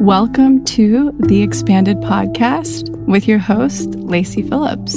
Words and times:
Welcome 0.00 0.64
to 0.64 1.12
the 1.18 1.42
Expanded 1.42 1.98
Podcast 1.98 2.88
with 3.04 3.28
your 3.28 3.38
host, 3.38 3.90
Lacy 3.96 4.42
Phillips. 4.42 4.94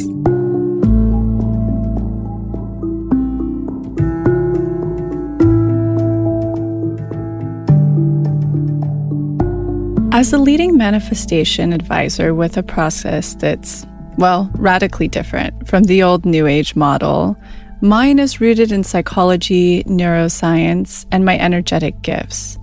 As 10.13 10.31
a 10.31 10.37
leading 10.37 10.77
manifestation 10.77 11.73
advisor 11.73 12.33
with 12.33 12.55
a 12.55 12.63
process 12.63 13.35
that's, 13.35 13.85
well, 14.17 14.49
radically 14.53 15.09
different 15.09 15.67
from 15.67 15.83
the 15.83 16.01
old 16.01 16.25
New 16.25 16.47
Age 16.47 16.77
model, 16.77 17.35
mine 17.81 18.19
is 18.19 18.39
rooted 18.39 18.71
in 18.71 18.85
psychology, 18.85 19.83
neuroscience, 19.83 21.05
and 21.11 21.25
my 21.25 21.37
energetic 21.37 22.01
gifts. 22.03 22.57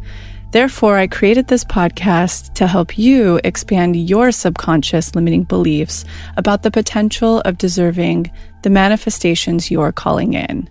Therefore, 0.53 0.99
I 0.99 1.07
created 1.07 1.47
this 1.47 1.65
podcast 1.65 2.55
to 2.55 2.67
help 2.67 2.99
you 2.99 3.41
expand 3.45 3.95
your 3.95 4.33
subconscious 4.33 5.15
limiting 5.15 5.45
beliefs 5.45 6.05
about 6.37 6.63
the 6.63 6.73
potential 6.73 7.41
of 7.43 7.59
deserving 7.59 8.31
the 8.63 8.71
manifestations 8.71 9.71
you're 9.71 9.93
calling 9.93 10.35
in. 10.35 10.69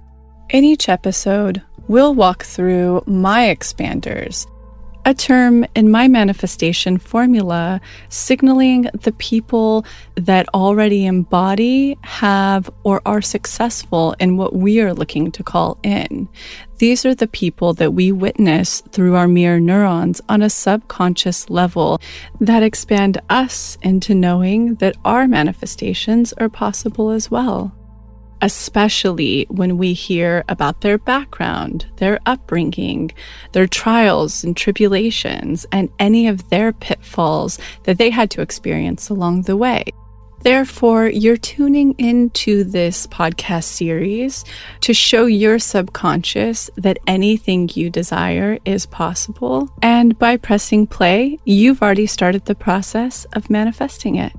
In 0.49 0.65
each 0.65 0.89
episode, 0.89 1.61
we'll 1.87 2.13
walk 2.13 2.43
through 2.43 3.03
my 3.05 3.43
expanders 3.45 4.45
a 5.09 5.13
term 5.15 5.65
in 5.73 5.89
my 5.89 6.07
manifestation 6.07 6.99
formula 6.99 7.81
signaling 8.09 8.83
the 8.93 9.11
people 9.13 9.83
that 10.13 10.47
already 10.53 11.07
embody, 11.07 11.97
have, 12.03 12.69
or 12.83 13.01
are 13.07 13.19
successful 13.19 14.15
in 14.19 14.37
what 14.37 14.55
we 14.55 14.79
are 14.79 14.93
looking 14.93 15.31
to 15.31 15.41
call 15.41 15.79
in. 15.81 16.29
These 16.77 17.07
are 17.07 17.15
the 17.15 17.27
people 17.27 17.73
that 17.73 17.95
we 17.95 18.11
witness 18.11 18.81
through 18.91 19.15
our 19.15 19.27
mirror 19.27 19.59
neurons 19.59 20.21
on 20.29 20.43
a 20.43 20.49
subconscious 20.49 21.49
level 21.49 21.99
that 22.39 22.61
expand 22.61 23.19
us 23.31 23.79
into 23.81 24.13
knowing 24.13 24.75
that 24.75 24.95
our 25.05 25.27
manifestations 25.27 26.33
are 26.33 26.49
possible 26.49 27.09
as 27.09 27.31
well 27.31 27.73
especially 28.41 29.45
when 29.49 29.77
we 29.77 29.93
hear 29.93 30.43
about 30.49 30.81
their 30.81 30.97
background, 30.97 31.85
their 31.97 32.19
upbringing, 32.25 33.11
their 33.51 33.67
trials 33.67 34.43
and 34.43 34.55
tribulations, 34.55 35.65
and 35.71 35.89
any 35.99 36.27
of 36.27 36.49
their 36.49 36.71
pitfalls 36.73 37.59
that 37.83 37.97
they 37.97 38.09
had 38.09 38.29
to 38.31 38.41
experience 38.41 39.09
along 39.09 39.43
the 39.43 39.57
way. 39.57 39.83
Therefore, 40.41 41.09
you're 41.09 41.37
tuning 41.37 41.95
into 41.97 42.63
this 42.63 43.07
podcast 43.07 43.65
series 43.65 44.45
to 44.81 44.93
show 44.93 45.25
your 45.25 45.59
subconscious 45.59 46.69
that 46.77 46.99
anything 47.07 47.69
you 47.73 47.89
desire 47.89 48.57
is 48.63 48.85
possible. 48.85 49.69
And 49.81 50.17
by 50.17 50.37
pressing 50.37 50.87
play, 50.87 51.39
you've 51.43 51.81
already 51.81 52.07
started 52.07 52.45
the 52.45 52.55
process 52.55 53.25
of 53.33 53.49
manifesting 53.49 54.15
it. 54.15 54.31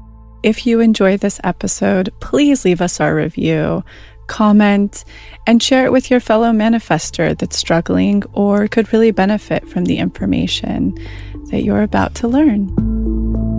If 0.43 0.67
you 0.67 0.81
enjoy 0.81 1.19
this 1.19 1.39
episode, 1.45 2.13
please 2.21 2.65
leave 2.65 2.81
us 2.81 2.99
our 2.99 3.15
review, 3.15 3.85
comment, 4.27 5.05
and 5.47 5.63
share 5.63 5.85
it 5.85 5.93
with 5.93 6.11
your 6.11 6.21
fellow 6.21 6.51
manifester 6.51 7.37
that's 7.37 7.59
struggling 7.59 8.23
or 8.33 8.67
could 8.67 8.91
really 8.93 9.11
benefit 9.11 9.69
from 9.69 9.85
the 9.85 9.99
information 9.99 10.97
that 11.51 11.63
you're 11.63 11.83
about 11.83 12.15
to 12.17 12.29
learn. 12.29 13.50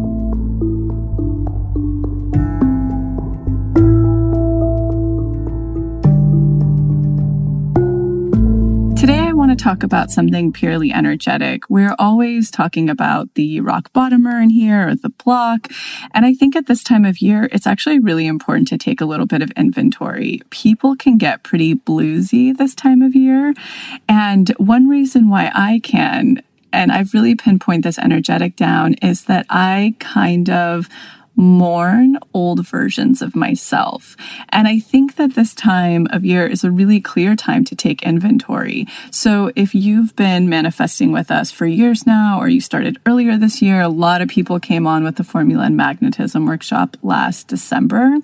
To 9.57 9.63
talk 9.63 9.83
about 9.83 10.11
something 10.11 10.51
purely 10.53 10.91
energetic. 10.91 11.69
We're 11.69 11.95
always 11.99 12.49
talking 12.49 12.89
about 12.89 13.33
the 13.35 13.59
rock 13.61 13.91
bottomer 13.93 14.41
in 14.41 14.49
here 14.49 14.89
or 14.89 14.95
the 14.95 15.09
block. 15.09 15.67
And 16.13 16.25
I 16.25 16.33
think 16.33 16.55
at 16.55 16.67
this 16.67 16.83
time 16.83 17.05
of 17.05 17.21
year, 17.21 17.49
it's 17.51 17.67
actually 17.67 17.99
really 17.99 18.27
important 18.27 18.67
to 18.69 18.77
take 18.77 19.01
a 19.01 19.05
little 19.05 19.25
bit 19.25 19.41
of 19.41 19.51
inventory. 19.51 20.41
People 20.49 20.95
can 20.95 21.17
get 21.17 21.43
pretty 21.43 21.75
bluesy 21.75 22.55
this 22.55 22.73
time 22.73 23.01
of 23.01 23.15
year. 23.15 23.53
And 24.07 24.49
one 24.57 24.87
reason 24.87 25.29
why 25.29 25.51
I 25.53 25.79
can, 25.83 26.41
and 26.71 26.91
I've 26.91 27.13
really 27.13 27.35
pinpointed 27.35 27.83
this 27.83 27.99
energetic 27.99 28.55
down, 28.55 28.93
is 28.95 29.25
that 29.25 29.45
I 29.49 29.95
kind 29.99 30.49
of 30.49 30.87
mourn 31.35 32.17
old 32.33 32.65
versions 32.67 33.21
of 33.21 33.35
myself. 33.35 34.15
And 34.49 34.67
I 34.67 34.79
think 34.79 35.15
that 35.15 35.35
this 35.35 35.53
time 35.53 36.07
of 36.11 36.25
year 36.25 36.45
is 36.45 36.63
a 36.63 36.71
really 36.71 36.99
clear 36.99 37.35
time 37.35 37.63
to 37.65 37.75
take 37.75 38.03
inventory. 38.03 38.87
So 39.11 39.51
if 39.55 39.73
you've 39.73 40.15
been 40.15 40.49
manifesting 40.49 41.11
with 41.11 41.31
us 41.31 41.51
for 41.51 41.65
years 41.65 42.05
now, 42.05 42.39
or 42.39 42.47
you 42.47 42.61
started 42.61 42.99
earlier 43.05 43.37
this 43.37 43.61
year, 43.61 43.81
a 43.81 43.89
lot 43.89 44.21
of 44.21 44.29
people 44.29 44.59
came 44.59 44.85
on 44.85 45.03
with 45.03 45.15
the 45.15 45.23
Formula 45.23 45.63
and 45.63 45.77
Magnetism 45.77 46.45
workshop 46.45 46.97
last 47.01 47.47
December. 47.47 48.17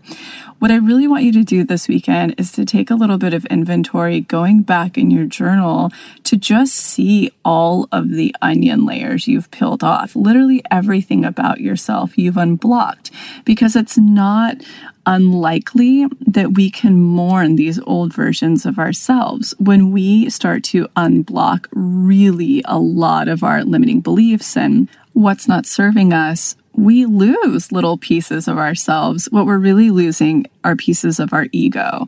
What 0.59 0.72
I 0.72 0.78
really 0.78 1.07
want 1.07 1.23
you 1.23 1.31
to 1.34 1.44
do 1.44 1.63
this 1.63 1.88
weekend 1.88 2.34
is 2.40 2.51
to 2.53 2.66
take 2.66 2.90
a 2.90 2.95
little 2.95 3.19
bit 3.19 3.35
of 3.35 3.45
inventory 3.45 4.22
going 4.22 4.63
back 4.63 4.97
in 4.97 5.12
your 5.12 5.25
journal 5.25 5.91
to 6.23 6.35
just 6.35 6.73
see 6.73 7.31
all 7.45 7.88
of 7.91 8.09
the 8.09 8.35
onion 8.41 8.84
layers 8.84 9.28
you've 9.28 9.51
peeled 9.51 9.84
off. 9.84 10.16
Literally 10.16 10.63
everything 10.72 11.23
about 11.23 11.62
yourself 11.62 12.18
you've 12.18 12.38
unblocked 12.38 13.12
because 13.45 13.75
it's 13.75 14.00
not 14.00 14.57
unlikely 15.06 16.07
that 16.25 16.56
we 16.56 16.72
can 16.72 17.00
mourn 17.00 17.56
these 17.56 17.79
old 17.81 18.12
versions 18.12 18.66
of 18.66 18.79
ourselves 18.79 19.53
when 19.59 19.91
we 19.91 20.28
start 20.28 20.63
to 20.63 20.88
unblock 20.97 21.68
really 21.72 22.63
a 22.66 22.79
lot 22.79 23.28
of 23.28 23.44
our 23.44 23.63
limiting 23.63 24.01
beliefs 24.01 24.57
and 24.57 24.89
what's 25.13 25.47
not 25.47 25.68
serving 25.68 26.13
us 26.13 26.56
we 26.77 27.05
lose 27.05 27.71
little 27.71 27.97
pieces 27.97 28.47
of 28.47 28.57
ourselves. 28.57 29.27
What 29.31 29.47
we're 29.47 29.57
really 29.57 29.89
losing 29.89 30.45
are 30.63 30.75
pieces 30.75 31.19
of 31.19 31.33
our 31.33 31.47
ego. 31.51 32.05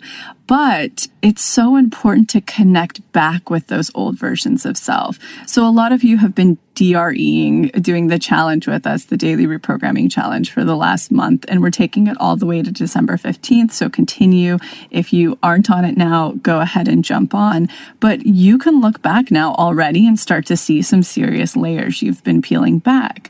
But 0.48 1.08
it's 1.22 1.44
so 1.44 1.76
important 1.76 2.30
to 2.30 2.42
connect 2.42 3.12
back 3.12 3.50
with 3.50 3.68
those 3.68 3.92
old 3.94 4.18
versions 4.18 4.66
of 4.66 4.78
self. 4.78 5.20
So 5.46 5.68
a 5.68 5.72
lot 5.72 5.92
of 5.92 6.04
you 6.04 6.18
have 6.18 6.34
been 6.34 6.58
DREing, 6.80 7.68
doing 7.82 8.08
the 8.08 8.18
challenge 8.18 8.66
with 8.66 8.88
us, 8.88 9.04
the 9.04 9.18
daily 9.18 9.46
reprogramming 9.46 10.10
challenge 10.10 10.50
for 10.50 10.64
the 10.64 10.78
last 10.78 11.12
month, 11.12 11.44
and 11.50 11.62
we're 11.62 11.72
taking 11.72 12.08
it 12.08 12.16
all 12.22 12.38
the 12.38 12.46
way 12.46 12.62
to 12.62 12.72
December 12.72 13.18
15th. 13.18 13.72
So 13.72 13.90
continue. 13.90 14.60
If 14.90 15.12
you 15.12 15.38
aren't 15.44 15.70
on 15.70 15.84
it 15.84 15.98
now, 15.98 16.34
go 16.42 16.62
ahead 16.62 16.88
and 16.88 17.04
jump 17.04 17.36
on. 17.36 17.68
But 18.00 18.26
you 18.26 18.58
can 18.58 18.80
look 18.80 19.02
back 19.02 19.30
now 19.30 19.56
already 19.56 20.08
and 20.08 20.18
start 20.18 20.46
to 20.46 20.56
see 20.56 20.82
some 20.82 21.04
serious 21.04 21.58
layers 21.58 22.02
you've 22.02 22.24
been 22.24 22.42
peeling 22.42 22.80
back. 22.80 23.30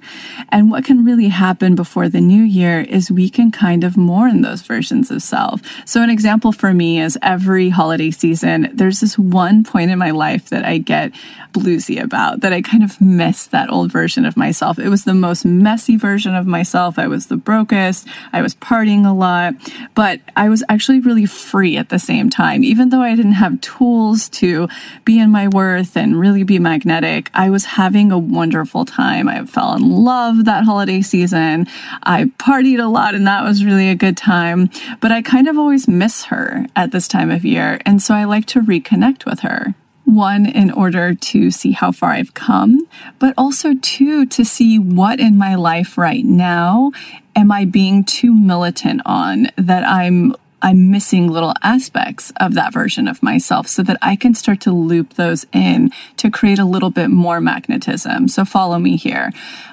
And 0.50 0.70
what 0.70 0.86
can 0.86 1.04
really 1.04 1.30
happen 1.30 1.74
before 1.74 2.08
the 2.08 2.22
new 2.22 2.44
year 2.44 2.82
is 2.82 3.10
we 3.10 3.32
can 3.32 3.52
kind 3.52 3.84
of 3.84 3.98
mourn 3.98 4.42
those 4.42 4.62
versions 4.62 5.10
of 5.10 5.24
self. 5.24 5.62
So 5.86 6.04
an 6.04 6.12
example 6.12 6.52
for 6.52 6.72
me 6.72 7.02
is 7.02 7.18
every 7.24 7.70
holiday 7.80 8.12
season, 8.12 8.70
there's 8.74 9.00
this 9.00 9.18
one 9.18 9.64
point 9.64 9.90
in 9.90 9.98
my 9.98 10.12
life 10.12 10.50
that 10.50 10.66
I 10.66 10.80
get 10.80 11.14
bluesy 11.54 11.98
about, 12.04 12.42
that 12.42 12.52
I 12.52 12.62
kind 12.62 12.84
of 12.84 13.00
miss 13.00 13.48
that 13.48 13.72
old 13.72 13.90
version 13.90 14.26
of 14.26 14.36
myself. 14.36 14.78
It 14.78 14.90
was 14.90 15.06
the 15.06 15.14
most 15.14 15.46
messy 15.46 15.96
version 15.96 16.36
of 16.36 16.46
myself. 16.46 17.00
I 17.00 17.08
was 17.08 17.28
the 17.28 17.38
brokest. 17.38 18.06
I 18.34 18.42
was 18.42 18.54
partying 18.54 19.06
a 19.06 19.14
lot, 19.14 19.54
but 19.96 20.20
I 20.36 20.50
was 20.50 20.62
actually 20.68 21.00
really 21.00 21.26
free 21.26 21.78
at 21.78 21.88
the 21.88 22.00
same 22.00 22.30
time. 22.30 22.66
Even 22.66 22.90
though 22.90 23.02
I 23.02 23.16
didn't 23.16 23.40
have 23.44 23.62
tools 23.62 24.28
to 24.42 24.68
be 25.06 25.18
in 25.18 25.32
my 25.32 25.48
worth 25.48 25.96
and 25.96 26.20
really 26.20 26.44
be 26.44 26.60
magnetic, 26.60 27.30
I 27.34 27.50
was 27.50 27.64
having 27.64 28.12
a 28.12 28.20
wonderful 28.20 28.84
time. 28.84 29.30
I 29.30 29.46
fell 29.46 29.74
in 29.76 29.90
love 29.90 30.44
that 30.44 30.66
holiday 30.66 31.02
season. 31.02 31.66
I 32.04 32.26
partied 32.26 32.84
a 32.84 32.90
lot 32.90 33.16
and 33.16 33.26
that 33.26 33.46
was 33.46 33.64
really 33.64 33.88
a 33.88 33.96
good 33.96 34.18
time, 34.18 34.70
but 35.00 35.14
I 35.14 35.22
kind 35.22 35.48
of 35.48 35.58
always 35.58 35.88
miss 35.88 36.26
her 36.26 36.66
at 36.76 36.92
this 36.92 37.08
time 37.08 37.32
of 37.32 37.46
year. 37.46 37.69
And 37.86 38.02
so 38.02 38.14
I 38.14 38.26
like 38.26 38.46
to 38.48 38.62
reconnect 38.62 39.26
with 39.26 39.42
her. 39.42 39.76
One, 40.06 40.48
in 40.48 40.72
order 40.72 41.14
to 41.14 41.52
see 41.52 41.72
how 41.72 41.92
far 41.92 42.12
I've 42.12 42.34
come, 42.34 42.88
but 43.20 43.36
also 43.38 43.76
two, 43.76 44.26
to 44.26 44.44
see 44.44 44.80
what 44.80 45.20
in 45.20 45.38
my 45.38 45.54
life 45.54 45.98
right 45.98 46.26
now 46.26 46.92
am 47.36 47.52
I 47.52 47.66
being 47.66 48.04
too 48.04 48.34
militant 48.34 49.02
on 49.06 49.50
that 49.56 49.84
I'm 49.88 50.36
I'm 50.62 50.92
missing 50.92 51.30
little 51.30 51.54
aspects 51.64 52.34
of 52.38 52.54
that 52.56 52.74
version 52.74 53.08
of 53.08 53.24
myself 53.24 53.68
so 53.68 53.82
that 53.84 53.98
I 54.02 54.18
can 54.18 54.34
start 54.34 54.60
to 54.62 54.72
loop 54.72 55.14
those 55.14 55.46
in 55.54 55.92
to 56.18 56.30
create 56.30 56.60
a 56.60 56.66
little 56.66 56.90
bit 56.90 57.08
more 57.08 57.40
magnetism. 57.40 58.28
So 58.28 58.44
follow 58.44 58.78
me 58.78 58.98
here 58.98 59.32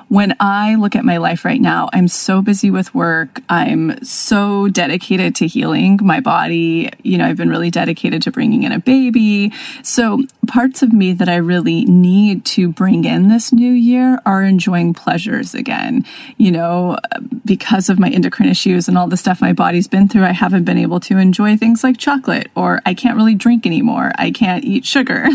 when 0.08 0.37
I 0.38 0.76
look 0.76 0.94
at 0.94 1.05
my 1.05 1.17
life 1.17 1.44
right 1.44 1.61
now, 1.61 1.88
I'm 1.93 2.06
so 2.06 2.41
busy 2.41 2.70
with 2.70 2.94
work. 2.94 3.41
I'm 3.49 4.03
so 4.05 4.69
dedicated 4.69 5.35
to 5.37 5.49
healing 5.49 5.99
my 6.00 6.20
body. 6.20 6.91
You 7.03 7.19
know, 7.19 7.26
I've 7.26 7.37
been 7.37 7.50
really 7.50 7.70
dedicated 7.70 8.23
to 8.23 8.31
bringing 8.31 8.62
in 8.62 8.70
a 8.70 8.79
baby. 8.79 9.53
So, 9.82 10.23
parts 10.47 10.82
of 10.82 10.93
me 10.93 11.12
that 11.14 11.29
I 11.29 11.37
really 11.37 11.85
need 11.87 12.44
to 12.44 12.69
bring 12.69 13.05
in 13.05 13.29
this 13.29 13.53
new 13.53 13.73
year 13.73 14.20
are 14.25 14.44
enjoying 14.44 14.94
pleasures 14.94 15.55
again. 15.55 16.05
You 16.37 16.53
know, 16.53 16.99
because 17.44 17.88
of 17.88 17.99
my 17.99 18.08
endocrine 18.11 18.49
issues 18.49 18.87
and 18.87 18.97
all 18.97 19.08
the 19.08 19.17
stuff 19.17 19.41
my 19.41 19.53
body's 19.53 19.88
been 19.88 20.08
through, 20.08 20.25
I 20.25 20.32
haven't 20.32 20.64
been 20.64 20.79
able 20.79 21.00
to 21.00 21.19
enjoy 21.19 21.56
things 21.56 21.82
like 21.82 21.99
chocolate, 21.99 22.49
or 22.55 22.81
I 22.87 22.94
can't 22.94 23.17
really 23.17 23.35
drink 23.35 23.67
anymore. 23.67 24.12
I 24.19 24.31
can't 24.31 24.64
eat 24.64 24.85
sugar. 24.85 25.26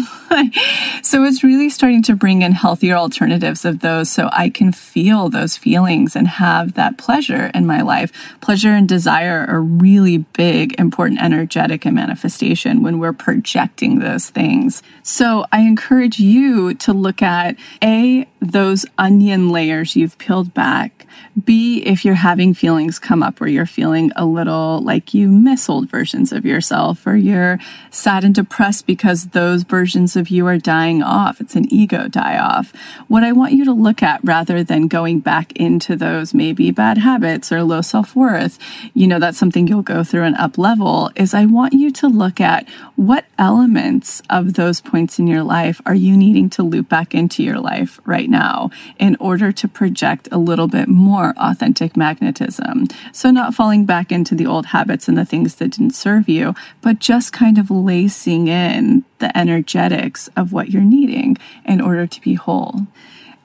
so 1.01 1.25
it's 1.25 1.43
really 1.43 1.69
starting 1.69 2.03
to 2.03 2.15
bring 2.15 2.41
in 2.41 2.53
healthier 2.53 2.95
alternatives 2.95 3.65
of 3.65 3.79
those 3.79 4.09
so 4.09 4.29
I 4.31 4.49
can 4.49 4.60
feel 4.69 5.29
those 5.29 5.57
feelings 5.57 6.15
and 6.15 6.27
have 6.27 6.73
that 6.73 6.97
pleasure 6.97 7.49
in 7.55 7.65
my 7.65 7.81
life. 7.81 8.11
Pleasure 8.41 8.69
and 8.69 8.87
desire 8.87 9.45
are 9.47 9.61
really 9.61 10.19
big, 10.19 10.79
important, 10.79 11.21
energetic 11.21 11.85
and 11.85 11.95
manifestation 11.95 12.83
when 12.83 12.99
we're 12.99 13.13
projecting 13.13 13.99
those 13.99 14.29
things. 14.29 14.83
So 15.03 15.45
I 15.51 15.61
encourage 15.61 16.19
you 16.19 16.73
to 16.75 16.93
look 16.93 17.21
at 17.21 17.55
A, 17.83 18.27
those 18.41 18.85
onion 18.97 19.49
layers 19.49 19.95
you've 19.95 20.17
peeled 20.17 20.53
back. 20.53 21.05
B, 21.43 21.83
if 21.83 22.03
you're 22.03 22.15
having 22.15 22.53
feelings 22.53 22.99
come 22.99 23.23
up 23.23 23.39
where 23.39 23.49
you're 23.49 23.65
feeling 23.65 24.11
a 24.15 24.25
little 24.25 24.81
like 24.81 25.13
you 25.13 25.29
miss 25.29 25.69
old 25.69 25.89
versions 25.89 26.31
of 26.31 26.45
yourself 26.45 27.05
or 27.05 27.15
you're 27.15 27.59
sad 27.89 28.23
and 28.23 28.33
depressed 28.33 28.85
because 28.85 29.27
those 29.27 29.63
versions 29.63 30.15
of 30.15 30.29
you 30.29 30.45
are 30.47 30.57
dying 30.57 31.01
off. 31.03 31.39
It's 31.39 31.55
an 31.55 31.71
ego 31.71 32.07
die 32.07 32.37
off. 32.37 32.73
What 33.07 33.23
I 33.23 33.31
want 33.31 33.53
you 33.53 33.65
to 33.65 33.73
look 33.73 34.01
at 34.03 34.21
rather 34.23 34.50
than 34.63 34.87
going 34.87 35.19
back 35.19 35.51
into 35.53 35.95
those 35.95 36.33
maybe 36.33 36.71
bad 36.71 36.97
habits 36.97 37.51
or 37.51 37.63
low 37.63 37.81
self 37.81 38.15
worth, 38.15 38.59
you 38.93 39.07
know, 39.07 39.19
that's 39.19 39.37
something 39.37 39.67
you'll 39.67 39.81
go 39.81 40.03
through 40.03 40.23
and 40.23 40.35
up 40.35 40.57
level, 40.57 41.11
is 41.15 41.33
I 41.33 41.45
want 41.45 41.73
you 41.73 41.91
to 41.91 42.07
look 42.07 42.41
at 42.41 42.67
what 42.95 43.25
elements 43.37 44.21
of 44.29 44.53
those 44.53 44.81
points 44.81 45.19
in 45.19 45.27
your 45.27 45.43
life 45.43 45.81
are 45.85 45.95
you 45.95 46.17
needing 46.17 46.49
to 46.51 46.63
loop 46.63 46.89
back 46.89 47.15
into 47.15 47.43
your 47.43 47.59
life 47.59 47.99
right 48.05 48.29
now 48.29 48.69
in 48.99 49.15
order 49.19 49.51
to 49.51 49.67
project 49.67 50.27
a 50.31 50.37
little 50.37 50.67
bit 50.67 50.87
more 50.87 51.33
authentic 51.37 51.95
magnetism. 51.95 52.87
So, 53.11 53.31
not 53.31 53.53
falling 53.53 53.85
back 53.85 54.11
into 54.11 54.35
the 54.35 54.45
old 54.45 54.67
habits 54.67 55.07
and 55.07 55.17
the 55.17 55.25
things 55.25 55.55
that 55.55 55.71
didn't 55.71 55.95
serve 55.95 56.27
you, 56.27 56.53
but 56.81 56.99
just 56.99 57.33
kind 57.33 57.57
of 57.57 57.71
lacing 57.71 58.47
in 58.47 59.05
the 59.19 59.35
energetics 59.37 60.29
of 60.35 60.51
what 60.51 60.69
you're 60.69 60.81
needing 60.81 61.37
in 61.65 61.79
order 61.79 62.05
to 62.05 62.21
be 62.21 62.33
whole. 62.33 62.87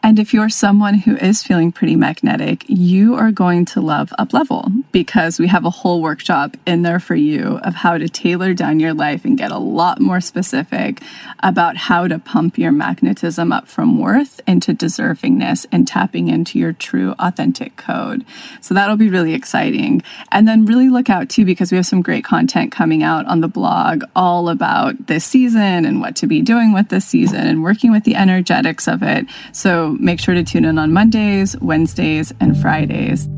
And 0.07 0.21
if 0.21 0.33
you're 0.33 0.49
someone 0.49 0.95
who 0.95 1.17
is 1.17 1.43
feeling 1.43 1.73
pretty 1.73 1.97
magnetic, 1.97 2.65
you 2.69 3.17
are 3.17 3.33
going 3.33 3.65
to 3.65 3.81
love 3.81 4.15
Uplevel 4.21 4.85
because 4.93 5.41
we 5.41 5.49
have 5.49 5.65
a 5.65 5.71
whole 5.71 6.01
workshop 6.01 6.57
in 6.65 6.83
there 6.83 7.01
for 7.01 7.17
you 7.17 7.59
of 7.65 7.75
how 7.75 7.99
to 7.99 8.09
tailor 8.09 8.55
down 8.55 8.79
your 8.79 8.95
life 8.95 9.25
and 9.25 9.37
get 9.37 9.51
a 9.51 9.59
lot 9.59 10.01
more 10.01 10.21
specific 10.21 11.03
about 11.43 11.77
how 11.77 12.07
to 12.07 12.21
pump 12.21 12.57
your 12.57 12.71
magnetism 12.71 13.51
up 13.51 13.67
from 13.67 13.99
worth 13.99 14.41
into 14.47 14.73
deservingness 14.73 15.67
and 15.73 15.89
tapping 15.89 16.29
into 16.29 16.57
your 16.57 16.73
true 16.73 17.17
authentic 17.19 17.77
code. 17.77 18.25
So 18.61 18.75
that'll 18.75 18.95
be 18.97 19.11
really 19.11 19.35
exciting. 19.35 20.05
And 20.31 20.47
then 20.47 20.67
really 20.67 20.89
look 20.89 21.11
out 21.11 21.29
too 21.29 21.45
because 21.45 21.73
we 21.73 21.79
have 21.79 21.87
some 21.87 22.01
great 22.01 22.25
content 22.25 22.71
coming 22.71 23.03
out 23.03 23.27
on 23.27 23.41
the 23.41 23.49
blog 23.49 24.05
all 24.15 24.51
about 24.51 25.09
this 25.09 25.25
season 25.25 25.85
and 25.85 26.01
what 26.01 26.15
to 26.15 26.29
be 26.29 26.43
doing 26.43 26.73
with 26.73 26.91
this 26.91 27.07
season 27.07 27.49
and 27.49 27.65
working 27.65 27.91
with 27.91 28.05
the 28.05 28.15
energetics 28.15 28.87
of 28.87 29.03
it. 29.03 29.27
So 29.51 29.96
make 30.01 30.21
sure 30.21 30.35
to 30.35 30.43
tune 30.43 30.65
in 30.65 30.79
on 30.79 30.93
Mondays, 30.93 31.59
Wednesdays, 31.61 32.33
and 32.41 32.57
Fridays. 32.57 33.29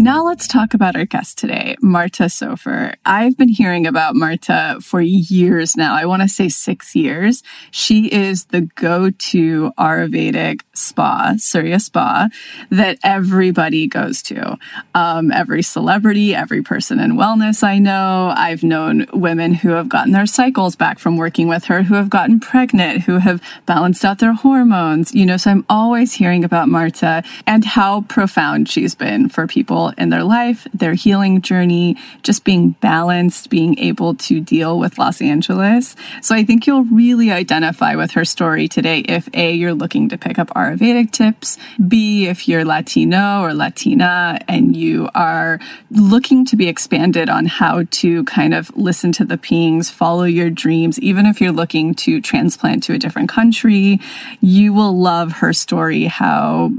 Now 0.00 0.22
let's 0.22 0.46
talk 0.46 0.74
about 0.74 0.94
our 0.94 1.06
guest 1.06 1.38
today, 1.38 1.74
Marta 1.82 2.28
Soffer. 2.28 2.94
I've 3.04 3.36
been 3.36 3.48
hearing 3.48 3.84
about 3.84 4.14
Marta 4.14 4.78
for 4.80 5.00
years 5.00 5.76
now. 5.76 5.92
I 5.92 6.06
want 6.06 6.22
to 6.22 6.28
say 6.28 6.48
six 6.48 6.94
years. 6.94 7.42
She 7.72 8.06
is 8.06 8.44
the 8.44 8.60
go-to 8.60 9.72
Ayurvedic 9.76 10.60
spa, 10.72 11.34
Surya 11.38 11.80
Spa, 11.80 12.28
that 12.70 12.98
everybody 13.02 13.88
goes 13.88 14.22
to. 14.22 14.56
Um, 14.94 15.32
every 15.32 15.64
celebrity, 15.64 16.32
every 16.32 16.62
person 16.62 17.00
in 17.00 17.14
wellness 17.16 17.64
I 17.64 17.80
know. 17.80 18.32
I've 18.36 18.62
known 18.62 19.06
women 19.12 19.52
who 19.52 19.70
have 19.70 19.88
gotten 19.88 20.12
their 20.12 20.26
cycles 20.26 20.76
back 20.76 21.00
from 21.00 21.16
working 21.16 21.48
with 21.48 21.64
her, 21.64 21.82
who 21.82 21.94
have 21.94 22.08
gotten 22.08 22.38
pregnant, 22.38 23.02
who 23.02 23.18
have 23.18 23.42
balanced 23.66 24.04
out 24.04 24.20
their 24.20 24.34
hormones. 24.34 25.12
You 25.12 25.26
know, 25.26 25.36
so 25.36 25.50
I'm 25.50 25.66
always 25.68 26.12
hearing 26.14 26.44
about 26.44 26.68
Marta 26.68 27.24
and 27.48 27.64
how 27.64 28.02
profound 28.02 28.68
she's 28.68 28.94
been 28.94 29.28
for 29.28 29.48
people 29.48 29.87
in 29.96 30.10
their 30.10 30.24
life, 30.24 30.66
their 30.74 30.94
healing 30.94 31.40
journey, 31.40 31.96
just 32.22 32.44
being 32.44 32.70
balanced, 32.80 33.50
being 33.50 33.78
able 33.78 34.14
to 34.14 34.40
deal 34.40 34.78
with 34.78 34.98
Los 34.98 35.20
Angeles. 35.20 35.96
So 36.22 36.34
I 36.34 36.44
think 36.44 36.66
you'll 36.66 36.84
really 36.84 37.30
identify 37.30 37.94
with 37.94 38.12
her 38.12 38.24
story 38.24 38.68
today 38.68 39.00
if 39.00 39.28
A, 39.34 39.52
you're 39.52 39.74
looking 39.74 40.08
to 40.10 40.18
pick 40.18 40.38
up 40.38 40.48
Ayurvedic 40.50 41.10
tips, 41.12 41.58
B, 41.86 42.26
if 42.26 42.48
you're 42.48 42.64
Latino 42.64 43.42
or 43.42 43.54
Latina 43.54 44.40
and 44.48 44.76
you 44.76 45.08
are 45.14 45.60
looking 45.90 46.44
to 46.46 46.56
be 46.56 46.68
expanded 46.68 47.28
on 47.28 47.46
how 47.46 47.84
to 47.90 48.24
kind 48.24 48.54
of 48.54 48.74
listen 48.76 49.12
to 49.12 49.24
the 49.24 49.38
pings, 49.38 49.90
follow 49.90 50.24
your 50.24 50.50
dreams, 50.50 50.98
even 51.00 51.26
if 51.26 51.40
you're 51.40 51.52
looking 51.52 51.94
to 51.94 52.20
transplant 52.20 52.82
to 52.84 52.92
a 52.92 52.98
different 52.98 53.28
country, 53.28 54.00
you 54.40 54.72
will 54.72 54.98
love 54.98 55.32
her 55.32 55.52
story, 55.52 56.04
how 56.04 56.70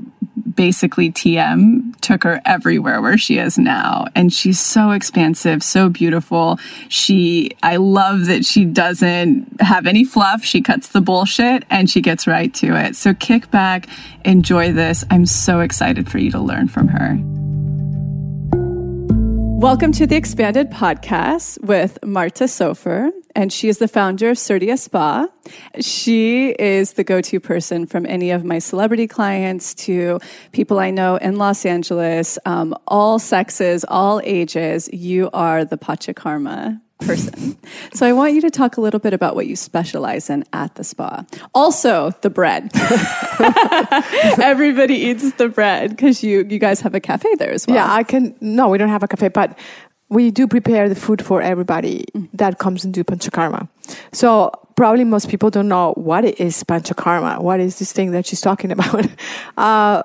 basically 0.56 1.12
TM 1.12 2.00
took 2.02 2.24
her 2.24 2.42
everywhere 2.46 3.02
where 3.02 3.18
she 3.18 3.38
is 3.38 3.58
now. 3.58 4.08
And 4.16 4.34
she's 4.34 4.60
so 4.60 4.92
expansive, 4.92 5.64
so 5.64 5.90
beautiful. 5.90 6.60
She, 6.88 7.52
I 7.64 7.78
love 7.78 8.26
that 8.26 8.46
she 8.46 8.66
doesn't 8.66 9.62
have 9.62 9.86
any 9.86 10.04
fluff. 10.04 10.44
She 10.44 10.62
cuts 10.62 10.90
the 10.90 11.02
bullshit 11.02 11.64
and 11.70 11.90
she 11.90 12.02
gets 12.02 12.28
right 12.28 12.54
to 12.56 12.76
it. 12.76 12.96
So 12.96 13.14
kick 13.14 13.52
back, 13.52 13.88
enjoy 14.26 14.72
this. 14.72 15.04
I'm 15.10 15.26
so 15.26 15.60
excited 15.60 16.10
for 16.10 16.18
you 16.18 16.32
to 16.32 16.40
learn 16.40 16.68
from 16.68 16.88
her. 16.90 17.49
Welcome 19.60 19.92
to 19.92 20.08
the 20.08 20.16
Expanded 20.16 20.72
Podcast 20.72 21.62
with 21.62 22.00
Marta 22.02 22.48
Soffer, 22.48 23.12
and 23.36 23.52
she 23.52 23.68
is 23.68 23.80
the 23.80 23.90
founder 23.90 24.30
of 24.30 24.40
Surya 24.40 24.78
Spa. 24.78 25.28
She 25.82 26.52
is 26.52 26.94
the 26.94 27.04
go 27.04 27.20
to 27.20 27.42
person 27.42 27.86
from 27.86 28.06
any 28.06 28.32
of 28.32 28.46
my 28.46 28.60
celebrity 28.60 29.06
clients 29.06 29.74
to 29.74 30.22
people 30.54 30.80
I 30.80 30.92
know 30.92 31.18
in 31.18 31.36
Los 31.36 31.66
Angeles, 31.66 32.40
um, 32.46 32.74
all 32.88 33.20
sexes, 33.20 33.84
all 33.90 34.22
ages. 34.24 34.90
You 34.94 35.30
are 35.34 35.66
the 35.66 35.78
Panchakarma 35.78 36.80
person. 37.00 37.58
So 37.94 38.06
I 38.06 38.14
want 38.14 38.34
you 38.34 38.42
to 38.42 38.50
talk 38.50 38.78
a 38.78 38.82
little 38.82 39.00
bit 39.00 39.14
about 39.14 39.36
what 39.36 39.48
you 39.48 39.56
specialize 39.56 40.30
in 40.30 40.44
at 40.54 40.76
the 40.76 40.84
spa. 40.84 41.26
Also, 41.54 42.12
the 42.22 42.30
bread. 42.30 42.72
Everybody 44.42 44.96
eats 44.96 45.32
the 45.34 45.50
bread 45.50 45.92
because 45.92 46.24
you 46.24 46.46
you 46.50 46.60
guys 46.60 46.82
have 46.82 46.96
a 46.96 47.00
cafe 47.00 47.34
there 47.36 47.52
as 47.52 47.66
well. 47.68 47.78
Yeah, 47.78 47.92
I 47.92 48.04
can. 48.04 48.36
No, 48.42 48.70
we 48.70 48.78
don't 48.78 48.90
have 48.90 49.04
a 49.04 49.08
cafe, 49.08 49.30
but 49.30 49.58
we 50.10 50.32
do 50.32 50.48
prepare 50.48 50.90
the 50.90 50.96
food 50.96 51.24
for 51.24 51.42
everybody 51.42 52.06
that 52.34 52.58
comes 52.60 52.84
into 52.84 53.04
Panchakarma. 53.04 53.70
So 54.12 54.52
probably 54.76 55.04
most 55.04 55.30
people 55.30 55.50
don't 55.50 55.68
know 55.68 55.94
what 55.94 56.26
is 56.26 56.64
Panchakarma. 56.64 57.42
What 57.42 57.60
is 57.60 57.80
this 57.80 57.92
thing 57.92 58.12
that 58.12 58.26
she's 58.26 58.42
talking 58.42 58.72
about? 58.78 59.08
Uh, 59.58 60.04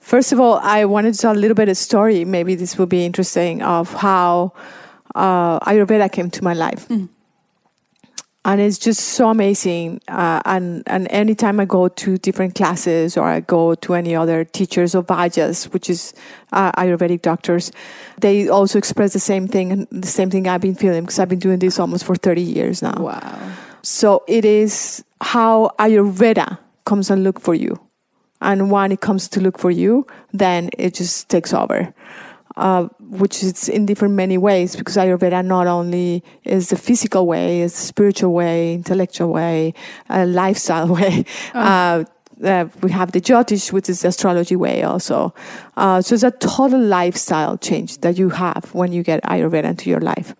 first 0.00 0.32
of 0.32 0.40
all, 0.40 0.58
I 0.58 0.84
wanted 0.84 1.14
to 1.14 1.20
tell 1.20 1.32
a 1.32 1.38
little 1.38 1.54
bit 1.54 1.68
of 1.68 1.76
story. 1.76 2.24
Maybe 2.24 2.54
this 2.54 2.76
will 2.76 2.86
be 2.86 3.04
interesting 3.04 3.62
of 3.62 3.92
how 3.94 4.52
uh, 5.14 5.60
Ayurveda 5.60 6.10
came 6.10 6.30
to 6.30 6.44
my 6.44 6.54
life. 6.54 6.88
Mm. 6.88 7.08
And 8.46 8.60
it's 8.60 8.76
just 8.76 9.00
so 9.00 9.30
amazing. 9.30 10.02
Uh, 10.06 10.42
and, 10.44 10.82
and 10.86 11.10
anytime 11.10 11.60
I 11.60 11.64
go 11.64 11.88
to 11.88 12.18
different 12.18 12.54
classes 12.54 13.16
or 13.16 13.24
I 13.24 13.40
go 13.40 13.74
to 13.74 13.94
any 13.94 14.14
other 14.14 14.44
teachers 14.44 14.94
of 14.94 15.06
Vaidyas, 15.06 15.72
which 15.72 15.88
is 15.88 16.12
uh, 16.52 16.70
Ayurvedic 16.72 17.22
doctors, 17.22 17.72
they 18.18 18.48
also 18.48 18.76
express 18.76 19.14
the 19.14 19.18
same 19.18 19.48
thing 19.48 19.72
and 19.72 19.86
the 19.90 20.06
same 20.06 20.28
thing 20.28 20.46
I've 20.46 20.60
been 20.60 20.74
feeling 20.74 21.04
because 21.04 21.18
I've 21.18 21.30
been 21.30 21.38
doing 21.38 21.58
this 21.58 21.78
almost 21.78 22.04
for 22.04 22.16
30 22.16 22.42
years 22.42 22.82
now. 22.82 22.94
Wow. 22.98 23.52
So 23.80 24.24
it 24.28 24.44
is 24.44 25.02
how 25.22 25.70
Ayurveda 25.78 26.58
comes 26.84 27.10
and 27.10 27.24
look 27.24 27.40
for 27.40 27.54
you. 27.54 27.80
And 28.42 28.70
when 28.70 28.92
it 28.92 29.00
comes 29.00 29.26
to 29.28 29.40
look 29.40 29.58
for 29.58 29.70
you, 29.70 30.06
then 30.34 30.68
it 30.76 30.92
just 30.92 31.30
takes 31.30 31.54
over 31.54 31.94
uh, 32.56 32.84
which 33.00 33.42
is 33.42 33.68
in 33.68 33.86
different 33.86 34.14
many 34.14 34.38
ways 34.38 34.76
because 34.76 34.96
Ayurveda 34.96 35.44
not 35.44 35.66
only 35.66 36.22
is 36.44 36.68
the 36.68 36.76
physical 36.76 37.26
way, 37.26 37.62
it's 37.62 37.74
spiritual 37.74 38.32
way, 38.32 38.74
intellectual 38.74 39.30
way, 39.32 39.74
a 40.08 40.24
lifestyle 40.26 40.88
way. 40.94 41.24
Oh. 41.54 41.60
Uh, 41.60 42.04
uh, 42.42 42.66
we 42.82 42.90
have 42.90 43.12
the 43.12 43.20
Jyotish, 43.20 43.72
which 43.72 43.88
is 43.88 44.02
the 44.02 44.08
astrology 44.08 44.56
way 44.56 44.82
also. 44.82 45.32
Uh, 45.76 46.02
so 46.02 46.14
it's 46.14 46.24
a 46.24 46.32
total 46.32 46.80
lifestyle 46.80 47.56
change 47.56 47.98
that 47.98 48.18
you 48.18 48.28
have 48.28 48.74
when 48.74 48.92
you 48.92 49.02
get 49.02 49.22
Ayurveda 49.22 49.64
into 49.64 49.88
your 49.88 50.00
life. 50.00 50.34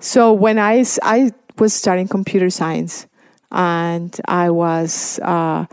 So 0.00 0.32
when 0.32 0.58
I, 0.58 0.84
I 1.02 1.30
was 1.58 1.72
studying 1.72 2.08
computer 2.08 2.50
science 2.50 3.06
and 3.52 4.18
I 4.26 4.50
was, 4.50 5.18
uh, 5.20 5.66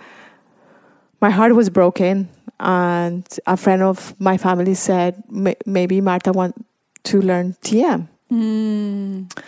my 1.21 1.29
heart 1.29 1.55
was 1.55 1.69
broken 1.69 2.29
and 2.61 3.27
a 3.47 3.57
friend 3.57 3.81
of 3.81 4.13
my 4.19 4.37
family 4.37 4.75
said 4.75 5.23
maybe 5.65 5.99
Marta 5.99 6.31
want 6.31 6.63
to 7.03 7.19
learn 7.19 7.55
TM. 7.63 8.07
Mm. 8.31 9.41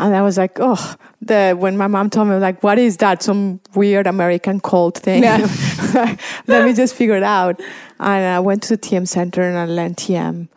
And 0.00 0.16
I 0.16 0.22
was 0.22 0.38
like, 0.38 0.58
oh, 0.58 0.94
the 1.20 1.54
when 1.58 1.76
my 1.76 1.88
mom 1.88 2.08
told 2.08 2.28
me, 2.28 2.36
like, 2.36 2.62
what 2.62 2.78
is 2.78 2.96
that? 2.98 3.22
Some 3.22 3.60
weird 3.74 4.06
American 4.06 4.60
cult 4.60 4.96
thing. 4.96 5.24
Yeah. 5.24 5.46
Let 6.46 6.64
me 6.64 6.72
just 6.72 6.94
figure 6.94 7.16
it 7.16 7.22
out. 7.22 7.60
And 8.00 8.24
I 8.24 8.40
went 8.40 8.62
to 8.64 8.76
the 8.76 8.78
TM 8.78 9.06
center 9.06 9.42
and 9.42 9.58
I 9.58 9.66
learned 9.66 9.96
TM. 9.96 10.48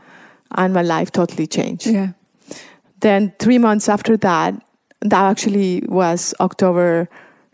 and 0.55 0.73
my 0.73 0.81
life 0.81 1.11
totally 1.11 1.47
changed. 1.47 1.87
Yeah. 1.87 2.13
Then 3.01 3.33
three 3.39 3.57
months 3.57 3.89
after 3.89 4.15
that, 4.17 4.53
that 5.01 5.23
actually 5.23 5.83
was 5.87 6.33
October 6.39 7.09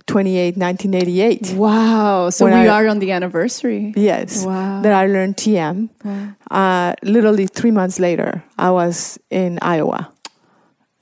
28, 0.08 0.58
1988. 0.58 1.54
Wow. 1.56 2.30
So 2.30 2.46
we 2.46 2.52
I- 2.54 2.68
are 2.68 2.88
on 2.88 3.00
the 3.00 3.12
anniversary. 3.12 3.94
Yes. 3.96 4.46
Wow. 4.46 4.82
That 4.82 4.94
I 4.94 5.06
learned 5.08 5.38
TM. 5.38 5.90
Wow. 6.04 6.30
Uh, 6.50 6.94
literally 7.04 7.46
three 7.48 7.72
months 7.72 8.00
later, 8.00 8.44
I 8.58 8.72
was 8.72 9.20
in 9.30 9.60
Iowa 9.62 10.12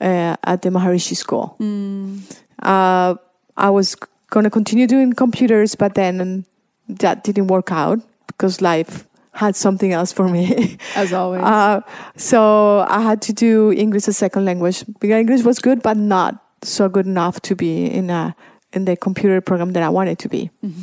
uh, 0.00 0.36
at 0.44 0.62
the 0.62 0.70
Maharishi 0.70 1.16
School. 1.16 1.56
Mm. 1.60 2.20
Uh, 2.62 3.14
I 3.56 3.70
was 3.70 3.94
going 4.30 4.44
to 4.44 4.50
continue 4.50 4.86
doing 4.86 5.12
computers, 5.12 5.74
but 5.76 5.94
then 5.94 6.44
that 6.88 7.24
didn't 7.24 7.46
work 7.46 7.70
out 7.72 8.00
because 8.26 8.60
life 8.60 9.06
had 9.32 9.54
something 9.54 9.92
else 9.92 10.12
for 10.12 10.28
me. 10.28 10.78
As 10.96 11.12
always. 11.12 11.42
Uh, 11.42 11.80
so 12.16 12.86
I 12.88 13.02
had 13.02 13.20
to 13.22 13.32
do 13.32 13.70
English 13.72 14.08
as 14.08 14.16
second 14.16 14.46
language. 14.46 14.82
Because 14.98 15.20
English 15.20 15.42
was 15.42 15.58
good, 15.58 15.82
but 15.82 15.96
not 15.96 16.42
so 16.62 16.88
good 16.88 17.04
enough 17.06 17.40
to 17.42 17.54
be 17.54 17.84
in 17.86 18.08
a 18.08 18.34
in 18.72 18.84
the 18.84 18.96
computer 18.96 19.40
program 19.40 19.72
that 19.72 19.82
I 19.82 19.88
wanted 19.88 20.18
to 20.20 20.28
be. 20.28 20.50
Mm-hmm. 20.64 20.82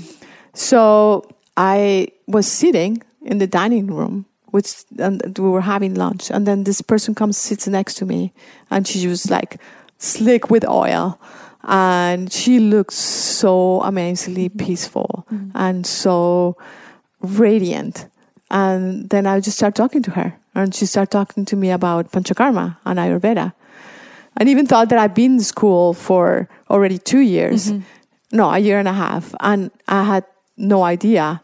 So 0.53 1.23
I 1.57 2.09
was 2.27 2.47
sitting 2.47 3.01
in 3.21 3.37
the 3.37 3.47
dining 3.47 3.87
room, 3.87 4.25
which 4.47 4.83
and 4.99 5.21
we 5.37 5.49
were 5.49 5.61
having 5.61 5.95
lunch, 5.95 6.29
and 6.29 6.45
then 6.45 6.63
this 6.63 6.81
person 6.81 7.15
comes 7.15 7.37
sits 7.37 7.67
next 7.67 7.95
to 7.95 8.05
me, 8.05 8.33
and 8.69 8.87
she 8.87 9.07
was 9.07 9.29
like 9.29 9.59
slick 9.97 10.49
with 10.49 10.65
oil, 10.67 11.19
and 11.63 12.31
she 12.31 12.59
looked 12.59 12.93
so 12.93 13.81
amazingly 13.81 14.49
mm-hmm. 14.49 14.65
peaceful 14.65 15.25
mm-hmm. 15.31 15.55
and 15.55 15.85
so 15.85 16.57
radiant. 17.21 18.07
And 18.51 19.09
then 19.09 19.25
I 19.25 19.39
just 19.39 19.57
start 19.57 19.73
talking 19.73 20.03
to 20.03 20.11
her, 20.11 20.37
and 20.53 20.75
she 20.75 20.85
started 20.85 21.11
talking 21.11 21.45
to 21.45 21.55
me 21.55 21.71
about 21.71 22.11
Panchakarma 22.11 22.77
and 22.85 22.99
Ayurveda. 22.99 23.53
And 24.37 24.49
even 24.49 24.65
thought 24.65 24.89
that 24.89 24.99
I'd 24.99 25.13
been 25.13 25.33
in 25.33 25.39
school 25.41 25.93
for 25.93 26.49
already 26.69 26.97
two 26.97 27.19
years, 27.19 27.71
mm-hmm. 27.71 27.83
no, 28.31 28.49
a 28.49 28.59
year 28.59 28.79
and 28.79 28.87
a 28.87 28.93
half, 28.93 29.35
and 29.39 29.69
I 29.87 30.03
had 30.03 30.25
no 30.57 30.83
idea 30.83 31.41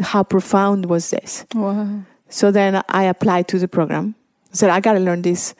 how 0.00 0.22
profound 0.22 0.86
was 0.86 1.10
this. 1.10 1.46
wow. 1.54 2.02
So 2.28 2.50
then 2.50 2.82
I 2.88 3.04
applied 3.04 3.46
to 3.48 3.58
the 3.58 3.68
program. 3.68 4.16
I 4.52 4.56
said, 4.56 4.70
I 4.70 4.80
got 4.80 4.94
to 4.94 4.98
learn 5.00 5.22
this. 5.22 5.54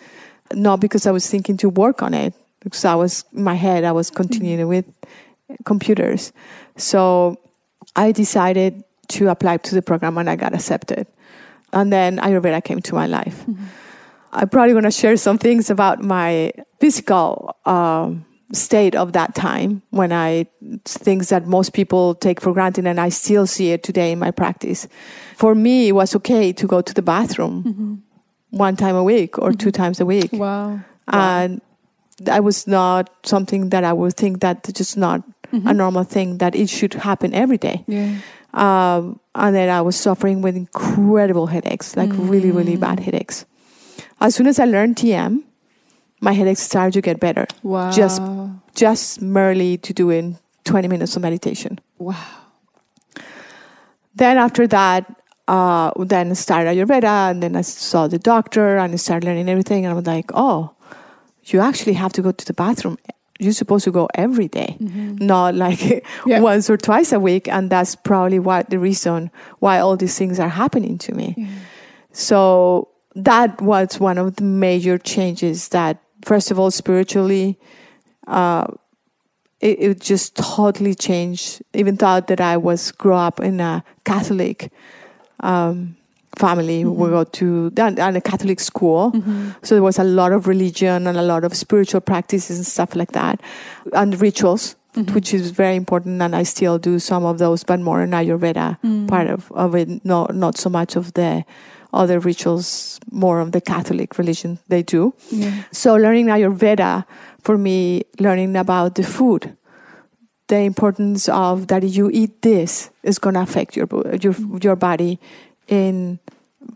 Not 0.52 0.80
because 0.80 1.06
I 1.06 1.12
was 1.12 1.28
thinking 1.30 1.56
to 1.58 1.68
work 1.68 2.02
on 2.02 2.14
it, 2.14 2.34
because 2.60 2.84
I 2.84 2.94
was, 2.94 3.24
in 3.32 3.44
my 3.44 3.54
head, 3.54 3.84
I 3.84 3.92
was 3.92 4.10
continuing 4.10 4.58
mm-hmm. 4.58 4.68
with 4.68 4.86
computers. 5.64 6.32
So 6.76 7.38
I 7.94 8.12
decided 8.12 8.82
to 9.08 9.28
apply 9.28 9.58
to 9.58 9.74
the 9.74 9.82
program 9.82 10.18
and 10.18 10.28
I 10.28 10.36
got 10.36 10.54
accepted. 10.54 11.06
And 11.72 11.92
then 11.92 12.18
Ayurveda 12.18 12.62
came 12.64 12.80
to 12.80 12.94
my 12.94 13.06
life. 13.06 13.44
Mm-hmm. 13.46 13.64
I'm 14.34 14.48
probably 14.48 14.72
going 14.72 14.84
to 14.84 14.90
share 14.90 15.16
some 15.16 15.38
things 15.38 15.70
about 15.70 16.02
my 16.02 16.52
physical 16.80 17.56
um, 17.64 18.24
state 18.52 18.94
of 18.94 19.12
that 19.12 19.34
time 19.34 19.82
when 19.90 20.12
I 20.12 20.46
things 20.84 21.28
that 21.28 21.46
most 21.46 21.72
people 21.72 22.14
take 22.16 22.40
for 22.40 22.52
granted, 22.52 22.86
and 22.86 23.00
I 23.00 23.08
still 23.10 23.46
see 23.46 23.70
it 23.70 23.82
today 23.82 24.12
in 24.12 24.18
my 24.18 24.30
practice. 24.30 24.88
For 25.36 25.54
me, 25.54 25.88
it 25.88 25.92
was 25.92 26.14
okay 26.16 26.52
to 26.52 26.66
go 26.66 26.80
to 26.80 26.92
the 26.94 27.02
bathroom 27.02 28.02
one 28.50 28.76
time 28.76 28.96
a 28.96 29.02
week 29.04 29.38
or 29.38 29.52
two 29.52 29.70
times 29.70 30.00
a 30.00 30.06
week, 30.06 30.32
Wow. 30.32 30.80
and 31.08 31.60
that 32.18 32.44
was 32.44 32.66
not 32.66 33.10
something 33.24 33.70
that 33.70 33.82
I 33.84 33.92
would 33.92 34.14
think 34.14 34.40
that 34.40 34.68
just 34.74 34.96
not 34.96 35.22
a 35.52 35.72
normal 35.72 36.02
thing 36.02 36.38
that 36.38 36.54
it 36.56 36.68
should 36.68 36.94
happen 36.94 37.32
every 37.34 37.58
day. 37.58 37.84
Yeah. 37.86 38.18
Um, 38.52 39.20
and 39.34 39.54
then 39.54 39.68
I 39.68 39.80
was 39.82 39.94
suffering 39.96 40.42
with 40.42 40.56
incredible 40.56 41.46
headaches, 41.46 41.96
like 41.96 42.10
really, 42.12 42.50
really 42.50 42.76
bad 42.76 42.98
headaches. 43.00 43.46
As 44.20 44.34
soon 44.34 44.46
as 44.46 44.58
I 44.58 44.64
learned 44.64 44.96
TM, 44.96 45.42
my 46.20 46.32
headaches 46.32 46.60
started 46.62 46.92
to 46.94 47.00
get 47.02 47.20
better. 47.20 47.46
Wow. 47.62 47.90
Just, 47.90 48.22
just 48.74 49.20
merely 49.20 49.76
to 49.78 49.92
doing 49.92 50.38
20 50.64 50.88
minutes 50.88 51.16
of 51.16 51.22
meditation. 51.22 51.78
wow. 51.98 52.16
Then 54.16 54.38
after 54.38 54.66
that, 54.68 55.12
uh, 55.48 55.90
then 56.04 56.30
I 56.30 56.34
started 56.34 56.70
Ayurveda, 56.76 57.30
and 57.32 57.42
then 57.42 57.56
I 57.56 57.62
saw 57.62 58.06
the 58.06 58.18
doctor, 58.18 58.78
and 58.78 58.92
I 58.92 58.96
started 58.96 59.26
learning 59.26 59.48
everything. 59.48 59.84
And 59.84 59.92
I 59.92 59.96
was 59.96 60.06
like, 60.06 60.30
oh, 60.34 60.70
you 61.46 61.60
actually 61.60 61.94
have 61.94 62.12
to 62.12 62.22
go 62.22 62.30
to 62.30 62.44
the 62.46 62.52
bathroom. 62.54 62.96
You're 63.40 63.52
supposed 63.52 63.84
to 63.84 63.90
go 63.90 64.08
every 64.14 64.46
day, 64.46 64.76
not 64.78 65.56
like 65.56 66.06
Yeah. 66.26 66.38
once 66.40 66.70
or 66.70 66.76
twice 66.76 67.12
a 67.12 67.18
week. 67.18 67.48
And 67.48 67.68
that's 67.68 67.96
probably 67.96 68.38
what 68.38 68.70
the 68.70 68.78
reason 68.78 69.32
why 69.58 69.80
all 69.80 69.96
these 69.96 70.16
things 70.16 70.38
are 70.38 70.48
happening 70.48 70.96
to 70.98 71.12
me. 71.12 71.48
So 72.12 72.88
that 73.14 73.60
was 73.60 74.00
one 74.00 74.18
of 74.18 74.36
the 74.36 74.44
major 74.44 74.98
changes 74.98 75.68
that, 75.68 75.98
first 76.24 76.50
of 76.50 76.58
all, 76.58 76.70
spiritually, 76.70 77.58
uh, 78.26 78.66
it, 79.60 79.80
it 79.80 80.00
just 80.00 80.36
totally 80.36 80.94
changed. 80.94 81.62
Even 81.74 81.96
thought 81.96 82.26
that 82.26 82.40
I 82.40 82.56
was 82.56 82.92
grow 82.92 83.16
up 83.16 83.40
in 83.40 83.60
a 83.60 83.84
Catholic 84.04 84.72
um, 85.40 85.96
family. 86.36 86.84
We 86.84 87.08
go 87.08 87.24
to 87.24 87.72
and, 87.76 87.98
and 87.98 88.16
a 88.16 88.20
Catholic 88.20 88.60
school, 88.60 89.12
so 89.62 89.74
there 89.74 89.82
was 89.82 89.98
a 89.98 90.04
lot 90.04 90.32
of 90.32 90.46
religion 90.46 91.06
and 91.06 91.16
a 91.16 91.22
lot 91.22 91.44
of 91.44 91.54
spiritual 91.54 92.00
practices 92.00 92.56
and 92.58 92.66
stuff 92.66 92.96
like 92.96 93.12
that, 93.12 93.40
and 93.92 94.20
rituals. 94.20 94.76
Which 95.12 95.34
is 95.34 95.50
very 95.50 95.74
important, 95.74 96.22
and 96.22 96.36
I 96.36 96.44
still 96.44 96.78
do 96.78 97.00
some 97.00 97.24
of 97.24 97.38
those, 97.38 97.64
but 97.64 97.80
more 97.80 98.00
in 98.04 98.10
Ayurveda 98.10 99.08
part 99.08 99.26
of, 99.26 99.50
of 99.50 99.74
it, 99.74 100.04
not 100.04 100.36
not 100.36 100.56
so 100.56 100.70
much 100.70 100.94
of 100.94 101.14
the 101.14 101.44
other 101.94 102.18
rituals, 102.18 103.00
more 103.10 103.40
of 103.40 103.52
the 103.52 103.60
Catholic 103.60 104.18
religion 104.18 104.58
they 104.68 104.82
do. 104.82 105.14
Yeah. 105.30 105.64
So 105.72 105.94
learning 105.94 106.26
Ayurveda 106.26 107.04
for 107.40 107.56
me, 107.56 108.02
learning 108.18 108.56
about 108.56 108.94
the 108.94 109.02
food, 109.02 109.56
the 110.48 110.60
importance 110.60 111.28
of 111.28 111.68
that 111.68 111.82
you 111.82 112.10
eat 112.12 112.42
this 112.42 112.90
is 113.02 113.18
going 113.18 113.34
to 113.34 113.40
affect 113.40 113.76
your 113.76 113.88
your 114.20 114.34
your 114.60 114.76
body 114.76 115.18
in 115.68 116.18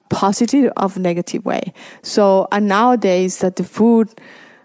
positive 0.08 0.72
of 0.76 0.96
negative 0.98 1.44
way. 1.44 1.72
So 2.02 2.48
and 2.52 2.68
nowadays 2.68 3.38
that 3.38 3.56
the 3.56 3.64
food, 3.64 4.08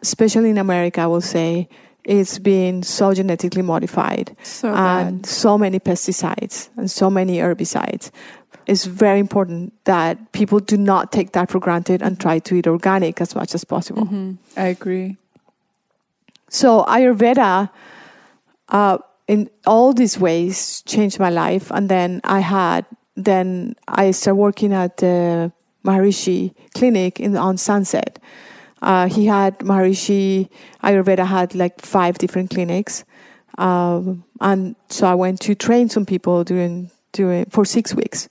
especially 0.01 0.49
in 0.49 0.57
America, 0.57 1.01
I 1.01 1.07
will 1.07 1.21
say, 1.21 1.67
is 2.05 2.39
being 2.39 2.83
so 2.83 3.13
genetically 3.13 3.61
modified 3.61 4.35
So 4.43 4.73
and 4.73 5.25
so 5.25 5.57
many 5.57 5.79
pesticides 5.79 6.69
and 6.75 6.91
so 6.91 7.09
many 7.09 7.37
herbicides. 7.37 8.11
It's 8.65 8.85
very 8.85 9.19
important 9.19 9.73
that 9.85 10.31
people 10.31 10.59
do 10.59 10.77
not 10.77 11.11
take 11.11 11.31
that 11.33 11.51
for 11.51 11.59
granted 11.59 12.01
and 12.01 12.19
try 12.19 12.39
to 12.39 12.55
eat 12.55 12.67
organic 12.67 13.21
as 13.21 13.35
much 13.35 13.53
as 13.53 13.63
possible. 13.63 14.05
Mhm. 14.05 14.37
I 14.55 14.67
agree. 14.67 15.17
So 16.49 16.83
Ayurveda, 16.87 17.69
uh, 18.69 18.97
in 19.27 19.49
all 19.65 19.93
these 19.93 20.19
ways, 20.19 20.83
changed 20.85 21.19
my 21.19 21.29
life. 21.29 21.71
And 21.71 21.89
then 21.89 22.21
I 22.23 22.39
had, 22.39 22.85
then 23.15 23.75
I 23.87 24.11
started 24.11 24.35
working 24.39 24.73
at 24.73 24.97
the 24.97 25.51
Maharishi 25.83 26.53
Clinic 26.73 27.19
in 27.19 27.35
on 27.35 27.57
Sunset. 27.57 28.19
Uh, 28.81 29.07
he 29.07 29.25
had 29.27 29.59
Maharishi 29.59 30.49
Ayurveda 30.83 31.25
had 31.25 31.55
like 31.55 31.81
five 31.81 32.17
different 32.17 32.49
clinics, 32.49 33.05
um, 33.57 34.23
and 34.41 34.75
so 34.89 35.07
I 35.07 35.15
went 35.15 35.39
to 35.41 35.55
train 35.55 35.87
some 35.87 36.05
people 36.05 36.43
during 36.43 36.89
during 37.13 37.45
for 37.49 37.63
six 37.65 37.93
weeks. 37.95 38.27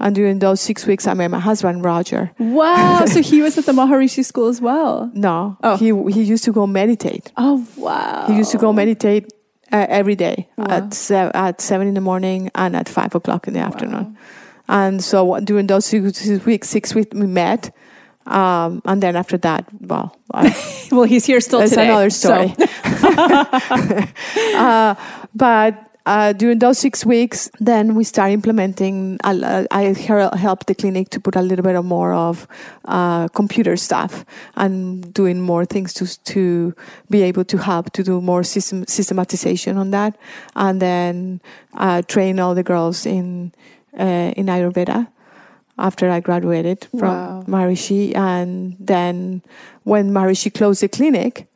And 0.00 0.14
during 0.14 0.40
those 0.40 0.60
six 0.60 0.86
weeks, 0.86 1.06
I 1.06 1.14
met 1.14 1.30
my 1.30 1.38
husband 1.40 1.84
Roger. 1.84 2.30
Wow. 2.38 3.04
so 3.06 3.22
he 3.22 3.40
was 3.42 3.56
at 3.56 3.64
the 3.64 3.72
Maharishi 3.72 4.24
school 4.24 4.48
as 4.48 4.60
well. 4.60 5.10
No, 5.14 5.56
Oh. 5.62 5.76
he 5.76 5.86
he 6.12 6.22
used 6.22 6.44
to 6.44 6.52
go 6.52 6.66
meditate. 6.66 7.32
Oh 7.36 7.64
wow. 7.76 8.26
He 8.28 8.36
used 8.36 8.50
to 8.52 8.58
go 8.58 8.72
meditate 8.72 9.32
uh, 9.72 9.86
every 9.88 10.14
day 10.16 10.48
Wow. 10.58 10.66
at 10.68 10.94
se- 10.94 11.30
at 11.34 11.60
seven 11.60 11.86
in 11.88 11.94
the 11.94 12.00
morning 12.02 12.50
and 12.54 12.76
at 12.76 12.88
five 12.88 13.14
o'clock 13.14 13.46
in 13.48 13.54
the 13.54 13.60
afternoon. 13.60 14.16
And 14.68 15.02
so 15.04 15.38
during 15.40 15.66
those 15.68 15.86
six, 15.86 16.18
six 16.18 16.44
weeks, 16.44 16.68
six 16.68 16.94
weeks 16.94 17.14
we 17.14 17.26
met, 17.26 17.70
um, 18.26 18.80
and 18.84 19.02
then 19.02 19.14
after 19.16 19.36
that, 19.38 19.64
well, 19.80 20.16
I, 20.32 20.50
Well, 20.90 21.04
he's 21.04 21.24
here 21.26 21.40
still 21.40 21.60
that's 21.60 21.70
today. 21.72 21.88
another 21.88 22.10
so- 22.10 22.28
story. 22.48 22.50
uh, 24.54 24.94
but 25.34 25.93
uh, 26.06 26.32
during 26.34 26.58
those 26.58 26.78
six 26.78 27.04
weeks, 27.06 27.50
then 27.60 27.94
we 27.94 28.04
start 28.04 28.30
implementing. 28.30 29.18
Uh, 29.24 29.64
I 29.70 29.82
hel- 29.94 30.36
helped 30.36 30.66
the 30.66 30.74
clinic 30.74 31.08
to 31.10 31.20
put 31.20 31.34
a 31.36 31.40
little 31.40 31.62
bit 31.62 31.76
of 31.76 31.84
more 31.84 32.12
of 32.12 32.46
uh, 32.84 33.28
computer 33.28 33.76
stuff 33.76 34.24
and 34.56 35.12
doing 35.14 35.40
more 35.40 35.64
things 35.64 35.94
to 35.94 36.06
to 36.24 36.74
be 37.08 37.22
able 37.22 37.44
to 37.44 37.56
help 37.58 37.90
to 37.92 38.02
do 38.02 38.20
more 38.20 38.42
system 38.44 38.84
systematization 38.86 39.78
on 39.78 39.90
that, 39.92 40.16
and 40.54 40.80
then 40.80 41.40
uh, 41.74 42.02
train 42.02 42.38
all 42.38 42.54
the 42.54 42.62
girls 42.62 43.06
in 43.06 43.52
uh, 43.98 44.32
in 44.36 44.46
Ayurveda 44.46 45.08
after 45.78 46.10
I 46.10 46.20
graduated 46.20 46.86
from 46.98 47.00
Wow. 47.00 47.44
Maharishi. 47.48 48.14
And 48.14 48.76
then 48.78 49.42
when 49.84 50.10
Maharishi 50.12 50.52
closed 50.52 50.82
the 50.82 50.88
clinic, 50.88 51.48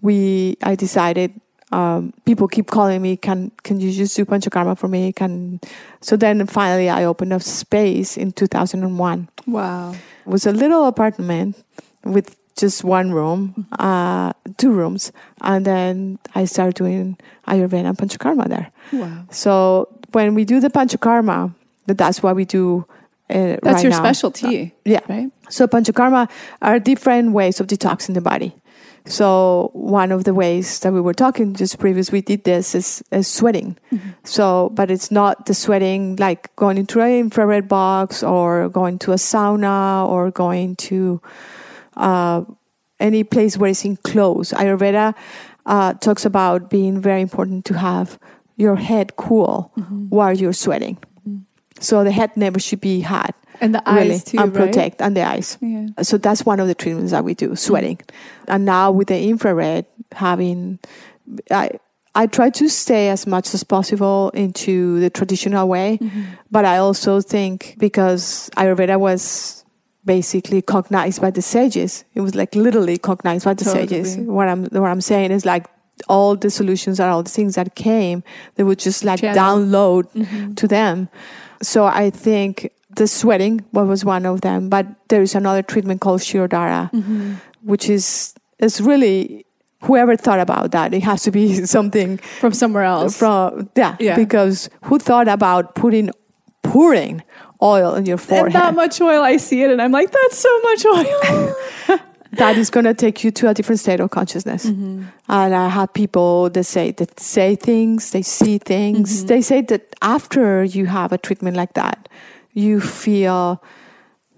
we 0.00 0.56
I 0.62 0.76
decided 0.76 1.32
um, 1.72 2.12
people 2.24 2.46
keep 2.48 2.68
calling 2.68 3.02
me, 3.02 3.16
can 3.16 3.50
can 3.62 3.80
you 3.80 3.92
just 3.92 4.16
do 4.16 4.24
Panchakarma 4.24 4.78
for 4.78 4.88
me? 4.88 5.12
Can 5.12 5.60
so 6.00 6.16
then 6.16 6.46
finally 6.46 6.88
I 6.88 7.04
opened 7.04 7.32
up 7.32 7.42
space 7.42 8.16
in 8.16 8.32
2001. 8.32 9.28
Wow. 9.46 9.92
It 9.92 10.28
was 10.28 10.46
a 10.46 10.52
little 10.52 10.86
apartment 10.86 11.62
with 12.04 12.36
just 12.56 12.84
one 12.84 13.12
room, 13.12 13.66
uh, 13.78 14.32
two 14.56 14.72
rooms, 14.72 15.12
and 15.42 15.64
then 15.66 16.18
I 16.34 16.46
started 16.46 16.74
doing 16.74 17.18
Ayurveda 17.46 17.84
and 17.84 17.98
Panchakarma 17.98 18.48
there. 18.48 18.70
Wow. 18.92 19.24
So 19.30 19.88
when 20.12 20.34
we 20.34 20.44
do 20.44 20.60
the 20.60 20.70
Panchakarma, 20.70 21.54
that's 21.86 22.22
what 22.22 22.36
we 22.36 22.44
do. 22.44 22.86
Uh, 23.28 23.58
That's 23.60 23.64
right 23.64 23.82
your 23.82 23.90
now. 23.90 23.98
specialty. 23.98 24.72
Yeah. 24.84 25.00
Right? 25.08 25.32
So 25.48 25.66
panchakarma 25.66 26.30
are 26.62 26.78
different 26.78 27.32
ways 27.32 27.58
of 27.58 27.66
detoxing 27.66 28.14
the 28.14 28.20
body. 28.20 28.54
So 29.06 29.70
one 29.72 30.10
of 30.10 30.24
the 30.24 30.34
ways 30.34 30.80
that 30.80 30.92
we 30.92 31.00
were 31.00 31.14
talking 31.14 31.54
just 31.54 31.78
previous 31.78 32.10
we 32.10 32.20
did 32.20 32.42
this 32.44 32.74
is, 32.74 33.02
is 33.12 33.28
sweating. 33.28 33.78
So, 34.24 34.70
but 34.74 34.90
it's 34.90 35.10
not 35.10 35.46
the 35.46 35.54
sweating 35.54 36.16
like 36.16 36.54
going 36.56 36.76
into 36.76 37.00
an 37.00 37.12
infrared 37.12 37.68
box 37.68 38.22
or 38.22 38.68
going 38.68 38.98
to 39.00 39.12
a 39.12 39.16
sauna 39.16 40.08
or 40.08 40.30
going 40.32 40.74
to 40.76 41.22
uh, 41.96 42.44
any 42.98 43.22
place 43.22 43.56
where 43.56 43.70
it's 43.70 43.84
enclosed. 43.84 44.52
Ayurveda 44.54 45.14
uh, 45.66 45.94
talks 45.94 46.24
about 46.24 46.68
being 46.68 47.00
very 47.00 47.20
important 47.20 47.64
to 47.66 47.78
have 47.78 48.18
your 48.56 48.76
head 48.76 49.16
cool 49.16 49.70
while 50.08 50.36
you're 50.36 50.52
sweating. 50.52 50.98
So 51.78 52.02
the 52.02 52.10
head 52.10 52.36
never 52.36 52.58
should 52.58 52.80
be 52.80 53.02
hot 53.02 53.36
And 53.60 53.74
the 53.74 53.82
really, 53.86 54.12
eyes 54.12 54.24
too, 54.24 54.38
and 54.38 54.54
right? 54.54 54.66
protect 54.66 55.00
and 55.00 55.16
the 55.16 55.22
eyes. 55.22 55.58
Yeah. 55.60 55.88
So 56.02 56.18
that's 56.18 56.44
one 56.46 56.60
of 56.60 56.68
the 56.68 56.74
treatments 56.74 57.12
that 57.12 57.24
we 57.24 57.34
do, 57.34 57.56
sweating. 57.56 58.00
And 58.48 58.64
now 58.64 58.90
with 58.92 59.08
the 59.08 59.18
infrared, 59.28 59.86
having, 60.12 60.78
I 61.50 61.70
I 62.14 62.26
try 62.26 62.48
to 62.50 62.68
stay 62.68 63.10
as 63.10 63.26
much 63.26 63.52
as 63.52 63.62
possible 63.62 64.30
into 64.32 65.00
the 65.00 65.10
traditional 65.10 65.68
way, 65.68 65.98
Mm-hmm. 66.00 66.22
but 66.50 66.64
I 66.64 66.78
also 66.78 67.20
think 67.20 67.76
because 67.78 68.48
Ayurveda 68.56 68.98
was 68.98 69.64
basically 70.04 70.62
cognized 70.62 71.20
by 71.20 71.30
the 71.30 71.42
sages, 71.42 72.04
it 72.14 72.20
was 72.22 72.34
like 72.34 72.54
literally 72.54 72.96
cognized 72.96 73.44
by 73.44 73.54
the 73.54 73.64
sages. 73.64 74.16
What 74.16 74.48
I'm 74.48 74.64
what 74.66 74.90
I'm 74.90 75.00
saying 75.02 75.30
is 75.32 75.44
like 75.44 75.66
all 76.08 76.36
the 76.36 76.48
solutions 76.50 77.00
and 77.00 77.10
all 77.10 77.22
the 77.22 77.30
things 77.30 77.54
that 77.56 77.74
came, 77.74 78.22
they 78.54 78.62
would 78.64 78.78
just 78.78 79.04
like 79.04 79.20
Channel. 79.20 79.36
download 79.42 80.04
Mm-hmm. 80.12 80.54
to 80.54 80.68
them. 80.68 81.08
So 81.62 81.84
I 81.86 82.10
think 82.10 82.70
the 82.96 83.06
sweating 83.06 83.64
what 83.72 83.86
was 83.86 84.04
one 84.04 84.26
of 84.26 84.40
them, 84.40 84.68
but 84.68 84.86
there 85.08 85.22
is 85.22 85.34
another 85.34 85.62
treatment 85.62 86.00
called 86.00 86.20
Shirodhara, 86.20 86.90
Mm-hmm. 86.92 87.34
which 87.62 87.88
is 87.88 88.34
is 88.58 88.80
really 88.80 89.44
whoever 89.82 90.16
thought 90.16 90.40
about 90.40 90.70
that. 90.72 90.92
It 90.94 91.02
has 91.04 91.22
to 91.24 91.30
be 91.30 91.64
something 91.76 92.18
From 92.40 92.52
somewhere 92.52 92.84
else. 92.84 93.16
from 93.18 93.68
yeah, 93.76 93.96
Yeah. 94.00 94.16
because 94.16 94.68
who 94.82 94.98
thought 94.98 95.28
about 95.28 95.74
putting 95.74 96.10
pouring 96.62 97.22
oil 97.62 97.94
in 97.94 98.06
your 98.06 98.14
and 98.16 98.22
forehead? 98.28 98.52
that 98.54 98.74
much 98.74 99.00
oil, 99.00 99.22
I 99.22 99.36
see 99.36 99.62
it 99.62 99.70
and 99.70 99.80
I'm 99.80 99.92
like, 99.92 100.10
that's 100.10 100.38
so 100.38 100.60
much 100.62 100.84
oil. 100.86 101.54
that 102.32 102.56
is 102.58 102.70
going 102.70 102.84
to 102.84 102.94
take 102.94 103.22
you 103.24 103.30
to 103.32 103.48
a 103.48 103.54
different 103.54 103.80
state 103.80 104.00
of 104.00 104.10
consciousness. 104.10 104.66
Mm-hmm. 104.66 105.04
And 105.28 105.54
I 105.54 105.68
have 105.68 105.92
people 105.92 106.50
that 106.50 106.64
say 106.64 106.92
that 106.92 107.20
say 107.20 107.54
things, 107.56 108.10
they 108.10 108.22
see 108.22 108.58
things. 108.58 109.18
Mm-hmm. 109.18 109.26
They 109.26 109.40
say 109.42 109.60
that 109.62 109.94
after 110.02 110.64
you 110.64 110.86
have 110.86 111.12
a 111.12 111.18
treatment 111.18 111.56
like 111.56 111.74
that, 111.74 112.08
you 112.56 112.80
feel 112.80 113.62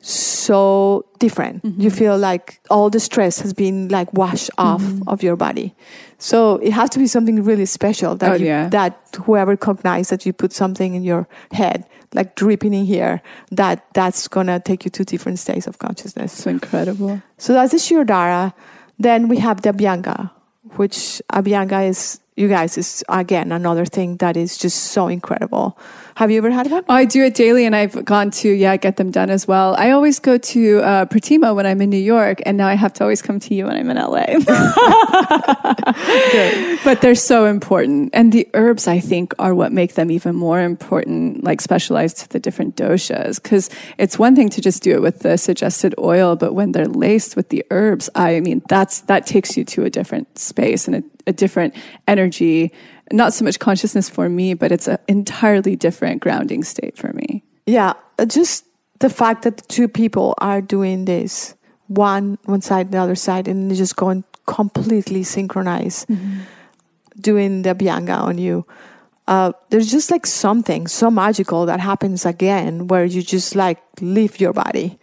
so 0.01 1.05
different. 1.19 1.63
Mm-hmm. 1.63 1.81
You 1.81 1.91
feel 1.91 2.17
like 2.17 2.61
all 2.71 2.91
the 2.91 3.01
stress 3.01 3.41
has 3.41 3.53
been 3.53 3.89
like 3.89 4.13
washed 4.13 4.51
off 4.59 4.81
Mm-hmm. 4.83 5.09
of 5.09 5.23
your 5.23 5.37
body. 5.37 5.75
So 6.19 6.57
it 6.59 6.73
has 6.73 6.91
to 6.91 6.99
be 6.99 7.07
something 7.07 7.43
really 7.45 7.67
special 7.67 8.15
that 8.17 8.31
Oh, 8.33 8.35
you, 8.37 8.47
yeah. 8.47 8.69
that 8.71 8.95
whoever 9.25 9.57
cognized 9.57 10.11
that 10.11 10.25
you 10.27 10.33
put 10.33 10.53
something 10.53 10.95
in 10.95 11.03
your 11.03 11.27
head, 11.53 11.85
like 12.15 12.35
dripping 12.37 12.75
in 12.75 12.85
here, 12.87 13.21
that 13.51 13.85
that's 13.95 14.29
gonna 14.29 14.61
take 14.61 14.85
you 14.85 14.91
to 14.93 15.05
different 15.05 15.39
states 15.39 15.67
of 15.67 15.79
consciousness. 15.79 16.33
so 16.33 16.51
incredible. 16.51 17.21
So 17.39 17.53
that's 17.53 17.73
the 17.73 17.79
Shirodhara. 17.79 18.53
Then 18.99 19.29
we 19.29 19.39
have 19.39 19.63
the 19.63 19.71
Abhyanga, 19.73 20.31
which 20.77 21.21
Abhyanga 21.33 21.89
is, 21.89 22.21
you 22.39 22.49
guys, 22.49 22.79
is 22.79 23.05
again 23.09 23.53
another 23.53 23.85
thing 23.85 24.17
that 24.19 24.37
is 24.37 24.57
just 24.57 24.93
so 24.93 25.09
incredible. 25.09 25.77
Have 26.15 26.33
you 26.33 26.39
ever 26.39 26.51
had 26.51 26.71
one? 26.71 26.85
I 26.89 27.05
do 27.05 27.25
it 27.25 27.35
daily, 27.35 27.65
and 27.65 27.77
I've 27.77 28.05
gone 28.05 28.31
to 28.43 28.49
yeah 28.49 28.77
get 28.77 28.97
them 28.97 29.11
done 29.11 29.31
as 29.31 29.47
well. 29.47 29.75
I 29.79 29.91
always 29.91 30.19
go 30.19 30.37
to 30.37 30.81
uh, 30.81 31.05
Pratima 31.07 31.55
when 31.55 31.67
I'm 31.67 31.81
in 31.81 31.91
New 31.91 31.97
York, 31.97 32.41
and 32.47 32.57
now 32.57 32.67
I 32.67 32.75
have 32.75 32.93
to 32.95 33.05
always 33.05 33.23
come 33.23 33.39
to 33.41 33.55
you 33.55 33.67
when 33.67 33.77
I'm 33.77 33.91
in 33.91 33.97
LA. 33.97 34.27
but 36.85 37.01
they're 37.03 37.15
so 37.15 37.47
important, 37.47 38.11
and 38.13 38.33
the 38.33 38.49
herbs 38.55 38.89
I 38.89 38.99
think 38.99 39.33
are 39.39 39.55
what 39.55 39.73
make 39.73 39.95
them 39.95 40.11
even 40.11 40.35
more 40.35 40.61
important, 40.61 41.45
like 41.45 41.61
specialized 41.61 42.19
to 42.19 42.29
the 42.29 42.41
different 42.41 42.77
doshas. 42.77 43.43
Because 43.43 43.71
it's 43.97 44.19
one 44.19 44.35
thing 44.35 44.49
to 44.51 44.61
just 44.61 44.83
do 44.83 44.93
it 44.93 45.03
with 45.03 45.21
the 45.21 45.39
suggested 45.39 45.95
oil, 45.99 46.37
but 46.37 46.53
when 46.53 46.73
they're 46.73 46.87
laced 46.87 47.37
with 47.37 47.51
the 47.51 47.65
herbs, 47.71 48.11
I 48.15 48.41
mean 48.41 48.63
that's 48.69 49.03
that 49.03 49.27
takes 49.27 49.57
you 49.57 49.65
to 49.67 49.85
a 49.85 49.91
different 49.91 50.37
space 50.37 50.89
and 50.89 50.97
a, 50.97 51.03
a 51.29 51.33
different 51.33 51.75
energy. 52.09 52.73
Not 53.13 53.33
so 53.33 53.45
much 53.45 53.59
consciousness 53.59 54.09
for 54.09 54.29
me, 54.29 54.55
but 54.55 54.73
it's 54.73 54.89
an 54.89 54.99
entirely 55.07 55.77
different 55.77 56.21
grounding 56.21 56.65
state 56.65 56.97
for 56.97 57.13
me. 57.13 57.45
Yeah, 57.67 57.93
just 58.27 58.65
the 58.99 59.11
fact 59.11 59.43
that 59.43 59.59
the 59.59 59.67
two 59.69 59.89
people 59.89 60.35
are 60.39 60.61
doing 60.61 61.05
this, 61.05 61.55
one 61.87 62.39
one 62.45 62.61
side, 62.61 62.91
the 62.93 62.99
other 62.99 63.15
side, 63.15 63.47
and 63.47 63.75
just 63.75 63.97
going 63.97 64.25
completely 64.47 65.23
synchronized, 65.23 66.09
doing 67.21 67.63
the 67.63 67.75
Abhyanga 67.75 68.19
on 68.19 68.39
you. 68.39 68.67
Uh, 69.27 69.53
there's 69.69 69.91
just 69.91 70.11
like 70.11 70.27
something 70.27 70.89
so 70.89 71.11
magical 71.11 71.67
that 71.67 71.81
happens 71.81 72.25
again 72.25 72.89
where 72.89 73.05
you 73.05 73.23
just 73.23 73.55
like 73.55 73.79
leave 74.01 74.41
your 74.41 74.55
body 74.55 74.99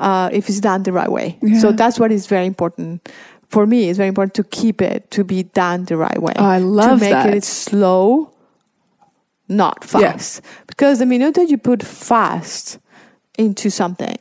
uh, 0.00 0.28
if 0.32 0.48
it's 0.48 0.58
done 0.60 0.82
the 0.82 0.92
right 0.92 1.10
way. 1.10 1.38
So 1.60 1.70
that's 1.70 1.98
what 2.00 2.10
is 2.10 2.26
very 2.26 2.46
important. 2.46 3.08
For 3.50 3.66
me, 3.66 3.88
it's 3.90 3.96
very 3.96 4.08
important 4.08 4.34
to 4.34 4.44
keep 4.44 4.80
it 4.80 5.10
to 5.10 5.24
be 5.24 5.42
done 5.42 5.84
the 5.86 5.96
right 5.96 6.20
way. 6.22 6.32
Oh, 6.36 6.44
I 6.44 6.58
love 6.58 6.98
to 7.00 7.04
make 7.04 7.12
that. 7.12 7.34
it 7.34 7.44
slow, 7.44 8.30
not 9.48 9.78
Yeah. 9.92 10.12
fast. 10.12 10.42
Because 10.68 11.00
the 11.00 11.06
minute 11.06 11.34
that 11.34 11.48
you 11.50 11.58
put 11.58 11.82
fast 11.82 12.78
into 13.36 13.68
something, 13.70 14.18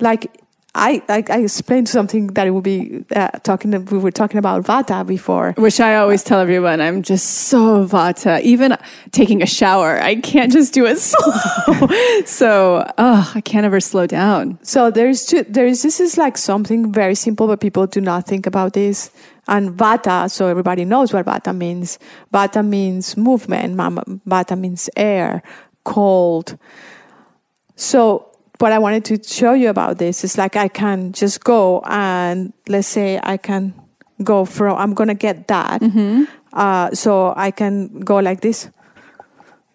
like 0.00 0.26
I, 0.76 1.02
I, 1.08 1.24
I 1.30 1.38
explained 1.38 1.88
something 1.88 2.26
that 2.28 2.46
it 2.46 2.50
would 2.50 2.62
be 2.62 3.04
uh, 3.14 3.30
talking. 3.42 3.70
We 3.86 3.98
were 3.98 4.10
talking 4.10 4.38
about 4.38 4.64
Vata 4.64 5.06
before. 5.06 5.54
Which 5.56 5.80
I 5.80 5.96
always 5.96 6.22
tell 6.22 6.38
everyone, 6.38 6.80
I'm 6.82 7.02
just 7.02 7.26
so 7.48 7.86
vata. 7.86 8.40
Even 8.42 8.76
taking 9.10 9.42
a 9.42 9.46
shower, 9.46 9.98
I 10.00 10.16
can't 10.16 10.52
just 10.52 10.74
do 10.74 10.84
it 10.84 10.98
slow. 10.98 11.88
so, 12.26 12.92
oh, 12.98 13.32
I 13.34 13.40
can't 13.40 13.64
ever 13.64 13.80
slow 13.80 14.06
down. 14.06 14.58
So 14.62 14.90
there's 14.90 15.24
two, 15.24 15.44
there 15.44 15.66
is 15.66 15.82
this 15.82 15.98
is 15.98 16.18
like 16.18 16.36
something 16.36 16.92
very 16.92 17.14
simple, 17.14 17.46
but 17.46 17.60
people 17.60 17.86
do 17.86 18.00
not 18.00 18.26
think 18.26 18.46
about 18.46 18.74
this. 18.74 19.10
And 19.48 19.70
Vata, 19.70 20.30
so 20.30 20.48
everybody 20.48 20.84
knows 20.84 21.12
what 21.12 21.24
Vata 21.24 21.56
means. 21.56 21.98
Vata 22.34 22.66
means 22.66 23.16
movement. 23.16 23.76
Vata 23.76 24.58
means 24.58 24.90
air, 24.96 25.42
cold. 25.84 26.58
So 27.76 28.35
what 28.58 28.72
I 28.72 28.78
wanted 28.78 29.04
to 29.06 29.22
show 29.22 29.52
you 29.52 29.68
about 29.68 29.98
this 29.98 30.24
is 30.24 30.38
like 30.38 30.56
I 30.56 30.68
can 30.68 31.12
just 31.12 31.44
go 31.44 31.80
and 31.86 32.52
let's 32.68 32.88
say 32.88 33.20
I 33.22 33.36
can 33.36 33.74
go 34.22 34.44
from 34.44 34.76
I'm 34.78 34.94
gonna 34.94 35.14
get 35.14 35.48
that. 35.48 35.82
Uh, 36.52 36.90
so 36.94 37.34
I 37.36 37.50
can 37.50 38.00
go 38.00 38.16
like 38.16 38.40
this. 38.40 38.70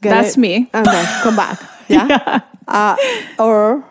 That's 0.01 0.35
it, 0.35 0.39
me. 0.39 0.69
And 0.73 0.85
then 0.85 1.05
come 1.23 1.35
back. 1.35 1.59
Yeah. 1.91 2.39
Uh, 2.67 2.95
or 3.37 3.83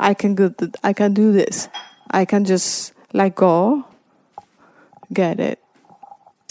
I 0.00 0.12
can 0.14 0.34
go. 0.34 0.48
th- 0.48 0.72
I 0.82 0.92
can 0.92 1.14
do 1.14 1.30
this. 1.32 1.68
I 2.10 2.24
can 2.24 2.44
just 2.44 2.92
like 3.12 3.36
go, 3.36 3.86
get 5.12 5.38
it, 5.38 5.60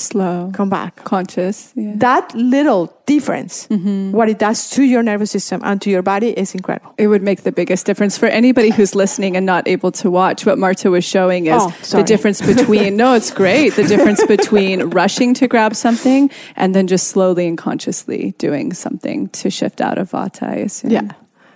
Slow, 0.01 0.51
come 0.53 0.69
back. 0.69 1.03
conscious. 1.03 1.71
Yeah. 1.75 1.93
That 1.95 2.33
little 2.35 2.95
difference, 3.05 3.67
mm-hmm. 3.67 4.11
what 4.11 4.29
it 4.29 4.39
does 4.39 4.69
to 4.71 4.83
your 4.83 5.03
nervous 5.03 5.31
system 5.31 5.61
and 5.63 5.81
to 5.81 5.89
your 5.89 6.01
body, 6.01 6.29
is 6.37 6.55
incredible. 6.55 6.93
It 6.97 7.07
would 7.07 7.21
make 7.21 7.43
the 7.43 7.51
biggest 7.51 7.85
difference 7.85 8.17
for 8.17 8.27
anybody 8.27 8.69
who's 8.71 8.95
listening 8.95 9.35
and 9.37 9.45
not 9.45 9.67
able 9.67 9.91
to 9.93 10.09
watch. 10.09 10.45
What 10.45 10.57
Marta 10.57 10.89
was 10.89 11.03
showing 11.05 11.47
is 11.47 11.61
Oh, 11.61 11.97
the 11.97 12.03
difference 12.03 12.41
between, 12.41 12.97
no, 12.97 13.13
it's 13.13 13.31
great. 13.31 13.75
The 13.75 13.83
difference 13.83 14.25
between 14.25 14.89
rushing 14.89 15.33
to 15.35 15.47
grab 15.47 15.75
something 15.75 16.29
and 16.55 16.73
then 16.73 16.87
just 16.87 17.07
slowly 17.07 17.47
and 17.47 17.57
consciously 17.57 18.33
doing 18.37 18.73
something 18.73 19.29
to 19.29 19.49
shift 19.49 19.81
out 19.81 19.97
of 19.97 20.11
vata, 20.11 20.43
I 20.43 20.55
assume. 20.55 20.91
Yeah. 20.91 21.11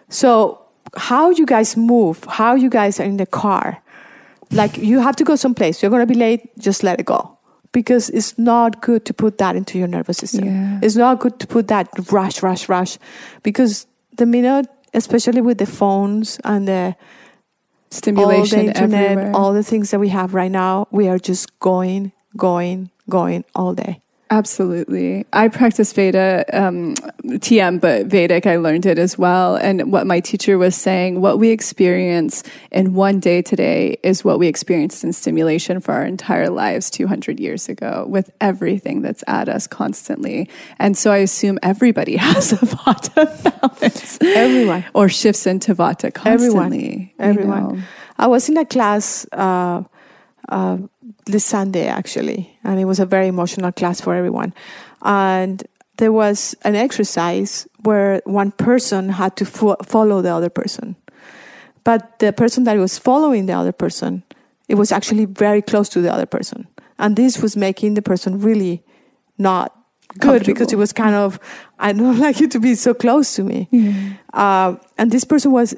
So 0.09 0.61
how 0.97 1.29
you 1.31 1.45
guys 1.45 1.75
move, 1.75 2.23
how 2.25 2.55
you 2.55 2.69
guys 2.69 2.99
are 2.99 3.03
in 3.03 3.17
the 3.17 3.25
car, 3.25 3.81
like 4.51 4.77
you 4.77 4.99
have 4.99 5.15
to 5.17 5.23
go 5.23 5.35
someplace. 5.35 5.81
You're 5.81 5.91
gonna 5.91 6.05
be 6.05 6.15
late. 6.15 6.57
Just 6.59 6.83
let 6.83 6.99
it 6.99 7.05
go. 7.05 7.34
Because 7.75 8.09
it's 8.09 8.39
not 8.39 8.79
good 8.79 9.03
to 9.03 9.13
put 9.13 9.37
that 9.37 9.55
into 9.59 9.77
your 9.77 9.89
nervous 9.91 10.17
system. 10.17 10.45
Yeah. 10.47 10.79
It's 10.81 10.95
not 10.95 11.19
good 11.19 11.39
to 11.43 11.47
put 11.47 11.67
that 11.67 11.89
rush, 12.09 12.41
rush, 12.41 12.69
rush. 12.69 12.97
Because 13.43 13.85
the 14.15 14.25
minute, 14.25 14.67
especially 14.93 15.41
with 15.41 15.57
the 15.57 15.65
phones 15.65 16.39
and 16.43 16.67
the 16.67 16.95
Stimulation 17.91 18.59
all 18.59 18.65
the 18.65 18.71
internet, 18.71 19.11
everywhere. 19.11 19.35
all 19.35 19.53
the 19.53 19.63
things 19.63 19.91
that 19.91 19.99
we 19.99 20.09
have 20.09 20.33
right 20.33 20.51
now, 20.51 20.87
we 20.91 21.07
are 21.07 21.19
just 21.19 21.59
going, 21.59 22.11
going, 22.35 22.91
going 23.09 23.43
all 23.53 23.73
day. 23.73 24.01
Absolutely. 24.31 25.25
I 25.33 25.49
practice 25.49 25.93
Veda, 25.93 26.45
um, 26.51 26.95
TM, 27.23 27.79
but 27.79 28.07
Vedic, 28.07 28.47
I 28.47 28.55
learned 28.57 28.87
it 28.87 28.97
as 28.97 29.19
well. 29.19 29.55
And 29.55 29.91
what 29.91 30.07
my 30.07 30.19
teacher 30.19 30.57
was 30.57 30.75
saying, 30.75 31.21
what 31.21 31.37
we 31.37 31.49
experience 31.49 32.43
in 32.71 32.95
one 32.95 33.19
day 33.19 33.43
today 33.43 33.97
is 34.01 34.23
what 34.23 34.39
we 34.39 34.47
experienced 34.47 35.03
in 35.03 35.13
stimulation 35.13 35.79
for 35.79 35.93
our 35.93 36.03
entire 36.03 36.49
lives 36.49 36.89
200 36.89 37.39
years 37.39 37.69
ago 37.69 38.05
with 38.07 38.31
everything 38.41 39.03
that's 39.03 39.23
at 39.27 39.47
us 39.47 39.67
constantly. 39.67 40.49
And 40.79 40.97
so 40.97 41.11
I 41.11 41.17
assume 41.17 41.59
everybody 41.61 42.15
has 42.17 42.51
a 42.51 42.57
Vata 42.57 43.59
balance. 43.61 44.17
Everyone. 44.21 44.85
Or 44.95 45.07
shifts 45.07 45.45
into 45.45 45.75
Vata 45.75 46.11
constantly. 46.11 47.13
Everyone. 47.19 47.57
Everyone. 47.57 47.83
I 48.17 48.25
was 48.25 48.49
in 48.49 48.57
a 48.57 48.65
class, 48.65 49.27
uh, 49.33 49.83
uh, 50.49 50.77
this 51.25 51.45
Sunday 51.45 51.87
actually, 51.87 52.57
and 52.63 52.79
it 52.79 52.85
was 52.85 52.99
a 52.99 53.05
very 53.05 53.27
emotional 53.27 53.71
class 53.71 54.01
for 54.01 54.15
everyone. 54.15 54.53
And 55.01 55.63
there 55.97 56.11
was 56.11 56.55
an 56.63 56.75
exercise 56.75 57.67
where 57.83 58.21
one 58.25 58.51
person 58.51 59.09
had 59.09 59.35
to 59.37 59.45
fo- 59.45 59.77
follow 59.83 60.21
the 60.21 60.33
other 60.33 60.49
person, 60.49 60.95
but 61.83 62.19
the 62.19 62.33
person 62.33 62.63
that 62.65 62.77
was 62.77 62.97
following 62.97 63.45
the 63.45 63.53
other 63.53 63.71
person, 63.71 64.23
it 64.67 64.75
was 64.75 64.91
actually 64.91 65.25
very 65.25 65.61
close 65.61 65.89
to 65.89 66.01
the 66.01 66.11
other 66.11 66.25
person, 66.25 66.67
and 66.97 67.15
this 67.15 67.41
was 67.41 67.55
making 67.55 67.93
the 67.93 68.01
person 68.01 68.39
really 68.39 68.83
not 69.37 69.75
good 70.19 70.45
because 70.45 70.71
it 70.71 70.77
was 70.77 70.93
kind 70.93 71.15
of 71.15 71.39
I 71.79 71.93
don't 71.93 72.19
like 72.25 72.39
you 72.39 72.47
to 72.49 72.59
be 72.59 72.75
so 72.75 72.93
close 72.93 73.35
to 73.35 73.43
me, 73.43 73.69
uh, 74.33 74.75
and 74.97 75.11
this 75.11 75.23
person 75.23 75.51
was 75.51 75.75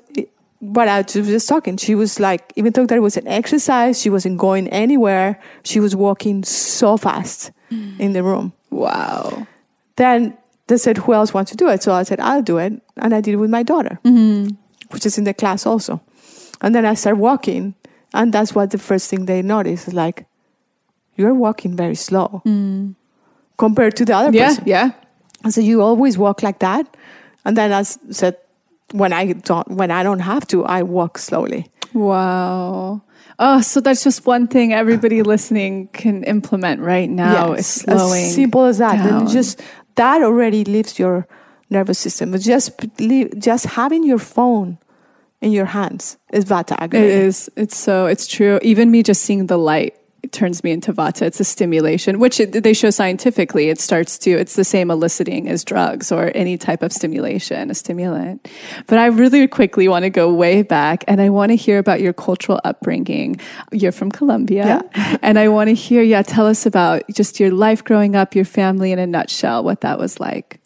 but 0.61 0.87
I 0.87 1.01
was 1.01 1.13
just 1.13 1.47
talking. 1.47 1.77
She 1.77 1.95
was 1.95 2.19
like, 2.19 2.51
even 2.55 2.73
though 2.73 2.85
that 2.85 3.01
was 3.01 3.17
an 3.17 3.27
exercise, 3.27 4.01
she 4.01 4.09
wasn't 4.09 4.37
going 4.37 4.67
anywhere. 4.69 5.39
She 5.63 5.79
was 5.79 5.95
walking 5.95 6.43
so 6.43 6.97
fast 6.97 7.51
mm. 7.71 7.99
in 7.99 8.13
the 8.13 8.23
room. 8.23 8.53
Wow. 8.69 9.47
Then 9.95 10.37
they 10.67 10.77
said, 10.77 10.97
who 10.97 11.13
else 11.13 11.33
wants 11.33 11.51
to 11.51 11.57
do 11.57 11.69
it? 11.69 11.83
So 11.83 11.93
I 11.93 12.03
said, 12.03 12.19
I'll 12.19 12.41
do 12.41 12.57
it. 12.57 12.73
And 12.97 13.13
I 13.13 13.21
did 13.21 13.33
it 13.33 13.37
with 13.37 13.49
my 13.49 13.63
daughter, 13.63 13.99
mm-hmm. 14.03 14.55
which 14.89 15.05
is 15.05 15.17
in 15.17 15.23
the 15.23 15.33
class 15.33 15.65
also. 15.65 16.01
And 16.61 16.73
then 16.73 16.85
I 16.85 16.95
started 16.95 17.19
walking. 17.19 17.75
And 18.13 18.33
that's 18.33 18.55
what 18.55 18.71
the 18.71 18.77
first 18.77 19.09
thing 19.09 19.25
they 19.25 19.41
noticed 19.41 19.87
is 19.87 19.93
like, 19.93 20.25
you're 21.15 21.33
walking 21.33 21.75
very 21.75 21.95
slow 21.95 22.41
mm. 22.45 22.95
compared 23.57 23.95
to 23.97 24.05
the 24.05 24.15
other 24.15 24.35
yeah, 24.35 24.47
person. 24.49 24.63
Yeah. 24.65 24.91
And 25.43 25.53
so 25.53 25.61
you 25.61 25.81
always 25.81 26.17
walk 26.17 26.41
like 26.41 26.59
that. 26.59 26.97
And 27.45 27.55
then 27.55 27.71
I 27.71 27.83
said, 27.83 28.37
when 28.91 29.13
I 29.13 29.33
don't 29.33 29.69
when 29.69 29.91
I 29.91 30.03
don't 30.03 30.19
have 30.19 30.47
to, 30.47 30.65
I 30.65 30.83
walk 30.83 31.17
slowly. 31.17 31.69
Wow. 31.93 33.01
Oh, 33.39 33.61
so 33.61 33.81
that's 33.81 34.03
just 34.03 34.25
one 34.25 34.47
thing 34.47 34.73
everybody 34.73 35.21
listening 35.21 35.89
can 35.89 36.23
implement 36.23 36.81
right 36.81 37.09
now 37.09 37.53
yes, 37.53 37.77
is 37.77 37.81
slowing. 37.83 38.23
As 38.25 38.35
simple 38.35 38.65
as 38.65 38.77
that. 38.79 38.95
Down. 38.97 39.25
Then 39.25 39.27
just 39.27 39.61
that 39.95 40.21
already 40.23 40.63
lifts 40.63 40.97
your 40.97 41.27
nervous 41.69 41.99
system. 41.99 42.31
But 42.31 42.41
just 42.41 42.71
just 43.37 43.65
having 43.65 44.03
your 44.03 44.19
phone 44.19 44.77
in 45.41 45.51
your 45.51 45.65
hands 45.65 46.17
is 46.31 46.45
vata. 46.45 46.81
It 46.81 46.93
is. 46.93 47.49
It's 47.55 47.77
so. 47.77 48.07
It's 48.07 48.27
true. 48.27 48.59
Even 48.61 48.89
me 48.89 49.03
just 49.03 49.21
seeing 49.21 49.47
the 49.47 49.57
light 49.57 49.95
it 50.27 50.33
turns 50.33 50.61
me 50.61 50.71
into 50.71 50.91
vata. 50.91 51.21
It's 51.21 51.39
a 51.39 51.45
stimulation, 51.45 52.19
which 52.19 52.41
it, 52.41 52.51
they 52.51 52.73
show 52.73 52.89
scientifically. 52.89 53.69
It 53.69 53.79
starts 53.79 54.17
to, 54.19 54.31
it's 54.31 54.57
the 54.57 54.65
same 54.65 54.91
eliciting 54.91 55.47
as 55.47 55.63
drugs 55.63 56.11
or 56.11 56.33
any 56.35 56.57
type 56.57 56.83
of 56.83 56.91
stimulation, 56.91 57.71
a 57.71 57.73
stimulant. 57.73 58.45
But 58.87 58.99
I 58.99 59.05
really 59.05 59.47
quickly 59.47 59.87
want 59.87 60.03
to 60.03 60.09
go 60.09 60.33
way 60.33 60.63
back 60.63 61.05
and 61.07 61.21
I 61.21 61.29
want 61.29 61.51
to 61.51 61.55
hear 61.55 61.79
about 61.79 62.01
your 62.01 62.11
cultural 62.11 62.59
upbringing. 62.65 63.39
You're 63.71 63.93
from 63.93 64.11
Colombia. 64.11 64.83
Yeah. 64.93 65.17
and 65.21 65.39
I 65.39 65.47
want 65.47 65.69
to 65.69 65.73
hear, 65.73 66.01
yeah, 66.01 66.23
tell 66.23 66.45
us 66.45 66.65
about 66.65 67.03
just 67.09 67.39
your 67.39 67.51
life 67.51 67.85
growing 67.85 68.17
up, 68.17 68.35
your 68.35 68.45
family 68.45 68.91
in 68.91 68.99
a 68.99 69.07
nutshell, 69.07 69.63
what 69.63 69.79
that 69.81 69.97
was 69.97 70.19
like. 70.19 70.59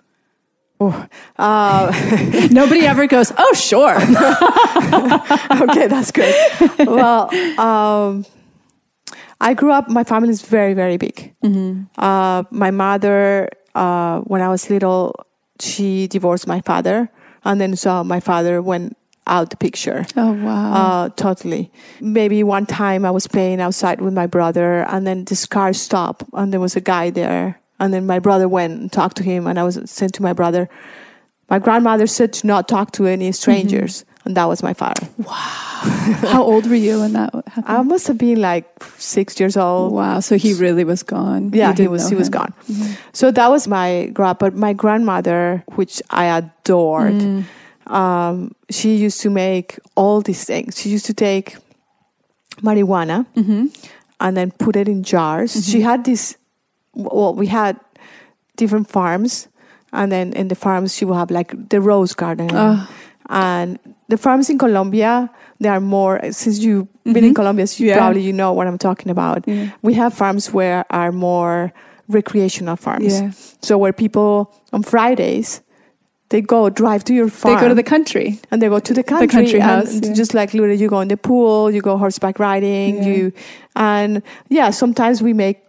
Oh, 0.80 1.08
uh, 1.38 2.47
Nobody 2.52 2.88
ever 2.88 3.06
goes, 3.06 3.32
oh, 3.38 3.54
sure. 3.54 3.95
okay, 5.69 5.86
that's 5.86 6.10
good. 6.10 6.34
Well, 6.80 7.30
um, 7.60 8.26
I 9.42 9.56
grew 9.56 9.72
up, 9.72 9.90
my 9.90 10.04
family 10.04 10.30
is 10.30 10.44
very, 10.44 10.76
very 10.76 10.98
big. 10.98 11.34
Mm-hmm. 11.44 11.86
Uh, 11.98 12.44
my 12.52 12.70
mother, 12.70 13.50
uh, 13.74 14.20
when 14.22 14.40
I 14.40 14.50
was 14.50 14.70
little, 14.70 15.16
she 15.60 16.08
divorced 16.08 16.48
my 16.48 16.62
father. 16.62 17.10
And 17.44 17.60
then 17.60 17.76
so 17.76 18.04
my 18.04 18.20
father 18.20 18.62
went 18.62 18.96
out 19.26 19.50
the 19.50 19.58
picture. 19.58 20.06
Oh, 20.16 20.34
wow. 20.34 20.74
Uh, 20.74 21.10
totally. 21.10 21.72
Maybe 22.00 22.44
one 22.44 22.68
time 22.68 23.04
I 23.04 23.10
was 23.10 23.26
playing 23.26 23.60
outside 23.62 24.00
with 24.00 24.14
my 24.14 24.28
brother 24.28 24.86
and 24.88 25.08
then 25.08 25.26
this 25.26 25.48
car 25.48 25.74
stopped 25.74 26.24
and 26.34 26.54
there 26.54 26.60
was 26.60 26.76
a 26.76 26.82
guy 26.82 27.10
there. 27.10 27.60
And 27.80 27.92
then 27.92 28.06
my 28.06 28.20
brother 28.20 28.48
went 28.48 28.80
and 28.80 28.92
talked 28.92 29.18
to 29.18 29.24
him 29.24 29.48
and 29.48 29.60
I 29.60 29.64
was 29.64 29.80
sent 29.90 30.14
to 30.16 30.22
my 30.22 30.34
brother, 30.34 30.70
my 31.50 31.58
grandmother 31.58 32.06
said 32.06 32.32
to 32.34 32.48
not 32.48 32.68
talk 32.68 32.92
to 32.94 33.08
any 33.08 33.32
strangers. 33.32 34.02
Mm-hmm 34.02 34.11
and 34.26 34.38
that 34.38 34.46
was 34.46 34.62
my 34.62 34.74
father. 34.74 35.08
Wow. 35.18 35.34
How 36.30 36.44
old 36.44 36.68
were 36.68 36.76
you 36.76 37.00
when 37.00 37.14
that 37.14 37.34
happened? 37.48 37.66
I 37.68 37.82
must 37.82 38.08
have 38.08 38.18
been 38.18 38.40
like 38.40 38.68
six 38.98 39.40
years 39.40 39.58
old. 39.58 39.94
Wow. 39.94 40.20
So 40.20 40.38
he 40.38 40.54
really 40.54 40.84
was 40.84 41.02
gone. 41.02 41.52
Yeah, 41.54 41.74
he 41.74 41.88
was. 41.88 42.08
He 42.08 42.14
him. 42.14 42.20
was 42.20 42.30
gone. 42.30 42.54
Mm-hmm. 42.70 42.94
So 43.14 43.32
that 43.32 43.50
was 43.50 43.68
my 43.68 44.10
grandpa. 44.14 44.50
But 44.50 44.56
my 44.56 44.74
grandmother, 44.74 45.64
which 45.76 46.02
I 46.10 46.26
adored, 46.26 47.14
mm. 47.14 47.46
um, 47.88 48.54
she 48.70 48.96
used 48.96 49.22
to 49.22 49.30
make 49.30 49.80
all 49.96 50.22
these 50.22 50.44
things. 50.44 50.80
She 50.80 50.90
used 50.90 51.06
to 51.08 51.14
take 51.14 51.58
marijuana 52.62 53.26
mm-hmm. 53.36 53.68
and 54.20 54.38
then 54.38 54.52
put 54.52 54.76
it 54.76 54.88
in 54.88 55.04
jars. 55.04 55.54
Mm-hmm. 55.54 55.72
She 55.72 55.82
had 55.82 56.06
this. 56.06 56.38
Well, 56.94 57.34
we 57.34 57.48
had 57.48 57.80
different 58.56 58.90
farms, 58.90 59.48
and 59.94 60.12
then 60.12 60.34
in 60.34 60.50
the 60.50 60.56
farms 60.56 60.94
she 60.96 61.06
would 61.06 61.16
have 61.16 61.32
like 61.32 61.70
the 61.70 61.82
rose 61.82 62.14
garden. 62.14 62.50
Oh. 62.54 62.88
And 63.30 63.80
the 64.08 64.18
farms 64.18 64.50
in 64.50 64.58
Colombia, 64.58 65.30
they 65.60 65.70
are 65.70 65.80
more, 65.80 66.20
since 66.32 66.60
you've 66.60 66.86
mm-hmm. 66.86 67.14
been 67.14 67.24
in 67.24 67.30
mm-hmm. 67.30 67.36
Colombia, 67.36 67.68
so 67.68 67.84
you 67.84 67.90
yeah. 67.90 67.98
probably 67.98 68.22
you 68.22 68.34
know 68.34 68.54
what 68.54 68.68
I'm 68.68 68.78
talking 68.78 69.10
about. 69.12 69.48
Yeah. 69.48 69.72
We 69.82 69.94
have 69.96 70.14
farms 70.14 70.52
where 70.52 70.86
are 70.90 71.12
more 71.12 71.74
recreational 72.08 72.76
farms. 72.76 73.22
Yeah. 73.22 73.32
So 73.62 73.78
where 73.78 73.94
people 73.94 74.54
on 74.74 74.84
Fridays, 74.84 75.62
they 76.30 76.42
go 76.42 76.70
drive 76.70 77.04
to 77.06 77.14
your 77.14 77.30
farm. 77.30 77.56
They 77.56 77.62
go 77.62 77.68
to 77.70 77.76
the 77.76 77.84
country. 77.84 78.40
And 78.52 78.62
they 78.62 78.70
go 78.70 78.80
to 78.80 78.94
the 78.94 79.04
country. 79.04 79.28
The 79.28 79.34
country 79.34 79.60
house. 79.60 79.94
Yeah. 79.94 80.14
Just 80.14 80.34
like 80.34 80.54
literally 80.54 80.76
you 80.76 80.90
go 80.90 81.02
in 81.02 81.08
the 81.08 81.18
pool, 81.18 81.72
you 81.72 81.82
go 81.82 81.98
horseback 81.98 82.40
riding, 82.40 83.04
you, 83.04 83.34
and 83.76 84.24
yeah, 84.50 84.72
sometimes 84.72 85.22
we 85.22 85.34
make 85.34 85.62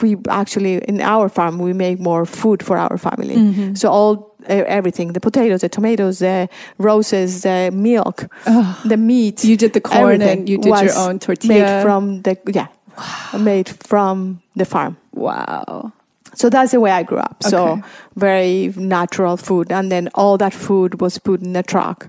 we 0.00 0.16
actually 0.28 0.76
in 0.84 1.00
our 1.00 1.28
farm 1.28 1.58
we 1.58 1.72
make 1.72 1.98
more 1.98 2.24
food 2.24 2.62
for 2.62 2.78
our 2.78 2.96
family 2.96 3.34
mm-hmm. 3.34 3.74
so 3.74 3.90
all 3.90 4.29
everything 4.46 5.12
the 5.12 5.20
potatoes 5.20 5.60
the 5.60 5.68
tomatoes 5.68 6.18
the 6.18 6.48
roses 6.78 7.42
the 7.42 7.70
milk 7.72 8.26
oh, 8.46 8.80
the 8.84 8.96
meat 8.96 9.44
you 9.44 9.56
did 9.56 9.72
the 9.72 9.80
corn 9.80 10.22
and 10.22 10.48
you 10.48 10.58
did 10.58 10.74
your 10.82 10.96
own 10.96 11.18
tortilla 11.18 11.54
made 11.54 11.82
from 11.82 12.22
the 12.22 12.38
yeah 12.52 12.68
wow. 12.98 13.38
made 13.38 13.68
from 13.68 14.42
the 14.56 14.64
farm 14.64 14.96
wow 15.12 15.92
so 16.34 16.48
that's 16.48 16.72
the 16.72 16.80
way 16.80 16.90
I 16.90 17.02
grew 17.02 17.18
up. 17.18 17.36
Okay. 17.44 17.50
So 17.50 17.82
very 18.16 18.72
natural 18.76 19.36
food, 19.36 19.72
and 19.72 19.90
then 19.90 20.08
all 20.14 20.38
that 20.38 20.54
food 20.54 21.00
was 21.00 21.18
put 21.18 21.42
in 21.42 21.56
a 21.56 21.62
truck, 21.62 22.08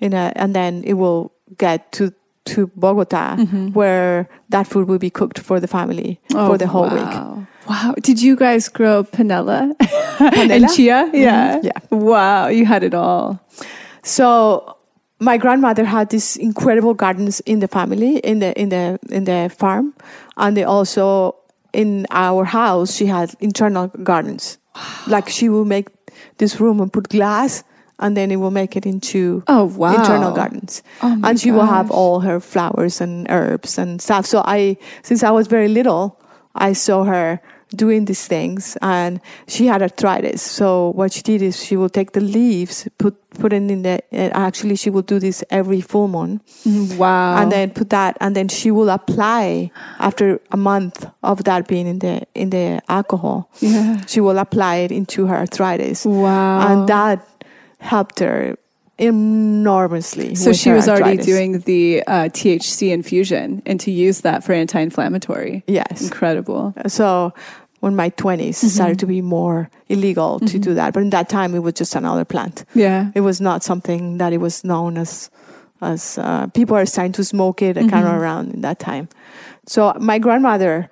in 0.00 0.12
a, 0.14 0.32
and 0.36 0.54
then 0.54 0.82
it 0.84 0.94
will 0.94 1.32
get 1.58 1.92
to 1.92 2.12
to 2.46 2.68
Bogota, 2.68 3.36
mm-hmm. 3.36 3.68
where 3.72 4.28
that 4.48 4.66
food 4.66 4.88
will 4.88 4.98
be 4.98 5.10
cooked 5.10 5.38
for 5.38 5.60
the 5.60 5.68
family 5.68 6.20
oh, 6.34 6.48
for 6.48 6.58
the 6.58 6.66
whole 6.66 6.88
wow. 6.88 7.34
week. 7.36 7.46
Wow. 7.68 7.94
Did 8.00 8.22
you 8.22 8.36
guys 8.36 8.68
grow 8.68 9.04
panela, 9.04 9.76
panela? 9.78 10.50
and 10.50 10.68
chia? 10.70 11.04
Mm-hmm. 11.06 11.16
Yeah. 11.16 11.60
Yeah. 11.62 11.78
Wow. 11.90 12.48
You 12.48 12.64
had 12.64 12.82
it 12.82 12.94
all. 12.94 13.40
So 14.02 14.76
my 15.20 15.36
grandmother 15.36 15.84
had 15.84 16.10
these 16.10 16.36
incredible 16.36 16.94
gardens 16.94 17.40
in 17.40 17.60
the 17.60 17.68
family, 17.68 18.18
in 18.18 18.38
the 18.38 18.58
in 18.58 18.70
the 18.70 18.98
in 19.10 19.24
the 19.24 19.50
farm, 19.54 19.94
and 20.36 20.56
they 20.56 20.64
also 20.64 21.36
in 21.72 22.06
our 22.10 22.44
house 22.44 22.94
she 22.94 23.06
had 23.06 23.34
internal 23.40 23.88
gardens. 24.02 24.58
Wow. 24.74 24.82
Like 25.08 25.28
she 25.28 25.48
will 25.48 25.64
make 25.64 25.88
this 26.38 26.60
room 26.60 26.80
and 26.80 26.92
put 26.92 27.08
glass 27.08 27.64
and 27.98 28.16
then 28.16 28.30
it 28.30 28.36
will 28.36 28.50
make 28.50 28.76
it 28.76 28.86
into 28.86 29.42
oh 29.48 29.64
wow 29.64 29.94
internal 29.94 30.32
gardens 30.32 30.82
oh 31.02 31.20
and 31.24 31.38
she 31.40 31.50
gosh. 31.50 31.56
will 31.56 31.66
have 31.66 31.90
all 31.90 32.20
her 32.20 32.40
flowers 32.40 33.00
and 33.00 33.26
herbs 33.28 33.78
and 33.78 34.00
stuff 34.00 34.24
so 34.24 34.42
i 34.46 34.76
since 35.02 35.22
i 35.22 35.30
was 35.30 35.46
very 35.46 35.68
little 35.68 36.20
i 36.54 36.72
saw 36.72 37.04
her 37.04 37.40
doing 37.74 38.06
these 38.06 38.26
things 38.26 38.76
and 38.82 39.20
she 39.46 39.66
had 39.66 39.82
arthritis. 39.82 40.42
So 40.42 40.90
what 40.90 41.12
she 41.12 41.22
did 41.22 41.42
is 41.42 41.62
she 41.62 41.76
will 41.76 41.88
take 41.88 42.12
the 42.12 42.20
leaves 42.20 42.88
put 42.98 43.14
put 43.30 43.52
it 43.52 43.56
in 43.56 43.82
the 43.82 44.02
actually 44.34 44.74
she 44.74 44.90
will 44.90 45.02
do 45.02 45.18
this 45.18 45.44
every 45.50 45.80
full 45.80 46.08
moon. 46.08 46.40
Mm, 46.64 46.96
wow. 46.96 47.36
And 47.36 47.52
then 47.52 47.70
put 47.70 47.90
that 47.90 48.16
and 48.20 48.34
then 48.34 48.48
she 48.48 48.70
will 48.70 48.88
apply 48.88 49.70
after 49.98 50.40
a 50.50 50.56
month 50.56 51.06
of 51.22 51.44
that 51.44 51.68
being 51.68 51.86
in 51.86 51.98
the 51.98 52.26
in 52.34 52.50
the 52.50 52.80
alcohol. 52.88 53.50
Yeah. 53.60 54.04
She 54.06 54.20
will 54.20 54.38
apply 54.38 54.76
it 54.76 54.92
into 54.92 55.26
her 55.26 55.36
arthritis. 55.36 56.04
Wow. 56.04 56.60
And 56.60 56.88
that 56.88 57.26
helped 57.80 58.20
her 58.20 58.56
enormously. 58.98 60.34
So 60.34 60.52
she 60.52 60.70
was 60.70 60.88
arthritis. 60.88 61.26
already 61.26 61.32
doing 61.32 61.60
the 61.60 62.02
uh, 62.06 62.12
THC 62.24 62.90
infusion 62.92 63.62
and 63.64 63.78
to 63.80 63.90
use 63.90 64.22
that 64.22 64.44
for 64.44 64.52
anti-inflammatory. 64.52 65.62
Yes, 65.66 66.02
incredible. 66.02 66.74
So 66.88 67.32
when 67.80 67.94
my 67.94 68.10
20s 68.10 68.64
it 68.64 68.70
started 68.70 68.98
to 68.98 69.06
be 69.06 69.22
more 69.22 69.70
illegal 69.88 70.40
to 70.40 70.58
do 70.58 70.74
that. 70.74 70.92
But 70.92 71.02
in 71.02 71.10
that 71.10 71.28
time, 71.28 71.54
it 71.54 71.60
was 71.60 71.74
just 71.74 71.94
another 71.94 72.24
plant. 72.24 72.64
Yeah. 72.74 73.12
It 73.14 73.20
was 73.20 73.40
not 73.40 73.62
something 73.62 74.18
that 74.18 74.32
it 74.32 74.38
was 74.38 74.64
known 74.64 74.98
as 74.98 75.30
as 75.80 76.18
uh, 76.18 76.48
people 76.48 76.76
are 76.76 76.86
starting 76.86 77.12
to 77.12 77.22
smoke 77.22 77.62
it 77.62 77.76
kind 77.76 78.04
of 78.04 78.12
around 78.12 78.52
in 78.52 78.62
that 78.62 78.80
time. 78.80 79.08
So 79.66 79.92
my 80.00 80.18
grandmother, 80.18 80.90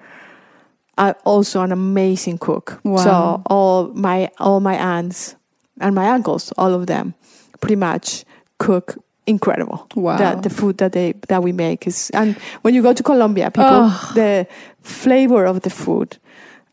uh, 0.96 1.14
also 1.24 1.62
an 1.62 1.72
amazing 1.72 2.38
cook. 2.38 2.80
Wow. 2.84 2.96
So 2.98 3.42
all 3.46 3.88
my 3.88 4.30
all 4.38 4.60
my 4.60 4.76
aunts 4.76 5.34
and 5.80 5.94
my 5.94 6.08
uncles, 6.08 6.52
all 6.56 6.72
of 6.72 6.86
them, 6.86 7.14
pretty 7.60 7.76
much 7.76 8.24
cook 8.58 8.96
incredible. 9.26 9.86
Wow. 9.96 10.16
That 10.18 10.42
the 10.42 10.50
food 10.50 10.78
that 10.78 10.92
they 10.92 11.14
that 11.28 11.42
we 11.42 11.52
make 11.52 11.86
is, 11.86 12.10
and 12.14 12.36
when 12.62 12.74
you 12.74 12.82
go 12.82 12.92
to 12.92 13.02
Colombia, 13.02 13.50
people 13.50 13.66
Oh. 13.90 14.12
the 14.14 14.46
flavor 14.82 15.44
of 15.46 15.60
the 15.62 15.70
food 15.70 16.16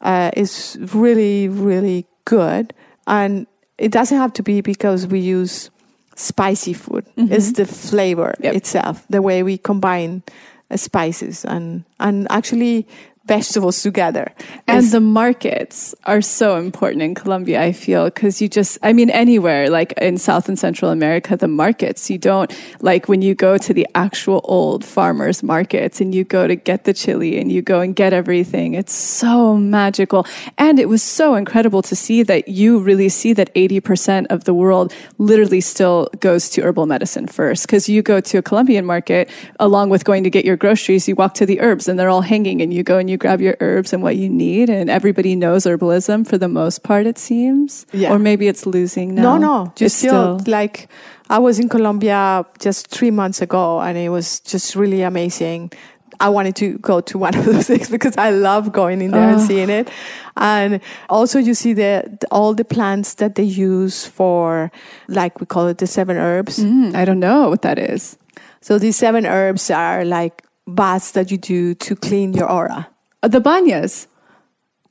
uh, 0.02 0.30
is 0.38 0.78
really 0.94 1.48
really 1.50 2.06
good, 2.26 2.74
and 3.08 3.48
it 3.78 3.92
doesn't 3.92 4.18
have 4.18 4.34
to 4.34 4.44
be 4.44 4.62
because 4.62 5.08
we 5.08 5.20
use 5.20 5.70
spicy 6.16 6.74
food. 6.74 7.06
It's 7.18 7.54
the 7.54 7.66
flavor 7.66 8.34
Yep. 8.40 8.54
itself, 8.56 9.04
the 9.10 9.22
way 9.22 9.42
we 9.44 9.58
combine 9.58 10.22
uh, 10.70 10.78
spices 10.78 11.46
and 11.46 11.84
and 12.00 12.28
actually 12.30 12.86
vegetables 13.26 13.82
together. 13.82 14.34
And 14.68 14.86
the 14.92 15.00
markets 15.00 15.96
are 16.04 16.22
so 16.22 16.58
important 16.58 17.02
in 17.04 17.16
Colombia, 17.16 17.62
I 17.62 17.72
feel, 17.72 18.06
because 18.06 18.42
you 18.42 18.50
just, 18.50 18.78
I 18.84 18.92
mean, 18.92 19.10
anywhere 19.10 19.70
like 19.70 19.94
in 19.94 20.18
South 20.18 20.50
and 20.50 20.60
Central 20.60 20.92
America, 20.92 21.38
the 21.38 21.48
markets, 21.48 22.10
you 22.10 22.18
don't, 22.18 22.54
like 22.82 23.08
when 23.08 23.22
you 23.22 23.34
go 23.34 23.58
to 23.58 23.74
the 23.74 23.88
actual 23.96 24.42
old 24.44 24.84
farmers 24.84 25.42
markets 25.42 26.02
and 26.02 26.14
you 26.14 26.26
go 26.26 26.48
to 26.48 26.56
get 26.56 26.84
the 26.84 26.94
chili 26.94 27.40
and 27.40 27.50
you 27.50 27.62
go 27.62 27.80
and 27.80 27.96
get 27.96 28.12
everything, 28.12 28.74
it's 28.74 28.94
so 28.94 29.56
magical. 29.56 30.26
And 30.58 30.78
it 30.78 30.90
was 30.90 31.02
so 31.02 31.36
incredible 31.36 31.82
to 31.84 31.96
see 31.96 32.24
that 32.24 32.50
you 32.50 32.80
really 32.80 33.08
see 33.08 33.32
that 33.34 33.54
80% 33.56 34.28
of 34.32 34.44
the 34.44 34.54
world 34.54 34.94
literally 35.18 35.62
still 35.62 36.10
goes 36.20 36.50
to 36.50 36.62
herbal 36.62 36.88
medicine 36.88 37.28
first. 37.28 37.68
Because 37.68 37.88
you 37.88 38.02
go 38.02 38.20
to 38.20 38.38
a 38.38 38.42
Colombian 38.42 38.86
market, 38.86 39.30
along 39.62 39.90
with 39.90 40.04
going 40.04 40.26
to 40.26 40.30
get 40.30 40.44
your 40.44 40.58
groceries, 40.58 41.08
you 41.08 41.16
walk 41.16 41.36
to 41.36 41.46
the 41.46 41.62
herbs 41.62 41.88
and 41.88 41.98
they're 41.98 42.10
all 42.10 42.22
hanging 42.22 42.62
and 42.62 42.74
you 42.74 42.84
go 42.84 42.98
and 42.98 43.10
you 43.10 43.13
grab 43.18 43.42
your 43.42 43.56
herbs 43.60 43.94
and 43.94 44.02
what 44.04 44.16
you 44.16 44.30
need. 44.30 44.70
And 44.70 44.90
everybody 44.90 45.36
knows 45.36 45.66
herbalism 45.66 46.28
for 46.28 46.38
the 46.38 46.48
most 46.48 46.84
part, 46.84 47.06
it 47.06 47.18
seems. 47.18 47.86
Yeah. 47.94 48.12
Or 48.12 48.20
maybe 48.20 48.48
it's 48.48 48.66
losing 48.66 49.16
now. 49.16 49.24
No, 49.24 49.38
no, 49.38 49.74
just 49.76 49.98
still, 49.98 50.40
like 50.48 50.90
I 51.30 51.40
was 51.40 51.60
in 51.60 51.70
Colombia 51.70 52.46
just 52.60 52.88
three 52.88 53.12
months 53.12 53.42
ago, 53.42 53.80
and 53.82 53.98
it 53.98 54.10
was 54.10 54.40
just 54.42 54.76
really 54.76 55.02
amazing. 55.02 55.72
I 56.20 56.30
wanted 56.30 56.56
to 56.58 56.78
go 56.78 57.02
to 57.02 57.18
one 57.18 57.36
of 57.36 57.44
those 57.46 57.68
things 57.72 57.90
because 57.90 58.16
I 58.18 58.30
love 58.30 58.72
going 58.72 59.02
in 59.02 59.12
there 59.12 59.30
and 59.30 59.42
Oh. 59.42 59.46
seeing 59.46 59.70
it, 59.70 59.90
and 60.38 60.80
also 61.10 61.40
you 61.40 61.54
see 61.54 61.74
the, 61.74 62.06
the- 62.22 62.28
all 62.30 62.54
the 62.54 62.64
plants 62.64 63.16
that 63.16 63.36
they 63.36 63.44
use 63.44 64.06
for, 64.06 64.72
like 65.08 65.40
we 65.40 65.46
call 65.48 65.68
it 65.68 65.80
the 65.80 65.88
seven 65.88 66.16
herbs. 66.18 66.60
Mm, 66.60 66.94
I 66.96 67.04
don't 67.04 67.20
know 67.20 67.50
what 67.50 67.62
that 67.64 67.80
is. 67.80 68.18
So 68.62 68.78
these 68.80 68.96
seven 68.96 69.26
herbs 69.26 69.70
are 69.72 70.06
like 70.06 70.44
baths 70.68 71.12
that 71.12 71.32
you 71.32 71.38
do 71.38 71.74
to 71.76 71.96
clean 71.96 72.32
your 72.34 72.50
aura. 72.50 72.88
Uh, 73.24 73.28
The 73.30 73.42
banyas. 73.42 74.08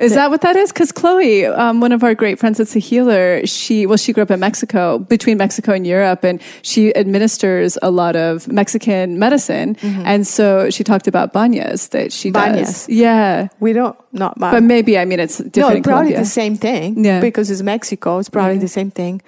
Is 0.00 0.14
that 0.14 0.30
what 0.30 0.40
that 0.40 0.56
is? 0.56 0.72
Because 0.72 0.90
Chloe, 0.90 1.46
um, 1.46 1.80
one 1.80 1.92
of 1.92 2.02
our 2.02 2.12
great 2.12 2.40
friends 2.40 2.58
that's 2.58 2.74
a 2.74 2.80
healer, 2.80 3.46
she, 3.46 3.86
well, 3.86 3.96
she 3.96 4.12
grew 4.12 4.24
up 4.24 4.32
in 4.32 4.40
Mexico, 4.40 4.98
between 4.98 5.38
Mexico 5.38 5.72
and 5.72 5.86
Europe, 5.86 6.24
and 6.24 6.42
she 6.62 6.92
administers 6.96 7.78
a 7.82 7.90
lot 7.92 8.16
of 8.16 8.48
Mexican 8.50 9.20
medicine. 9.20 9.76
And 10.04 10.26
so 10.26 10.70
she 10.70 10.82
talked 10.82 11.06
about 11.06 11.32
banyas 11.32 11.90
that 11.90 12.12
she 12.12 12.32
does. 12.32 12.42
Mm-hmm. 12.42 12.58
Banyas. 12.58 12.86
Yeah. 12.88 13.48
We 13.60 13.72
don't 13.74 13.96
not 14.12 14.40
much. 14.40 14.52
But 14.52 14.64
maybe, 14.64 14.98
I 14.98 15.04
mean, 15.04 15.20
it's 15.20 15.38
different 15.38 15.86
no, 15.86 15.92
probably 15.92 16.14
the 16.14 16.24
same 16.24 16.56
thing. 16.56 17.04
Yeah. 17.04 17.20
Because 17.20 17.48
it's 17.52 17.62
Mexico, 17.62 18.18
it's 18.18 18.28
probably 18.28 18.58
the 18.58 18.66
same 18.66 18.90
thing. 18.90 19.22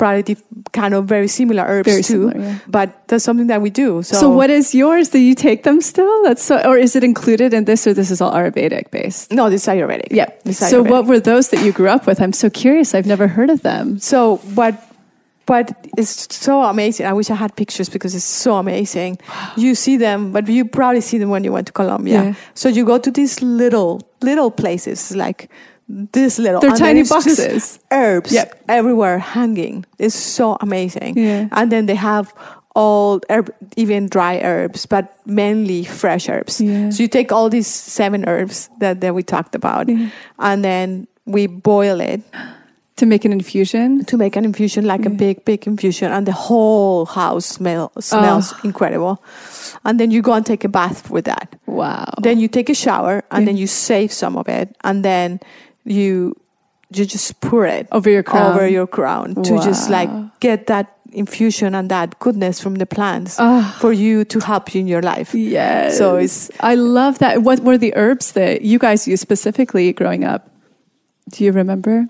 Probably 0.00 0.36
kind 0.72 0.94
of 0.94 1.04
very 1.04 1.28
similar 1.28 1.62
herbs 1.72 1.88
Very 1.92 2.02
too. 2.02 2.30
similar, 2.30 2.40
yeah. 2.40 2.58
But 2.66 2.88
that's 3.08 3.24
something 3.28 3.48
that 3.52 3.60
we 3.60 3.70
do. 3.70 4.02
So, 4.02 4.16
So, 4.16 4.26
what 4.40 4.48
is 4.48 4.74
yours? 4.74 5.10
Do 5.10 5.18
you 5.18 5.34
take 5.34 5.60
them 5.68 5.80
still? 5.82 6.14
That's 6.26 6.42
so, 6.42 6.54
or 6.70 6.78
is 6.78 6.96
it 6.96 7.04
included 7.04 7.52
in 7.52 7.64
this, 7.64 7.86
or 7.86 7.92
this 7.92 8.10
is 8.10 8.20
all 8.22 8.32
Ayurvedic 8.32 8.90
based? 8.90 9.30
No, 9.30 9.50
this 9.50 9.62
is 9.66 9.68
Ayurvedic. 9.74 10.08
Yeah. 10.10 10.28
This 10.44 10.62
is 10.62 10.70
So, 10.70 10.82
what 10.92 11.04
were 11.04 11.20
those 11.20 11.50
that 11.50 11.60
you 11.64 11.72
grew 11.72 11.90
up 11.96 12.06
with? 12.06 12.18
I'm 12.24 12.32
so 12.32 12.48
curious. 12.48 12.94
I've 12.94 13.06
never 13.14 13.28
heard 13.28 13.50
of 13.50 13.60
them. 13.62 13.98
So 13.98 14.38
what 14.56 14.74
But 15.46 15.66
it's 15.98 16.14
so 16.46 16.62
amazing. 16.62 17.06
I 17.10 17.12
wish 17.12 17.28
I 17.30 17.34
had 17.34 17.52
pictures 17.56 17.88
because 17.90 18.14
it's 18.18 18.30
so 18.44 18.50
amazing. 18.64 19.18
You 19.64 19.74
see 19.74 19.96
them, 19.98 20.30
but 20.32 20.46
you 20.48 20.64
probably 20.64 21.00
see 21.00 21.18
them 21.18 21.28
when 21.34 21.42
you 21.44 21.52
went 21.52 21.66
to 21.66 21.72
Colombia. 21.72 22.22
Yeah. 22.22 22.34
So 22.54 22.68
you 22.68 22.84
go 22.86 22.98
to 22.98 23.10
these 23.10 23.42
little 23.42 24.00
little 24.22 24.50
places 24.62 25.10
like 25.24 25.48
this 26.12 26.38
little 26.38 26.60
They're 26.60 26.70
tiny 26.70 27.02
then 27.02 27.18
it's 27.18 27.24
just 27.24 27.26
boxes. 27.26 27.78
herbs 27.90 28.32
Yep. 28.32 28.62
everywhere 28.68 29.18
hanging. 29.18 29.84
It's 29.98 30.14
so 30.14 30.56
amazing. 30.60 31.18
Yeah. 31.18 31.48
And 31.52 31.70
then 31.72 31.86
they 31.86 31.96
have 31.96 32.32
all 32.76 33.20
herb, 33.28 33.50
even 33.76 34.06
dry 34.08 34.38
herbs, 34.42 34.86
but 34.86 35.12
mainly 35.26 35.82
fresh 35.84 36.28
herbs. 36.28 36.60
Yeah. 36.60 36.90
So 36.90 37.02
you 37.02 37.08
take 37.08 37.32
all 37.32 37.50
these 37.50 37.66
seven 37.66 38.24
herbs 38.28 38.70
that, 38.78 39.00
that 39.00 39.14
we 39.14 39.22
talked 39.24 39.54
about, 39.56 39.88
and 40.38 40.64
then 40.64 41.06
we 41.26 41.46
boil 41.48 42.00
it 42.00 42.22
To 43.00 43.06
make 43.06 43.24
an 43.24 43.32
infusion? 43.32 44.04
to 44.04 44.16
make 44.18 44.36
an 44.36 44.44
infusion, 44.44 44.84
like 44.84 45.06
a 45.06 45.10
big, 45.10 45.42
big 45.46 45.66
infusion, 45.66 46.12
and 46.12 46.26
the 46.26 46.32
whole 46.36 47.06
house 47.06 47.46
smell 47.46 47.90
smells 47.98 48.52
incredible. 48.62 49.24
And 49.86 49.98
then 49.98 50.10
you 50.10 50.20
go 50.22 50.34
and 50.34 50.44
take 50.44 50.64
a 50.64 50.68
bath 50.68 51.08
with 51.10 51.24
that. 51.24 51.56
Wow. 51.66 52.12
Then 52.22 52.38
you 52.38 52.46
take 52.48 52.68
a 52.68 52.74
shower, 52.74 53.24
and 53.30 53.48
then 53.48 53.56
you 53.56 53.66
save 53.66 54.12
some 54.12 54.36
of 54.36 54.48
it, 54.48 54.76
and 54.84 55.02
then 55.02 55.40
you 55.84 56.34
you 56.92 57.04
just 57.06 57.40
pour 57.40 57.66
it 57.66 57.86
Over 57.92 58.10
your 58.10 58.22
crown. 58.24 58.52
over 58.52 58.66
your 58.66 58.86
crown 58.86 59.34
to 59.42 59.58
just 59.62 59.90
like 59.90 60.10
get 60.40 60.66
that 60.66 60.96
infusion 61.12 61.74
and 61.74 61.88
that 61.90 62.18
goodness 62.18 62.60
from 62.60 62.76
the 62.76 62.86
plants 62.86 63.36
Ah. 63.38 63.76
for 63.80 63.92
you 63.92 64.24
to 64.24 64.40
help 64.40 64.74
you 64.74 64.80
in 64.80 64.86
your 64.88 65.02
life. 65.02 65.34
Yes. 65.34 65.98
So 65.98 66.16
it's- 66.16 66.50
I 66.60 66.74
love 66.74 67.18
that. 67.18 67.42
What 67.42 67.60
were 67.60 67.78
the 67.78 67.92
herbs 67.96 68.32
that 68.32 68.62
you 68.62 68.78
guys 68.78 69.06
used 69.08 69.22
specifically 69.22 69.92
growing 69.92 70.24
up? 70.24 70.50
Do 71.30 71.44
you 71.44 71.52
remember? 71.52 72.06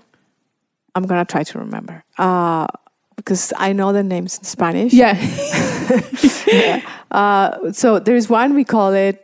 I'm 0.95 1.05
gonna 1.05 1.25
try 1.25 1.43
to 1.43 1.59
remember 1.59 2.03
uh, 2.17 2.67
because 3.15 3.53
I 3.57 3.73
know 3.73 3.93
the 3.93 4.03
names 4.03 4.37
in 4.37 4.43
Spanish. 4.45 4.93
Yeah. 4.93 5.15
Uh, 7.11 7.71
so 7.73 7.99
there's 7.99 8.29
one 8.29 8.53
we 8.55 8.63
call 8.63 8.93
it 8.93 9.19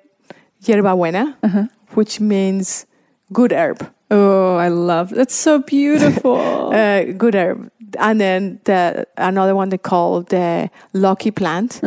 yerba 0.65 0.93
buena, 0.95 1.38
Uh-huh. 1.43 1.67
which 1.95 2.19
means 2.19 2.86
good 3.31 3.51
herb. 3.53 3.79
Oh, 4.12 4.56
I 4.56 4.70
love 4.70 5.10
That's 5.10 5.36
so 5.36 5.60
beautiful. 5.60 6.38
Uh, 6.78 7.04
good 7.17 7.34
herb. 7.36 7.70
And 7.98 8.20
then 8.20 8.60
the 8.65 9.08
another 9.17 9.56
one 9.56 9.70
they 9.70 9.78
call 9.78 10.22
the 10.24 10.70
lucky 10.93 11.32
plant. 11.32 11.82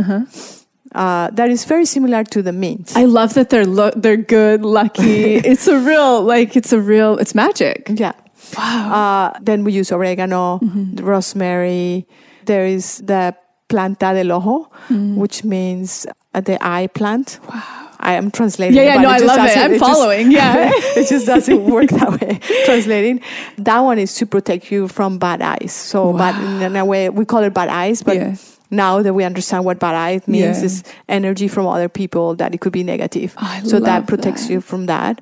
uh 0.95 1.31
that 1.35 1.49
is 1.51 1.65
very 1.65 1.85
similar 1.85 2.25
to 2.25 2.43
the 2.43 2.53
mint. 2.53 2.93
I 2.97 3.05
love 3.05 3.35
that 3.35 3.51
they're 3.51 3.67
lo- 3.67 3.93
they're 3.95 4.17
good, 4.17 4.63
lucky. 4.65 5.35
it's 5.53 5.69
a 5.69 5.79
real 5.79 6.23
like 6.23 6.57
it's 6.57 6.73
a 6.73 6.81
real 6.81 7.19
it's 7.19 7.35
magic. 7.35 7.89
yeah. 7.95 8.13
Wow. 8.57 8.93
Uh, 8.93 9.39
then 9.43 9.63
we 9.65 9.73
use 9.73 9.93
oregano, 9.93 10.59
Mm-hmm. 10.59 11.05
rosemary. 11.05 12.07
There 12.47 12.67
is 12.67 12.99
the 13.07 13.35
planta 13.69 14.13
del 14.15 14.33
ojo, 14.33 14.69
Mm. 14.89 15.15
which 15.17 15.45
means 15.45 16.07
uh, 16.35 16.41
the 16.41 16.57
eye 16.61 16.89
plant. 16.89 17.39
Wow. 17.49 17.90
I 18.03 18.15
am 18.15 18.31
translating. 18.31 18.77
Yeah, 18.77 18.83
yeah, 18.85 18.97
but 18.97 19.03
no, 19.03 19.09
I 19.11 19.19
love 19.19 19.47
it. 19.49 19.57
I'm 19.57 19.71
just- 19.73 19.85
following. 19.85 20.33
Yeah. 20.33 20.71
it 20.97 21.07
just 21.09 21.27
doesn't 21.27 21.65
work 21.77 21.91
that 21.91 22.21
way. 22.21 22.41
Translating 22.65 23.21
that 23.59 23.81
one 23.81 23.99
is 23.99 24.15
to 24.17 24.27
protect 24.27 24.71
you 24.73 24.89
from 24.89 25.19
bad 25.19 25.43
eyes. 25.43 25.73
So, 25.73 26.13
bad 26.17 26.35
in 26.63 26.77
a 26.77 26.85
way 26.85 27.11
we 27.11 27.25
call 27.25 27.43
it 27.45 27.53
bad 27.55 27.69
eyes, 27.69 28.03
but 28.03 28.17
Yeah. 28.17 28.35
now 28.71 29.03
that 29.03 29.13
we 29.13 29.23
understand 29.25 29.65
what 29.65 29.79
bad 29.79 29.95
eyes 29.95 30.27
means 30.27 30.59
Yeah. 30.59 30.65
is 30.65 30.83
energy 31.09 31.47
from 31.49 31.67
other 31.67 31.89
people 31.89 32.35
that 32.37 32.55
it 32.55 32.61
could 32.61 32.73
be 32.73 32.83
negative. 32.85 33.35
I 33.37 33.61
so 33.65 33.81
that 33.81 34.07
protects 34.07 34.47
that. 34.47 34.53
you 34.53 34.61
from 34.61 34.87
that. 34.87 35.21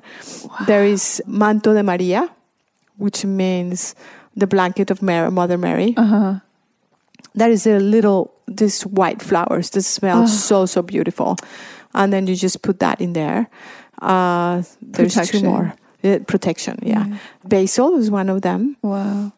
There 0.65 0.85
is 0.85 1.21
manto 1.27 1.73
de 1.73 1.83
Maria, 1.83 2.29
which 2.97 3.25
means 3.25 3.93
the 4.37 4.47
blanket 4.47 4.89
of 4.91 5.01
Mary, 5.01 5.29
Mother 5.31 5.57
Mary. 5.57 5.93
Uh-huh. 5.97 6.39
That 7.35 7.51
is 7.51 7.67
a 7.67 7.79
little 7.79 8.31
these 8.47 8.81
white 8.83 9.21
flowers 9.21 9.69
that 9.71 9.83
smell 9.83 10.23
Oh. 10.23 10.27
so 10.27 10.65
so 10.65 10.81
beautiful, 10.81 11.35
and 11.93 12.11
then 12.13 12.27
you 12.27 12.35
just 12.35 12.61
put 12.61 12.79
that 12.79 13.01
in 13.01 13.13
there. 13.13 13.49
Uh, 14.01 14.63
there's 14.81 15.13
Protection. 15.13 15.41
two 15.41 15.47
more. 15.47 15.73
Uh, 16.01 16.19
protection, 16.27 16.79
yeah. 16.81 17.17
Basil 17.43 17.97
is 17.97 18.09
one 18.09 18.29
of 18.29 18.41
them. 18.41 18.77
Wow. 18.81 19.33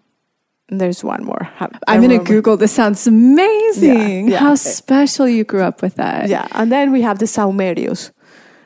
And 0.69 0.79
there's 0.79 1.03
one 1.03 1.23
more. 1.25 1.49
I 1.59 1.67
I'm 1.87 2.01
going 2.01 2.17
to. 2.17 2.23
Google. 2.23 2.55
This 2.55 2.71
sounds 2.71 3.07
amazing. 3.07 4.27
Yeah, 4.27 4.33
yeah. 4.33 4.39
How 4.39 4.55
special 4.55 5.27
you 5.27 5.43
grew 5.43 5.63
up 5.63 5.81
with 5.81 5.95
that. 5.95 6.29
Yeah, 6.29 6.47
and 6.51 6.71
then 6.71 6.91
we 6.91 7.01
have 7.01 7.17
the 7.17 7.25
sahumerios, 7.25 8.11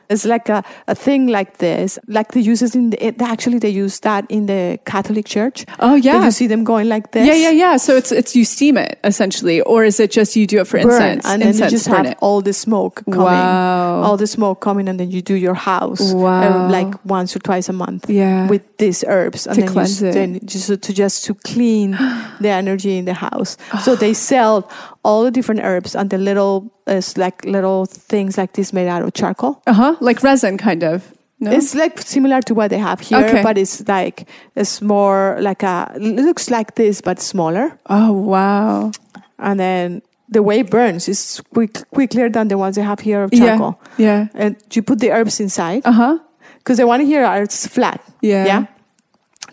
It's 0.08 0.24
like 0.24 0.48
a, 0.48 0.62
a 0.86 0.94
thing 0.94 1.26
like 1.26 1.58
this, 1.58 1.98
like 2.08 2.32
they 2.32 2.40
use 2.40 2.62
it 2.62 2.74
in 2.74 2.90
the, 2.90 3.06
it, 3.06 3.20
actually 3.20 3.58
they 3.58 3.70
use 3.70 4.00
that 4.00 4.24
in 4.28 4.46
the 4.46 4.78
Catholic 4.84 5.26
Church. 5.26 5.64
Oh, 5.80 5.94
yeah. 5.94 6.24
You 6.24 6.30
see 6.30 6.46
them 6.46 6.64
going 6.64 6.88
like 6.88 7.12
this? 7.12 7.26
Yeah, 7.26 7.34
yeah, 7.34 7.50
yeah. 7.50 7.76
So 7.76 7.96
it's 7.96 8.12
it's 8.12 8.34
you 8.36 8.44
steam 8.44 8.76
it 8.76 8.98
essentially, 9.04 9.60
or 9.62 9.84
is 9.84 9.98
it 10.00 10.10
just 10.12 10.36
you 10.36 10.46
do 10.46 10.60
it 10.60 10.66
for 10.66 10.80
Burn, 10.80 10.90
incense? 10.92 11.26
and 11.26 11.42
then 11.42 11.48
incense, 11.48 11.72
you 11.72 11.76
just 11.78 11.86
have 11.88 12.06
it. 12.06 12.16
all 12.20 12.40
the 12.40 12.52
smoke 12.52 13.02
coming, 13.04 13.20
Wow. 13.20 14.02
all 14.02 14.16
the 14.16 14.26
smoke 14.26 14.60
coming, 14.60 14.88
and 14.88 14.98
then 15.00 15.10
you 15.10 15.22
do 15.22 15.34
your 15.34 15.54
house, 15.54 16.12
Wow. 16.12 16.66
uh, 16.66 16.70
like 16.70 16.94
once 17.04 17.34
or 17.34 17.40
twice 17.40 17.68
a 17.68 17.72
month, 17.72 18.08
Yeah. 18.08 18.46
with 18.48 18.62
these 18.78 19.04
herbs, 19.08 19.46
and 19.46 19.54
To 19.56 19.60
then 19.62 19.70
cleanse 19.72 20.02
you, 20.02 20.08
it. 20.08 20.12
then 20.14 20.40
just 20.44 20.68
to 20.82 20.92
just 20.92 21.24
to 21.26 21.34
clean 21.34 21.92
the 22.40 22.48
energy 22.50 22.98
in 22.98 23.04
the 23.06 23.14
house. 23.14 23.56
so 23.82 23.96
they 24.04 24.14
sell 24.14 24.68
all 25.06 25.24
the 25.24 25.30
different 25.30 25.60
herbs 25.62 25.94
and 25.96 26.10
the 26.10 26.18
little, 26.18 26.70
it's 26.86 27.16
like 27.16 27.44
little 27.44 27.86
things 27.86 28.36
like 28.36 28.52
this 28.52 28.72
made 28.72 28.88
out 28.88 29.02
of 29.02 29.12
charcoal. 29.14 29.62
Uh 29.66 29.72
huh. 29.72 29.96
Like 30.00 30.22
resin, 30.22 30.58
kind 30.58 30.82
of. 30.82 31.12
No. 31.38 31.50
It's 31.52 31.74
like 31.74 32.00
similar 32.00 32.40
to 32.42 32.54
what 32.54 32.68
they 32.70 32.78
have 32.78 33.00
here, 33.00 33.18
Okay. 33.28 33.42
but 33.42 33.56
it's 33.58 33.86
like 33.88 34.26
it's 34.56 34.80
more 34.80 35.36
like 35.40 35.62
a 35.62 35.92
it 35.94 36.24
looks 36.26 36.48
like 36.50 36.74
this 36.74 37.00
but 37.02 37.20
smaller. 37.20 37.78
oh 37.90 38.12
wow. 38.12 38.90
And 39.38 39.60
then 39.60 40.00
the 40.32 40.42
way 40.42 40.60
it 40.60 40.70
burns 40.70 41.08
is 41.08 41.42
quick, 41.54 41.72
quicker 41.90 42.30
than 42.30 42.48
the 42.48 42.56
ones 42.56 42.74
they 42.76 42.82
have 42.82 43.00
here 43.04 43.22
of 43.24 43.30
Yeah. 43.32 43.46
charcoal. 43.46 43.74
Yeah. 43.98 44.26
And 44.34 44.56
you 44.72 44.82
put 44.82 44.98
the 44.98 45.10
herbs 45.12 45.38
inside 45.40 45.82
Uh 45.84 45.92
huh. 45.92 46.18
because 46.58 46.78
the 46.78 46.86
one 46.86 47.04
here 47.06 47.24
are 47.24 47.42
it's 47.42 47.66
flat. 47.66 48.00
Yeah. 48.22 48.46
Yeah. 48.46 48.64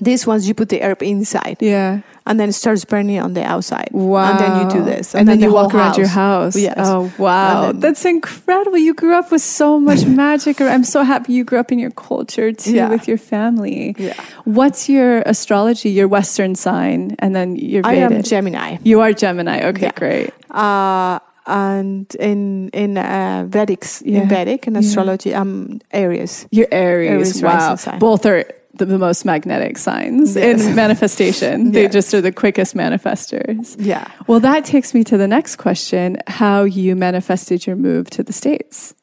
These 0.02 0.26
ones 0.28 0.48
you 0.48 0.54
put 0.56 0.70
the 0.70 0.80
herb 0.82 1.04
inside 1.04 1.58
Yeah. 1.62 2.00
And 2.26 2.40
then 2.40 2.50
it 2.50 2.54
starts 2.54 2.86
burning 2.86 3.20
on 3.20 3.34
the 3.34 3.44
outside. 3.44 3.90
Wow. 3.92 4.30
And 4.32 4.40
then 4.40 4.52
you 4.62 4.70
do 4.80 4.84
this. 4.86 5.14
And, 5.14 5.28
then, 5.28 5.40
the 5.40 5.48
you 5.48 5.54
walk 5.54 5.74
around 5.74 5.98
your 5.98 6.08
house. 6.08 6.56
Yes. 6.56 6.76
Oh, 6.80 7.12
wow. 7.18 7.72
Then- 7.72 7.80
That's 7.82 8.06
incredible. 8.06 8.78
You 8.78 8.94
grew 8.94 9.16
up 9.16 9.32
with 9.32 9.42
so 9.42 9.80
much 9.80 10.06
magic. 10.24 10.62
I'm 10.62 10.84
so 10.86 11.04
happy 11.04 11.34
you 11.34 11.44
grew 11.44 11.60
up 11.60 11.72
in 11.72 11.80
your 11.80 11.92
culture 11.92 12.52
too 12.54 12.74
Yeah. 12.74 12.90
with 12.90 13.08
your 13.08 13.18
family. 13.18 13.96
Yeah. 13.98 14.14
What's 14.46 14.88
your 14.90 15.22
astrology, 15.26 15.90
your 15.90 16.08
Western 16.08 16.56
sign, 16.56 17.16
and 17.20 17.36
then 17.36 17.56
your 17.56 17.82
I 17.86 17.96
Vedic? 17.96 18.18
am 18.18 18.24
Gemini. 18.24 18.78
You 18.84 19.02
are 19.02 19.12
Gemini. 19.14 19.68
Okay, 19.70 19.88
Yeah. 19.88 19.92
great. 19.96 20.34
Uh, 20.50 21.20
and 21.46 22.08
in 22.16 22.70
in 22.70 22.98
uh, 22.98 23.46
Vedics, 23.50 24.02
Yeah. 24.06 24.22
in 24.22 24.30
Vedic 24.30 24.66
and 24.68 24.76
Yeah. 24.76 24.80
astrology, 24.80 25.36
I'm 25.36 25.82
Aries. 25.92 26.48
Your 26.52 26.68
Aries. 26.72 27.10
Aries 27.12 27.44
wow. 27.44 27.76
Both 28.00 28.26
are 28.26 28.46
the, 28.76 28.86
the 28.86 28.98
most 28.98 29.24
magnetic 29.26 29.78
signs 29.78 30.36
Yes. 30.36 30.62
in 30.66 30.76
manifestation. 30.84 31.72
They 31.72 31.88
just 31.88 32.14
are 32.14 32.22
the 32.22 32.32
quickest 32.32 32.76
manifestors. 32.76 33.76
Yeah. 33.80 34.08
Well, 34.28 34.40
that 34.40 34.66
takes 34.66 34.94
me 34.94 35.04
to 35.06 35.18
the 35.18 35.28
next 35.28 35.58
question 35.58 36.18
how 36.28 36.64
you 36.64 36.96
manifested 36.96 37.66
your 37.68 37.76
move 37.76 38.10
to 38.12 38.24
the 38.24 38.34
States. 38.34 38.94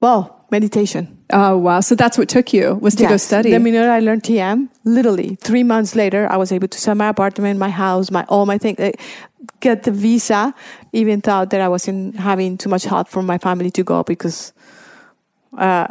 Well, 0.00 0.44
meditation. 0.50 1.16
Oh, 1.32 1.56
wow. 1.56 1.78
So 1.80 1.94
that's 1.94 2.18
what 2.18 2.28
took 2.28 2.52
you 2.52 2.74
was 2.82 2.96
to 2.96 3.04
go 3.04 3.10
Yes. 3.10 3.22
study. 3.22 3.52
The 3.52 3.60
minute 3.60 3.88
I 3.88 4.00
learned 4.00 4.24
TM, 4.24 4.68
literally 4.84 5.36
three 5.40 5.62
months 5.62 5.94
later, 5.94 6.26
I 6.28 6.36
was 6.36 6.50
able 6.50 6.66
to 6.68 6.78
sell 6.78 6.96
my 6.96 7.08
apartment, 7.08 7.58
my 7.60 7.70
house, 7.70 8.10
my 8.10 8.24
all 8.28 8.44
my 8.46 8.58
things, 8.58 8.78
get 9.60 9.84
the 9.84 9.92
visa. 9.92 10.52
Even 10.92 11.20
thought 11.20 11.50
that 11.50 11.60
I 11.60 11.68
wasn't 11.68 12.16
having 12.16 12.58
too 12.58 12.68
much 12.68 12.82
help 12.84 13.08
from 13.08 13.26
my 13.26 13.38
family 13.38 13.70
to 13.70 13.84
go 13.84 14.02
because, 14.02 14.52
uh, 15.56 15.86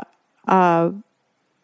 uh, 0.48 0.92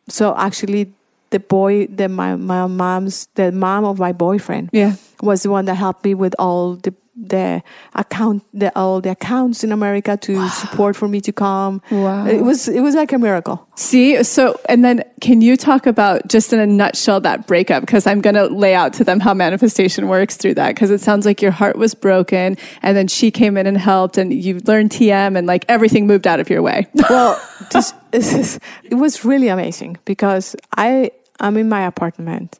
so 0.07 0.33
actually, 0.37 0.93
the 1.29 1.39
boy, 1.39 1.87
the 1.87 2.07
my 2.09 2.35
my 2.35 2.67
mom's 2.67 3.27
the 3.35 3.51
mom 3.51 3.85
of 3.85 3.99
my 3.99 4.11
boyfriend 4.11 4.69
yeah. 4.71 4.95
was 5.21 5.43
the 5.43 5.49
one 5.49 5.65
that 5.65 5.75
helped 5.75 6.05
me 6.05 6.13
with 6.13 6.35
all 6.39 6.75
the 6.75 6.93
the 7.17 7.63
account 7.95 8.43
the 8.53 8.71
all 8.77 9.01
the 9.01 9.11
accounts 9.11 9.63
in 9.63 9.71
America 9.71 10.17
to 10.17 10.47
support 10.49 10.95
for 10.95 11.07
me 11.07 11.19
to 11.21 11.31
come. 11.31 11.81
Wow. 11.89 12.27
It 12.27 12.41
was 12.41 12.67
it 12.67 12.81
was 12.81 12.95
like 12.95 13.11
a 13.11 13.17
miracle. 13.17 13.67
See, 13.75 14.23
so, 14.23 14.59
and 14.69 14.83
then 14.83 15.03
can 15.21 15.41
you 15.41 15.55
talk 15.55 15.85
about 15.85 16.27
just 16.27 16.53
in 16.53 16.59
a 16.59 16.65
nutshell 16.65 17.21
that 17.21 17.47
breakup? 17.47 17.81
Because 17.81 18.07
I'm 18.07 18.21
going 18.21 18.35
to 18.35 18.47
lay 18.47 18.73
out 18.73 18.93
to 18.93 19.03
them 19.03 19.19
how 19.19 19.33
manifestation 19.33 20.07
works 20.07 20.35
through 20.35 20.55
that. 20.55 20.69
Because 20.69 20.89
it 20.89 20.99
sounds 20.99 21.25
like 21.25 21.41
your 21.41 21.51
heart 21.51 21.77
was 21.77 21.93
broken 21.93 22.57
and 22.81 22.97
then 22.97 23.07
she 23.07 23.31
came 23.31 23.57
in 23.57 23.67
and 23.67 23.77
helped 23.77 24.17
and 24.17 24.33
you 24.33 24.59
learned 24.65 24.91
TM 24.91 25.37
and 25.37 25.45
like 25.47 25.65
everything 25.69 26.07
moved 26.07 26.27
out 26.27 26.39
of 26.39 26.49
your 26.49 26.61
way. 26.61 26.87
well, 27.09 27.39
this 27.71 27.93
it 28.83 28.95
was 28.95 29.25
really 29.25 29.47
amazing 29.47 29.97
because 30.05 30.55
I 30.75 31.11
I 31.39 31.47
am 31.47 31.57
in 31.57 31.69
my 31.69 31.85
apartment 31.85 32.59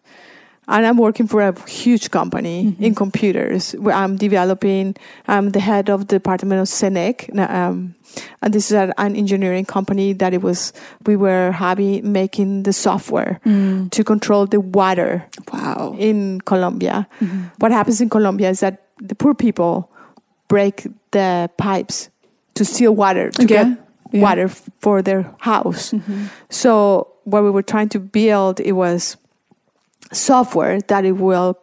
and 0.67 0.85
I'm 0.85 0.97
working 0.97 1.27
for 1.27 1.41
a 1.41 1.53
huge 1.69 2.11
company 2.11 2.75
in 2.79 2.93
computers 2.95 3.71
where 3.73 3.95
I'm 3.95 4.17
developing. 4.17 4.95
I'm 5.27 5.51
the 5.51 5.59
head 5.59 5.89
of 5.89 6.07
the 6.07 6.15
department 6.19 6.59
of 6.61 6.67
Senec. 6.67 7.29
Um, 7.37 7.95
and 8.41 8.53
this 8.53 8.71
is 8.71 8.75
an, 8.75 8.93
an 8.97 9.15
engineering 9.15 9.65
company 9.65 10.13
that 10.13 10.33
it 10.33 10.41
was, 10.41 10.73
we 11.05 11.15
were 11.15 11.51
having, 11.51 12.11
making 12.11 12.63
the 12.63 12.73
software 12.73 13.39
to 13.45 14.03
control 14.03 14.45
the 14.45 14.59
water 14.59 15.25
wow. 15.53 15.95
in 15.97 16.41
Colombia. 16.41 17.07
What 17.59 17.71
happens 17.71 18.01
in 18.01 18.09
Colombia 18.09 18.49
is 18.49 18.59
that 18.59 18.83
the 18.99 19.15
poor 19.15 19.33
people 19.33 19.89
break 20.47 20.87
the 21.11 21.49
pipes 21.57 22.09
to 22.55 22.65
steal 22.65 22.93
water 22.95 23.29
to 23.31 23.41
Yeah. 23.43 23.47
get 23.47 23.67
Yeah. 23.67 23.75
Mm-hmm. 23.75 24.21
water 24.21 24.45
f- 24.45 24.69
for 24.79 25.01
their 25.01 25.23
house. 25.39 25.93
So 26.49 27.07
what 27.25 27.43
we 27.43 27.51
were 27.51 27.61
trying 27.63 27.89
to 27.89 27.99
build 27.99 28.59
it 28.61 28.71
was 28.71 29.17
software 30.11 30.81
that 30.81 31.05
it 31.05 31.13
will 31.13 31.57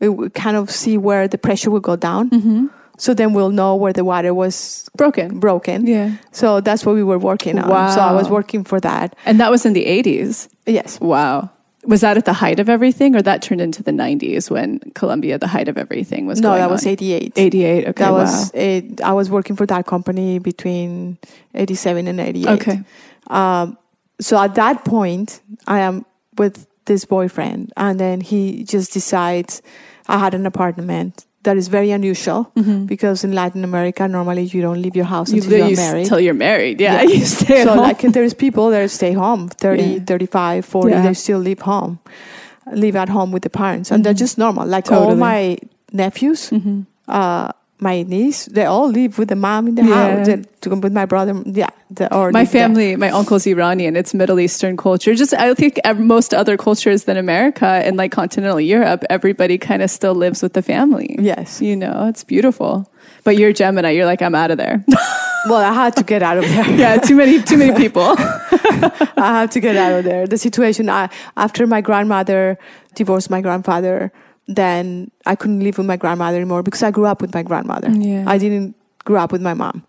it 0.00 0.08
will 0.10 0.30
kind 0.30 0.56
of 0.56 0.70
see 0.70 0.98
where 0.98 1.26
the 1.28 1.38
pressure 1.38 1.70
will 1.70 1.80
go 1.80 1.96
down. 1.96 2.30
Mm-hmm. 2.30 2.66
So 2.98 3.12
then 3.12 3.34
we'll 3.34 3.50
know 3.50 3.76
where 3.76 3.92
the 3.92 4.04
water 4.04 4.32
was 4.32 4.88
Broken. 4.96 5.38
broken. 5.38 5.86
Yeah. 5.86 6.16
So 6.32 6.60
that's 6.60 6.86
what 6.86 6.94
we 6.94 7.02
were 7.02 7.18
working 7.18 7.58
on. 7.58 7.92
So 7.92 8.00
I 8.00 8.12
was 8.12 8.28
working 8.30 8.64
for 8.64 8.80
that. 8.80 9.14
And 9.26 9.38
that 9.40 9.50
was 9.50 9.66
in 9.66 9.74
the 9.74 9.84
80s. 9.84 10.48
Yes. 10.64 10.98
Wow. 11.00 11.50
Was 11.84 12.00
that 12.00 12.16
at 12.16 12.24
the 12.24 12.32
height 12.32 12.58
of 12.58 12.68
everything 12.68 13.14
or 13.14 13.22
that 13.22 13.42
turned 13.42 13.60
into 13.60 13.82
the 13.82 13.92
90s 13.92 14.50
when 14.50 14.80
Colombia 14.94 15.38
the 15.38 15.46
height 15.46 15.68
of 15.68 15.78
everything 15.78 16.26
was 16.26 16.40
No, 16.40 16.48
going 16.48 16.60
that 16.60 16.70
was 16.70 16.84
on? 16.84 16.92
88. 16.92 17.32
88. 17.36 17.88
Okay. 17.88 18.04
that 18.04 18.12
wow. 18.12 18.18
was 18.18 18.50
it, 18.54 19.00
I 19.02 19.12
was 19.12 19.30
working 19.30 19.56
for 19.56 19.66
that 19.66 19.86
company 19.86 20.38
between 20.38 21.18
87 21.54 22.08
and 22.08 22.18
88. 22.18 22.48
Okay. 22.60 22.80
Um, 23.28 23.78
so 24.20 24.38
at 24.38 24.54
that 24.54 24.84
point, 24.84 25.40
I 25.66 25.80
am 25.80 26.04
with 26.38 26.66
this 26.86 27.04
boyfriend, 27.04 27.72
and 27.76 27.98
then 28.00 28.20
he 28.20 28.64
just 28.64 28.92
decides 28.92 29.62
I 30.08 30.18
had 30.18 30.34
an 30.34 30.46
apartment 30.46 31.26
that 31.42 31.56
is 31.56 31.68
very 31.68 31.92
unusual 31.92 32.50
because 32.86 33.22
in 33.22 33.32
Latin 33.32 33.62
America, 33.62 34.08
normally 34.08 34.42
you 34.44 34.60
don't 34.62 34.82
leave 34.82 34.96
your 34.96 35.04
house 35.04 35.30
Mm-hmm. 35.30 35.42
Until 35.44 35.58
you 35.58 35.66
you're 35.66 35.76
married. 35.76 36.06
Till 36.06 36.20
you're 36.20 36.34
married. 36.34 36.80
Yeah. 36.80 37.02
Yeah. 37.02 37.08
You 37.18 37.24
stay 37.24 37.62
so 37.62 37.68
home. 37.70 37.78
like 37.78 38.00
there's 38.02 38.34
people 38.34 38.70
that 38.70 38.90
stay 38.90 39.12
home 39.12 39.48
30 39.48 39.82
Yeah. 39.82 39.98
35 40.04 40.64
40 40.64 40.90
Yeah. 40.90 41.02
they 41.02 41.14
still 41.14 41.38
live 41.38 41.60
home 41.60 41.98
live 42.72 42.96
at 42.96 43.08
home 43.08 43.30
with 43.30 43.42
the 43.44 43.50
parents 43.50 43.92
and 43.92 44.02
they're 44.04 44.20
just 44.24 44.38
normal 44.38 44.66
like 44.66 44.90
all 44.90 45.10
Mm-hmm. 45.10 45.20
My 45.20 45.56
nephews 45.92 46.50
uh 47.08 47.52
my 47.78 48.02
niece 48.02 48.46
they 48.46 48.64
all 48.64 48.88
live 48.88 49.18
with 49.18 49.28
the 49.28 49.36
mom 49.36 49.68
in 49.68 49.74
the 49.74 49.82
Yeah. 49.84 50.24
house 50.24 50.26
to 50.62 50.70
with 50.70 50.92
my 50.92 51.04
brother 51.06 51.34
yeah 51.44 51.68
the, 51.90 52.12
or 52.12 52.32
my 52.32 52.42
there. 52.42 52.52
family, 52.62 52.96
my 52.96 53.10
uncle's 53.10 53.46
Iranian. 53.46 53.94
It's 53.94 54.12
Middle 54.12 54.40
Eastern 54.40 54.76
culture. 54.76 55.14
Just 55.14 55.32
I 55.34 55.54
think 55.54 55.78
most 55.98 56.34
other 56.34 56.56
cultures 56.56 57.04
than 57.04 57.16
America 57.16 57.64
and 57.66 57.96
like 57.96 58.10
continental 58.10 58.60
Europe, 58.60 59.04
everybody 59.08 59.56
kind 59.56 59.82
of 59.82 59.90
still 59.90 60.14
lives 60.14 60.42
with 60.42 60.52
the 60.54 60.62
family. 60.62 61.14
yes 61.20 61.60
You 61.62 61.76
know, 61.76 62.06
it's 62.08 62.24
beautiful. 62.24 62.90
But 63.22 63.36
you're 63.38 63.52
Gemini. 63.52 63.90
You're 63.90 64.06
like, 64.06 64.20
I'm 64.20 64.34
out 64.34 64.50
of 64.50 64.58
there. 64.58 64.84
well 65.48 65.62
i 65.62 65.72
had 65.72 65.94
to 65.94 66.02
get 66.02 66.22
out 66.22 66.38
of 66.38 66.44
there 66.44 66.68
yeah, 66.82 66.96
too 66.98 67.14
many, 67.14 67.40
too 67.40 67.56
many 67.56 67.72
people. 67.76 68.14
i 68.18 69.40
had 69.40 69.50
to 69.52 69.60
get 69.60 69.76
out 69.76 69.92
of 69.98 70.04
there 70.04 70.26
the 70.26 70.38
situation 70.38 70.88
I, 70.88 71.08
after 71.36 71.66
my 71.68 71.80
grandmother 71.80 72.58
divorced 72.96 73.30
my 73.30 73.40
grandfather 73.40 74.10
then 74.48 75.10
i 75.26 75.34
couldn't 75.34 75.60
live 75.60 75.76
with 75.78 75.86
my 75.86 75.96
grandmother 75.96 76.36
anymore 76.36 76.62
because 76.62 76.82
i 76.82 76.90
grew 76.90 77.06
up 77.06 77.20
with 77.20 77.34
my 77.34 77.42
grandmother 77.42 77.90
Yeah. 77.90 78.24
i 78.26 78.38
didn't 78.38 78.74
grow 79.04 79.20
up 79.20 79.32
with 79.32 79.42
my 79.42 79.54
mom 79.54 79.82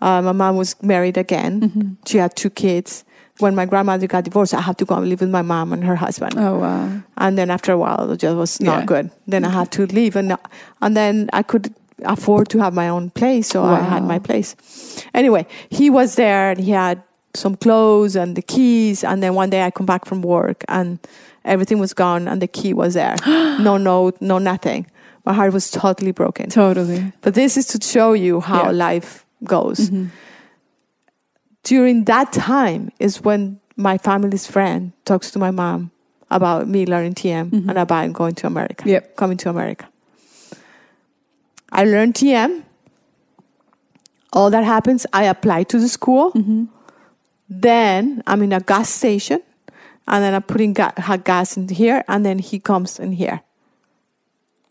Uh, 0.00 0.22
my 0.22 0.32
mom 0.32 0.56
was 0.56 0.74
married 0.82 1.16
again. 1.16 1.96
She 2.06 2.18
had 2.18 2.34
two 2.36 2.50
kids. 2.50 3.04
When 3.40 3.54
my 3.54 3.66
grandmother 3.66 4.06
got 4.08 4.24
divorced, 4.24 4.54
I 4.54 4.60
had 4.60 4.76
to 4.78 4.84
go 4.84 4.94
and 4.96 5.08
live 5.08 5.20
with 5.20 5.30
my 5.30 5.42
mom 5.42 5.72
and 5.72 5.82
her 5.84 5.94
husband. 5.96 6.34
Oh 6.38 6.58
wow. 6.58 7.02
And 7.16 7.36
then 7.38 7.50
after 7.50 7.72
a 7.72 7.78
while, 7.78 8.10
it 8.12 8.18
just 8.18 8.36
was 8.36 8.60
not 8.60 8.78
Yeah. 8.80 8.84
good. 8.86 9.10
Then 9.28 9.44
I 9.44 9.50
had 9.50 9.70
to 9.72 9.86
leave, 9.86 10.14
and 10.20 10.36
and 10.82 10.96
then 10.96 11.28
I 11.32 11.42
could 11.42 11.74
afford 12.04 12.48
to 12.50 12.58
have 12.58 12.74
my 12.74 12.88
own 12.88 13.10
place, 13.10 13.46
so 13.48 13.62
I 13.62 13.80
had 13.94 14.02
my 14.02 14.18
place. 14.18 14.54
Anyway, 15.14 15.46
he 15.70 15.90
was 15.90 16.14
there, 16.14 16.50
and 16.50 16.58
he 16.60 16.72
had 16.72 16.98
some 17.34 17.56
clothes 17.56 18.16
and 18.16 18.34
the 18.36 18.42
keys. 18.42 19.04
And 19.04 19.22
then 19.22 19.34
one 19.34 19.50
day, 19.50 19.62
I 19.66 19.70
come 19.70 19.86
back 19.86 20.04
from 20.06 20.22
work, 20.22 20.64
and 20.68 20.98
everything 21.44 21.78
was 21.78 21.94
gone, 21.94 22.28
and 22.28 22.40
the 22.42 22.46
key 22.48 22.72
was 22.74 22.94
there. 22.94 23.16
no 23.26 23.76
note, 23.76 24.16
no 24.20 24.38
nothing. 24.38 24.86
My 25.24 25.32
heart 25.34 25.52
was 25.52 25.70
totally 25.70 26.12
broken. 26.12 26.48
Totally. 26.48 27.12
But 27.20 27.34
this 27.34 27.56
is 27.56 27.66
to 27.66 27.86
show 27.86 28.12
you 28.14 28.40
how 28.40 28.64
Yeah. 28.64 28.70
life 28.70 29.26
goes. 29.44 29.90
Mm-hmm. 29.90 30.06
During 31.64 32.04
that 32.04 32.32
time 32.32 32.90
is 32.98 33.20
when 33.22 33.60
my 33.76 33.98
family's 33.98 34.46
friend 34.46 34.92
talks 35.04 35.30
to 35.32 35.38
my 35.38 35.50
mom 35.50 35.90
about 36.30 36.66
me 36.68 36.86
learning 36.86 37.14
TM 37.14 37.50
mm-hmm. 37.50 37.68
and 37.68 37.78
about 37.78 38.12
going 38.12 38.34
to 38.36 38.46
America, 38.46 38.88
Yep. 38.88 39.16
coming 39.16 39.36
to 39.38 39.50
America. 39.50 39.86
I 41.70 41.84
learned 41.84 42.14
TM. 42.14 42.62
All 44.32 44.50
that 44.50 44.64
happens, 44.64 45.06
I 45.12 45.24
apply 45.24 45.64
to 45.64 45.78
the 45.78 45.88
school. 45.88 46.32
Mm-hmm. 46.32 46.64
Then 47.48 48.22
I'm 48.26 48.42
in 48.42 48.52
a 48.52 48.60
gas 48.60 48.88
station, 48.90 49.40
and 50.08 50.24
then 50.24 50.34
I'm 50.34 50.42
putting 50.42 50.72
ga- 50.72 50.92
gas 51.24 51.56
in 51.56 51.68
here, 51.68 52.04
and 52.08 52.24
then 52.24 52.38
he 52.38 52.58
comes 52.58 52.98
in 52.98 53.12
here. 53.12 53.42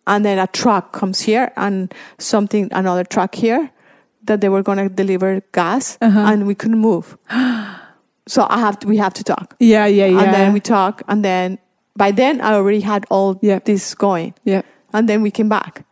And 0.06 0.24
then 0.26 0.40
a 0.40 0.48
truck 0.48 0.94
comes 0.94 1.22
here, 1.22 1.52
and 1.56 1.94
something, 2.18 2.70
another 2.72 3.04
truck 3.04 3.36
here, 3.36 3.72
that 4.24 4.42
they 4.42 4.50
were 4.50 4.64
going 4.64 4.78
to 4.78 4.90
deliver 4.90 5.42
gas, 5.54 5.98
uh-huh. 6.02 6.20
and 6.20 6.48
we 6.48 6.56
couldn't 6.56 6.80
move. 6.80 7.18
so 8.28 8.48
I 8.50 8.60
have 8.60 8.80
to, 8.80 8.88
we 8.88 8.98
have 8.98 9.14
to 9.16 9.24
talk. 9.24 9.56
Yeah, 9.60 9.86
yeah, 9.86 10.06
yeah. 10.08 10.24
And 10.24 10.34
then 10.34 10.54
we 10.54 10.60
talk, 10.60 11.02
and 11.08 11.24
then 11.24 11.60
by 11.96 12.12
then 12.12 12.42
I 12.42 12.54
already 12.54 12.82
had 12.82 13.06
all 13.10 13.40
Yep. 13.42 13.66
this 13.66 13.96
going. 13.96 14.34
yeah. 14.44 14.62
And 14.94 15.10
then 15.10 15.22
we 15.22 15.32
came 15.32 15.50
back. 15.50 15.86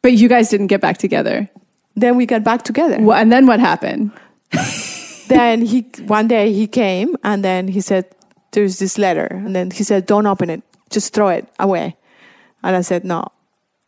But 0.00 0.12
you 0.14 0.28
guys 0.28 0.48
didn't 0.48 0.68
get 0.68 0.80
back 0.80 0.96
together. 0.96 1.50
Then 1.94 2.16
we 2.16 2.24
got 2.24 2.42
back 2.42 2.62
together. 2.62 2.96
Well, 3.00 3.18
and 3.18 3.30
then 3.30 3.46
what 3.46 3.60
happened? 3.60 4.10
then 5.28 5.60
he 5.60 5.82
one 6.06 6.26
day 6.28 6.52
he 6.52 6.66
came 6.66 7.16
and 7.22 7.44
then 7.44 7.68
he 7.68 7.80
said, 7.80 8.06
"There's 8.52 8.78
this 8.78 8.98
letter," 8.98 9.26
and 9.26 9.54
then 9.54 9.70
he 9.70 9.84
said, 9.84 10.06
"Don't 10.06 10.26
open 10.26 10.50
it, 10.50 10.62
just 10.90 11.12
throw 11.14 11.28
it 11.28 11.46
away." 11.58 11.96
And 12.62 12.76
I 12.76 12.82
said, 12.82 13.04
"No, 13.04 13.28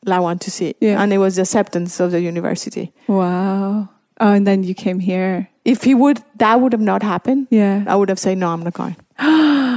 I 0.07 0.21
want 0.21 0.41
to 0.43 0.51
see." 0.51 0.75
Yeah. 0.81 1.03
And 1.03 1.13
it 1.13 1.19
was 1.19 1.37
the 1.37 1.43
acceptance 1.43 2.01
of 2.01 2.11
the 2.11 2.21
university. 2.21 2.93
Wow. 3.07 3.89
Oh, 4.21 4.33
and 4.33 4.47
then 4.47 4.65
you 4.65 4.75
came 4.75 4.99
here. 5.01 5.49
If 5.65 5.85
he 5.85 5.95
would, 5.95 6.23
that 6.37 6.61
would 6.61 6.73
have 6.73 6.83
not 6.83 7.03
happened. 7.03 7.47
Yeah. 7.51 7.85
I 7.87 7.95
would 7.97 8.09
have 8.09 8.19
said, 8.19 8.39
"No, 8.39 8.49
I'm 8.49 8.63
not 8.63 8.75
going." 8.75 8.97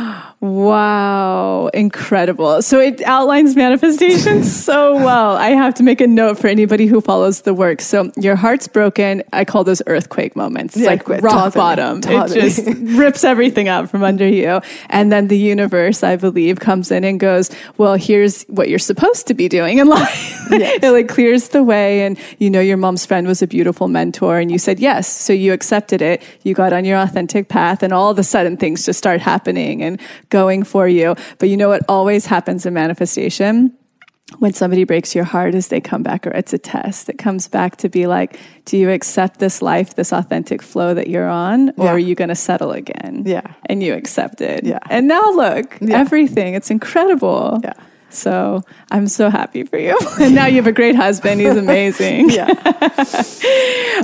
Wow, 0.42 1.68
incredible. 1.72 2.64
So 2.64 2.80
it 2.80 3.00
outlines 3.04 3.56
manifestation 3.56 4.44
so 4.66 4.96
well. 4.96 5.36
I 5.38 5.50
have 5.50 5.76
to 5.76 5.84
make 5.84 6.02
a 6.02 6.08
note 6.08 6.40
for 6.40 6.48
anybody 6.48 6.88
who 6.88 7.00
follows 7.00 7.42
the 7.42 7.54
work. 7.54 7.80
So 7.80 8.12
your 8.18 8.36
heart's 8.36 8.68
broken. 8.68 9.22
I 9.34 9.46
call 9.46 9.64
those 9.64 9.84
earthquake 9.86 10.36
moments. 10.36 10.76
It's 10.76 10.84
Yeah, 10.84 10.90
like 10.90 11.06
totally, 11.06 11.22
rock 11.22 11.54
bottom. 11.54 12.02
totally. 12.02 12.40
It 12.40 12.42
just 12.42 12.66
rips 12.98 13.24
everything 13.24 13.68
out 13.68 13.92
from 13.92 14.04
under 14.04 14.28
you. 14.28 14.62
And 14.90 15.12
then 15.12 15.28
the 15.28 15.38
universe, 15.38 16.02
I 16.02 16.16
believe, 16.16 16.60
comes 16.60 16.90
in 16.90 17.04
and 17.04 17.20
goes, 17.20 17.52
well, 17.78 17.94
here's 17.94 18.42
what 18.46 18.68
you're 18.68 18.80
supposed 18.80 19.28
to 19.28 19.36
be 19.36 19.48
doing 19.48 19.78
in 19.78 19.88
life. 20.00 20.48
Yes. 20.50 20.80
it 20.84 20.90
like 20.92 21.08
clears 21.08 21.50
the 21.50 21.62
way. 21.64 22.02
And 22.04 22.18
you 22.40 22.50
know, 22.50 22.62
your 22.62 22.78
mom's 22.78 23.06
friend 23.06 23.28
was 23.28 23.44
a 23.44 23.48
beautiful 23.48 23.88
mentor 23.88 24.40
and 24.40 24.52
you 24.52 24.58
said 24.58 24.80
yes. 24.80 25.08
So 25.08 25.34
you 25.34 25.54
accepted 25.54 26.02
it. 26.02 26.24
You 26.42 26.56
got 26.56 26.74
on 26.74 26.84
your 26.84 26.98
authentic 26.98 27.48
path 27.48 27.84
and 27.84 27.94
all 27.94 28.10
of 28.10 28.18
a 28.18 28.24
sudden 28.24 28.58
things 28.58 28.86
just 28.88 28.98
start 28.98 29.22
happening 29.22 29.84
and 29.84 30.02
going 30.32 30.64
for 30.64 30.88
you. 30.88 31.16
But 31.38 31.50
you 31.50 31.58
know 31.58 31.70
what 31.70 31.84
always 31.88 32.26
happens 32.26 32.66
in 32.66 32.74
manifestation? 32.74 33.78
When 34.40 34.54
somebody 34.54 34.86
breaks 34.86 35.14
your 35.14 35.26
heart 35.26 35.54
is 35.56 35.68
they 35.68 35.82
come 35.82 36.04
back 36.04 36.26
or 36.26 36.32
it's 36.32 36.54
a 36.54 36.58
test. 36.58 37.10
It 37.10 37.18
comes 37.18 37.50
back 37.50 37.76
to 37.78 37.90
be 37.90 38.08
like, 38.08 38.40
do 38.64 38.78
you 38.78 38.90
accept 38.90 39.40
this 39.40 39.62
life, 39.62 39.96
this 39.96 40.14
authentic 40.14 40.62
flow 40.62 40.94
that 40.94 41.10
you're 41.10 41.28
on, 41.30 41.70
or 41.72 41.86
Yeah. 41.86 41.92
are 41.92 42.00
you 42.00 42.16
going 42.16 42.30
to 42.30 42.36
settle 42.36 42.72
again? 42.72 43.24
Yeah. 43.26 43.42
And 43.66 43.84
you 43.84 43.94
accept 43.94 44.40
it. 44.40 44.64
Yeah. 44.64 44.80
And 44.90 45.10
now 45.10 45.32
look, 45.32 45.78
Yeah. 45.82 46.00
everything. 46.00 46.54
It's 46.54 46.72
incredible. 46.72 47.60
Yeah. 47.62 47.74
So 48.14 48.64
I'm 48.92 49.08
so 49.08 49.30
happy 49.30 49.64
for 49.64 49.78
you. 49.78 49.98
and 50.20 50.36
now 50.36 50.46
you 50.48 50.58
have 50.58 50.68
a 50.68 50.72
great 50.72 50.96
husband. 50.96 51.42
He's 51.42 51.56
amazing. 51.56 52.30
Yeah. 52.42 52.54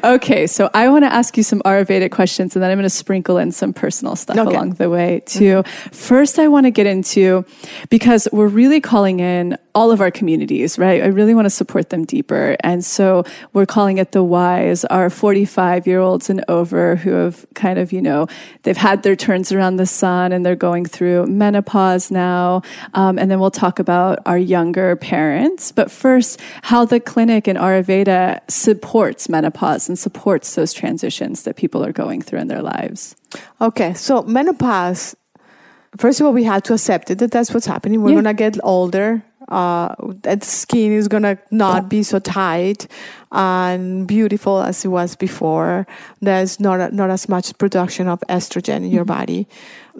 Okay, 0.03 0.45
so 0.45 0.69
I 0.75 0.89
want 0.89 1.05
to 1.05 1.11
ask 1.11 1.37
you 1.37 1.43
some 1.43 1.59
Ayurvedic 1.61 2.11
questions 2.11 2.55
and 2.55 2.61
then 2.61 2.69
I'm 2.69 2.77
going 2.77 2.83
to 2.83 2.89
sprinkle 2.89 3.37
in 3.37 3.51
some 3.51 3.73
personal 3.73 4.15
stuff 4.15 4.37
Okay. 4.37 4.55
along 4.55 4.73
the 4.73 4.89
way 4.91 5.21
too. 5.25 5.63
First, 5.91 6.37
I 6.37 6.47
want 6.47 6.65
to 6.67 6.71
get 6.71 6.85
into 6.85 7.45
because 7.89 8.27
we're 8.31 8.47
really 8.47 8.79
calling 8.79 9.19
in 9.19 9.57
all 9.73 9.89
of 9.91 9.99
our 10.01 10.11
communities, 10.11 10.77
right? 10.77 11.01
I 11.01 11.07
really 11.07 11.33
want 11.33 11.45
to 11.45 11.49
support 11.49 11.89
them 11.89 12.05
deeper. 12.05 12.55
And 12.61 12.85
so 12.85 13.23
we're 13.53 13.65
calling 13.65 13.97
it 13.97 14.11
the 14.11 14.23
wise, 14.23 14.85
our 14.85 15.09
45 15.09 15.87
year 15.87 15.99
olds 15.99 16.29
and 16.29 16.43
over 16.47 16.95
who 16.95 17.11
have 17.11 17.45
kind 17.55 17.79
of, 17.79 17.91
you 17.91 18.01
know, 18.01 18.27
they've 18.63 18.77
had 18.77 19.01
their 19.03 19.15
turns 19.15 19.51
around 19.51 19.77
the 19.77 19.85
sun 19.87 20.31
and 20.31 20.45
they're 20.45 20.55
going 20.55 20.85
through 20.85 21.25
menopause 21.25 22.11
now. 22.11 22.61
Um, 22.93 23.17
and 23.17 23.31
then 23.31 23.39
we'll 23.39 23.51
talk 23.51 23.79
about 23.79 23.96
our 24.25 24.37
younger 24.37 24.95
parents. 24.95 25.71
But 25.71 25.89
first, 25.91 26.39
how 26.63 26.85
the 26.85 26.99
clinic 26.99 27.47
in 27.47 27.55
Ayurveda 27.57 28.39
supports 28.49 29.29
menopause 29.29 29.87
and 29.89 29.97
supports 29.99 30.55
those 30.55 30.73
transitions 30.73 31.43
that 31.43 31.55
people 31.55 31.83
are 31.85 31.93
going 31.93 32.21
through 32.21 32.39
in 32.39 32.47
their 32.47 32.61
lives. 32.61 33.15
Okay, 33.59 33.93
so 33.93 34.21
menopause. 34.23 35.15
First 35.97 36.19
of 36.19 36.25
all, 36.27 36.33
we 36.33 36.43
have 36.43 36.63
to 36.63 36.73
accept 36.73 37.09
it 37.11 37.17
that 37.19 37.31
that's 37.31 37.53
what's 37.53 37.65
happening. 37.65 38.01
We're 38.01 38.09
Yeah. 38.11 38.15
gonna 38.21 38.33
get 38.33 38.57
older. 38.63 39.23
Uh, 39.49 39.95
that 40.23 40.43
skin 40.43 40.91
is 40.91 41.07
gonna 41.07 41.37
not 41.51 41.87
be 41.87 42.03
so 42.03 42.19
tight 42.19 42.85
and 43.31 44.05
beautiful 44.05 44.61
as 44.61 44.83
it 44.83 44.89
was 44.89 45.15
before. 45.15 45.87
There's 46.21 46.59
not 46.59 46.91
not 46.93 47.09
as 47.09 47.29
much 47.29 47.57
production 47.57 48.07
of 48.09 48.19
estrogen 48.27 48.77
in 48.83 48.91
your 48.91 49.05
body. 49.05 49.47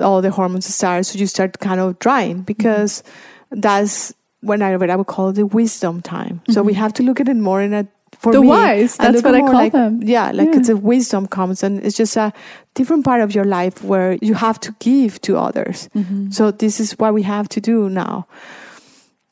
All 0.02 0.22
the 0.22 0.32
hormones 0.32 0.68
start, 0.68 1.06
so 1.06 1.18
you 1.18 1.28
start 1.28 1.60
kind 1.60 1.80
of 1.80 1.98
drying 2.00 2.41
because 2.41 3.04
that's 3.52 4.14
when 4.41 4.62
I 4.62 4.74
read 4.76 4.89
I 4.89 4.95
would 4.95 5.08
call 5.08 5.30
it 5.30 5.34
the 5.34 5.45
wisdom 5.45 6.02
time. 6.02 6.41
So 6.50 6.62
we 6.64 6.74
have 6.74 6.93
to 6.93 7.04
look 7.04 7.20
at 7.20 7.28
it 7.28 7.36
more 7.36 7.62
in 7.62 7.74
a 7.74 7.88
for 8.20 8.32
The 8.32 8.41
me, 8.41 8.48
wise, 8.48 8.98
that's 8.98 9.22
what 9.22 9.36
I 9.36 9.41
call 9.41 9.54
like, 9.54 9.74
them. 9.74 10.02
Yeah, 10.02 10.32
like 10.32 10.50
Yeah. 10.50 10.58
it's 10.60 10.70
a 10.70 10.78
wisdom 10.78 11.28
comes 11.28 11.62
and 11.62 11.84
it's 11.84 11.95
just 11.95 12.18
a 12.18 12.34
different 12.74 13.06
part 13.06 13.22
of 13.22 13.36
your 13.36 13.45
life 13.45 13.84
where 13.84 14.18
you 14.22 14.34
have 14.34 14.60
to 14.62 14.76
give 14.80 15.22
to 15.22 15.38
others. 15.38 15.88
Mm-hmm. 15.95 16.32
So 16.32 16.50
this 16.52 16.80
is 16.80 16.93
what 16.93 17.14
we 17.14 17.24
have 17.24 17.48
to 17.50 17.62
do 17.62 17.89
now. 17.89 18.26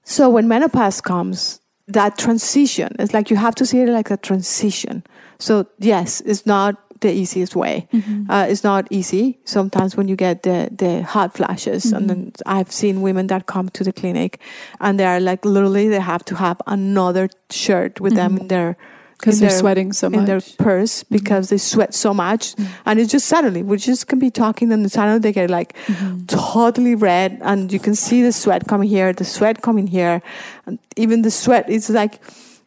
So 0.03 0.29
when 0.29 0.47
menopause 0.47 1.01
comes, 1.01 1.61
that 1.87 2.17
transition, 2.17 2.95
it's 2.99 3.13
like 3.13 3.31
you 3.31 3.37
have 3.37 3.55
to 3.55 3.65
see 3.65 3.79
it 3.81 3.89
like 3.89 4.11
a 4.11 4.17
transition. 4.17 5.03
So 5.39 5.65
yes, 5.79 6.21
it's 6.21 6.45
not 6.45 6.75
the 7.01 7.11
easiest 7.11 7.55
way. 7.55 7.87
Mm-hmm. 7.93 8.31
Uh, 8.31 8.45
it's 8.45 8.63
not 8.63 8.87
easy. 8.89 9.37
Sometimes 9.43 9.95
when 9.97 10.07
you 10.07 10.15
get 10.15 10.43
the, 10.43 10.69
the 10.71 11.03
hot 11.03 11.33
flashes, 11.33 11.91
and 11.91 12.09
then 12.09 12.15
Mm-hmm. 12.31 12.41
I've 12.57 12.71
seen 12.71 13.01
women 13.01 13.27
that 13.27 13.45
come 13.45 13.69
to 13.69 13.83
the 13.83 13.91
clinic 13.93 14.39
and 14.79 14.99
they 14.99 15.05
are 15.05 15.19
like 15.19 15.43
literally 15.45 15.89
they 15.89 15.99
have 15.99 16.23
to 16.25 16.35
have 16.35 16.61
another 16.67 17.29
shirt 17.49 17.99
with 17.99 18.15
them 18.15 18.37
in 18.37 18.47
their 18.47 18.77
Because 19.19 19.39
they're 19.39 19.49
their- 19.49 19.59
sweating 19.59 19.93
so 19.93 20.09
much 20.09 20.19
in 20.19 20.25
their 20.25 20.37
much. 20.37 20.45
Mm-hmm. 20.55 20.63
purse 20.63 21.03
because 21.03 21.47
they 21.49 21.57
sweat 21.57 21.93
so 21.93 22.13
much 22.13 22.55
and 22.85 22.99
it's 22.99 23.11
just 23.11 23.27
suddenly 23.27 23.63
we 23.63 23.77
just 23.77 24.07
can 24.07 24.19
be 24.19 24.29
talking 24.29 24.71
and 24.73 24.91
suddenly 24.91 25.19
they 25.19 25.31
get 25.31 25.49
like 25.49 25.73
Mm-hmm. 25.87 26.25
totally 26.27 26.95
red 26.95 27.39
and 27.41 27.71
you 27.71 27.79
can 27.79 27.95
see 27.95 28.21
the 28.23 28.31
sweat 28.31 28.67
coming 28.67 28.89
here 28.89 29.13
the 29.13 29.23
sweat 29.25 29.61
coming 29.61 29.87
here 29.87 30.21
and 30.65 30.79
even 30.97 31.21
the 31.21 31.31
sweat 31.31 31.69
is 31.69 31.89
like 31.89 32.19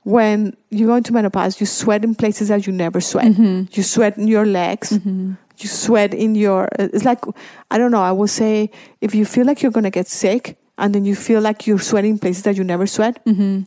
when 0.08 0.56
you 0.70 0.86
go 0.86 0.94
into 0.94 1.12
menopause 1.12 1.60
you 1.60 1.66
sweat 1.66 2.02
in 2.02 2.14
places 2.14 2.48
that 2.48 2.66
you 2.66 2.72
never 2.72 2.98
sweat. 2.98 3.26
Mm-hmm. 3.26 3.64
you 3.72 3.82
sweat 3.82 4.16
in 4.16 4.26
your 4.26 4.46
legs. 4.46 4.92
Mm-hmm. 4.92 5.34
You 5.58 5.68
sweat 5.68 6.14
in 6.14 6.34
your 6.34 6.64
uh, 6.78 6.88
it's 6.94 7.04
like 7.04 7.24
i 7.70 7.78
don't 7.78 7.90
know 7.90 8.00
i 8.00 8.12
will 8.12 8.28
say 8.28 8.70
if 9.00 9.12
you 9.12 9.24
feel 9.24 9.44
like 9.44 9.60
you're 9.60 9.72
gonna 9.72 9.90
get 9.90 10.06
sick 10.06 10.56
and 10.78 10.94
then 10.94 11.04
you 11.04 11.16
feel 11.16 11.40
like 11.40 11.66
you're 11.66 11.80
sweating 11.80 12.12
in 12.12 12.18
places 12.20 12.44
that 12.44 12.56
you 12.56 12.62
never 12.62 12.86
sweat 12.86 13.18
mm-hmm. 13.24 13.62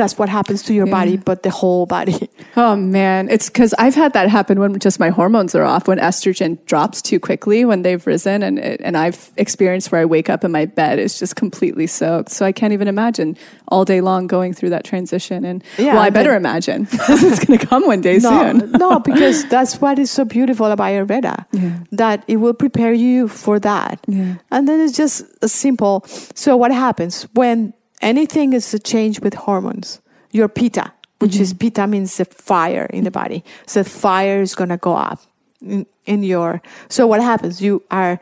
That's 0.00 0.16
what 0.18 0.28
happens 0.28 0.62
to 0.64 0.72
your. 0.74 0.86
Yeah. 0.86 0.98
body 1.00 1.16
but 1.30 1.38
the 1.42 1.50
whole 1.60 1.84
body 1.86 2.18
Oh 2.56 2.74
man, 2.74 3.28
it's 3.34 3.48
because 3.48 3.72
I've 3.84 3.94
had 3.94 4.12
that 4.14 4.28
happen 4.28 4.58
when 4.58 4.78
just 4.80 4.98
my 4.98 5.10
hormones 5.18 5.54
are 5.54 5.62
off, 5.72 5.86
when 5.86 5.98
estrogen 5.98 6.58
drops 6.66 6.98
too 7.08 7.20
quickly 7.20 7.64
when 7.70 7.82
they've 7.84 8.04
risen, 8.06 8.42
and 8.42 8.58
it, 8.58 8.80
and 8.82 8.96
I've 8.96 9.30
experienced 9.36 9.92
where 9.92 10.00
I 10.00 10.04
wake 10.16 10.28
up 10.32 10.42
and 10.42 10.52
my 10.52 10.66
bed 10.66 10.98
is 10.98 11.18
just 11.18 11.36
completely 11.36 11.86
soaked. 11.86 12.30
So 12.30 12.44
I 12.44 12.52
can't 12.52 12.72
even 12.72 12.88
imagine 12.88 13.36
all 13.68 13.84
day 13.84 14.00
long 14.00 14.26
going 14.26 14.52
through 14.56 14.70
that 14.70 14.84
transition. 14.84 15.44
And 15.44 15.62
Yeah, 15.78 15.94
well, 15.94 16.02
I 16.02 16.10
better 16.10 16.34
imagine 16.34 16.84
because 16.90 17.22
it's 17.22 17.44
going 17.44 17.58
to 17.58 17.66
come 17.66 17.86
one 17.86 18.00
day 18.00 18.18
no, 18.28 18.30
soon. 18.30 18.72
no, 18.72 18.98
because 18.98 19.44
that's 19.48 19.80
what 19.80 19.98
is 19.98 20.10
so 20.10 20.24
beautiful 20.24 20.66
about 20.66 20.86
Ayurveda. 20.90 21.46
Yeah. 21.52 21.78
That 21.92 22.24
it 22.26 22.38
will 22.42 22.54
prepare 22.64 22.92
you 22.92 23.28
for 23.28 23.60
that. 23.60 24.00
Yeah. 24.08 24.36
And 24.50 24.66
then 24.66 24.80
it's 24.80 24.96
just 24.96 25.22
a 25.42 25.48
simple. 25.48 26.04
So 26.34 26.56
what 26.56 26.72
happens 26.72 27.26
when 27.34 27.74
anything 28.00 28.52
is 28.52 28.72
a 28.74 28.78
change 28.78 29.20
with 29.20 29.34
hormones? 29.34 30.00
Your 30.32 30.48
pitta, 30.48 30.92
which 31.18 31.36
is 31.36 31.52
Mm-hmm. 31.52 31.58
pitta 31.58 31.86
means 31.86 32.16
the 32.16 32.24
fire 32.24 32.86
in 32.92 33.04
the 33.04 33.10
body. 33.10 33.44
So 33.66 33.84
fire 33.84 34.40
is 34.40 34.54
gonna 34.54 34.78
go 34.78 34.94
up 34.96 35.20
in, 35.60 35.86
in 36.06 36.22
your. 36.22 36.62
So 36.88 37.06
what 37.06 37.20
happens? 37.20 37.60
You 37.60 37.82
are 37.90 38.20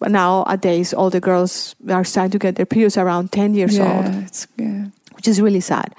nowadays 0.00 0.92
all 0.92 1.10
the 1.10 1.20
girls 1.20 1.74
are 1.88 2.04
starting 2.04 2.32
to 2.32 2.38
get 2.38 2.56
their 2.56 2.66
periods 2.66 2.96
around 2.96 3.30
ten 3.30 3.54
years 3.54 3.78
old 3.78 4.04
yeah, 4.04 4.20
it's, 4.26 4.46
yeah. 4.56 4.86
which 5.14 5.28
is 5.28 5.40
really 5.40 5.60
sad. 5.60 5.94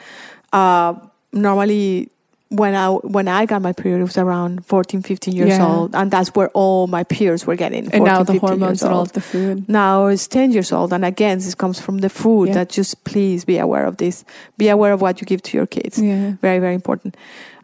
Uh, 0.52 0.94
normally, 1.32 2.10
when 2.56 2.76
I 2.76 2.90
when 2.90 3.28
I 3.28 3.46
got 3.46 3.62
my 3.62 3.74
period, 3.74 4.00
it 4.00 4.04
was 4.04 4.18
around 4.18 4.66
14, 4.66 5.02
15 5.02 5.36
years 5.36 5.50
Yeah. 5.58 5.66
old, 5.68 5.96
and 5.96 6.12
that's 6.12 6.30
where 6.36 6.50
all 6.54 6.88
my 6.88 7.04
peers 7.04 7.48
were 7.48 7.56
getting. 7.56 7.84
14, 7.86 7.96
And 7.96 8.06
now 8.06 8.24
the 8.24 8.38
hormones 8.40 8.84
and 8.84 8.94
all 8.94 9.06
the 9.06 9.22
food. 9.22 9.68
Now 9.68 10.08
it's 10.08 10.28
10 10.28 10.52
years 10.52 10.72
old, 10.72 10.94
and 10.94 11.04
again, 11.04 11.38
this 11.40 11.56
comes 11.56 11.80
from 11.80 12.00
the 12.00 12.10
food. 12.10 12.50
Yeah. 12.50 12.54
That 12.56 12.70
just 12.70 13.04
please 13.06 13.44
be 13.46 13.58
aware 13.58 13.86
of 13.86 13.98
this. 13.98 14.24
Be 14.58 14.70
aware 14.70 14.94
of 14.94 15.02
what 15.02 15.20
you 15.20 15.26
give 15.26 15.42
to 15.44 15.58
your 15.58 15.66
kids. 15.68 15.98
Yeah. 15.98 16.34
Very, 16.42 16.60
very 16.60 16.76
important. 16.76 17.18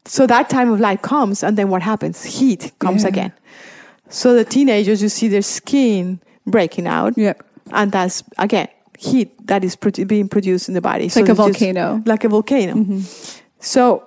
So 0.05 0.25
that 0.27 0.49
time 0.49 0.71
of 0.71 0.79
life 0.79 1.01
comes, 1.01 1.43
and 1.43 1.55
then 1.57 1.69
what 1.69 1.81
happens? 1.81 2.23
Heat 2.39 2.71
comes 2.79 3.03
Yeah. 3.03 3.09
again. 3.09 3.31
So 4.09 4.33
the 4.33 4.43
teenagers, 4.45 5.01
you 5.03 5.09
see 5.09 5.27
their 5.29 5.43
skin 5.43 6.19
breaking 6.47 6.87
out, 6.87 7.13
Yep. 7.17 7.43
and 7.71 7.91
that's 7.91 8.23
again 8.37 8.67
heat 8.97 9.29
that 9.47 9.63
is 9.63 9.75
being 10.07 10.27
produced 10.27 10.67
in 10.67 10.73
the 10.73 10.81
body. 10.81 11.05
It's 11.05 11.15
like 11.15 11.25
a 11.25 11.27
just 11.29 11.37
volcano. 11.37 11.85
Mm-hmm. 11.95 12.09
like 12.09 12.23
a 12.25 12.29
volcano. 12.29 12.73
So 13.61 14.03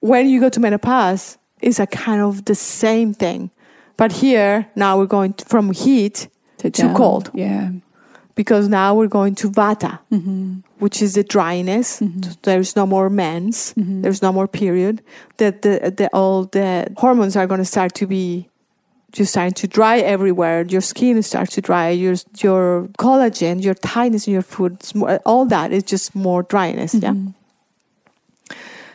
when 0.00 0.28
you 0.28 0.40
go 0.40 0.48
to 0.48 0.60
menopause, 0.60 1.38
it's 1.60 1.78
a 1.78 1.86
kind 1.86 2.20
of 2.20 2.44
the 2.46 2.54
same 2.54 3.14
thing. 3.14 3.50
But 3.96 4.12
here 4.12 4.68
now 4.74 4.98
we're 4.98 5.06
going 5.06 5.34
to, 5.34 5.44
from 5.44 5.72
heat 5.72 6.28
to, 6.58 6.70
down. 6.70 6.96
cold 6.96 7.30
Yeah. 7.34 7.70
because 8.34 8.68
now 8.68 8.94
we're 8.94 9.08
going 9.08 9.34
to 9.36 9.50
vata, 9.50 9.98
mm-hmm. 10.10 10.60
which 10.78 11.02
is 11.02 11.14
the 11.14 11.22
dryness. 11.22 12.00
Mm-hmm. 12.00 12.32
There's 12.42 12.76
no 12.76 12.86
more 12.86 13.10
mens. 13.10 13.74
Mm-hmm. 13.74 14.00
There's 14.02 14.22
no 14.22 14.32
more 14.32 14.48
period. 14.48 15.02
That 15.36 15.62
the, 15.62 15.92
the 15.94 16.08
all 16.14 16.44
the 16.46 16.92
hormones 16.96 17.36
are 17.36 17.46
going 17.46 17.60
to 17.60 17.66
start 17.66 17.94
to 17.96 18.06
be 18.06 18.48
just 19.12 19.32
starting 19.32 19.54
to 19.54 19.66
dry 19.66 19.98
everywhere. 19.98 20.64
Your 20.68 20.80
skin 20.80 21.22
starts 21.22 21.54
to 21.56 21.60
dry. 21.60 21.90
Your 21.90 22.14
your 22.38 22.88
collagen, 22.98 23.62
your 23.62 23.74
tightness 23.74 24.26
in 24.26 24.32
your 24.32 24.42
food, 24.42 24.78
all 25.26 25.44
that 25.46 25.72
is 25.72 25.82
just 25.82 26.14
more 26.14 26.42
dryness. 26.42 26.94
Yeah. 26.94 27.14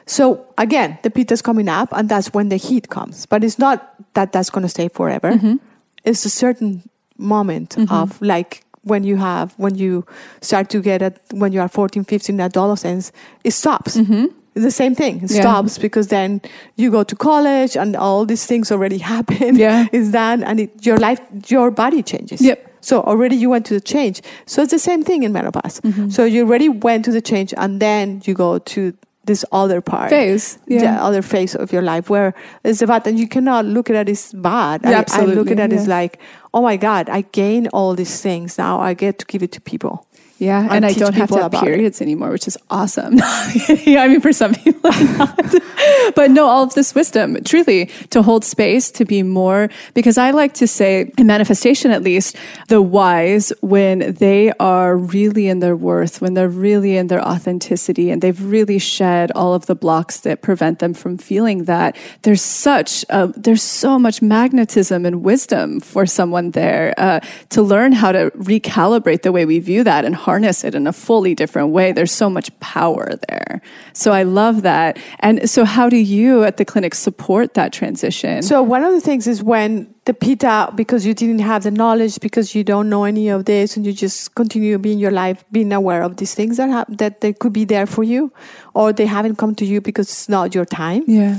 So 0.05 0.45
again, 0.57 0.97
the 1.03 1.09
pitta 1.09 1.33
is 1.33 1.41
coming 1.41 1.67
up, 1.67 1.89
and 1.91 2.07
that's 2.09 2.33
when 2.33 2.49
the 2.49 2.57
heat 2.57 2.89
comes. 2.89 3.25
But 3.25 3.43
it's 3.43 3.57
not 3.57 3.95
that 4.13 4.31
that's 4.31 4.49
going 4.49 4.61
to 4.63 4.69
stay 4.69 4.87
forever. 4.87 5.31
Mm-hmm. 5.31 5.55
It's 6.03 6.25
a 6.25 6.29
certain 6.29 6.83
moment 7.17 7.71
mm-hmm. 7.75 7.93
of 7.93 8.21
like 8.21 8.63
when 8.83 9.03
you 9.03 9.17
have 9.17 9.53
when 9.57 9.75
you 9.75 10.05
start 10.41 10.69
to 10.69 10.79
get 10.81 11.01
it 11.01 11.19
when 11.31 11.51
you 11.51 11.59
are 11.61 11.67
14 11.67 12.03
15 12.03 12.39
adolescence 12.39 13.11
it 13.43 13.51
stops 13.51 13.95
mm-hmm. 13.97 14.25
it's 14.53 14.63
the 14.65 14.69
same 14.69 14.93
thing 14.93 15.23
it 15.23 15.31
Yeah. 15.31 15.41
stops 15.41 15.77
because 15.79 16.09
then 16.09 16.41
you 16.75 16.91
go 16.91 17.03
to 17.03 17.15
college 17.15 17.75
and 17.77 17.95
all 17.95 18.25
these 18.25 18.45
things 18.45 18.71
already 18.71 18.97
happen 19.13 19.55
Yeah. 19.55 19.87
it's 19.91 20.11
done 20.11 20.43
and 20.43 20.59
it, 20.59 20.85
your 20.85 20.97
life 20.97 21.19
your 21.47 21.71
body 21.71 22.03
changes 22.03 22.41
Yep. 22.41 22.59
so 22.81 23.01
already 23.01 23.37
you 23.37 23.49
went 23.49 23.65
to 23.67 23.73
the 23.73 23.81
change 23.81 24.21
so 24.45 24.61
it's 24.61 24.71
the 24.71 24.77
same 24.79 25.03
thing 25.03 25.23
in 25.23 25.31
menopause 25.31 25.79
Mm-hmm. 25.81 26.09
so 26.09 26.25
you 26.25 26.43
already 26.45 26.69
went 26.69 27.05
to 27.05 27.11
the 27.11 27.21
change 27.21 27.53
and 27.57 27.79
then 27.81 28.21
you 28.25 28.33
go 28.35 28.59
to 28.59 28.93
this 29.25 29.45
other 29.51 29.81
part 29.81 30.09
Phase. 30.09 30.57
the 30.67 30.75
Yeah. 30.75 31.03
other 31.07 31.21
phase 31.21 31.55
of 31.55 31.71
your 31.73 31.81
life 31.81 32.09
where 32.09 32.33
it's 32.63 32.81
about 32.81 33.07
and 33.07 33.19
you 33.19 33.27
cannot 33.27 33.65
look 33.65 33.89
at 33.89 33.95
it 33.95 34.09
as 34.09 34.33
bad 34.33 34.81
Yeah, 34.83 35.03
I, 35.11 35.21
I 35.21 35.25
look 35.25 35.51
at 35.51 35.59
it 35.59 35.73
as 35.73 35.87
like 35.87 36.19
oh 36.53 36.61
my 36.61 36.77
god 36.77 37.09
i 37.09 37.21
gain 37.31 37.67
all 37.73 37.95
these 37.95 38.21
things 38.21 38.57
now 38.57 38.79
i 38.79 38.93
get 38.93 39.17
to 39.19 39.25
give 39.25 39.43
it 39.43 39.51
to 39.53 39.61
people 39.61 40.05
Yeah, 40.37 40.63
and 40.63 40.71
and 40.71 40.85
I 40.85 40.91
don't 40.91 41.13
have 41.13 41.29
to 41.29 41.35
have 41.35 41.45
about 41.45 41.63
it. 41.63 41.65
periods 41.65 42.01
anymore, 42.01 42.29
which 42.29 42.47
is 42.47 42.57
awesome. 42.69 43.15
yeah, 43.85 44.01
I 44.01 44.07
mean, 44.09 44.19
for 44.19 44.33
some 44.33 44.53
people, 44.53 44.91
not. 44.91 45.55
but 46.15 46.31
no, 46.31 46.45
all 46.45 46.63
of 46.63 46.73
this 46.73 46.93
wisdom, 46.93 47.37
truly, 47.45 47.85
to 48.09 48.21
hold 48.21 48.43
space, 48.43 48.91
to 48.91 49.05
be 49.05 49.23
more, 49.23 49.69
because 49.93 50.17
I 50.17 50.31
like 50.31 50.53
to 50.55 50.67
say, 50.67 51.11
in 51.17 51.27
manifestation 51.27 51.91
at 51.91 52.03
least, 52.03 52.35
the 52.67 52.81
wise, 52.81 53.53
when 53.61 54.13
they 54.13 54.51
are 54.59 54.97
really 54.97 55.47
in 55.47 55.59
their 55.59 55.75
worth, 55.75 56.21
when 56.21 56.33
they're 56.33 56.49
really 56.49 56.97
in 56.97 57.07
their 57.07 57.21
authenticity, 57.21 58.11
and 58.11 58.21
they've 58.21 58.41
really 58.43 58.79
shed 58.79 59.31
all 59.33 59.53
of 59.53 59.67
the 59.67 59.75
blocks 59.75 60.19
that 60.21 60.41
prevent 60.41 60.79
them 60.79 60.93
from 60.93 61.17
feeling 61.17 61.63
that, 61.65 61.95
there's 62.23 62.41
such, 62.41 63.05
a, 63.09 63.27
there's 63.37 63.63
so 63.63 63.97
much 63.97 64.21
magnetism 64.21 65.05
and 65.05 65.23
wisdom 65.23 65.79
for 65.79 66.05
someone 66.05 66.51
there 66.51 66.93
uh, 66.97 67.21
to 67.49 67.61
learn 67.61 67.93
how 67.93 68.11
to 68.11 68.31
recalibrate 68.31 69.21
the 69.21 69.31
way 69.31 69.45
we 69.45 69.59
view 69.59 69.83
that 69.83 70.03
and 70.03 70.15
harness 70.25 70.63
it 70.63 70.73
in 70.73 70.87
a 70.87 70.93
fully 70.93 71.33
different 71.35 71.69
way. 71.69 71.91
There's 71.91 72.11
so 72.11 72.29
much 72.29 72.49
power 72.59 73.05
there. 73.29 73.61
So 73.93 74.11
I 74.11 74.23
love 74.23 74.63
that. 74.63 74.97
And 75.19 75.49
so, 75.49 75.65
how 75.65 75.89
do 75.89 75.97
you 75.97 76.43
at 76.43 76.57
the 76.57 76.65
clinic 76.65 76.95
support 76.95 77.53
that 77.53 77.71
transition? 77.71 78.41
so 78.41 78.61
one 78.75 78.83
of 78.83 78.93
the 78.93 79.01
things 79.01 79.27
is 79.27 79.43
when 79.43 79.69
the 80.05 80.13
pitta 80.13 80.71
because 80.75 81.05
you 81.05 81.13
didn't 81.13 81.43
have 81.51 81.63
the 81.63 81.71
knowledge 81.71 82.19
because 82.19 82.55
you 82.55 82.63
don't 82.63 82.89
know 82.89 83.03
any 83.03 83.29
of 83.29 83.45
this 83.45 83.75
and 83.75 83.85
you 83.85 83.93
just 83.93 84.33
continue 84.35 84.77
being 84.77 84.99
your 84.99 85.11
life 85.11 85.43
being 85.51 85.73
aware 85.73 86.01
of 86.03 86.17
these 86.17 86.33
things 86.33 86.57
that 86.57 86.69
hap- 86.69 86.97
that 86.97 87.21
they 87.21 87.33
could 87.33 87.53
be 87.53 87.65
there 87.65 87.87
for 87.95 88.03
you 88.03 88.31
or 88.73 88.93
they 88.93 89.07
haven't 89.17 89.35
come 89.35 89.53
to 89.55 89.65
you 89.65 89.81
because 89.81 90.07
it's 90.07 90.29
not 90.29 90.53
your 90.53 90.65
time 90.65 91.03
yeah. 91.07 91.37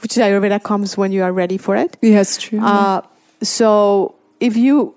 which 0.00 0.16
ayurveda 0.26 0.62
comes 0.62 0.96
when 0.96 1.12
you 1.12 1.22
are 1.22 1.32
ready 1.32 1.58
for 1.58 1.76
it 1.76 1.96
Yeah, 2.00 2.20
it's 2.24 2.38
true. 2.38 2.60
Uh, 2.60 3.02
so 3.42 4.14
if 4.40 4.56
you 4.56 4.95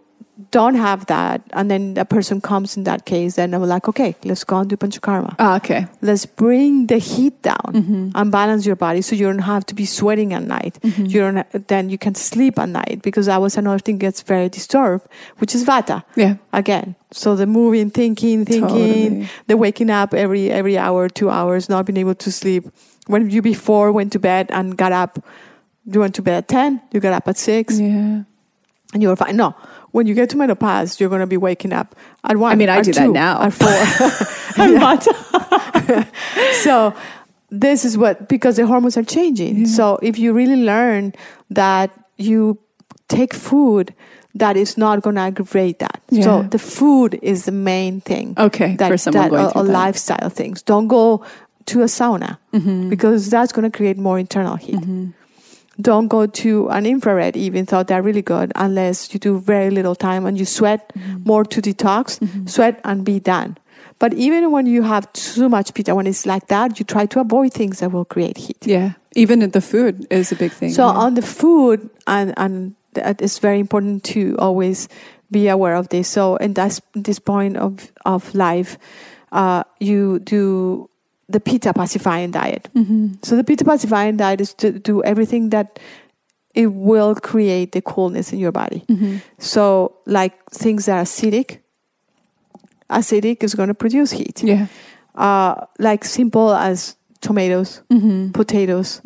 don't 0.52 0.76
have 0.76 1.06
that, 1.08 1.42
and 1.52 1.70
then 1.70 1.98
a 1.98 2.06
person 2.06 2.40
comes 2.40 2.78
in 2.78 2.84
that 2.86 3.06
case, 3.06 3.36
then 3.36 3.54
I'm 3.54 3.64
like, 3.64 3.90
okay, 3.90 4.16
let's 4.24 4.44
go 4.46 4.58
and 4.58 4.70
do 4.70 4.78
panchakarma. 4.78 5.36
ah, 5.38 5.58
okay. 5.58 5.88
Let's 6.02 6.26
bring 6.26 6.88
the 6.88 6.98
heat 6.98 7.42
down 7.42 7.72
Mm-hmm. 7.74 8.12
and 8.16 8.32
balance 8.32 8.66
your 8.66 8.76
body, 8.78 9.02
so 9.02 9.16
you 9.16 9.26
don't 9.26 9.40
have 9.40 9.66
to 9.68 9.76
be 9.76 9.86
sweating 9.86 10.34
at 10.34 10.44
night. 10.44 10.80
You 10.84 11.20
don't. 11.20 11.68
Then 11.68 11.90
you 11.90 11.98
can 11.98 12.16
sleep 12.16 12.58
at 12.58 12.70
night 12.70 13.02
because 13.04 13.26
that 13.26 13.42
was 13.42 13.58
another 13.58 13.80
thing 13.80 13.98
gets 13.98 14.22
very 14.22 14.48
disturbed, 14.50 15.08
which 15.40 15.54
is 15.54 15.66
vata 15.66 16.04
Yeah. 16.16 16.36
again. 16.54 16.96
So 17.12 17.36
the 17.36 17.46
moving, 17.46 17.90
thinking, 17.92 18.46
thinking, 18.46 19.26
Totally. 19.26 19.30
the 19.48 19.58
waking 19.58 19.90
up 19.90 20.14
every 20.14 20.50
every 20.52 20.78
hour, 20.78 21.10
two 21.10 21.30
hours, 21.30 21.68
not 21.70 21.86
being 21.86 21.98
able 21.98 22.16
to 22.16 22.32
sleep. 22.32 22.64
When 23.08 23.30
you 23.30 23.42
before 23.42 23.92
went 23.92 24.12
to 24.14 24.20
bed 24.20 24.48
and 24.52 24.78
got 24.78 24.92
up, 24.94 25.20
you 25.86 26.00
went 26.00 26.16
to 26.16 26.22
bed 26.22 26.36
at 26.38 26.48
ten, 26.48 26.82
you 26.94 27.00
got 27.00 27.14
up 27.14 27.28
at 27.28 27.38
six, 27.38 27.80
Yeah. 27.80 28.24
and 28.94 29.02
you 29.02 29.10
were 29.10 29.16
fine. 29.16 29.36
No, 29.36 29.56
when 29.92 30.08
you 30.08 30.14
get 30.14 30.30
to 30.32 30.38
menopause, 30.38 31.00
you're 31.00 31.10
going 31.10 31.22
to 31.22 31.28
be 31.28 31.38
waking 31.38 31.74
up 31.74 31.96
at 32.24 32.38
one. 32.38 32.52
I 32.52 32.56
mean, 32.56 32.70
I 32.70 32.82
do 32.82 32.94
that 32.94 33.06
two, 33.06 33.14
now. 33.14 33.42
At 33.42 33.54
four. 33.54 33.68
I'm 34.64 34.76
not. 34.76 35.04
so 36.62 36.94
this 37.50 37.86
is 37.86 37.98
what 37.98 38.28
because 38.28 38.58
the 38.58 38.68
hormones 38.68 38.98
are 38.98 39.04
changing. 39.04 39.66
So 39.68 40.00
if 40.02 40.20
you 40.20 40.34
really 40.34 40.64
learn 40.64 41.14
that 41.50 41.92
you 42.18 42.60
take 43.08 43.34
food 43.34 43.94
that 44.36 44.56
is 44.56 44.78
not 44.78 45.02
going 45.02 45.16
to 45.16 45.22
aggravate 45.22 45.80
that. 45.80 46.02
So 46.22 46.44
the 46.44 46.60
food 46.60 47.18
is 47.22 47.46
the 47.46 47.52
main 47.52 48.00
thing. 48.02 48.36
Okay, 48.38 48.76
that, 48.76 48.90
for 48.90 48.98
someone 48.98 49.24
that 49.24 49.30
going 49.32 49.52
through 49.52 49.62
or 49.62 49.66
that. 49.66 49.72
lifestyle 49.72 50.30
things. 50.30 50.62
Don't 50.62 50.88
go 50.88 51.26
to 51.66 51.82
a 51.82 51.86
sauna 51.86 52.38
Mm-hmm. 52.54 52.90
because 52.90 53.30
that's 53.30 53.52
going 53.52 53.70
to 53.70 53.76
create 53.76 53.98
more 53.98 54.18
internal 54.18 54.56
heat. 54.56 54.80
Don't 55.82 56.08
go 56.10 56.26
to 56.28 56.68
an 56.70 56.86
infrared, 56.86 57.38
even 57.38 57.66
though 57.66 57.84
they're 57.84 58.02
really 58.02 58.22
good, 58.22 58.52
unless 58.56 59.14
you 59.14 59.20
do 59.20 59.40
very 59.40 59.70
little 59.70 59.96
time 59.96 60.26
and 60.26 60.38
you 60.38 60.46
sweat 60.46 60.92
Mm-hmm. 60.96 61.24
more 61.26 61.46
to 61.46 61.62
detox, 61.62 62.20
sweat 62.50 62.80
and 62.84 63.06
be 63.06 63.20
done. 63.20 63.56
But 64.00 64.14
even 64.14 64.52
when 64.52 64.66
you 64.66 64.84
have 64.84 65.12
too 65.14 65.48
much 65.50 65.74
pitta, 65.74 65.94
when 65.96 66.08
it's 66.08 66.26
like 66.26 66.48
that, 66.48 66.80
you 66.80 66.86
try 66.86 67.06
to 67.08 67.20
avoid 67.20 67.54
things 67.54 67.80
that 67.80 67.92
will 67.92 68.06
create 68.06 68.38
heat. 68.38 68.66
Yeah. 68.66 68.94
Even 69.16 69.42
in 69.42 69.52
the 69.52 69.62
food 69.62 70.08
is 70.10 70.32
a 70.32 70.36
big 70.36 70.52
thing. 70.52 70.72
So 70.72 70.86
yeah. 70.88 70.98
on 70.98 71.14
the 71.16 71.22
food, 71.22 71.90
and 72.08 72.34
and 72.38 72.76
that 72.94 73.22
is 73.22 73.40
very 73.40 73.60
important 73.60 74.04
to 74.16 74.36
always 74.40 74.88
be 75.32 75.48
aware 75.48 75.76
of 75.76 75.88
this. 75.90 76.08
So 76.08 76.36
in 76.38 76.54
that's 76.54 76.82
this 76.96 77.20
point 77.20 77.58
of 77.58 77.92
of 78.06 78.34
life, 78.36 78.78
uh, 79.32 79.64
you 79.80 80.20
do 80.20 80.90
the 81.30 81.40
pitta 81.40 81.74
pacifying 81.74 82.32
diet. 82.32 82.68
Mm-hmm. 82.76 83.14
So 83.24 83.36
the 83.36 83.44
pitta 83.44 83.64
pacifying 83.64 84.18
diet 84.18 84.42
is 84.42 84.54
to 84.56 84.72
do 84.72 85.04
everything 85.04 85.50
that 85.52 85.80
it 86.56 86.68
will 86.74 87.14
create 87.16 87.72
the 87.72 87.82
coolness 87.82 88.34
in 88.34 88.40
your 88.40 88.52
body. 88.52 88.84
Mm-hmm. 88.90 89.18
So 89.38 89.96
like 90.06 90.34
things 90.50 90.86
that 90.88 90.98
are 90.98 91.04
acidic, 91.04 91.60
acidic 92.90 93.44
is 93.44 93.56
going 93.56 93.68
to 93.70 93.76
produce 93.76 94.12
heat. 94.12 94.44
yeah. 94.44 94.68
Uh, 95.16 95.66
like 95.80 96.06
simple 96.06 96.54
as 96.54 96.96
tomatoes, 97.22 97.82
mm-hmm. 97.92 98.32
potatoes, 98.32 99.02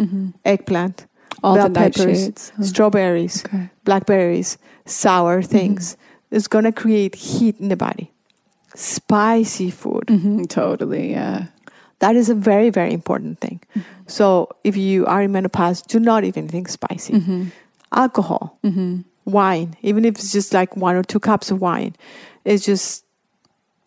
eggplant, 0.45 1.07
All 1.43 1.55
bell 1.55 1.69
the 1.69 1.73
peppers. 1.73 2.49
Huh. 2.49 2.55
Oh. 2.59 2.63
strawberries, 2.63 3.43
Okay. 3.45 3.69
blackberries, 3.83 4.57
sour 4.85 5.41
things. 5.41 5.97
It's 6.31 6.47
going 6.47 6.65
to 6.65 6.71
create 6.71 7.15
heat 7.15 7.59
in 7.59 7.69
the 7.69 7.75
body. 7.77 8.11
Spicy 8.75 9.69
food. 9.71 10.05
Mhm, 10.07 10.47
totally. 10.49 11.11
Yeah. 11.11 11.45
That 12.03 12.17
is 12.17 12.27
a 12.27 12.35
very, 12.35 12.69
very 12.69 12.91
important 12.91 13.39
thing. 13.39 13.61
So 14.07 14.49
if 14.65 14.75
you 14.75 15.05
are 15.05 15.21
in 15.23 15.31
menopause, 15.31 15.81
do 15.81 15.99
not 15.99 16.25
eat 16.25 16.35
anything 16.35 16.67
spicy. 16.67 17.13
Mm-hmm. 17.13 17.43
Alcohol, 17.93 18.59
mm-hmm. 18.61 19.01
wine, 19.23 19.77
even 19.81 20.03
if 20.03 20.15
it's 20.15 20.33
just 20.33 20.53
like 20.53 20.75
one 20.75 20.97
or 20.97 21.03
two 21.03 21.21
cups 21.21 21.49
of 21.49 21.61
wine, 21.61 21.95
it's 22.43 22.65
just, 22.65 23.05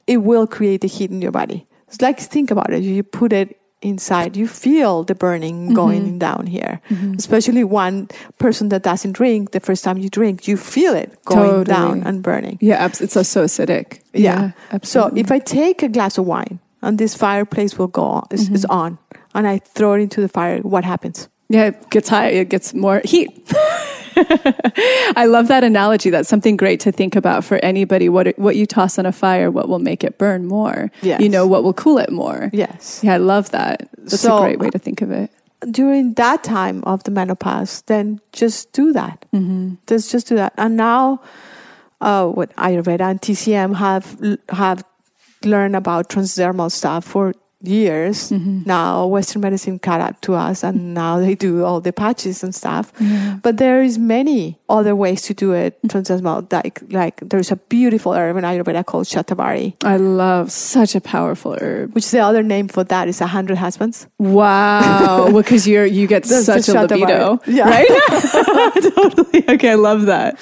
it 0.06 0.24
will 0.24 0.46
create 0.46 0.80
the 0.80 0.88
heat 0.88 1.10
in 1.10 1.20
your 1.20 1.30
body. 1.30 1.66
It's 1.88 2.00
like, 2.00 2.18
think 2.18 2.50
about 2.50 2.72
it. 2.72 2.82
You 2.82 3.02
put 3.02 3.34
it 3.34 3.60
inside, 3.82 4.34
you 4.34 4.48
feel 4.48 5.04
the 5.04 5.14
burning 5.14 5.66
mm-hmm. 5.66 5.74
going 5.74 6.18
down 6.18 6.46
here. 6.46 6.80
Especially 7.18 7.64
one 7.64 8.08
person 8.38 8.70
that 8.70 8.82
doesn't 8.82 9.12
drink, 9.12 9.50
the 9.50 9.60
first 9.60 9.84
time 9.84 9.98
you 9.98 10.08
drink, 10.08 10.48
you 10.48 10.56
feel 10.56 10.94
it 10.94 11.22
going 11.26 11.64
down 11.64 12.02
and 12.02 12.22
burning. 12.22 12.56
Yeah. 12.62 12.86
It's 12.86 13.12
so, 13.12 13.22
so 13.22 13.44
acidic. 13.44 14.00
Yeah. 14.14 14.52
So 14.52 14.56
absolutely. 14.72 15.20
if 15.20 15.30
I 15.30 15.38
take 15.38 15.82
a 15.82 15.90
glass 15.90 16.16
of 16.16 16.24
wine 16.24 16.60
and 16.82 16.98
this 16.98 17.14
fireplace 17.14 17.78
will 17.78 17.88
go 17.88 18.02
on, 18.02 18.26
is, 18.30 18.46
Mm-hmm. 18.46 18.54
is 18.54 18.64
on, 18.66 18.98
and 19.34 19.46
I 19.46 19.58
throw 19.58 19.94
it 19.94 20.00
into 20.00 20.20
the 20.20 20.28
fire, 20.28 20.60
what 20.60 20.84
happens? 20.84 21.28
Yeah, 21.48 21.66
it 21.66 21.90
gets 21.90 22.08
higher. 22.08 22.30
It 22.32 22.48
gets 22.48 22.74
more 22.74 23.00
heat. 23.04 23.30
I 25.16 25.26
love 25.28 25.48
that 25.48 25.62
analogy. 25.62 26.10
That's 26.10 26.28
something 26.28 26.56
great 26.56 26.80
to 26.80 26.92
think 26.92 27.14
about 27.16 27.44
for 27.44 27.58
anybody. 27.64 28.08
What 28.08 28.36
what 28.38 28.56
you 28.56 28.66
toss 28.66 28.98
on 28.98 29.06
a 29.06 29.12
fire, 29.12 29.50
what 29.50 29.68
will 29.68 29.78
make 29.78 30.02
it 30.02 30.18
burn 30.18 30.46
more? 30.46 30.90
Yes. 31.02 31.20
You 31.20 31.28
know, 31.28 31.46
what 31.46 31.62
will 31.62 31.74
cool 31.74 31.98
it 31.98 32.10
more? 32.10 32.50
Yes. 32.52 33.00
Yeah, 33.04 33.14
I 33.14 33.18
love 33.18 33.50
that. 33.50 33.88
That's 33.98 34.20
So- 34.20 34.38
a 34.38 34.40
great 34.40 34.58
way 34.58 34.70
to 34.70 34.78
think 34.78 35.02
of 35.02 35.10
it. 35.10 35.30
During 35.70 36.14
that 36.14 36.42
time 36.44 36.82
of 36.84 37.02
the 37.04 37.10
menopause, 37.10 37.82
then 37.86 38.20
just 38.32 38.72
do 38.72 38.92
that. 38.92 39.24
Mm-hmm. 39.32 39.74
Just 39.86 40.10
just 40.10 40.26
do 40.28 40.36
that. 40.36 40.52
And 40.58 40.76
now, 40.76 41.20
uh, 42.00 42.26
what 42.26 42.54
Ayurveda 42.56 43.00
and 43.10 43.20
TCM 43.20 43.76
have 43.76 44.16
have 44.50 44.84
learned 45.46 45.76
about 45.76 46.08
transdermal 46.08 46.70
stuff 46.70 47.04
for 47.04 47.32
years. 47.62 48.30
Mm-hmm. 48.30 48.62
Now 48.66 49.06
Western 49.06 49.42
medicine 49.42 49.78
caught 49.78 50.00
up 50.00 50.20
to 50.22 50.34
us, 50.34 50.62
and 50.62 50.78
mm-hmm. 50.78 50.94
now 50.94 51.18
they 51.18 51.34
do 51.34 51.64
all 51.64 51.80
the 51.80 51.92
patches 51.92 52.42
and 52.42 52.54
stuff. 52.54 52.92
But 53.42 53.56
there 53.58 53.82
is 53.82 53.98
many 53.98 54.58
other 54.68 54.94
ways 54.94 55.22
to 55.22 55.34
do 55.34 55.52
it. 55.52 55.76
Mm-hmm. 55.82 55.98
transdermal. 55.98 56.52
like 56.52 56.80
like 56.90 57.20
there's 57.20 57.50
a 57.50 57.56
beautiful 57.56 58.12
herb 58.12 58.36
in 58.36 58.44
Ayurveda 58.44 58.84
called 58.84 59.06
Shatavari, 59.06 59.74
I 59.84 59.96
love 59.96 60.50
such 60.50 60.94
a 60.94 61.00
powerful 61.00 61.56
herb. 61.60 61.94
which 61.94 62.10
the 62.10 62.20
other 62.20 62.42
name 62.42 62.68
for 62.68 62.84
that 62.84 63.08
is 63.08 63.20
a 63.20 63.26
hundred 63.26 63.58
husbands. 63.58 64.06
Wow. 64.18 65.26
well, 65.32 65.42
because 65.42 65.66
you're 65.66 65.86
you 65.86 66.06
get 66.06 66.26
such 66.26 66.68
a 66.68 66.82
libido. 66.82 67.40
Yeah. 67.46 67.68
Right? 67.68 67.88
totally. 68.94 69.44
Okay, 69.48 69.70
I 69.70 69.74
love 69.74 70.06
that. 70.06 70.38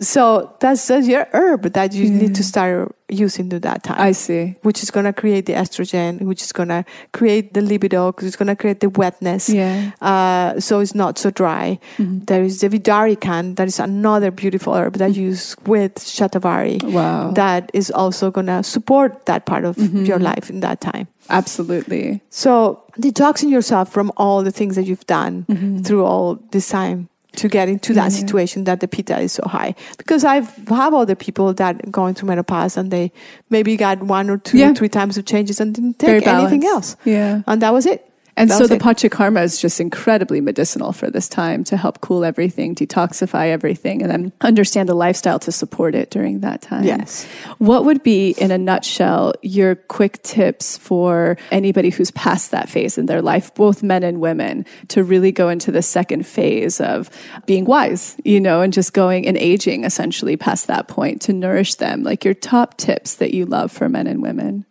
So 0.00 0.56
that's, 0.60 0.86
that's 0.86 1.06
your 1.06 1.26
herb 1.32 1.62
that 1.72 1.92
you 1.92 2.10
need 2.10 2.34
to 2.34 2.42
mm. 2.42 2.44
start 2.44 2.94
using 3.08 3.48
to 3.50 3.60
that 3.60 3.82
time. 3.82 4.00
I 4.00 4.12
see. 4.12 4.56
which 4.62 4.82
is 4.82 4.90
going 4.90 5.04
to 5.04 5.12
create 5.12 5.46
the 5.46 5.54
estrogen, 5.54 6.22
which 6.22 6.42
is 6.42 6.52
going 6.52 6.68
to 6.68 6.84
create 7.12 7.54
the 7.54 7.62
libido, 7.62 8.12
because 8.12 8.28
it's 8.28 8.36
going 8.36 8.48
to 8.48 8.56
create 8.56 8.80
the 8.80 8.90
wetness. 8.90 9.48
Yeah. 9.48 9.92
Uh, 10.00 10.60
so 10.60 10.80
it's 10.80 10.94
not 10.94 11.18
so 11.18 11.30
dry. 11.30 11.78
Mm-hmm. 11.96 12.24
There 12.24 12.42
is 12.42 12.60
the 12.60 12.68
Vidarikand, 12.68 13.56
that 13.56 13.68
is 13.68 13.78
another 13.78 14.30
beautiful 14.30 14.74
herb 14.74 14.94
that 14.94 15.14
you 15.14 15.24
use 15.24 15.56
with 15.66 15.94
Shatavari. 15.96 16.82
Wow. 16.82 17.30
That 17.32 17.70
is 17.72 17.90
also 17.90 18.30
going 18.30 18.46
to 18.46 18.62
support 18.62 19.26
that 19.26 19.46
part 19.46 19.64
of 19.64 19.76
mm-hmm. 19.76 20.04
your 20.04 20.18
life 20.18 20.50
in 20.50 20.60
that 20.60 20.80
time. 20.80 21.08
Absolutely. 21.30 22.20
So 22.30 22.84
detoxing 22.98 23.50
yourself 23.50 23.92
from 23.92 24.12
all 24.16 24.42
the 24.42 24.50
things 24.50 24.76
that 24.76 24.84
you've 24.84 25.06
done 25.06 25.44
mm-hmm. 25.48 25.78
through 25.80 26.04
all 26.04 26.36
this 26.52 26.68
time 26.68 27.08
to 27.36 27.48
get 27.48 27.68
into 27.68 27.94
that 27.94 28.04
Yeah. 28.12 28.18
situation 28.20 28.64
that 28.64 28.80
the 28.80 28.88
pitta 28.88 29.18
is 29.20 29.32
so 29.32 29.42
high. 29.46 29.74
Because 29.96 30.24
I've 30.24 30.50
have 30.68 30.94
other 30.94 31.14
people 31.14 31.52
that 31.54 31.90
going 31.92 32.14
through 32.14 32.28
menopause 32.28 32.76
and 32.76 32.90
they 32.90 33.12
maybe 33.50 33.76
got 33.76 34.02
one 34.02 34.30
or 34.30 34.38
two, 34.38 34.58
Yeah. 34.58 34.72
three 34.74 34.88
times 34.88 35.18
of 35.18 35.24
changes 35.24 35.60
and 35.60 35.74
didn't 35.74 35.98
take 35.98 36.26
anything 36.26 36.64
else. 36.64 36.96
Yeah. 37.04 37.42
And 37.46 37.62
that 37.62 37.72
was 37.72 37.86
it. 37.86 38.04
And 38.38 38.50
so 38.50 38.66
the. 38.66 38.78
Panchakarma 38.78 39.42
is 39.42 39.60
just 39.60 39.80
incredibly 39.80 40.40
medicinal 40.40 40.92
for 40.92 41.10
this 41.10 41.28
time 41.28 41.64
to 41.64 41.76
help 41.76 42.00
cool 42.00 42.24
everything, 42.24 42.74
detoxify 42.74 43.48
everything, 43.48 44.02
and 44.02 44.10
then 44.10 44.32
understand 44.40 44.88
the 44.88 44.94
lifestyle 44.94 45.38
to 45.40 45.52
support 45.52 45.94
it 45.94 46.10
during 46.10 46.40
that 46.40 46.62
time. 46.62 46.84
Yes. 46.84 47.26
What 47.58 47.84
would 47.84 48.02
be, 48.02 48.30
in 48.38 48.50
a 48.50 48.56
nutshell, 48.56 49.34
your 49.42 49.74
quick 49.74 50.22
tips 50.22 50.78
for 50.78 51.36
anybody 51.50 51.90
who's 51.90 52.10
past 52.12 52.52
that 52.52 52.68
phase 52.68 52.96
in 52.96 53.06
their 53.06 53.20
life, 53.20 53.52
both 53.54 53.82
men 53.82 54.02
and 54.02 54.20
women, 54.20 54.64
to 54.88 55.02
really 55.02 55.32
go 55.32 55.48
into 55.48 55.70
the 55.70 55.82
second 55.82 56.26
phase 56.26 56.80
of 56.80 57.10
being 57.44 57.64
wise, 57.64 58.16
you 58.24 58.40
know, 58.40 58.62
and 58.62 58.72
just 58.72 58.92
going 58.92 59.26
and 59.26 59.36
aging 59.36 59.84
essentially 59.84 60.36
past 60.36 60.68
that 60.68 60.88
point 60.88 61.20
to 61.22 61.32
nourish 61.32 61.74
them? 61.74 62.04
Like 62.04 62.24
your 62.24 62.34
top 62.34 62.76
tips 62.76 63.16
that 63.16 63.34
you 63.34 63.44
love 63.44 63.72
for 63.72 63.88
men 63.88 64.06
and 64.06 64.22
women. 64.22 64.64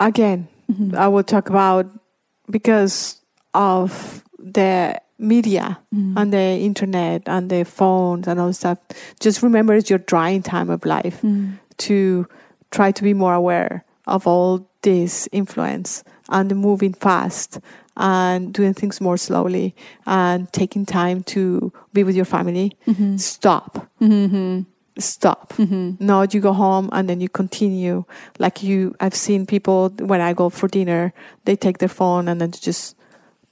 Again, 0.00 0.48
Mm-hmm. 0.70 0.96
I 0.96 1.08
will 1.08 1.22
talk 1.22 1.48
about 1.48 1.86
because 2.50 3.20
of 3.54 4.22
the 4.38 5.00
media 5.18 5.78
Mm-hmm. 5.94 6.18
and 6.18 6.32
the 6.32 6.58
internet 6.60 7.22
and 7.26 7.48
the 7.50 7.64
phones 7.64 8.28
and 8.28 8.38
all 8.38 8.52
stuff. 8.52 8.78
Just 9.18 9.42
remember 9.42 9.74
it's 9.74 9.88
your 9.88 9.98
drying 10.00 10.42
time 10.42 10.68
of 10.70 10.84
life 10.84 11.22
Mm-hmm. 11.22 11.52
to 11.78 12.26
try 12.70 12.92
to 12.92 13.02
be 13.02 13.14
more 13.14 13.32
aware 13.34 13.84
of 14.06 14.26
all 14.26 14.68
this 14.82 15.26
influence 15.32 16.04
and 16.28 16.54
moving 16.56 16.92
fast 16.92 17.58
and 17.96 18.52
doing 18.52 18.74
things 18.74 19.00
more 19.00 19.16
slowly 19.16 19.74
and 20.06 20.52
taking 20.52 20.84
time 20.84 21.22
to 21.22 21.72
be 21.94 22.04
with 22.04 22.14
your 22.14 22.26
family. 22.26 22.76
Mm-hmm. 22.86 23.16
Stop. 23.16 23.88
Stop. 24.98 25.52
Not 26.00 26.32
you 26.34 26.40
go 26.40 26.52
home 26.52 26.88
and 26.92 27.08
then 27.08 27.20
you 27.20 27.28
continue. 27.28 28.04
Like 28.38 28.62
you, 28.62 28.94
I've 29.00 29.14
seen 29.14 29.44
people 29.46 29.90
when 30.00 30.20
I 30.20 30.32
go 30.32 30.48
for 30.50 30.68
dinner, 30.68 31.12
they 31.44 31.56
take 31.56 31.78
their 31.78 31.88
phone 31.88 32.28
and 32.28 32.40
then 32.40 32.50
just 32.52 32.96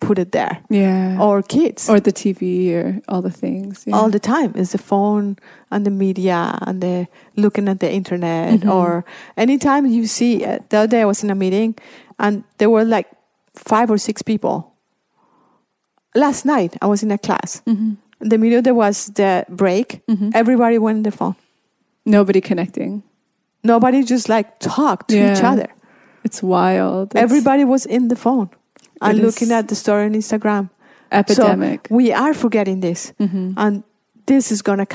put 0.00 0.18
it 0.18 0.32
there. 0.32 0.58
Yeah. 0.70 1.18
Or 1.20 1.42
kids. 1.42 1.88
or 1.88 2.00
the 2.00 2.12
TV 2.12 2.72
or 2.74 3.00
all 3.08 3.22
the 3.22 3.30
things. 3.30 3.84
Yeah. 3.86 3.96
all 3.96 4.10
the 4.10 4.18
time 4.20 4.52
is 4.56 4.72
the 4.72 4.78
phone 4.78 5.36
and 5.70 5.84
the 5.86 5.90
media 5.90 6.58
and 6.62 6.80
the 6.80 7.06
looking 7.36 7.68
at 7.68 7.80
the 7.80 7.90
internet 7.92 8.60
Mm-hmm. 8.60 8.70
or 8.70 9.04
anytime 9.36 9.86
you 9.86 10.06
see 10.06 10.44
uh, 10.44 10.58
the 10.68 10.76
other 10.78 10.86
day 10.88 11.00
i 11.02 11.04
was 11.04 11.24
in 11.24 11.30
a 11.30 11.34
meeting 11.34 11.74
and 12.18 12.44
there 12.58 12.68
were 12.70 12.84
like 12.84 13.08
five 13.54 13.90
or 13.90 13.98
six 13.98 14.22
people 14.22 14.72
last 16.14 16.44
night 16.44 16.76
i 16.82 16.86
was 16.86 17.02
in 17.02 17.10
a 17.10 17.18
class 17.18 17.62
Mm-hmm. 17.66 17.94
The 18.30 18.38
minute 18.38 18.64
there 18.64 18.74
was 18.74 19.06
the 19.14 19.44
break. 19.48 20.00
Mm-hmm. 20.06 20.30
Everybody 20.34 20.78
went 20.78 20.96
on 20.96 21.02
the 21.02 21.10
phone. 21.12 21.36
Nobody 22.04 22.40
connecting. 22.40 23.02
nobody 23.64 24.02
just 24.04 24.28
like 24.28 24.58
talked 24.60 25.08
to 25.08 25.16
each 25.16 25.42
other. 25.42 25.68
It's 26.24 26.42
wild. 26.42 27.12
It's 27.12 27.20
everybody 27.20 27.64
was 27.64 27.86
in 27.86 28.08
the 28.08 28.16
phone 28.16 28.48
and 29.00 29.18
looking 29.18 29.50
at 29.52 29.68
the 29.68 29.74
story 29.74 30.04
on 30.04 30.12
instagram. 30.14 30.70
Epidemic. 31.12 31.88
so 31.88 31.94
we 31.94 32.12
are 32.12 32.34
forgetting 32.34 32.80
this. 32.80 33.12
Mm-hmm. 33.20 33.52
And 33.56 33.84
this 34.26 34.50
is 34.50 34.62
going 34.62 34.78
to 34.78 34.86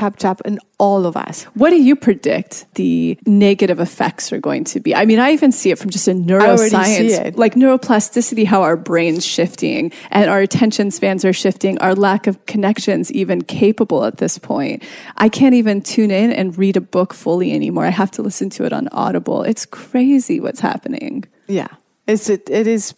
catch 0.00 0.24
up 0.24 0.40
in 0.44 0.58
all 0.78 1.06
of 1.06 1.16
us 1.16 1.46
what 1.54 1.70
do 1.70 1.82
you 1.82 1.96
predict 1.96 2.66
the 2.74 3.18
negative 3.26 3.80
effects 3.80 4.32
are 4.32 4.38
going 4.38 4.64
to 4.64 4.80
be? 4.80 4.94
I 4.94 5.04
mean, 5.04 5.18
I 5.18 5.32
even 5.32 5.52
see 5.52 5.70
it 5.70 5.78
from 5.78 5.90
just 5.90 6.08
a 6.08 6.12
neuroscience, 6.12 7.36
like 7.36 7.54
neuroplasticity, 7.54 8.44
how 8.44 8.62
our 8.62 8.76
brain's 8.76 9.24
shifting 9.26 9.92
and 10.10 10.30
our 10.30 10.40
attention 10.40 10.90
spans 10.90 11.24
are 11.24 11.32
shifting, 11.32 11.78
our 11.78 11.94
lack 11.94 12.26
of 12.26 12.44
connections 12.46 13.10
even 13.12 13.42
capable 13.42 14.04
at 14.04 14.18
this 14.18 14.38
point. 14.38 14.82
I 15.16 15.28
can't 15.28 15.54
even 15.54 15.82
tune 15.82 16.10
in 16.10 16.32
and 16.32 16.56
read 16.56 16.76
a 16.76 16.80
book 16.80 17.14
fully 17.14 17.52
anymore. 17.52 17.84
I 17.84 17.90
have 17.90 18.10
to 18.12 18.22
listen 18.22 18.50
to 18.50 18.64
it 18.64 18.72
on 18.72 18.88
Audible. 18.92 19.42
It's 19.42 19.66
crazy 19.66 20.40
what's 20.40 20.60
happening. 20.60 21.24
Yeah, 21.48 21.68
it's 22.06 22.28
it, 22.28 22.48
it 22.48 22.66
is 22.66 22.94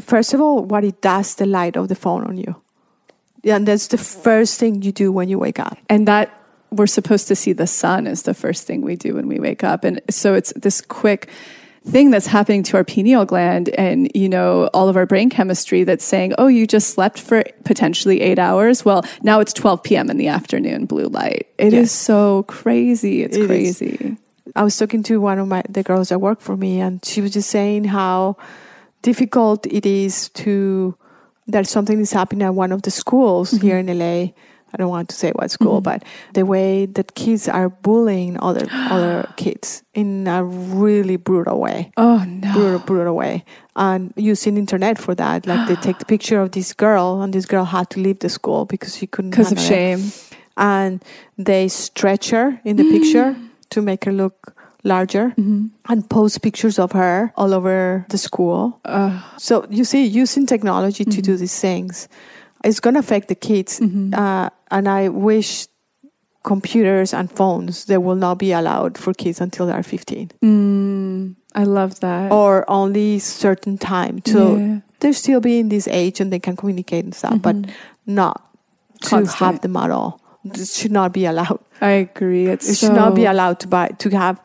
first 0.00 0.34
of 0.34 0.40
all 0.40 0.64
what 0.64 0.84
it 0.84 1.00
does 1.00 1.34
the 1.34 1.46
light 1.46 1.76
of 1.76 1.88
the 1.88 1.94
phone 1.94 2.24
on 2.24 2.38
you. 2.38 2.61
Yeah, 3.42 3.56
and 3.56 3.66
that's 3.66 3.88
the 3.88 3.98
first 3.98 4.58
thing 4.60 4.82
you 4.82 4.92
do 4.92 5.10
when 5.12 5.28
you 5.28 5.38
wake 5.38 5.58
up. 5.58 5.76
and 5.88 6.06
that 6.08 6.28
we're 6.70 6.86
supposed 6.86 7.28
to 7.28 7.34
see 7.36 7.52
the 7.52 7.66
sun 7.66 8.06
is 8.06 8.22
the 8.22 8.32
first 8.34 8.66
thing 8.66 8.80
we 8.80 8.96
do 8.96 9.14
when 9.14 9.26
we 9.28 9.38
wake 9.38 9.62
up 9.62 9.84
and 9.84 10.00
so 10.08 10.32
it's 10.34 10.52
this 10.56 10.80
quick 10.80 11.28
thing 11.84 12.10
that's 12.10 12.26
happening 12.26 12.62
to 12.62 12.76
our 12.78 12.84
pineal 12.84 13.26
gland 13.26 13.68
and 13.76 14.10
you 14.14 14.26
know 14.28 14.70
all 14.72 14.88
of 14.88 14.96
our 14.96 15.04
brain 15.04 15.28
chemistry 15.28 15.84
that's 15.84 16.04
saying 16.04 16.32
oh 16.38 16.46
you 16.46 16.66
just 16.66 16.88
slept 16.94 17.18
for 17.20 17.44
potentially 17.64 18.22
8 18.22 18.38
hours 18.38 18.84
well 18.86 19.04
now 19.22 19.40
it's 19.40 19.52
12 19.52 19.82
p.m. 19.82 20.08
in 20.08 20.16
the 20.16 20.28
afternoon 20.28 20.86
blue 20.86 21.08
light 21.08 21.46
It 21.58 21.74
is 21.74 21.90
Yes. 21.90 21.92
so 21.92 22.44
crazy 22.44 23.22
it's 23.22 23.36
It 23.36 23.42
is. 23.42 23.46
crazy 23.48 24.16
I 24.56 24.62
was 24.64 24.76
talking 24.78 25.02
to 25.04 25.20
one 25.20 25.38
of 25.38 25.46
my 25.48 25.62
the 25.68 25.82
girls 25.82 26.08
that 26.08 26.20
work 26.20 26.40
for 26.40 26.56
me, 26.56 26.80
and 26.80 27.04
she 27.04 27.20
was 27.20 27.32
just 27.32 27.50
saying 27.50 27.84
how 27.84 28.36
difficult 29.02 29.66
it 29.66 29.84
is 29.86 30.28
to 30.30 30.94
that 31.46 31.66
something 31.66 32.00
is 32.00 32.12
happening 32.12 32.46
at 32.46 32.54
one 32.54 32.72
of 32.72 32.82
the 32.82 32.90
schools 32.90 33.52
mm-hmm. 33.52 33.66
here 33.66 33.78
in 33.78 33.86
LA. 33.86 34.32
I 34.74 34.78
don't 34.78 34.88
want 34.88 35.10
to 35.10 35.16
say 35.16 35.32
what 35.32 35.50
school, 35.50 35.82
mm-hmm. 35.82 36.00
but 36.00 36.04
the 36.32 36.46
way 36.46 36.86
that 36.86 37.14
kids 37.14 37.46
are 37.46 37.68
bullying 37.68 38.40
other 38.40 38.66
other 38.70 39.28
kids 39.36 39.82
in 39.92 40.26
a 40.26 40.42
really 40.42 41.16
brutal 41.16 41.60
way. 41.60 41.92
oh 41.98 42.24
no 42.24 42.52
brutal, 42.52 42.78
brutal 42.78 43.14
way. 43.14 43.44
And 43.76 44.14
using 44.16 44.56
internet 44.56 44.98
for 44.98 45.14
that, 45.14 45.46
like 45.46 45.68
they 45.68 45.76
take 45.86 45.98
the 45.98 46.06
picture 46.06 46.40
of 46.40 46.52
this 46.52 46.72
girl, 46.72 47.20
and 47.20 47.34
this 47.34 47.44
girl 47.44 47.64
had 47.64 47.90
to 47.90 48.00
leave 48.00 48.20
the 48.20 48.30
school 48.30 48.64
because 48.64 48.96
she 48.96 49.06
couldn't 49.06 49.32
because 49.32 49.52
of 49.52 49.58
handle 49.58 49.74
it. 49.74 50.10
shame 50.10 50.32
And 50.56 51.04
they 51.36 51.68
stretch 51.68 52.30
her 52.30 52.60
in 52.64 52.76
the 52.76 52.84
picture 52.96 53.36
to 53.70 53.82
make 53.82 54.04
her 54.04 54.12
look 54.12 54.51
larger, 54.84 55.32
and 55.36 56.08
post 56.10 56.42
pictures 56.42 56.78
of 56.78 56.92
her 56.92 57.32
all 57.36 57.54
over 57.54 58.04
the 58.08 58.18
school. 58.18 58.80
So 59.38 59.66
you 59.70 59.84
see, 59.84 60.04
using 60.04 60.46
technology 60.46 61.04
to 61.04 61.22
do 61.22 61.36
these 61.36 61.58
things, 61.60 62.08
it's 62.64 62.80
going 62.80 62.94
to 62.94 63.00
affect 63.00 63.28
the 63.28 63.34
kids. 63.34 63.80
Uh, 63.80 64.50
and 64.70 64.88
I 64.88 65.08
wish 65.08 65.66
computers 66.44 67.14
and 67.14 67.30
phones 67.30 67.84
they 67.84 67.96
will 67.98 68.16
not 68.16 68.36
be 68.38 68.50
allowed 68.50 68.98
for 68.98 69.14
kids 69.14 69.40
until 69.40 69.64
they 69.66 69.72
are 69.72 69.82
15 69.84 70.28
mm, 70.42 71.36
i 71.54 71.62
love 71.62 72.00
that 72.00 72.32
or 72.32 72.64
only 72.68 73.20
certain 73.20 73.78
time. 73.78 74.18
So 74.26 74.56
Yeah. 74.58 74.80
they're 74.98 75.12
still 75.12 75.40
be 75.40 75.60
in 75.60 75.68
this 75.68 75.86
age 75.86 76.20
and 76.20 76.32
they 76.32 76.40
can 76.40 76.56
communicate 76.56 77.04
and 77.04 77.14
stuff, 77.14 77.38
but 77.40 77.54
not 78.06 78.42
to 79.02 79.24
have 79.38 79.60
them 79.60 79.76
at 79.76 79.90
all. 79.92 80.20
This 80.44 80.74
should 80.74 80.90
not 80.90 81.12
be 81.12 81.26
allowed. 81.26 81.60
i 81.80 81.90
agree 82.10 82.46
it's 82.48 82.68
It 82.68 82.74
so, 82.74 82.86
should 82.86 82.96
not 82.96 83.14
be 83.14 83.24
allowed 83.24 83.60
to 83.60 83.68
buy 83.68 83.88
to 83.98 84.10
have. 84.10 84.40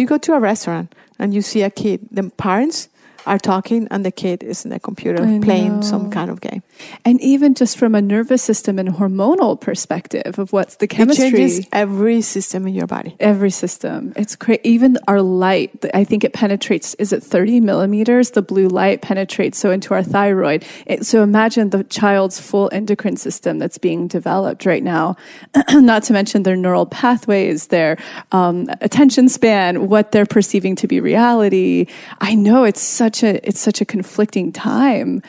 You 0.00 0.06
go 0.06 0.16
to 0.16 0.32
a 0.32 0.40
restaurant 0.40 0.94
and 1.18 1.34
you 1.34 1.42
see 1.42 1.60
a 1.60 1.68
kid. 1.68 2.08
The 2.10 2.30
parents 2.30 2.88
are 3.26 3.38
talking 3.38 3.86
and 3.90 4.02
the 4.02 4.10
kid 4.10 4.42
is 4.42 4.64
in 4.64 4.70
the 4.70 4.80
computer 4.80 5.22
I 5.22 5.38
playing 5.40 5.82
some 5.82 6.10
kind 6.10 6.30
of 6.30 6.40
game. 6.40 6.62
And 7.04 7.20
even 7.20 7.54
just 7.54 7.78
from 7.78 7.94
a 7.94 8.00
nervous 8.00 8.42
system 8.42 8.78
and 8.78 8.88
hormonal 8.88 9.60
perspective 9.60 10.38
of 10.38 10.52
what's 10.52 10.76
the 10.76 10.86
chemistry. 10.86 11.26
It 11.26 11.30
changes 11.30 11.68
every 11.72 12.22
system 12.22 12.66
in 12.66 12.74
your 12.74 12.86
body. 12.86 13.16
Every 13.20 13.50
system. 13.50 14.12
It's 14.16 14.36
crazy. 14.36 14.60
Even 14.64 14.98
our 15.06 15.20
light, 15.20 15.84
I 15.92 16.04
think 16.04 16.24
it 16.24 16.32
penetrates, 16.32 16.94
is 16.94 17.12
it 17.12 17.22
30 17.22 17.60
millimeters? 17.60 18.30
The 18.30 18.42
blue 18.42 18.68
light 18.68 19.02
penetrates 19.02 19.58
so 19.58 19.70
into 19.70 19.94
our 19.94 20.02
thyroid. 20.02 20.64
It, 20.86 21.06
so 21.06 21.22
imagine 21.22 21.70
the 21.70 21.84
child's 21.84 22.40
full 22.40 22.70
endocrine 22.72 23.16
system 23.16 23.58
that's 23.58 23.78
being 23.78 24.08
developed 24.08 24.64
right 24.66 24.82
now. 24.82 25.16
Not 25.72 26.04
to 26.04 26.12
mention 26.12 26.42
their 26.42 26.56
neural 26.56 26.86
pathways, 26.86 27.66
their 27.68 27.98
um, 28.32 28.68
attention 28.80 29.28
span, 29.28 29.88
what 29.88 30.12
they're 30.12 30.26
perceiving 30.26 30.74
to 30.76 30.86
be 30.86 31.00
reality. 31.00 31.86
I 32.20 32.34
know 32.34 32.64
it's 32.64 32.80
such 32.80 33.10
such 33.10 33.22
a 33.22 33.48
it's 33.48 33.60
such 33.60 33.80
a 33.80 33.84
conflicting 33.84 34.52
time. 34.52 35.22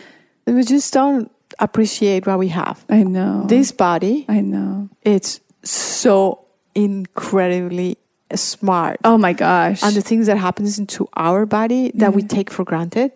We 0.46 0.64
just 0.64 0.94
don't 0.94 1.32
appreciate 1.62 2.28
what 2.28 2.40
we 2.40 2.50
have. 2.50 2.84
I 2.90 3.04
know. 3.04 3.46
This 3.48 3.72
body, 3.72 4.26
I 4.28 4.42
know. 4.42 4.90
it's 5.02 5.40
so 5.64 6.46
incredibly 6.76 7.98
smart. 8.36 9.00
Oh 9.04 9.18
my 9.18 9.34
gosh. 9.34 9.84
and 9.84 9.96
the 9.96 10.02
things 10.02 10.28
that 10.28 10.38
happens 10.38 10.80
into 10.80 11.08
our 11.16 11.46
body 11.46 11.92
that 11.96 12.14
we 12.14 12.24
take 12.24 12.50
for 12.50 12.64
granted. 12.66 13.12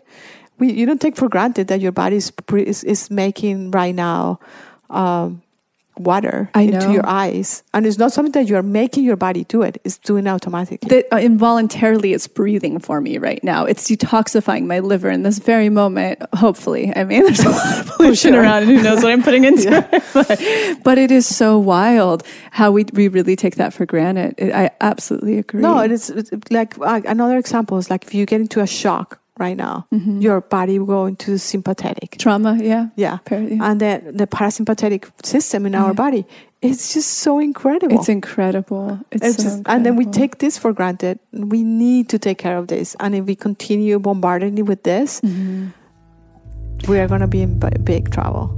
We 0.57 0.71
you 0.71 0.85
don't 0.85 1.01
take 1.01 1.17
for 1.17 1.27
granted 1.27 1.67
that 1.67 1.81
your 1.81 1.91
body 1.91 2.15
is 2.17 2.31
is, 2.53 2.83
is 2.83 3.11
making 3.11 3.71
right 3.71 3.93
now 3.95 4.39
um, 4.89 5.41
water 5.97 6.49
into 6.55 6.91
your 6.91 7.05
eyes, 7.05 7.63
and 7.73 7.85
it's 7.85 7.97
not 7.97 8.11
something 8.11 8.31
that 8.33 8.49
you 8.49 8.55
are 8.55 8.63
making 8.63 9.03
your 9.03 9.15
body 9.15 9.43
do 9.45 9.61
it. 9.61 9.79
It's 9.83 9.97
doing 9.97 10.27
automatically. 10.27 10.87
that 10.89 11.05
uh, 11.13 11.17
involuntarily 11.17 12.13
it's 12.13 12.27
breathing 12.27 12.79
for 12.79 13.01
me 13.01 13.17
right 13.17 13.43
now. 13.43 13.65
It's 13.65 13.89
detoxifying 13.89 14.65
my 14.65 14.79
liver 14.79 15.09
in 15.09 15.23
this 15.23 15.39
very 15.39 15.69
moment. 15.69 16.21
Hopefully, 16.33 16.91
I 16.95 17.03
mean, 17.03 17.23
there's 17.25 17.39
a 17.39 17.49
lot 17.49 17.79
of 17.79 17.87
pollution 17.97 18.33
sure. 18.33 18.41
around, 18.41 18.63
and 18.63 18.71
who 18.71 18.81
knows 18.81 19.03
what 19.03 19.11
I'm 19.11 19.23
putting 19.23 19.43
into 19.51 19.69
it. 19.71 20.03
But, 20.13 20.83
but 20.83 20.97
it 20.97 21.11
is 21.11 21.25
so 21.25 21.57
wild 21.57 22.23
how 22.51 22.71
we 22.71 22.85
we 22.93 23.07
really 23.07 23.35
take 23.35 23.55
that 23.55 23.73
for 23.73 23.85
granted. 23.85 24.35
It, 24.37 24.53
I 24.53 24.71
absolutely 24.81 25.37
agree. 25.37 25.61
no, 25.61 25.79
it 25.79 25.91
is 25.91 26.09
it's 26.09 26.31
like 26.51 26.79
uh, 26.79 27.01
another 27.05 27.37
example 27.37 27.77
is 27.77 27.89
like 27.89 28.03
if 28.03 28.13
you 28.13 28.25
get 28.25 28.41
into 28.41 28.61
a 28.61 28.67
shock 28.67 29.19
right 29.38 29.57
now, 29.57 29.86
Mm-hmm. 29.93 30.21
your 30.21 30.41
body 30.41 30.79
will 30.79 30.86
go 30.88 31.05
into 31.05 31.38
sympathetic. 31.38 32.17
trauma. 32.17 32.57
Yeah, 32.61 32.88
Yeah, 32.95 33.19
yeah. 33.29 33.59
and 33.71 33.79
then 33.79 34.15
the 34.15 34.27
parasympathetic 34.27 35.05
system 35.25 35.65
in 35.65 35.75
our 35.75 35.93
body, 35.93 36.25
it's 36.61 36.93
just 36.93 37.09
so 37.19 37.38
incredible. 37.39 37.95
it's 37.99 38.09
incredible. 38.09 38.99
It's, 39.11 39.25
It's 39.25 39.38
so 39.38 39.43
just- 39.43 39.61
and 39.67 39.86
then 39.86 39.95
we 39.97 40.05
take 40.05 40.38
this 40.39 40.57
for 40.57 40.73
granted. 40.73 41.19
We 41.33 41.63
need 41.63 42.09
to 42.09 42.17
take 42.17 42.38
care 42.38 42.57
of 42.57 42.67
this. 42.67 42.95
And 42.99 43.13
if 43.15 43.25
we 43.25 43.36
continue 43.36 43.99
bombarding 43.99 44.57
it 44.57 44.63
with 44.65 44.83
this, 44.83 45.21
Mm-hmm. 45.21 45.65
we 46.91 46.99
are 46.99 47.07
going 47.07 47.21
to 47.21 47.27
be 47.27 47.41
in 47.41 47.59
b- 47.59 47.67
big 47.83 48.11
trouble. 48.11 48.49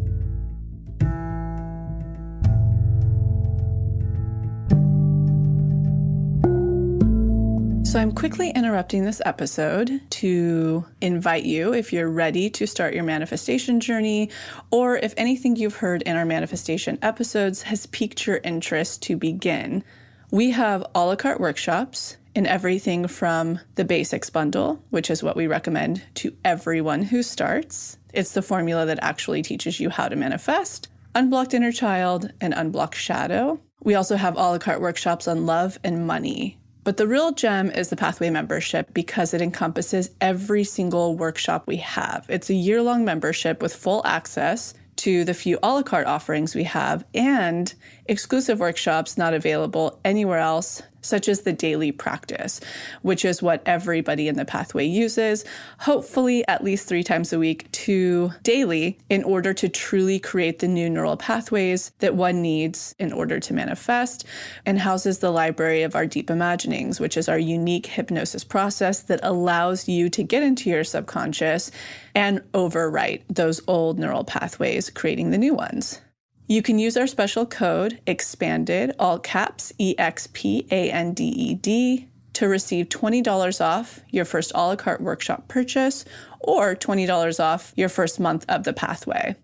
So, 7.97 8.01
I'm 8.01 8.11
quickly 8.11 8.51
interrupting 8.51 9.05
this 9.05 9.23
episode 9.25 10.01
to 10.11 10.85
invite 11.01 11.45
you, 11.45 11.73
if 11.73 11.91
you're 11.91 12.11
ready 12.11 12.47
to 12.51 12.67
start 12.67 12.93
your 12.93 13.03
manifestation 13.03 13.79
journey, 13.79 14.29
or 14.69 14.97
if 14.97 15.15
anything 15.17 15.55
you've 15.55 15.77
heard 15.77 16.03
in 16.03 16.15
our 16.15 16.23
manifestation 16.23 16.99
episodes 17.01 17.63
has 17.63 17.87
piqued 17.87 18.27
your 18.27 18.39
interest 18.43 19.01
to 19.01 19.17
begin. 19.17 19.83
We 20.29 20.51
have 20.51 20.85
a 20.93 21.07
la 21.07 21.15
carte 21.15 21.39
workshops 21.39 22.17
in 22.35 22.45
everything 22.45 23.07
from 23.07 23.61
the 23.73 23.83
basics 23.83 24.29
bundle, 24.29 24.79
which 24.91 25.09
is 25.09 25.23
what 25.23 25.35
we 25.35 25.47
recommend 25.47 26.03
to 26.17 26.35
everyone 26.45 27.01
who 27.01 27.23
starts. 27.23 27.97
It's 28.13 28.33
the 28.33 28.43
formula 28.43 28.85
that 28.85 28.99
actually 29.01 29.41
teaches 29.41 29.79
you 29.79 29.89
how 29.89 30.07
to 30.07 30.15
manifest, 30.15 30.87
unblocked 31.15 31.55
inner 31.55 31.71
child, 31.71 32.31
and 32.41 32.53
unblocked 32.53 32.93
shadow. 32.93 33.59
We 33.81 33.95
also 33.95 34.17
have 34.17 34.35
a 34.35 34.41
la 34.41 34.59
carte 34.59 34.81
workshops 34.81 35.27
on 35.27 35.47
love 35.47 35.79
and 35.83 36.05
money. 36.05 36.56
But 36.87 36.95
the 36.95 37.05
real 37.05 37.33
gem 37.33 37.69
is 37.69 37.89
the 37.89 37.97
Pathway 37.97 38.29
membership 38.29 38.93
because 38.93 39.33
it 39.33 39.41
encompasses 39.41 40.11
every 40.21 40.63
single 40.63 41.17
workshop 41.17 41.67
we 41.67 41.75
have. 41.75 42.25
It's 42.29 42.49
a 42.49 42.53
year 42.53 42.81
long 42.81 43.03
membership 43.03 43.61
with 43.61 43.75
full 43.75 44.01
access 44.05 44.73
to 44.95 45.25
the 45.25 45.33
few 45.33 45.59
a 45.61 45.67
la 45.67 45.83
carte 45.83 46.07
offerings 46.07 46.55
we 46.55 46.63
have 46.63 47.03
and 47.13 47.73
exclusive 48.05 48.61
workshops 48.61 49.17
not 49.17 49.33
available 49.33 49.99
anywhere 50.05 50.39
else, 50.39 50.81
such 51.07 51.27
as 51.27 51.41
the 51.41 51.53
daily 51.53 51.91
practice, 51.91 52.59
which 53.01 53.25
is 53.25 53.41
what 53.41 53.63
everybody 53.65 54.27
in 54.27 54.35
the 54.35 54.45
pathway 54.45 54.85
uses, 54.85 55.45
hopefully 55.79 56.47
at 56.47 56.63
least 56.63 56.87
three 56.87 57.03
times 57.03 57.31
a 57.33 57.39
week 57.39 57.71
to 57.71 58.31
daily, 58.43 58.97
in 59.09 59.23
order 59.23 59.53
to 59.53 59.69
truly 59.69 60.19
create 60.19 60.59
the 60.59 60.67
new 60.67 60.89
neural 60.89 61.17
pathways 61.17 61.91
that 61.99 62.15
one 62.15 62.41
needs 62.41 62.95
in 62.99 63.11
order 63.13 63.39
to 63.39 63.53
manifest, 63.53 64.25
and 64.65 64.79
houses 64.79 65.19
the 65.19 65.31
library 65.31 65.83
of 65.83 65.95
our 65.95 66.05
deep 66.05 66.29
imaginings, 66.29 66.99
which 66.99 67.17
is 67.17 67.29
our 67.29 67.39
unique 67.39 67.85
hypnosis 67.85 68.43
process 68.43 69.01
that 69.01 69.19
allows 69.23 69.87
you 69.87 70.09
to 70.09 70.23
get 70.23 70.43
into 70.43 70.69
your 70.69 70.83
subconscious 70.83 71.71
and 72.13 72.41
overwrite 72.53 73.21
those 73.29 73.61
old 73.67 73.99
neural 73.99 74.23
pathways, 74.23 74.89
creating 74.89 75.31
the 75.31 75.37
new 75.37 75.53
ones. 75.53 76.01
You 76.49 76.61
can 76.61 76.79
use 76.79 76.95
our 76.95 77.07
special 77.07 77.45
code 77.45 77.99
expanded, 78.07 78.93
all 78.97 79.19
caps 79.19 79.73
E 79.77 79.95
X 79.97 80.29
P 80.31 80.65
A 80.71 80.89
N 80.89 81.13
D 81.13 81.25
E 81.25 81.55
D, 81.55 82.07
to 82.33 82.47
receive 82.47 82.87
$20 82.87 83.59
off 83.59 83.99
your 84.09 84.23
first 84.23 84.53
a 84.55 84.57
la 84.57 84.75
carte 84.77 85.01
workshop 85.01 85.49
purchase 85.49 86.05
or 86.39 86.73
$20 86.73 87.43
off 87.43 87.73
your 87.75 87.89
first 87.89 88.19
month 88.19 88.45
of 88.47 88.63
the 88.63 88.71
pathway. 88.71 89.35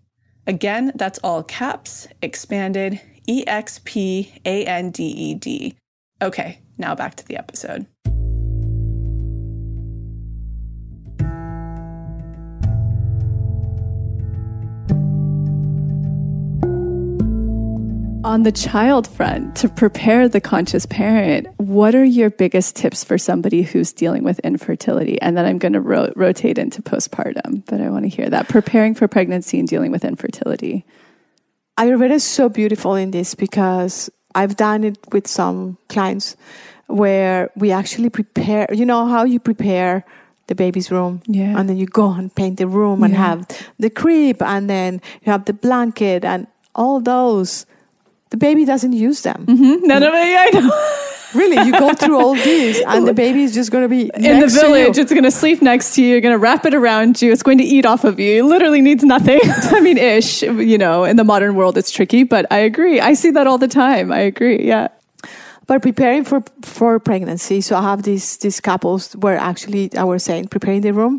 Again, 0.46 0.92
that's 0.94 1.18
all 1.18 1.42
caps, 1.42 2.08
expanded, 2.22 2.98
E 3.26 3.44
X 3.46 3.80
P 3.84 4.32
A 4.46 4.64
N 4.64 4.90
D 4.90 5.04
E 5.04 5.34
D. 5.34 5.76
Okay, 6.22 6.60
now 6.78 6.94
back 6.94 7.16
to 7.16 7.26
the 7.26 7.36
episode. 7.36 7.86
On 18.24 18.42
the 18.42 18.52
child 18.52 19.06
front, 19.06 19.54
to 19.56 19.68
prepare 19.68 20.30
the 20.30 20.40
conscious 20.40 20.86
parent, 20.86 21.46
what 21.58 21.94
are 21.94 22.02
your 22.02 22.30
biggest 22.30 22.74
tips 22.74 23.04
for 23.04 23.18
somebody 23.18 23.60
who's 23.60 23.92
dealing 23.92 24.24
with 24.24 24.38
infertility? 24.38 25.20
And 25.20 25.36
then 25.36 25.44
I'm 25.44 25.58
going 25.58 25.74
to 25.74 25.80
ro- 25.82 26.10
rotate 26.16 26.56
into 26.56 26.80
postpartum, 26.80 27.66
but 27.66 27.82
I 27.82 27.90
want 27.90 28.04
to 28.04 28.08
hear 28.08 28.30
that. 28.30 28.48
Preparing 28.48 28.94
for 28.94 29.06
pregnancy 29.08 29.58
and 29.58 29.68
dealing 29.68 29.92
with 29.92 30.06
infertility. 30.06 30.86
I 31.76 31.86
Ayurveda 31.86 32.12
is 32.12 32.24
so 32.24 32.48
beautiful 32.48 32.94
in 32.94 33.10
this 33.10 33.34
because 33.34 34.08
I've 34.34 34.56
done 34.56 34.84
it 34.84 34.96
with 35.12 35.26
some 35.26 35.76
clients 35.90 36.34
where 36.86 37.50
we 37.56 37.72
actually 37.72 38.08
prepare, 38.08 38.66
you 38.72 38.86
know, 38.86 39.06
how 39.06 39.24
you 39.24 39.38
prepare 39.38 40.02
the 40.46 40.54
baby's 40.54 40.90
room. 40.90 41.20
Yeah. 41.26 41.58
And 41.58 41.68
then 41.68 41.76
you 41.76 41.84
go 41.84 42.10
and 42.12 42.34
paint 42.34 42.56
the 42.56 42.68
room 42.68 43.02
and 43.02 43.14
have 43.14 43.46
the 43.78 43.90
crib 43.90 44.40
and 44.40 44.70
then 44.70 45.02
you 45.22 45.30
have 45.30 45.44
the 45.44 45.52
blanket 45.52 46.24
and 46.24 46.46
all 46.74 47.00
those. 47.00 47.66
The 48.34 48.38
baby 48.38 48.64
doesn't 48.64 48.94
use 48.94 49.22
them. 49.22 49.44
None 49.46 50.02
of 50.02 50.12
it, 50.12 50.36
I 50.44 50.50
know. 50.58 50.70
Really, 51.34 51.66
you 51.66 51.72
go 51.72 51.92
through 51.94 52.18
all 52.20 52.34
these 52.34 52.80
and 52.80 53.08
the 53.08 53.12
baby 53.12 53.42
is 53.42 53.54
just 53.54 53.70
going 53.72 53.82
to 53.82 53.88
be 53.88 54.02
In 54.14 54.38
the 54.40 54.46
village, 54.46 54.98
it's 54.98 55.10
going 55.12 55.24
to 55.24 55.32
sleep 55.32 55.62
next 55.62 55.94
to 55.94 56.02
you. 56.02 56.08
You're 56.10 56.20
going 56.20 56.34
to 56.34 56.38
wrap 56.38 56.64
it 56.64 56.74
around 56.74 57.20
you. 57.22 57.32
It's 57.32 57.42
going 57.42 57.58
to 57.58 57.64
eat 57.64 57.84
off 57.86 58.04
of 58.04 58.20
you. 58.20 58.30
It 58.38 58.46
literally 58.48 58.80
needs 58.80 59.02
nothing. 59.02 59.40
I 59.76 59.80
mean, 59.80 59.98
ish, 59.98 60.42
you 60.42 60.78
know, 60.78 61.02
in 61.02 61.16
the 61.16 61.24
modern 61.24 61.56
world, 61.56 61.76
it's 61.76 61.90
tricky, 61.90 62.22
but 62.22 62.46
I 62.52 62.58
agree. 62.58 63.00
I 63.00 63.14
see 63.14 63.30
that 63.32 63.46
all 63.48 63.58
the 63.58 63.66
time. 63.68 64.12
I 64.12 64.20
agree. 64.32 64.58
Yeah. 64.66 64.88
but 65.66 65.82
preparing 65.82 66.24
for 66.24 66.42
for 66.62 67.00
pregnancy 67.00 67.58
so 67.66 67.72
i 67.76 67.82
have 67.90 68.00
these 68.02 68.26
these 68.44 68.60
couples 68.60 69.02
where 69.24 69.38
actually 69.50 69.84
i 69.96 70.04
was 70.04 70.22
saying 70.28 70.44
preparing 70.54 70.82
the 70.82 70.92
room 70.92 71.14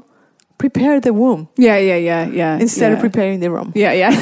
prepare 0.63 0.99
the 1.01 1.13
womb 1.21 1.47
Yeah, 1.57 1.77
yeah, 1.89 1.99
yeah, 2.09 2.23
yeah. 2.41 2.59
instead 2.65 2.89
yeah. 2.91 2.95
of 2.97 2.99
preparing 3.07 3.39
the 3.43 3.49
room 3.55 3.71
Yeah, 3.75 3.93
yeah. 4.01 4.13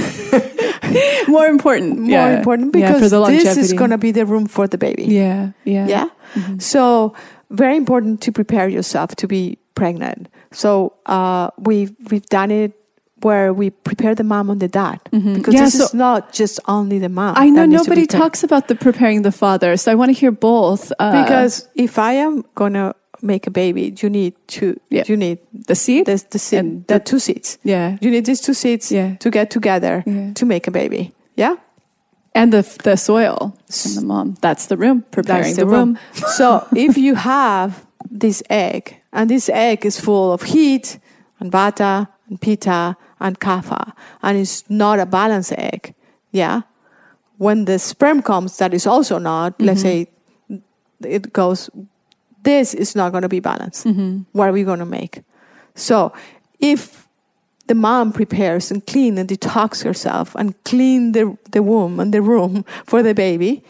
More 1.27 1.45
important. 1.47 1.99
more 1.99 2.09
yeah. 2.09 2.37
important 2.37 2.73
because 2.73 3.11
the 3.11 3.25
this 3.25 3.57
is 3.57 3.73
going 3.73 3.89
to 3.91 3.97
be 3.97 4.11
the 4.11 4.25
room 4.25 4.45
for 4.47 4.67
the 4.67 4.77
baby 4.77 5.05
Yeah, 5.05 5.51
yeah. 5.63 5.87
yeah 5.87 6.07
so 6.59 7.13
very 7.49 7.75
important 7.77 8.21
to 8.21 8.31
prepare 8.31 8.67
yourself 8.67 9.15
to 9.17 9.27
be 9.27 9.57
pregnant 9.75 10.27
so 10.51 10.93
uh, 11.05 11.49
we've 11.57 11.93
we've 12.09 12.25
done 12.27 12.51
it 12.51 12.73
where 13.21 13.53
we 13.53 13.69
prepare 13.69 14.13
the 14.15 14.23
mom 14.23 14.49
and 14.49 14.59
the 14.59 14.67
dad 14.67 14.99
because 15.05 15.23
Mm-hmm. 15.23 15.51
Yeah, 15.51 15.63
this 15.65 15.77
so- 15.77 15.85
is 15.85 15.93
not 15.93 16.33
just 16.33 16.59
only 16.67 16.99
the 16.99 17.09
mom 17.09 17.35
I 17.37 17.49
know 17.49 17.61
that 17.61 17.67
needs 17.67 17.83
to 17.83 17.89
be 17.89 17.95
nobody 17.95 18.07
talks 18.07 18.43
about 18.43 18.67
the 18.67 18.75
preparing 18.75 19.21
the 19.23 19.31
father, 19.31 19.77
so 19.77 19.91
I 19.91 19.95
want 19.95 20.09
to 20.09 20.17
hear 20.19 20.31
both. 20.31 20.91
Uh, 20.99 21.23
because 21.23 21.67
if 21.75 21.97
i 21.97 22.13
am 22.13 22.43
gonna 22.55 22.93
make 23.23 23.47
a 23.47 23.51
baby 23.51 23.93
you 24.01 24.09
need 24.09 24.33
to 24.47 24.79
Yeah. 24.89 25.03
you 25.07 25.17
need 25.17 25.37
the 25.67 25.75
seed, 25.75 26.05
the, 26.05 26.23
the, 26.29 26.39
seed, 26.39 26.59
And 26.59 26.87
the 26.87 26.93
the- 26.95 26.99
two 26.99 27.19
seeds 27.19 27.57
yeah, 27.63 27.97
You 28.01 28.11
need 28.11 28.25
these 28.25 28.41
two 28.41 28.53
seeds 28.53 28.91
Yeah. 28.91 29.15
to 29.19 29.29
get 29.29 29.49
together 29.49 30.03
Yeah. 30.05 30.33
to 30.33 30.45
make 30.45 30.67
a 30.67 30.71
baby. 30.71 31.11
Yeah? 31.37 31.55
and 32.35 32.51
the 32.51 32.63
the 32.83 32.95
soil 32.97 33.53
and 33.85 33.95
the 33.95 34.05
mom. 34.05 34.35
That's 34.41 34.65
the 34.67 34.75
room 34.77 35.03
preparing 35.11 35.43
That's 35.43 35.57
the, 35.57 35.65
room. 35.65 35.97
so 36.35 36.65
if 36.75 36.97
you 36.97 37.15
have 37.15 37.85
this 38.19 38.43
egg, 38.49 39.01
and 39.11 39.29
this 39.29 39.49
egg 39.49 39.85
is 39.85 39.99
full 39.99 40.31
of 40.33 40.41
heat 40.43 40.99
and 41.39 41.51
vata 41.51 42.07
and 42.29 42.39
pitta 42.41 42.95
and 43.19 43.39
kapha, 43.39 43.93
and 44.21 44.37
it's 44.37 44.63
not 44.69 44.99
a 44.99 45.05
balanced 45.05 45.53
egg, 45.57 45.93
yeah? 46.31 46.61
When 47.37 47.65
the 47.65 47.77
sperm 47.79 48.21
comes, 48.21 48.57
that 48.57 48.73
is 48.73 48.87
also 48.87 49.19
not, 49.19 49.53
let's 49.59 49.83
mm-hmm. 49.83 50.57
say 50.57 50.59
it 51.09 51.33
goes, 51.33 51.69
this 52.43 52.73
is 52.73 52.95
not 52.95 53.11
going 53.11 53.23
to 53.23 53.29
be 53.29 53.39
balanced. 53.39 53.85
What 54.33 54.47
are 54.49 54.53
we 54.53 54.63
going 54.63 54.79
to 54.79 54.85
make? 54.85 55.21
So 55.75 56.11
if 56.59 57.07
the 57.67 57.75
mom 57.75 58.11
prepares 58.11 58.71
and 58.71 58.85
clean 58.85 59.17
and 59.17 59.27
detox 59.29 59.83
herself 59.83 60.35
and 60.35 60.53
clean 60.65 61.13
the, 61.13 61.37
the 61.51 61.63
womb 61.63 61.99
and 61.99 62.13
the 62.13 62.21
room 62.21 62.63
for 62.85 63.01
the 63.03 63.13
baby, 63.13 63.63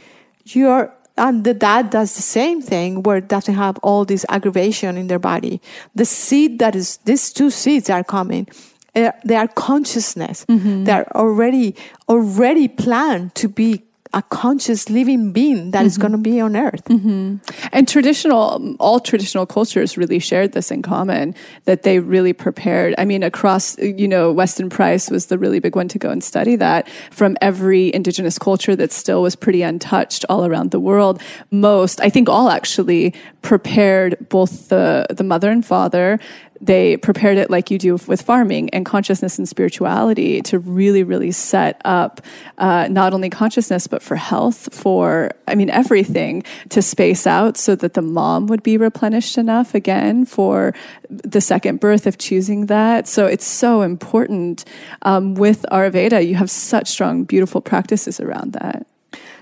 you're 0.45 0.91
and 1.15 1.43
the 1.43 1.53
dad 1.53 1.91
does 1.91 2.15
the 2.15 2.23
same 2.23 2.59
thing 2.59 3.03
where 3.03 3.17
it 3.17 3.27
doesn't 3.27 3.53
have 3.53 3.77
all 3.83 4.03
this 4.03 4.25
aggravation 4.29 4.97
in 4.97 5.05
their 5.07 5.19
body. 5.19 5.61
The 5.93 6.05
seed 6.05 6.57
that 6.57 6.75
is, 6.75 6.97
these 7.05 7.31
two 7.31 7.51
seeds 7.51 7.87
are 7.91 8.03
coming. 8.03 8.47
uh, 8.95 9.11
They 9.23 9.35
are 9.35 9.47
consciousness. 9.47 10.43
They 10.85 10.91
are 10.91 11.05
already, 11.13 11.75
already 12.09 12.67
planned 12.67 13.35
to 13.35 13.47
be 13.47 13.83
a 14.13 14.21
conscious 14.21 14.89
living 14.89 15.31
being 15.31 15.71
that 15.71 15.85
is 15.85 15.97
going 15.97 16.11
to 16.11 16.17
be 16.17 16.39
on 16.39 16.55
earth. 16.55 16.83
Mm-hmm. 16.85 17.37
And 17.71 17.87
traditional, 17.87 18.51
um, 18.51 18.77
all 18.79 18.99
traditional 18.99 19.45
cultures 19.45 19.97
really 19.97 20.19
shared 20.19 20.51
this 20.51 20.69
in 20.69 20.81
common 20.83 21.33
that 21.65 21.83
they 21.83 21.99
really 21.99 22.33
prepared. 22.33 22.93
I 22.97 23.05
mean, 23.05 23.23
across, 23.23 23.77
you 23.79 24.07
know, 24.07 24.31
Weston 24.31 24.69
Price 24.69 25.09
was 25.09 25.27
the 25.27 25.37
really 25.39 25.59
big 25.59 25.75
one 25.75 25.87
to 25.87 25.99
go 25.99 26.11
and 26.11 26.23
study 26.23 26.55
that 26.57 26.87
from 27.09 27.37
every 27.41 27.93
indigenous 27.93 28.37
culture 28.37 28.75
that 28.75 28.91
still 28.91 29.23
was 29.23 29.35
pretty 29.35 29.63
untouched 29.63 30.25
all 30.29 30.45
around 30.45 30.71
the 30.71 30.79
world. 30.79 31.21
Most, 31.49 31.99
I 32.01 32.09
think 32.09 32.29
all 32.29 32.49
actually 32.49 33.15
prepared 33.41 34.29
both 34.29 34.69
the, 34.69 35.07
the 35.09 35.23
mother 35.23 35.49
and 35.49 35.65
father 35.65 36.19
they 36.63 36.95
prepared 36.97 37.37
it 37.37 37.49
like 37.49 37.69
you 37.69 37.77
do 37.77 37.97
with 38.07 38.21
farming 38.21 38.69
and 38.69 38.85
consciousness 38.85 39.37
and 39.37 39.49
spirituality 39.49 40.41
to 40.43 40.59
really, 40.59 41.03
really 41.03 41.31
set 41.31 41.81
up 41.83 42.21
uh, 42.57 42.87
not 42.89 43.13
only 43.13 43.29
consciousness, 43.29 43.85
but 43.85 44.01
for 44.01 44.15
health, 44.15 44.73
for, 44.73 45.31
I 45.45 45.55
mean, 45.55 45.69
everything 45.69 46.43
to 46.69 46.81
space 46.81 47.27
out 47.27 47.57
so 47.57 47.75
that 47.75 47.95
the 47.95 48.01
mom 48.01 48.47
would 48.47 48.63
be 48.63 48.77
replenished 48.77 49.37
enough 49.37 49.75
again 49.75 50.25
for 50.25 50.73
the 51.09 51.41
second 51.41 51.81
birth 51.81 52.07
of 52.07 52.17
choosing 52.17 52.67
that. 52.67 53.09
So 53.09 53.25
it's 53.25 53.45
so 53.45 53.81
important. 53.81 54.63
Um, 55.01 55.35
with 55.35 55.65
Ayurveda, 55.69 56.25
you 56.25 56.35
have 56.35 56.49
such 56.49 56.87
strong, 56.87 57.25
beautiful 57.25 57.59
practices 57.59 58.21
around 58.21 58.53
that. 58.53 58.87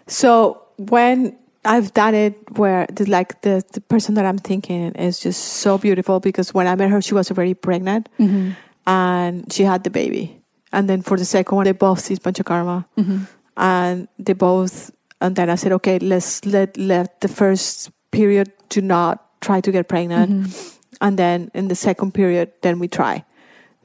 So 0.08 0.64
when 0.78 1.38
I've 1.64 1.94
done 1.94 2.16
it 2.16 2.58
where 2.58 2.88
the, 2.88 3.06
like 3.06 3.42
the, 3.42 3.64
the 3.72 3.82
person 3.82 4.16
that 4.16 4.26
I'm 4.26 4.38
thinking 4.38 4.94
is 4.96 5.20
just 5.20 5.42
so 5.44 5.78
beautiful 5.78 6.20
because 6.20 6.54
when 6.54 6.68
I 6.68 6.76
met 6.76 6.90
her, 6.90 7.02
she 7.02 7.14
was 7.14 7.30
already 7.30 7.54
pregnant 7.54 8.10
mm-hmm. 8.20 8.52
and 8.88 9.52
she 9.54 9.64
had 9.64 9.84
the 9.84 9.90
baby. 9.90 10.42
And 10.74 10.90
then 10.90 11.02
for 11.02 11.18
the 11.18 11.26
second 11.26 11.56
one, 11.56 11.66
they 11.66 11.72
both 11.74 12.08
did 12.08 12.24
panchakarma 12.24 12.86
mm-hmm. 12.98 13.24
and 13.58 14.08
they 14.18 14.34
both, 14.34 14.92
and 15.20 15.36
then 15.36 15.50
I 15.50 15.56
said, 15.56 15.72
okay, 15.74 16.00
let's 16.00 16.46
let, 16.46 16.78
let 16.78 17.22
the 17.22 17.28
first 17.28 17.92
period 18.10 18.52
to 18.70 18.82
not 18.82 19.40
try 19.42 19.62
to 19.62 19.72
get 19.72 19.88
pregnant. 19.88 20.32
Mm-hmm. 20.32 20.78
And 21.02 21.20
then 21.20 21.52
in 21.54 21.68
the 21.68 21.76
second 21.76 22.14
period, 22.14 22.54
then 22.62 22.80
we 22.80 22.88
try. 22.88 23.24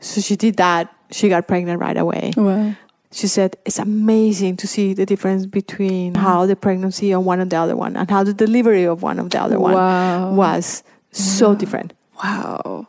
So 0.01 0.20
she 0.20 0.37
did 0.37 0.57
that. 0.57 0.93
She 1.12 1.29
got 1.29 1.47
pregnant 1.47 1.81
right 1.81 1.97
away 1.97 2.33
Wow. 2.37 2.74
She 3.16 3.26
said 3.26 3.50
it's 3.64 3.78
amazing 3.78 4.56
to 4.62 4.66
see 4.66 4.92
the 5.00 5.06
difference 5.12 5.46
between 5.46 6.12
mm. 6.12 6.16
how 6.26 6.38
the 6.50 6.56
pregnancy 6.56 7.12
on 7.16 7.24
one 7.24 7.40
and 7.40 7.50
the 7.50 7.56
other 7.64 7.76
one 7.76 7.96
and 7.96 8.10
how 8.10 8.22
the 8.22 8.34
delivery 8.34 8.84
of 8.84 9.02
one 9.02 9.18
of 9.18 9.30
the 9.30 9.40
other 9.40 9.58
one 9.58 9.74
Wow. 9.74 10.34
was 10.34 10.82
so 11.12 11.54
different 11.54 11.92
Wow. 12.22 12.88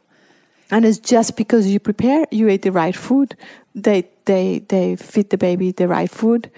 and 0.73 0.85
it's 0.85 0.99
just 1.13 1.37
because 1.37 1.63
you 1.67 1.79
prepare 1.79 2.25
you 2.31 2.49
ate 2.49 2.63
the 2.63 2.71
right 2.83 2.95
food 2.95 3.35
they 3.73 3.99
they 4.25 4.45
they 4.73 4.95
feed 4.97 5.29
the 5.29 5.37
baby 5.47 5.71
the 5.71 5.87
right 5.87 6.11
food 6.11 6.49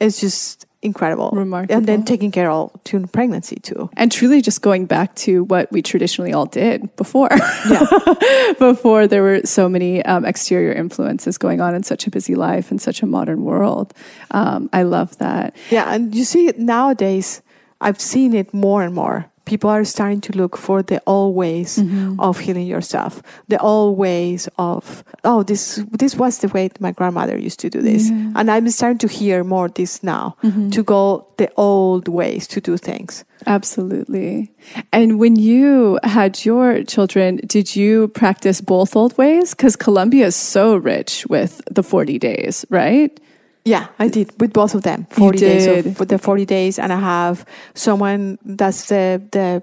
it's 0.00 0.20
just 0.20 0.64
incredible 0.82 1.30
Remarkable. 1.32 1.76
and 1.76 1.86
then 1.86 2.04
taking 2.04 2.30
care 2.30 2.50
of 2.50 2.70
to 2.84 3.04
pregnancy 3.08 3.56
too 3.56 3.90
And 3.96 4.12
truly 4.12 4.40
just 4.40 4.62
going 4.62 4.86
back 4.86 5.14
to 5.26 5.42
what 5.44 5.70
we 5.72 5.82
traditionally 5.82 6.32
all 6.32 6.46
did 6.46 6.94
before. 6.96 7.28
yeah 7.68 7.86
before 8.58 9.06
there 9.08 9.22
were 9.22 9.40
so 9.44 9.68
many 9.68 10.04
um, 10.04 10.24
exterior 10.24 10.72
influences 10.72 11.36
going 11.38 11.60
on 11.60 11.74
in 11.74 11.82
such 11.82 12.06
a 12.06 12.10
busy 12.10 12.34
life 12.36 12.70
in 12.70 12.78
such 12.78 13.02
a 13.02 13.06
modern 13.06 13.42
world. 13.44 13.92
Um, 14.30 14.70
I 14.72 14.82
love 14.84 15.18
that. 15.18 15.56
Yeah, 15.70 15.92
and 15.92 16.14
you 16.14 16.24
see 16.24 16.46
it 16.46 16.58
nowadays. 16.58 17.42
I've 17.80 18.00
seen 18.00 18.34
it 18.34 18.52
more 18.54 18.82
and 18.82 18.94
more. 18.94 19.26
People 19.48 19.70
are 19.70 19.84
starting 19.84 20.20
to 20.20 20.32
look 20.36 20.56
for 20.56 20.82
the 20.82 21.02
old 21.06 21.34
ways 21.34 21.78
mm-hmm. 21.78 22.20
of 22.20 22.38
healing 22.38 22.66
yourself. 22.66 23.22
The 23.48 23.58
old 23.58 23.96
ways 23.96 24.48
of 24.58 25.02
oh, 25.24 25.42
this 25.42 25.82
this 25.90 26.14
was 26.16 26.38
the 26.38 26.48
way 26.48 26.70
my 26.80 26.92
grandmother 26.92 27.38
used 27.38 27.58
to 27.60 27.70
do 27.70 27.80
this, 27.80 28.10
and 28.10 28.50
I'm 28.50 28.68
starting 28.68 28.98
to 28.98 29.08
hear 29.08 29.44
more 29.44 29.68
this 29.68 30.02
now 30.02 30.36
mm-hmm. 30.42 30.70
to 30.70 30.82
go 30.82 31.26
the 31.38 31.50
old 31.56 32.08
ways 32.08 32.46
to 32.48 32.60
do 32.60 32.76
things. 32.76 33.24
Absolutely. 33.46 34.52
And 34.92 35.18
when 35.18 35.36
you 35.36 35.98
had 36.02 36.44
your 36.44 36.82
children, 36.84 37.40
did 37.46 37.74
you 37.74 38.08
practice 38.08 38.60
both 38.60 38.96
old 38.96 39.16
ways? 39.16 39.54
Because 39.54 39.76
Colombia 39.76 40.26
is 40.26 40.36
so 40.36 40.76
rich 40.76 41.24
with 41.28 41.62
the 41.70 41.82
40 41.82 42.18
days, 42.18 42.66
right? 42.68 43.18
Yeah, 43.64 43.88
I 43.98 44.08
did 44.08 44.32
with 44.40 44.52
both 44.52 44.74
of 44.74 44.82
them. 44.82 45.06
Forty 45.10 45.38
days 45.38 45.66
of 45.86 45.96
for 45.96 46.04
the 46.06 46.18
forty 46.18 46.44
days, 46.44 46.78
and 46.78 46.92
I 46.92 46.98
have 47.00 47.44
someone 47.74 48.38
that's 48.44 48.86
the 48.86 49.20
the 49.32 49.62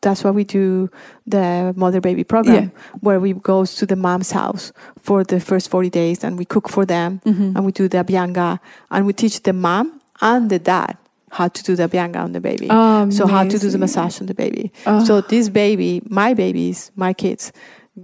that's 0.00 0.22
why 0.22 0.30
we 0.30 0.44
do 0.44 0.90
the 1.26 1.72
mother 1.76 2.00
baby 2.00 2.24
program 2.24 2.72
where 3.00 3.18
we 3.20 3.32
goes 3.32 3.74
to 3.76 3.86
the 3.86 3.96
mom's 3.96 4.32
house 4.32 4.72
for 5.00 5.24
the 5.24 5.40
first 5.40 5.70
forty 5.70 5.88
days, 5.90 6.24
and 6.24 6.36
we 6.38 6.44
cook 6.44 6.68
for 6.68 6.84
them, 6.84 7.20
Mm-hmm. 7.24 7.56
and 7.56 7.64
we 7.64 7.72
do 7.72 7.88
the 7.88 7.98
abhyanga, 8.04 8.58
and 8.90 9.06
we 9.06 9.12
teach 9.12 9.42
the 9.42 9.52
mom 9.52 10.00
and 10.20 10.50
the 10.50 10.58
dad 10.58 10.96
how 11.30 11.48
to 11.48 11.62
do 11.62 11.74
the 11.76 11.88
abhyanga 11.88 12.16
on 12.22 12.32
the 12.32 12.40
baby. 12.40 12.66
Oh, 12.70 13.08
so 13.10 13.26
how 13.26 13.42
to 13.44 13.58
do 13.58 13.68
the 13.70 13.78
massage 13.78 14.20
on 14.20 14.26
the 14.26 14.34
baby. 14.34 14.72
So 15.06 15.20
this 15.20 15.48
baby, 15.48 16.02
my 16.08 16.34
babies, 16.34 16.90
my 16.96 17.12
kids, 17.12 17.52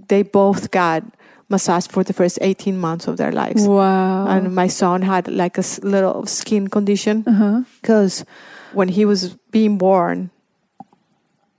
they 0.07 0.23
both 0.23 0.71
got 0.71 1.03
massage 1.51 1.87
for 1.95 2.03
the 2.03 2.13
first 2.13 2.39
18 2.41 2.77
months 2.77 3.07
of 3.07 3.17
their 3.21 3.31
lives 3.31 3.63
Wow. 3.67 4.25
and 4.33 4.53
my 4.55 4.67
son 4.67 5.01
had 5.01 5.27
like 5.27 5.57
a 5.57 5.63
little 5.95 6.25
skin 6.25 6.67
condition 6.69 7.23
uh-huh. 7.27 7.61
because 7.81 8.23
when 8.73 8.87
he 8.97 9.03
was 9.05 9.35
being 9.51 9.77
born 9.77 10.29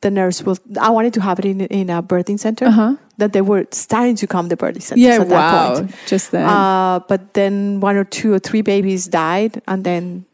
the 0.00 0.10
nurse 0.10 0.42
was 0.48 0.58
i 0.80 0.90
wanted 0.96 1.12
to 1.14 1.20
have 1.20 1.38
it 1.38 1.44
in, 1.44 1.60
in 1.80 1.90
a 1.90 2.02
birthing 2.02 2.38
center 2.38 2.66
Uh-huh. 2.66 2.96
that 3.18 3.32
they 3.36 3.42
were 3.50 3.64
starting 3.70 4.16
to 4.22 4.26
come 4.26 4.48
the 4.48 4.56
birthing 4.56 4.82
centers 4.82 5.04
Yeah, 5.04 5.20
at 5.22 5.28
that 5.28 5.52
wow. 5.52 5.74
point 5.74 5.94
Just 6.12 6.30
then. 6.32 6.44
uh, 6.48 6.98
but 7.10 7.20
then 7.34 7.80
one 7.80 7.96
or 7.96 8.04
two 8.04 8.32
or 8.32 8.40
three 8.48 8.62
babies 8.62 9.06
died 9.06 9.60
and 9.68 9.84
then 9.84 10.24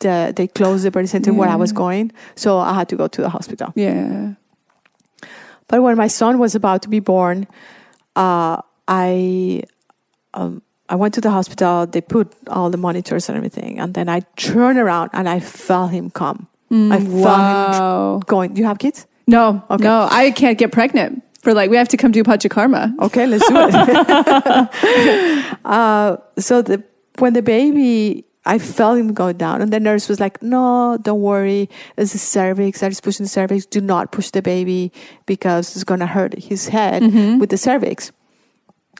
the, 0.00 0.32
they 0.36 0.46
closed 0.46 0.84
the 0.86 0.90
birthing 0.94 1.08
center 1.16 1.32
where 1.34 1.48
i 1.56 1.56
was 1.64 1.72
going 1.72 2.12
so 2.36 2.58
i 2.58 2.72
had 2.80 2.88
to 2.88 2.96
go 2.96 3.06
to 3.08 3.20
the 3.20 3.28
hospital 3.36 3.68
yeah. 3.74 4.34
but 5.68 5.82
when 5.82 5.96
my 5.96 6.06
son 6.08 6.38
was 6.38 6.54
about 6.54 6.80
to 6.82 6.88
be 6.88 7.00
born, 7.00 7.46
uh, 8.16 8.56
I 8.88 9.62
um, 10.34 10.62
I 10.88 10.94
went 10.96 11.14
to 11.14 11.20
the 11.20 11.30
hospital. 11.30 11.86
They 11.86 12.00
put 12.00 12.32
all 12.48 12.70
the 12.70 12.78
monitors 12.78 13.28
and 13.28 13.36
everything, 13.36 13.78
and 13.78 13.92
then 13.94 14.08
I 14.08 14.20
turned 14.36 14.78
around 14.78 15.10
and 15.12 15.28
I 15.28 15.38
felt 15.40 15.90
him 15.92 16.10
come. 16.10 16.48
I 16.70 16.98
felt 17.00 17.00
him 17.04 17.20
Wow. 17.20 18.20
going. 18.26 18.54
Do 18.54 18.60
you 18.60 18.66
have 18.66 18.78
kids? 18.78 19.06
No, 19.26 19.62
Okay. 19.70 19.84
no, 19.84 20.08
I 20.10 20.30
can't 20.30 20.58
get 20.58 20.72
pregnant. 20.72 21.22
For 21.42 21.54
like, 21.54 21.70
we 21.70 21.76
have 21.76 21.88
to 21.88 21.96
come 21.96 22.10
do 22.12 22.22
Panchakarma. 22.24 22.98
Okay, 22.98 23.26
let's 23.26 23.46
do 23.48 23.54
it. 23.56 23.74
uh, 25.64 26.16
so 26.38 26.62
the 26.62 26.82
when 27.18 27.32
the 27.32 27.42
baby, 27.42 28.24
I 28.46 28.58
felt 28.58 28.98
him 28.98 29.12
go 29.12 29.32
down, 29.32 29.60
and 29.62 29.72
the 29.72 29.80
nurse 29.80 30.08
was 30.08 30.20
like, 30.20 30.42
"No, 30.42 30.98
don't 31.02 31.20
worry. 31.20 31.68
It's 31.96 32.12
the 32.12 32.18
cervix. 32.18 32.82
I 32.82 32.88
just 32.88 33.02
pushing 33.02 33.24
the 33.24 33.30
cervix. 33.30 33.66
Do 33.66 33.80
not 33.80 34.12
push 34.12 34.30
the 34.30 34.42
baby 34.42 34.92
because 35.26 35.74
it's 35.74 35.84
gonna 35.84 36.06
hurt 36.06 36.34
his 36.38 36.68
head 36.68 37.02
with 37.40 37.50
the 37.50 37.58
cervix." 37.58 38.12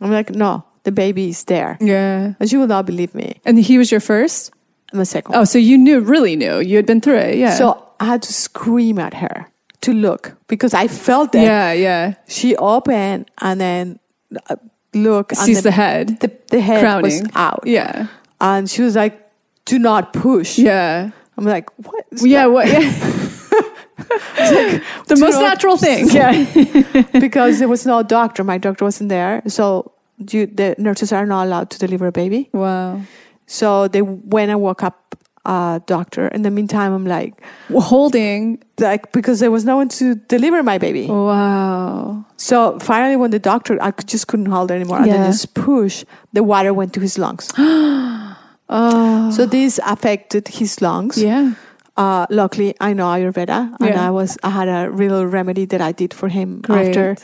I'm 0.01 0.11
like, 0.11 0.31
"No, 0.31 0.65
the 0.85 0.93
baby 0.93 1.29
is 1.29 1.45
there." 1.45 1.77
Yeah. 1.81 2.35
And 2.41 2.49
she 2.49 2.57
will 2.57 2.67
not 2.69 2.87
believe 2.87 3.15
me. 3.15 3.41
And 3.45 3.59
he 3.59 3.79
was 3.79 3.91
your 3.91 4.01
first? 4.01 4.53
I'm 4.93 5.01
a 5.01 5.05
second. 5.05 5.35
Oh, 5.35 5.45
so 5.45 5.59
you 5.59 5.77
knew, 5.77 6.01
really 6.01 6.37
knew. 6.37 6.61
You 6.61 6.77
had 6.77 6.87
been 6.87 7.01
through 7.01 7.19
it. 7.19 7.37
Yeah. 7.37 7.55
So 7.55 7.85
I 8.01 8.07
had 8.07 8.23
to 8.23 8.33
scream 8.33 8.99
at 8.99 9.15
her 9.15 9.47
to 9.83 9.93
look 9.93 10.35
because 10.49 10.73
I 10.75 10.89
felt 10.89 11.33
that 11.33 11.43
yeah, 11.43 11.73
yeah. 11.73 12.15
she 12.27 12.57
opened 12.57 13.31
and 13.41 13.61
then 13.61 13.99
uh, 14.49 14.57
look 14.95 15.33
Sees 15.35 15.57
then 15.57 15.63
the 15.65 15.71
head. 15.73 16.21
The, 16.21 16.31
the 16.51 16.61
head 16.61 16.81
Crowning. 16.81 17.03
was 17.05 17.23
out. 17.35 17.63
Yeah. 17.67 18.07
And 18.41 18.69
she 18.71 18.83
was 18.83 18.97
like, 18.97 19.21
do 19.67 19.79
not 19.79 20.13
push. 20.13 20.59
Yeah. 20.59 21.11
I'm 21.37 21.45
like, 21.45 21.69
what? 21.79 22.05
is 22.13 22.25
Yeah. 22.27 22.45
that?" 22.45 22.53
What? 22.53 22.69
Yeah. 22.69 23.28
The 25.07 25.17
most 25.19 25.35
not- 25.35 25.43
natural 25.43 25.77
thing. 25.77 26.09
Yeah. 26.13 26.33
because 27.21 27.59
there 27.59 27.69
was 27.69 27.87
no 27.87 28.03
doctor. 28.03 28.45
My 28.45 28.59
doctor 28.59 28.85
wasn't 28.85 29.09
there. 29.11 29.43
So 29.47 29.93
you, 30.31 30.47
the 30.47 30.75
nurses 30.79 31.13
are 31.13 31.27
not 31.27 31.47
allowed 31.47 31.71
to 31.71 31.79
deliver 31.79 32.07
a 32.07 32.13
baby. 32.13 32.49
Wow. 32.53 33.01
So 33.47 33.89
they 33.89 34.03
went 34.03 34.51
and 34.51 34.61
woke 34.61 34.83
up 34.83 35.15
a 35.45 35.81
doctor. 35.87 36.29
In 36.29 36.43
the 36.43 36.51
meantime, 36.51 36.93
I'm 36.93 37.07
like, 37.07 37.41
holding. 37.73 38.63
like 38.79 39.13
because 39.13 39.41
there 39.41 39.51
was 39.51 39.65
no 39.65 39.77
one 39.77 39.89
to 39.91 40.15
deliver 40.15 40.63
my 40.63 40.79
baby. 40.79 41.07
Wow. 41.07 42.25
So 42.37 42.79
finally, 42.81 43.17
when 43.17 43.31
the 43.31 43.39
doctor, 43.39 43.79
I 43.83 43.91
just 44.05 44.27
couldn't 44.29 44.47
hold 44.47 44.71
it 44.71 44.75
anymore, 44.75 44.99
and 44.99 45.07
then 45.11 45.21
Yeah. 45.21 45.27
just 45.29 45.55
push, 45.55 46.05
the 46.33 46.43
water 46.43 46.73
went 46.75 46.93
to 46.95 47.01
his 47.01 47.19
lungs. 47.19 47.51
Oh. 48.71 49.31
So 49.31 49.47
this 49.47 49.81
affected 49.87 50.49
his 50.49 50.83
lungs. 50.83 51.17
Yeah. 51.17 51.55
Uh, 51.99 52.27
luckily, 52.31 52.75
I 52.81 52.93
know 52.95 53.07
Ayurveda, 53.15 53.75
and 53.81 53.91
Yeah. 53.91 54.07
I 54.07 54.11
was 54.11 54.39
I 54.45 54.51
had 54.51 54.69
a 54.69 54.89
real 54.91 55.27
remedy 55.27 55.67
that 55.67 55.81
I 55.81 55.93
did 55.93 56.15
for 56.15 56.29
him 56.29 56.61
Great. 56.63 56.89
after 56.89 57.17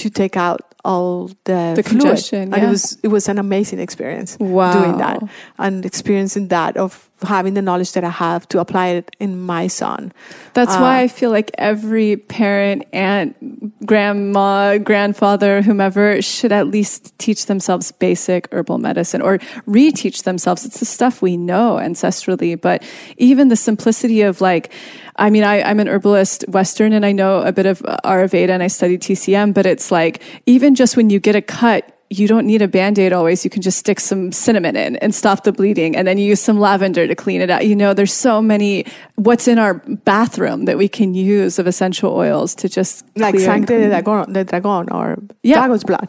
to 0.00 0.10
take 0.10 0.36
out 0.36 0.60
all 0.84 1.28
the, 1.44 1.72
The 1.76 1.82
fluid. 1.82 2.00
congestion, 2.02 2.42
and 2.52 2.56
yeah. 2.62 2.66
it 2.66 2.70
was 2.70 2.98
it 3.04 3.08
was 3.08 3.28
an 3.28 3.38
amazing 3.38 3.80
experience 3.80 4.36
Wow. 4.40 4.72
doing 4.72 4.96
that 4.98 5.18
and 5.58 5.84
experiencing 5.84 6.48
that 6.48 6.76
of 6.76 7.10
having 7.24 7.54
the 7.54 7.62
knowledge 7.62 7.92
that 7.92 8.04
I 8.04 8.10
have 8.10 8.46
to 8.48 8.60
apply 8.60 8.88
it 8.88 9.16
in 9.18 9.40
my 9.40 9.66
son. 9.66 10.12
That's 10.54 10.74
why 10.76 11.00
uh, 11.00 11.02
I 11.02 11.08
feel 11.08 11.30
like 11.30 11.50
every 11.58 12.16
parent, 12.16 12.84
aunt, 12.92 13.86
grandma, 13.86 14.78
grandfather, 14.78 15.62
whomever 15.62 16.22
should 16.22 16.52
at 16.52 16.68
least 16.68 17.18
teach 17.18 17.46
themselves 17.46 17.92
basic 17.92 18.48
herbal 18.52 18.78
medicine 18.78 19.22
or 19.22 19.38
reteach 19.66 20.24
themselves. 20.24 20.64
It's 20.64 20.80
the 20.80 20.86
stuff 20.86 21.22
we 21.22 21.36
know 21.36 21.76
ancestrally, 21.76 22.60
but 22.60 22.82
even 23.16 23.48
the 23.48 23.56
simplicity 23.56 24.22
of 24.22 24.40
like, 24.40 24.72
I 25.16 25.30
mean, 25.30 25.44
I, 25.44 25.62
I'm 25.62 25.80
an 25.80 25.88
herbalist 25.88 26.44
Western 26.48 26.92
and 26.92 27.06
I 27.06 27.12
know 27.12 27.40
a 27.42 27.52
bit 27.52 27.66
of 27.66 27.80
Ayurveda 27.80 28.50
and 28.50 28.62
I 28.62 28.66
study 28.68 28.98
TCM, 28.98 29.54
but 29.54 29.66
it's 29.66 29.90
like, 29.90 30.22
even 30.46 30.74
just 30.74 30.96
when 30.96 31.10
you 31.10 31.20
get 31.20 31.36
a 31.36 31.42
cut, 31.42 31.90
you 32.18 32.28
don't 32.28 32.46
need 32.46 32.62
a 32.62 32.68
band-aid 32.68 33.12
always 33.12 33.44
you 33.44 33.50
can 33.50 33.62
just 33.62 33.78
stick 33.78 33.98
some 33.98 34.30
cinnamon 34.32 34.76
in 34.76 34.96
and 34.96 35.14
stop 35.14 35.44
the 35.44 35.52
bleeding 35.52 35.96
and 35.96 36.06
then 36.06 36.18
you 36.18 36.26
use 36.26 36.40
some 36.40 36.60
lavender 36.60 37.06
to 37.06 37.14
clean 37.14 37.40
it 37.40 37.50
out 37.50 37.66
you 37.66 37.74
know 37.74 37.92
there's 37.94 38.12
so 38.12 38.40
many 38.40 38.84
what's 39.16 39.48
in 39.48 39.58
our 39.58 39.74
bathroom 40.04 40.66
that 40.66 40.78
we 40.78 40.88
can 40.88 41.14
use 41.14 41.58
of 41.58 41.66
essential 41.66 42.12
oils 42.14 42.54
to 42.54 42.68
just 42.68 43.04
like 43.16 43.38
Sangre 43.38 43.78
de. 43.78 43.88
Dragon, 43.88 44.32
de 44.32 44.44
Dragon 44.44 44.88
or 44.92 45.18
Yeah. 45.42 45.56
Dragon's 45.56 45.84
Blood. 45.84 46.08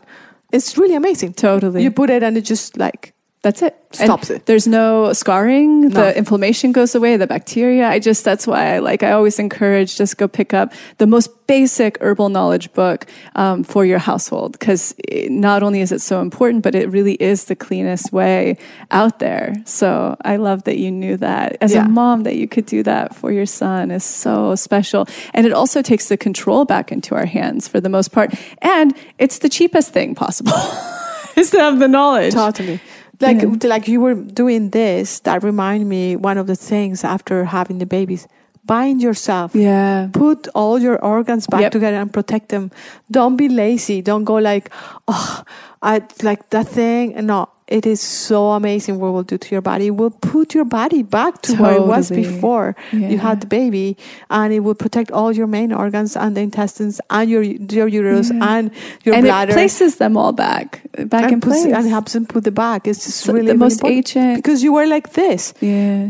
It's 0.51 0.77
really 0.77 0.95
amazing. 0.95 1.33
Totally. 1.33 1.81
You 1.83 1.91
put 1.91 2.09
it 2.09 2.21
and 2.23 2.37
it 2.37 2.41
just 2.41 2.77
like 2.77 3.14
That's 3.45 3.61
it. 3.61 3.75
Stops 3.91 4.31
And 4.31 4.39
it. 4.39 4.47
There's 4.47 4.65
no 4.65 5.13
scarring. 5.13 5.89
No. 5.89 5.89
The 5.89 6.17
inflammation 6.17 6.71
goes 6.71 6.95
away. 6.95 7.15
The 7.15 7.27
bacteria. 7.27 7.87
I 7.87 7.99
just 7.99 8.23
that's 8.25 8.47
why 8.47 8.73
I 8.73 8.79
like. 8.79 9.03
I 9.03 9.11
always 9.11 9.37
encourage 9.37 9.97
just 9.97 10.17
go 10.17 10.27
pick 10.27 10.51
up 10.51 10.73
the 10.97 11.05
most 11.05 11.29
basic 11.45 11.99
herbal 12.01 12.29
knowledge 12.29 12.73
book 12.73 13.05
um, 13.35 13.63
for 13.63 13.85
your 13.85 13.99
household 13.99 14.53
because 14.53 14.95
not 15.29 15.61
only 15.61 15.81
is 15.81 15.91
it 15.91 16.01
so 16.01 16.21
important, 16.21 16.63
but 16.63 16.73
it 16.73 16.89
really 16.89 17.13
is 17.21 17.45
the 17.45 17.55
cleanest 17.55 18.11
way 18.11 18.57
out 18.89 19.19
there. 19.19 19.53
So 19.65 20.17
I 20.25 20.37
love 20.37 20.63
that 20.63 20.79
you 20.79 20.89
knew 20.89 21.15
that 21.17 21.57
as 21.61 21.71
Yeah. 21.71 21.85
a 21.85 21.87
mom 21.87 22.23
that 22.23 22.37
you 22.37 22.47
could 22.47 22.65
do 22.65 22.81
that 22.81 23.13
for 23.13 23.31
your 23.31 23.45
son 23.45 23.91
is 23.91 24.03
so 24.03 24.55
special, 24.55 25.05
and 25.35 25.45
it 25.45 25.53
also 25.53 25.83
takes 25.83 26.09
the 26.09 26.17
control 26.17 26.65
back 26.65 26.91
into 26.91 27.13
our 27.13 27.27
hands 27.27 27.67
for 27.67 27.79
the 27.79 27.89
most 27.89 28.11
part, 28.11 28.33
and 28.63 28.95
it's 29.19 29.37
the 29.37 29.49
cheapest 29.49 29.93
thing 29.93 30.15
possible. 30.15 30.57
is 31.35 31.51
to 31.51 31.59
have 31.59 31.77
the 31.79 31.87
knowledge. 31.87 32.33
Totally. 32.33 32.79
Like 33.19 33.63
like 33.63 33.87
you 33.87 34.01
were 34.01 34.15
doing 34.15 34.71
this, 34.71 35.19
that 35.21 35.43
remind 35.43 35.87
me 35.87 36.15
one 36.15 36.37
of 36.37 36.47
the 36.47 36.55
things 36.55 37.03
after 37.03 37.45
having 37.45 37.77
the 37.77 37.85
babies. 37.85 38.27
Bind 38.65 39.01
yourself. 39.01 39.53
Yeah. 39.53 40.09
Put 40.11 40.47
all 40.55 40.79
your 40.79 40.97
organs 41.03 41.45
back 41.47 41.61
Yep. 41.61 41.71
together 41.71 41.97
and 41.97 42.11
protect 42.11 42.49
them. 42.49 42.71
Don't 43.11 43.35
be 43.35 43.47
lazy. 43.47 44.01
Don't 44.01 44.23
go 44.23 44.35
like, 44.35 44.69
oh, 45.07 45.43
I 45.83 46.01
like 46.23 46.49
that 46.49 46.67
thing. 46.67 47.13
No, 47.27 47.49
it 47.67 47.85
is 47.85 48.01
so 48.01 48.51
amazing 48.53 48.99
what 48.99 49.13
we'll 49.13 49.21
do 49.23 49.37
to 49.37 49.49
your 49.53 49.61
body. 49.61 49.87
It 49.87 49.95
will 49.95 50.09
put 50.09 50.55
your 50.55 50.65
body 50.65 51.03
back 51.03 51.43
to 51.43 51.55
where 51.57 51.75
it 51.75 51.85
was 51.85 52.09
Totally. 52.09 52.27
before 52.27 52.75
you 52.91 53.19
had 53.19 53.41
the 53.41 53.47
baby, 53.47 53.97
and 54.31 54.51
it 54.51 54.61
will 54.61 54.73
protect 54.75 55.11
all 55.11 55.31
your 55.31 55.45
main 55.47 55.71
organs 55.71 56.17
and 56.17 56.35
the 56.35 56.41
intestines 56.41 56.99
and 57.11 57.29
your 57.29 57.43
your 57.43 57.87
uterus 57.87 58.31
Yeah. 58.33 58.49
and 58.57 58.71
your 59.03 59.13
and 59.15 59.25
bladder 59.25 59.51
it 59.51 59.55
places 59.55 59.97
them 59.97 60.17
all 60.17 60.31
back 60.31 60.81
back 61.05 61.25
in 61.27 61.33
and, 61.33 61.41
puts, 61.43 61.61
place. 61.61 61.73
and 61.73 61.87
helps 61.87 62.13
them 62.13 62.25
put 62.25 62.43
the 62.45 62.51
back. 62.51 62.87
It's 62.87 63.05
just 63.05 63.19
So 63.19 63.33
really 63.33 63.45
the 63.45 63.53
really 63.53 63.59
most 63.59 63.81
ancient- 63.85 64.37
because 64.37 64.63
you 64.63 64.73
were 64.73 64.87
like 64.87 65.13
this. 65.13 65.53
yeah. 65.61 66.07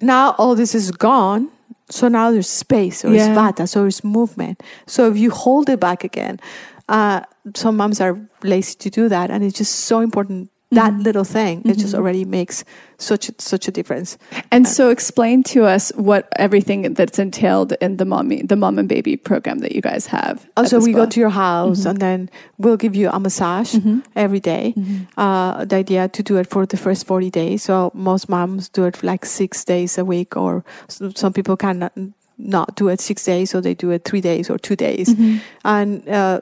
Now 0.00 0.34
all 0.38 0.54
this 0.54 0.74
is 0.74 0.90
gone, 0.90 1.48
so 1.90 2.08
now 2.08 2.30
there's 2.30 2.48
space, 2.48 3.00
so 3.00 3.08
there's 3.10 3.28
Yeah. 3.28 3.34
vata, 3.34 3.68
so 3.68 3.84
it's 3.86 4.02
movement. 4.04 4.62
So 4.86 5.10
if 5.10 5.16
you 5.18 5.30
hold 5.30 5.68
it 5.68 5.80
back 5.80 6.04
again, 6.04 6.40
uh, 6.88 7.20
some 7.54 7.76
moms 7.76 8.00
are 8.00 8.18
lazy 8.42 8.74
to 8.76 8.90
do 8.90 9.08
that, 9.08 9.30
and 9.30 9.44
it's 9.44 9.58
just 9.58 9.74
so 9.86 10.00
important. 10.00 10.50
That 10.74 10.92
Mm-hmm. 10.92 11.02
little 11.02 11.24
thing, 11.24 11.62
it 11.64 11.78
just 11.78 11.94
already 11.94 12.24
makes 12.24 12.64
such 12.98 13.28
a, 13.28 13.34
such 13.38 13.68
a 13.68 13.70
difference. 13.70 14.18
And 14.50 14.66
so, 14.68 14.90
explain 14.90 15.42
to 15.54 15.64
us 15.64 15.92
what 15.96 16.28
everything 16.36 16.94
that's 16.94 17.18
entailed 17.18 17.72
in 17.80 17.96
the 17.96 18.04
mommy, 18.04 18.42
the 18.42 18.56
mom 18.56 18.78
and 18.78 18.88
baby 18.88 19.16
program 19.16 19.58
that 19.60 19.72
you 19.72 19.80
guys 19.80 20.06
have. 20.06 20.46
Also, 20.56 20.78
the 20.78 20.84
we 20.86 20.92
go 20.92 21.06
to 21.06 21.20
your 21.20 21.30
house 21.30 21.80
Mm-hmm. 21.80 21.88
and 21.90 21.98
then 22.00 22.30
we'll 22.58 22.76
give 22.76 22.94
you 22.94 23.08
a 23.10 23.18
massage 23.18 23.74
every 24.14 24.40
day. 24.40 24.74
Uh, 25.16 25.64
the 25.64 25.76
idea 25.76 26.08
to 26.08 26.22
do 26.22 26.36
it 26.36 26.46
for 26.46 26.66
the 26.66 26.76
first 26.76 27.06
40 27.06 27.30
days. 27.30 27.62
So 27.62 27.90
most 27.94 28.28
moms 28.28 28.68
do 28.68 28.84
it 28.84 29.02
like 29.02 29.24
six 29.24 29.64
days 29.64 29.98
a 29.98 30.04
week, 30.04 30.36
or 30.36 30.64
some 30.88 31.32
people 31.32 31.56
cannot 31.56 31.92
not 32.36 32.74
do 32.76 32.88
it 32.88 33.00
six 33.00 33.24
days, 33.24 33.50
so 33.50 33.60
they 33.60 33.74
do 33.74 33.90
it 33.90 34.04
three 34.04 34.20
days 34.20 34.50
or 34.50 34.58
two 34.58 34.74
days. 34.76 35.08
Mm-hmm. 35.08 35.36
And 35.64 36.08
uh, 36.08 36.40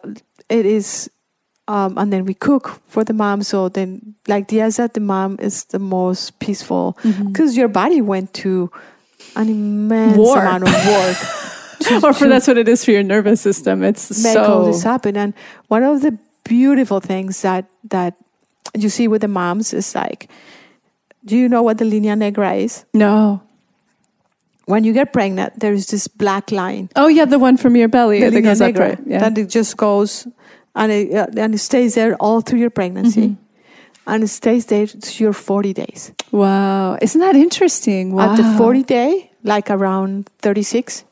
it 0.48 0.64
is, 0.64 1.10
um, 1.68 1.96
and 1.98 2.12
then 2.12 2.24
we 2.24 2.34
cook 2.34 2.80
for 2.88 3.04
the 3.04 3.12
mom. 3.12 3.42
So 3.42 3.68
then, 3.68 4.14
like 4.28 4.48
that 4.48 4.94
the 4.94 5.00
mom 5.00 5.36
is 5.40 5.64
the 5.64 5.78
most 5.78 6.38
peaceful 6.38 6.98
Mm-hmm. 7.02 7.28
because 7.28 7.56
your 7.56 7.68
body 7.68 8.00
went 8.00 8.32
to 8.44 8.70
an 9.36 9.48
immense 9.48 10.16
War. 10.16 10.40
amount 10.40 10.64
of 10.64 10.74
work. 10.86 11.16
to- 11.80 11.94
or 12.06 12.12
for 12.12 12.24
to- 12.24 12.28
that's 12.28 12.46
what 12.48 12.58
it 12.58 12.68
is 12.68 12.84
for 12.84 12.90
your 12.90 13.02
nervous 13.04 13.40
system. 13.40 13.82
It's 13.84 14.22
make 14.22 14.36
all 14.36 14.64
this 14.66 14.82
happen. 14.82 15.16
And 15.16 15.34
one 15.68 15.82
of 15.82 16.02
the 16.02 16.18
beautiful 16.44 17.00
things 17.00 17.42
that 17.42 17.66
that 17.90 18.14
you 18.74 18.88
see 18.88 19.06
with 19.08 19.20
the 19.22 19.28
moms 19.28 19.72
is 19.72 19.94
like, 19.94 20.28
do 21.24 21.36
you 21.36 21.48
know 21.48 21.62
what 21.62 21.78
the 21.78 21.84
linea 21.84 22.16
negra 22.16 22.54
is? 22.54 22.84
no. 22.92 23.40
When 24.66 24.84
you 24.84 24.92
get 24.92 25.12
pregnant, 25.12 25.58
there 25.58 25.72
is 25.72 25.88
this 25.88 26.06
black 26.06 26.52
line. 26.52 26.88
Oh 26.94 27.08
yeah, 27.08 27.24
the 27.24 27.38
one 27.38 27.56
from 27.56 27.74
your 27.74 27.88
belly 27.88 28.20
The 28.20 28.26
that 28.30 28.34
linea 28.34 28.50
goes 28.50 28.60
up 28.60 28.66
negra. 28.68 28.88
right. 28.90 28.98
Yeah. 29.06 29.18
That 29.18 29.36
it 29.36 29.48
just 29.50 29.76
goes 29.76 30.26
and 30.74 30.92
it, 30.92 31.14
uh, 31.14 31.26
and 31.36 31.54
it 31.54 31.58
stays 31.58 31.94
there 31.94 32.14
all 32.16 32.40
through 32.40 32.60
your 32.60 32.70
pregnancy. 32.70 33.28
Mm-hmm. 33.28 33.42
And 34.04 34.24
it 34.24 34.28
stays 34.28 34.66
there 34.66 34.86
to 34.88 35.24
your 35.24 35.32
40 35.32 35.72
days. 35.72 36.12
wow, 36.32 36.98
isn't 37.00 37.20
that 37.20 37.36
interesting? 37.36 38.12
Wow. 38.12 38.32
At 38.32 38.36
the 38.36 38.58
40 38.58 38.82
day, 38.82 39.30
like 39.44 39.70
around 39.70 40.28
36, 40.40 41.04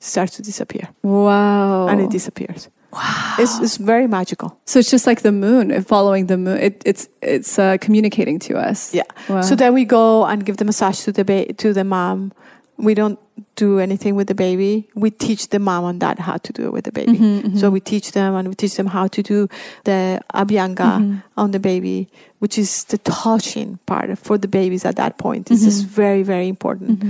starts 0.00 0.36
to 0.36 0.42
disappear. 0.42 0.88
Wow. 1.02 1.88
And 1.88 2.00
it 2.00 2.10
disappears. 2.10 2.70
Wow. 2.92 3.36
It's, 3.38 3.58
it's 3.60 3.76
very 3.76 4.06
magical. 4.06 4.58
so 4.64 4.78
it's 4.78 4.90
just 4.90 5.06
like 5.06 5.20
the 5.20 5.32
moon, 5.32 5.82
following 5.82 6.26
the 6.26 6.38
moon. 6.38 6.56
It, 6.58 6.82
it's 6.86 7.08
it's 7.20 7.58
uh, 7.58 7.76
communicating 7.80 8.38
to 8.40 8.56
us. 8.56 8.94
Yeah. 8.94 9.02
Wow. 9.28 9.42
So 9.42 9.54
then 9.54 9.74
we 9.74 9.84
go 9.84 10.24
and 10.24 10.44
give 10.46 10.56
the 10.56 10.64
massage 10.64 11.04
to 11.04 11.12
the 11.12 11.24
ba- 11.24 11.52
to 11.52 11.74
the 11.74 11.84
mom. 11.84 12.32
We 12.78 12.94
don't 12.94 13.18
do 13.64 13.78
anything 13.86 14.14
with 14.18 14.28
the 14.32 14.34
baby. 14.46 14.72
We 14.94 15.10
teach 15.26 15.42
the 15.54 15.58
mom 15.58 15.84
and 15.90 15.98
dad 16.00 16.18
how 16.28 16.36
to 16.46 16.50
do 16.58 16.62
it 16.68 16.72
with 16.76 16.84
the 16.88 16.92
baby. 17.00 17.18
Mm-hmm, 17.18 17.58
So 17.60 17.70
we 17.76 17.80
teach 17.92 18.12
them 18.18 18.34
and 18.38 18.46
we 18.48 18.54
teach 18.54 18.74
them 18.80 18.88
how 18.96 19.06
to 19.16 19.20
do 19.32 19.48
the 19.88 20.20
abhyanga 20.42 20.90
Mm-hmm. 20.98 21.40
on 21.42 21.50
the 21.56 21.58
baby, 21.70 21.98
which 22.42 22.56
is 22.62 22.84
the 22.92 22.98
touching 22.98 23.78
part 23.90 24.08
for 24.26 24.38
the 24.38 24.48
babies 24.48 24.84
at 24.84 24.96
that 25.02 25.12
point. 25.24 25.42
This 25.50 25.62
is 25.70 25.76
Mm-hmm. 25.82 25.94
very, 26.02 26.22
very 26.34 26.48
important. 26.48 27.02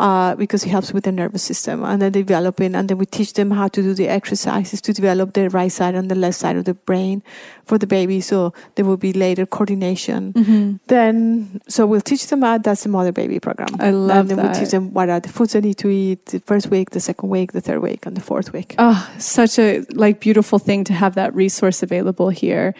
Uh, 0.00 0.34
because 0.42 0.64
it 0.66 0.70
helps 0.70 0.94
with 0.94 1.04
the 1.04 1.12
nervous 1.12 1.42
system 1.42 1.84
and 1.84 2.00
then 2.00 2.10
developing 2.12 2.74
and 2.74 2.88
then 2.88 2.96
we 2.96 3.04
teach 3.04 3.32
them 3.34 3.50
how 3.50 3.68
to 3.68 3.82
do 3.82 3.92
the 3.92 4.08
exercises 4.08 4.80
to 4.80 4.90
develop 5.00 5.34
the 5.34 5.44
right 5.50 5.72
side 5.78 5.94
and 5.94 6.10
the 6.10 6.14
left 6.24 6.38
side 6.42 6.56
of 6.56 6.64
the 6.64 6.72
brain 6.88 7.22
for 7.68 7.76
the 7.76 7.86
baby 7.86 8.18
so 8.30 8.38
there 8.76 8.86
will 8.88 8.96
be 9.08 9.12
later 9.12 9.44
coordination 9.56 10.32
Mm-hmm. 10.32 10.76
then 10.86 11.60
so 11.68 11.80
we'll 11.88 12.00
teach 12.12 12.24
them 12.28 12.40
that 12.40 12.62
that's 12.64 12.82
the 12.84 12.88
mother 12.88 13.12
baby 13.12 13.38
program 13.40 13.68
I 13.78 13.90
love 13.90 14.20
and 14.20 14.28
then 14.30 14.36
that. 14.38 14.56
we 14.56 14.60
teach 14.60 14.70
them 14.70 14.84
what 14.96 15.08
are 15.10 15.20
the 15.20 15.28
foods 15.28 15.52
they 15.52 15.60
need 15.60 15.76
to 15.84 15.88
eat 15.90 16.24
the 16.32 16.40
first 16.50 16.66
week 16.74 16.90
the 16.96 17.00
second 17.10 17.28
week 17.28 17.52
the 17.52 17.60
third 17.60 17.80
week 17.82 18.06
and 18.06 18.16
the 18.16 18.24
fourth 18.30 18.52
week 18.56 18.74
Oh, 18.78 18.98
such 19.18 19.58
a 19.58 19.84
like 20.04 20.16
beautiful 20.20 20.58
thing 20.58 20.80
to 20.84 20.94
have 21.02 21.12
that 21.20 21.30
resource 21.34 21.82
available 21.82 22.30
here. 22.30 22.74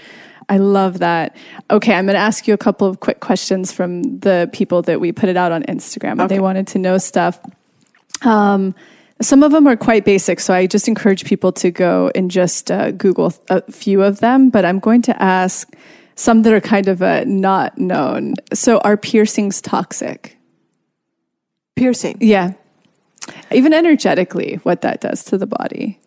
I 0.51 0.59
love 0.59 0.98
that. 0.98 1.36
Okay, 1.70 1.94
I'm 1.94 2.07
going 2.07 2.14
to 2.14 2.20
ask 2.20 2.48
you 2.48 2.55
a 2.55 2.59
couple 2.59 2.88
of 2.88 2.98
quick 2.98 3.20
questions 3.20 3.70
from 3.70 4.03
the 4.18 4.51
people 4.53 4.82
that 4.82 5.01
we 5.01 5.12
put 5.12 5.28
it 5.28 5.36
out 5.36 5.53
on 5.53 5.62
Instagram. 5.62 6.20
and 6.20 6.28
They 6.28 6.40
wanted 6.40 6.66
to 6.68 6.78
know 6.78 6.98
stuff. 6.98 7.38
Um, 8.22 8.74
some 9.22 9.44
of 9.44 9.53
them 9.53 9.68
are 9.68 9.76
quite 9.76 10.05
basic, 10.05 10.40
so 10.40 10.53
I 10.53 10.66
just 10.66 10.88
encourage 10.88 11.24
people 11.24 11.53
to 11.53 11.70
go 11.70 12.11
and 12.16 12.30
just 12.30 12.68
uh, 12.68 12.90
Google 12.90 13.32
a 13.48 13.62
few 13.70 14.03
of 14.03 14.18
them. 14.18 14.51
But 14.51 14.64
I'm 14.64 14.80
going 14.80 15.03
to 15.03 15.22
ask 15.22 15.72
some 16.16 16.42
that 16.42 16.53
are 16.53 16.61
kind 16.61 16.88
of 16.88 17.01
uh, 17.01 17.22
not 17.26 17.78
known. 17.78 18.34
So, 18.53 18.78
are 18.78 18.96
piercings 18.96 19.61
toxic? 19.61 20.36
piercing 21.76 22.18
Yeah, 22.20 22.55
even 23.53 23.72
energetically, 23.72 24.57
what 24.64 24.80
that 24.80 25.01
does 25.01 25.22
to 25.26 25.38
the 25.38 25.46
body. 25.46 26.01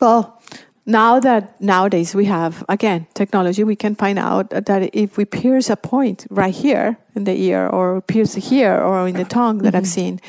well 0.00 0.42
now 0.90 1.20
that 1.20 1.60
nowadays 1.60 2.14
we 2.14 2.24
have 2.24 2.64
again 2.68 3.06
technology 3.14 3.64
we 3.64 3.76
can 3.76 3.94
find 3.94 4.18
out 4.18 4.50
that 4.50 4.90
if 4.92 5.16
we 5.16 5.24
pierce 5.24 5.70
a 5.70 5.76
point 5.76 6.26
right 6.30 6.54
here 6.54 6.98
in 7.14 7.24
the 7.24 7.34
ear 7.40 7.66
or 7.68 8.00
pierce 8.02 8.34
here 8.34 8.76
or 8.76 9.06
in 9.06 9.16
the 9.16 9.24
tongue 9.24 9.58
that 9.58 9.74
i've 9.74 9.86
seen 9.86 10.20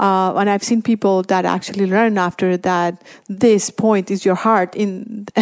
uh, 0.00 0.32
and 0.36 0.48
I've 0.48 0.64
seen 0.64 0.80
people 0.80 1.22
that 1.24 1.44
actually 1.44 1.84
learn 1.84 2.16
after 2.16 2.56
that 2.56 3.02
this 3.28 3.68
point 3.68 4.10
is 4.10 4.24
your 4.24 4.34
heart 4.34 4.74
in 4.74 5.26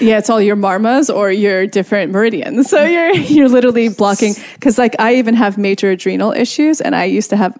Yeah, 0.00 0.18
it's 0.18 0.28
all 0.28 0.40
your 0.40 0.54
marmas 0.54 1.08
or 1.08 1.32
your 1.32 1.66
different 1.66 2.12
meridians. 2.12 2.68
So 2.68 2.84
you're 2.84 3.14
you're 3.34 3.48
literally 3.48 3.88
blocking 3.88 4.34
because 4.54 4.76
like 4.76 4.94
I 4.98 5.14
even 5.14 5.34
have 5.34 5.56
major 5.56 5.90
adrenal 5.90 6.32
issues 6.32 6.82
and 6.82 6.94
I 6.94 7.04
used 7.04 7.30
to 7.30 7.36
have 7.38 7.58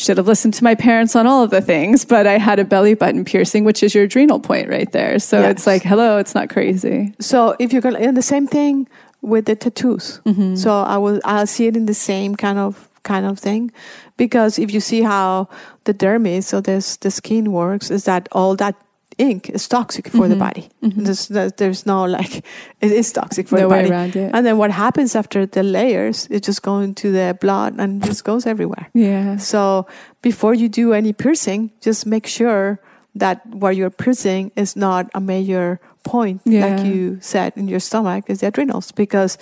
should 0.00 0.16
have 0.16 0.26
listened 0.26 0.54
to 0.54 0.64
my 0.64 0.74
parents 0.74 1.14
on 1.14 1.26
all 1.26 1.42
of 1.44 1.50
the 1.50 1.60
things, 1.60 2.04
but 2.04 2.26
I 2.26 2.38
had 2.38 2.58
a 2.58 2.64
belly 2.64 2.94
button 2.94 3.24
piercing, 3.24 3.64
which 3.64 3.82
is 3.82 3.94
your 3.94 4.04
adrenal 4.04 4.40
point 4.40 4.68
right 4.68 4.90
there. 4.92 5.18
So 5.18 5.40
Yes. 5.40 5.50
it's 5.52 5.66
like, 5.66 5.82
hello, 5.82 6.18
it's 6.18 6.34
not 6.34 6.48
crazy. 6.48 7.12
So 7.20 7.54
if 7.58 7.72
you're 7.72 7.82
gonna, 7.82 7.98
and 7.98 8.16
the 8.16 8.22
same 8.22 8.46
thing 8.46 8.88
with 9.22 9.44
the 9.44 9.54
tattoos. 9.56 10.20
Mm-hmm. 10.24 10.56
So 10.56 10.70
I 10.72 10.96
will, 10.96 11.20
I'll 11.24 11.46
see 11.46 11.66
it 11.66 11.76
in 11.76 11.86
the 11.86 11.94
same 11.94 12.34
kind 12.34 12.58
of 12.58 12.88
kind 13.02 13.26
of 13.26 13.38
thing. 13.38 13.70
Because 14.16 14.58
if 14.58 14.72
you 14.72 14.80
see 14.80 15.02
how 15.02 15.48
the 15.84 15.94
dermis, 15.94 16.44
so 16.44 16.60
this 16.60 16.96
the 16.96 17.10
skin 17.10 17.52
works, 17.52 17.90
is 17.90 18.04
that 18.04 18.28
all 18.32 18.56
that 18.56 18.74
ink 19.20 19.50
is 19.50 19.68
toxic 19.68 20.08
for 20.08 20.26
the 20.28 20.34
mm-hmm. 20.34 20.38
body. 20.38 20.68
Mm-hmm. 20.82 21.04
There's, 21.04 21.28
there's 21.28 21.52
there's 21.52 21.86
no 21.86 22.04
like 22.04 22.36
it 22.80 22.92
is 22.92 23.12
toxic 23.12 23.48
for 23.48 23.56
No 23.56 23.62
the 23.62 23.68
way 23.68 23.82
body. 23.82 23.90
around 23.90 24.16
it. 24.16 24.30
And 24.34 24.46
then 24.46 24.56
what 24.58 24.70
happens 24.70 25.14
after 25.14 25.46
the 25.46 25.62
layers? 25.62 26.26
It 26.30 26.42
just 26.42 26.62
goes 26.62 26.84
into 26.84 27.12
the 27.12 27.36
blood 27.40 27.74
and 27.78 28.02
just 28.04 28.24
goes 28.24 28.46
everywhere. 28.46 28.88
Yeah. 28.94 29.36
So 29.36 29.86
before 30.22 30.54
you 30.54 30.68
do 30.68 30.92
any 30.92 31.12
piercing, 31.12 31.70
just 31.80 32.06
make 32.06 32.26
sure 32.26 32.80
that 33.14 33.46
where 33.46 33.72
you're 33.72 33.90
piercing 33.90 34.52
is 34.56 34.76
not 34.76 35.10
a 35.14 35.20
major 35.20 35.80
point, 36.04 36.40
Yeah. 36.44 36.66
like 36.66 36.86
you 36.86 37.18
said 37.20 37.52
in 37.56 37.68
your 37.68 37.80
stomach, 37.80 38.24
is 38.30 38.40
the 38.40 38.46
adrenals. 38.46 38.92
Because 38.92 39.36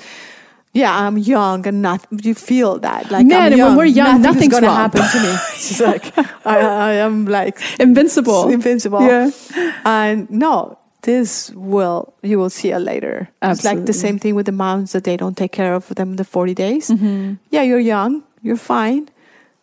yeah, 0.72 0.94
I'm 1.06 1.16
young 1.18 1.66
and 1.66 1.82
not 1.82 2.06
you 2.10 2.34
feel 2.34 2.78
that 2.80 3.10
like 3.10 3.26
Man, 3.26 3.52
and 3.52 3.62
when 3.62 3.76
we're 3.76 3.84
young, 3.86 4.22
nothing's 4.22 4.48
nothing's 4.50 4.52
gonna 4.54 4.66
wrong. 4.68 4.76
happen 4.76 5.02
to 5.02 5.20
me. 5.20 5.36
She's 5.56 5.80
like 5.80 6.12
I, 6.46 6.58
I 6.60 6.92
am 6.94 7.24
like 7.26 7.58
Invincible. 7.80 8.48
invincible. 8.48 9.02
Yeah. 9.02 9.30
And 9.84 10.30
no, 10.30 10.78
this 11.02 11.50
will 11.54 12.14
you 12.22 12.38
will 12.38 12.50
see 12.50 12.70
it 12.70 12.78
later. 12.80 13.28
It's 13.42 13.64
like 13.64 13.86
the 13.86 13.92
same 13.92 14.18
thing 14.18 14.34
with 14.34 14.46
the 14.46 14.52
moms 14.52 14.92
that 14.92 15.04
they 15.04 15.16
don't 15.16 15.36
take 15.36 15.52
care 15.52 15.74
of 15.74 15.88
them 15.94 16.16
the 16.16 16.24
40 16.24 16.54
days. 16.54 16.90
Mm-hmm. 16.90 17.34
Yeah, 17.50 17.62
you're 17.62 17.80
young, 17.80 18.22
you're 18.42 18.56
fine. 18.56 19.08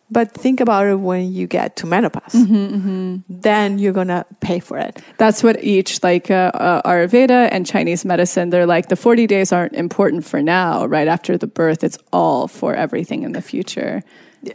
But 0.08 0.30
think 0.32 0.60
about 0.60 0.86
it 0.86 1.00
when 1.00 1.32
you 1.32 1.46
get 1.48 1.74
to 1.76 1.86
menopause. 1.86 2.32
Mm-hmm, 2.32 3.16
Then 3.28 3.78
you're 3.78 3.92
gonna 3.92 4.24
pay 4.40 4.60
for 4.60 4.78
it. 4.78 5.02
That's 5.18 5.42
what 5.42 5.62
each 5.64 6.02
like 6.02 6.30
uh, 6.30 6.52
uh, 6.54 6.82
Ayurveda 6.88 7.48
and 7.50 7.66
Chinese 7.66 8.04
medicine. 8.04 8.50
They're 8.50 8.66
like 8.66 8.88
the 8.88 8.96
forty 8.96 9.26
days 9.26 9.52
aren't 9.52 9.74
important 9.74 10.24
for 10.24 10.40
now. 10.42 10.86
Right 10.86 11.08
after 11.08 11.36
the 11.36 11.46
birth, 11.48 11.82
it's 11.82 11.98
all 12.12 12.46
for 12.48 12.74
everything 12.74 13.22
in 13.24 13.32
the 13.32 13.42
future. 13.42 14.02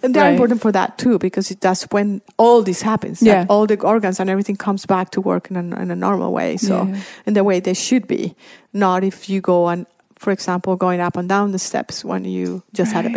And 0.04 0.14
they're 0.16 0.24
Right. 0.24 0.32
important 0.32 0.62
for 0.62 0.72
that 0.72 0.98
too, 0.98 1.18
because 1.20 1.50
that's 1.60 1.84
when 1.92 2.22
all 2.38 2.64
this 2.64 2.82
happens. 2.82 3.22
Yeah. 3.22 3.46
all 3.50 3.68
the 3.68 3.78
organs 3.82 4.20
and 4.22 4.30
everything 4.30 4.56
comes 4.56 4.86
back 4.86 5.10
to 5.12 5.22
work 5.22 5.52
in 5.52 5.58
a, 5.58 5.82
in 5.82 5.92
a 5.92 5.96
normal 5.96 6.32
way. 6.32 6.56
So, 6.58 6.86
Yeah. 6.88 7.02
in 7.26 7.34
the 7.34 7.44
way 7.44 7.60
they 7.60 7.74
should 7.74 8.08
be, 8.08 8.34
not 8.72 9.04
if 9.04 9.28
you 9.28 9.42
go 9.42 9.66
on, 9.66 9.86
for 10.18 10.32
example, 10.32 10.78
going 10.78 11.02
up 11.02 11.18
and 11.18 11.28
down 11.28 11.52
the 11.52 11.60
steps 11.60 12.06
when 12.06 12.24
you 12.24 12.64
just 12.74 12.94
had 12.94 13.06
a 13.06 13.10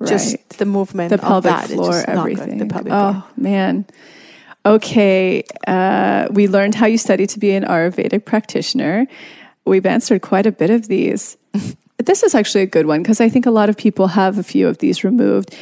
Right. 0.00 0.08
Just 0.08 0.58
the 0.58 0.64
movement 0.64 1.10
the 1.10 1.16
of 1.16 1.20
pelvic 1.20 1.50
that 1.50 1.68
floor, 1.68 1.92
not 1.92 2.06
good. 2.06 2.18
everything. 2.18 2.58
The 2.58 2.66
pelvic 2.66 2.92
oh 2.92 3.12
floor. 3.12 3.24
man. 3.36 3.84
Okay, 4.64 5.44
uh, 5.66 6.28
we 6.30 6.48
learned 6.48 6.74
how 6.74 6.86
you 6.86 6.98
study 6.98 7.26
to 7.26 7.38
be 7.38 7.52
an 7.52 7.64
Ayurvedic 7.64 8.24
practitioner. 8.24 9.06
We've 9.64 9.86
answered 9.86 10.22
quite 10.22 10.46
a 10.46 10.52
bit 10.52 10.70
of 10.70 10.88
these. 10.88 11.36
this 11.98 12.22
is 12.22 12.34
actually 12.34 12.62
a 12.62 12.66
good 12.66 12.86
one 12.86 13.02
because 13.02 13.20
I 13.20 13.28
think 13.28 13.46
a 13.46 13.50
lot 13.50 13.68
of 13.68 13.76
people 13.76 14.08
have 14.08 14.38
a 14.38 14.42
few 14.42 14.68
of 14.68 14.78
these 14.78 15.04
removed. 15.04 15.54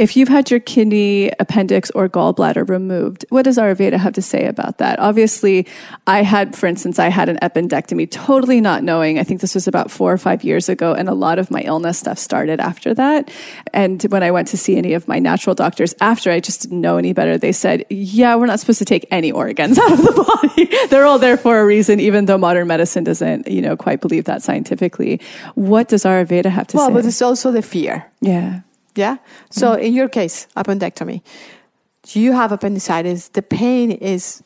If 0.00 0.16
you've 0.16 0.28
had 0.28 0.50
your 0.50 0.60
kidney, 0.60 1.30
appendix, 1.38 1.90
or 1.90 2.08
gallbladder 2.08 2.66
removed, 2.70 3.26
what 3.28 3.42
does 3.42 3.58
Ayurveda 3.58 3.98
have 3.98 4.14
to 4.14 4.22
say 4.22 4.46
about 4.46 4.78
that? 4.78 4.98
Obviously, 4.98 5.66
I 6.06 6.22
had, 6.22 6.56
for 6.56 6.66
instance, 6.66 6.98
I 6.98 7.08
had 7.10 7.28
an 7.28 7.36
appendectomy, 7.42 8.10
totally 8.10 8.62
not 8.62 8.82
knowing. 8.82 9.18
I 9.18 9.24
think 9.24 9.42
this 9.42 9.54
was 9.54 9.68
about 9.68 9.90
four 9.90 10.10
or 10.10 10.16
five 10.16 10.42
years 10.42 10.70
ago, 10.70 10.94
and 10.94 11.06
a 11.06 11.12
lot 11.12 11.38
of 11.38 11.50
my 11.50 11.60
illness 11.60 11.98
stuff 11.98 12.18
started 12.18 12.60
after 12.60 12.94
that. 12.94 13.30
And 13.74 14.02
when 14.04 14.22
I 14.22 14.30
went 14.30 14.48
to 14.48 14.56
see 14.56 14.78
any 14.78 14.94
of 14.94 15.06
my 15.06 15.18
natural 15.18 15.54
doctors 15.54 15.94
after, 16.00 16.30
I 16.30 16.40
just 16.40 16.62
didn't 16.62 16.80
know 16.80 16.96
any 16.96 17.12
better. 17.12 17.36
They 17.36 17.52
said, 17.52 17.84
"Yeah, 17.90 18.36
we're 18.36 18.46
not 18.46 18.58
supposed 18.58 18.78
to 18.78 18.86
take 18.86 19.06
any 19.10 19.30
organs 19.30 19.78
out 19.84 19.92
of 19.92 19.98
the 19.98 20.24
body. 20.24 20.86
They're 20.88 21.04
all 21.04 21.18
there 21.18 21.36
for 21.36 21.60
a 21.60 21.66
reason." 21.66 22.00
Even 22.00 22.24
though 22.24 22.38
modern 22.38 22.68
medicine 22.68 23.04
doesn't, 23.04 23.48
you 23.48 23.60
know, 23.60 23.76
quite 23.76 24.00
believe 24.00 24.24
that 24.24 24.42
scientifically. 24.42 25.20
What 25.56 25.88
does 25.88 26.04
Ayurveda 26.04 26.46
have 26.46 26.68
to 26.68 26.78
Well, 26.78 26.86
say? 26.86 26.92
Well, 26.94 27.02
but 27.02 27.06
it's 27.06 27.20
also 27.20 27.52
the 27.52 27.60
fear. 27.60 28.06
yeah. 28.22 28.60
Yeah. 28.94 29.18
So 29.50 29.72
mm-hmm. 29.72 29.84
in 29.84 29.94
your 29.94 30.08
case, 30.08 30.46
appendectomy, 30.56 31.22
you 32.08 32.32
have 32.32 32.52
appendicitis. 32.52 33.28
The 33.28 33.42
pain 33.42 33.90
is 33.90 34.42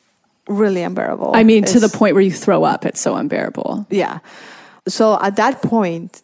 really 0.47 0.83
unbearable. 0.83 1.31
I 1.33 1.43
mean, 1.43 1.63
to 1.65 1.79
the 1.79 1.89
point 1.89 2.13
where 2.13 2.23
you 2.23 2.31
throw 2.31 2.63
up, 2.63 2.85
it's 2.85 2.99
so 2.99 3.15
unbearable. 3.15 3.87
Yeah. 3.89 4.19
So 4.87 5.17
at 5.21 5.35
that 5.37 5.61
point, 5.61 6.21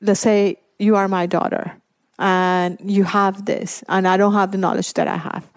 let's 0.00 0.20
say 0.20 0.58
you 0.78 0.96
are 0.96 1.06
my 1.06 1.26
daughter 1.26 1.76
and 2.18 2.78
you 2.84 3.04
have 3.04 3.44
this, 3.44 3.84
and 3.88 4.06
I 4.08 4.16
don't 4.16 4.34
have 4.34 4.50
the 4.50 4.58
knowledge 4.58 4.94
that 4.94 5.08
I 5.08 5.16
have. 5.16 5.48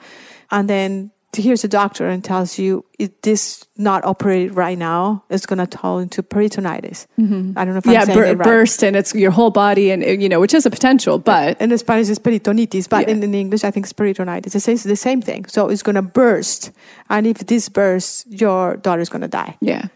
And 0.52 0.70
then 0.70 1.12
here's 1.36 1.64
a 1.64 1.68
doctor 1.68 2.08
and 2.08 2.24
tells 2.24 2.58
you 2.58 2.86
if 2.98 3.10
this 3.22 3.66
not 3.78 4.04
operated 4.06 4.56
right 4.56 4.78
now, 4.78 5.24
it's 5.30 5.46
going 5.46 5.60
to 5.60 5.68
turn 5.68 6.04
into 6.04 6.24
peritonitis. 6.24 7.08
Mm-hmm. 7.20 7.58
I 7.58 7.66
don't 7.66 7.74
know 7.74 7.80
if 7.80 7.86
yeah, 7.86 8.02
I'm 8.02 8.06
saying 8.08 8.18
bur- 8.20 8.26
it 8.26 8.38
right. 8.38 8.46
burst, 8.46 8.84
and 8.84 8.96
it's 8.96 9.14
your 9.14 9.32
whole 9.32 9.52
body, 9.52 9.92
and 9.92 10.04
uh, 10.04 10.08
you 10.08 10.30
know, 10.30 10.40
which 10.40 10.54
is 10.54 10.66
a 10.66 10.70
potential, 10.70 11.20
but 11.20 11.60
in 11.62 11.78
Spanish 11.78 12.10
it's 12.10 12.20
peritonitis, 12.20 12.88
but 12.90 13.08
Yeah. 13.08 13.14
in, 13.16 13.24
in 13.24 13.34
English 13.36 13.64
I 13.64 13.72
think 13.72 13.86
it's 13.86 13.94
peritonitis. 13.94 14.56
It 14.56 14.62
says 14.62 14.84
the 14.84 14.96
same 14.96 15.22
thing. 15.22 15.46
So 15.46 15.70
it's 15.70 15.84
gonna 15.84 16.02
burst, 16.02 16.72
and 17.10 17.28
if 17.28 17.38
this 17.46 17.70
bursts, 17.70 18.26
your 18.30 18.78
daughter's 18.78 19.10
gonna 19.10 19.28
die. 19.28 19.58
yeah, 19.62 19.88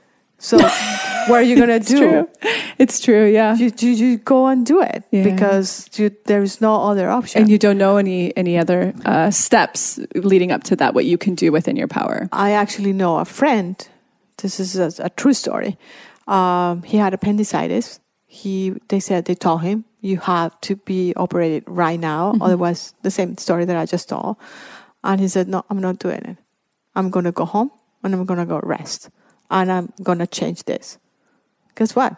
So 0.42 0.58
what 0.58 1.32
are 1.40 1.42
you 1.44 1.56
gonna 1.58 1.80
do? 1.80 1.98
true. 1.98 2.30
It's 2.78 3.00
true. 3.02 3.26
Yeah, 3.28 3.56
You, 3.58 3.72
you, 3.78 3.90
you 3.92 4.18
go 4.18 4.48
and 4.48 4.66
do 4.66 4.82
it 4.82 5.04
Yeah. 5.12 5.24
because 5.24 5.90
you, 6.00 6.12
there 6.26 6.42
is 6.42 6.62
no 6.62 6.76
other 6.90 7.10
option. 7.10 7.42
and 7.42 7.50
you 7.52 7.58
don't 7.58 7.78
know 7.78 7.98
any 7.98 8.32
any 8.38 8.58
other 8.58 8.94
uh, 9.06 9.32
steps 9.32 10.00
leading 10.16 10.52
up 10.52 10.64
to 10.64 10.76
that. 10.78 10.94
What 10.94 11.04
you 11.06 11.18
can 11.18 11.36
do 11.36 11.52
within 11.52 11.76
your 11.76 11.88
power. 11.90 12.30
I 12.32 12.52
actually 12.52 12.94
know 12.94 13.18
a 13.20 13.26
friend. 13.26 13.76
This 14.38 14.60
is 14.60 14.76
a, 14.78 15.04
a 15.04 15.10
true 15.10 15.34
story. 15.34 15.78
Um, 16.28 16.84
he 16.84 16.98
had 16.98 17.14
appendicitis. 17.14 18.00
He 18.28 18.74
they 18.88 19.00
said 19.02 19.26
they 19.26 19.36
told 19.36 19.62
him 19.62 19.84
you 20.02 20.18
have 20.20 20.52
to 20.62 20.76
be 20.86 21.14
operated 21.16 21.64
right 21.68 22.00
now, 22.00 22.36
otherwise 22.40 22.94
the 23.04 23.12
same 23.12 23.36
story 23.38 23.66
that 23.66 23.76
I 23.76 23.86
just 23.86 24.08
told. 24.08 24.38
And 25.04 25.20
he 25.20 25.28
said, 25.28 25.48
"No, 25.48 25.64
I'm 25.70 25.82
not 25.82 26.00
doing 26.00 26.24
it. 26.24 26.38
I'm 26.96 27.10
gonna 27.10 27.32
go 27.34 27.44
home 27.46 27.72
and 28.04 28.14
I'm 28.16 28.24
gonna 28.26 28.46
go 28.46 28.60
rest, 28.64 29.10
and 29.50 29.72
I'm 29.72 29.94
gonna 30.04 30.28
change 30.28 30.64
this." 30.64 30.98
Guess 31.76 31.96
what? 31.96 32.16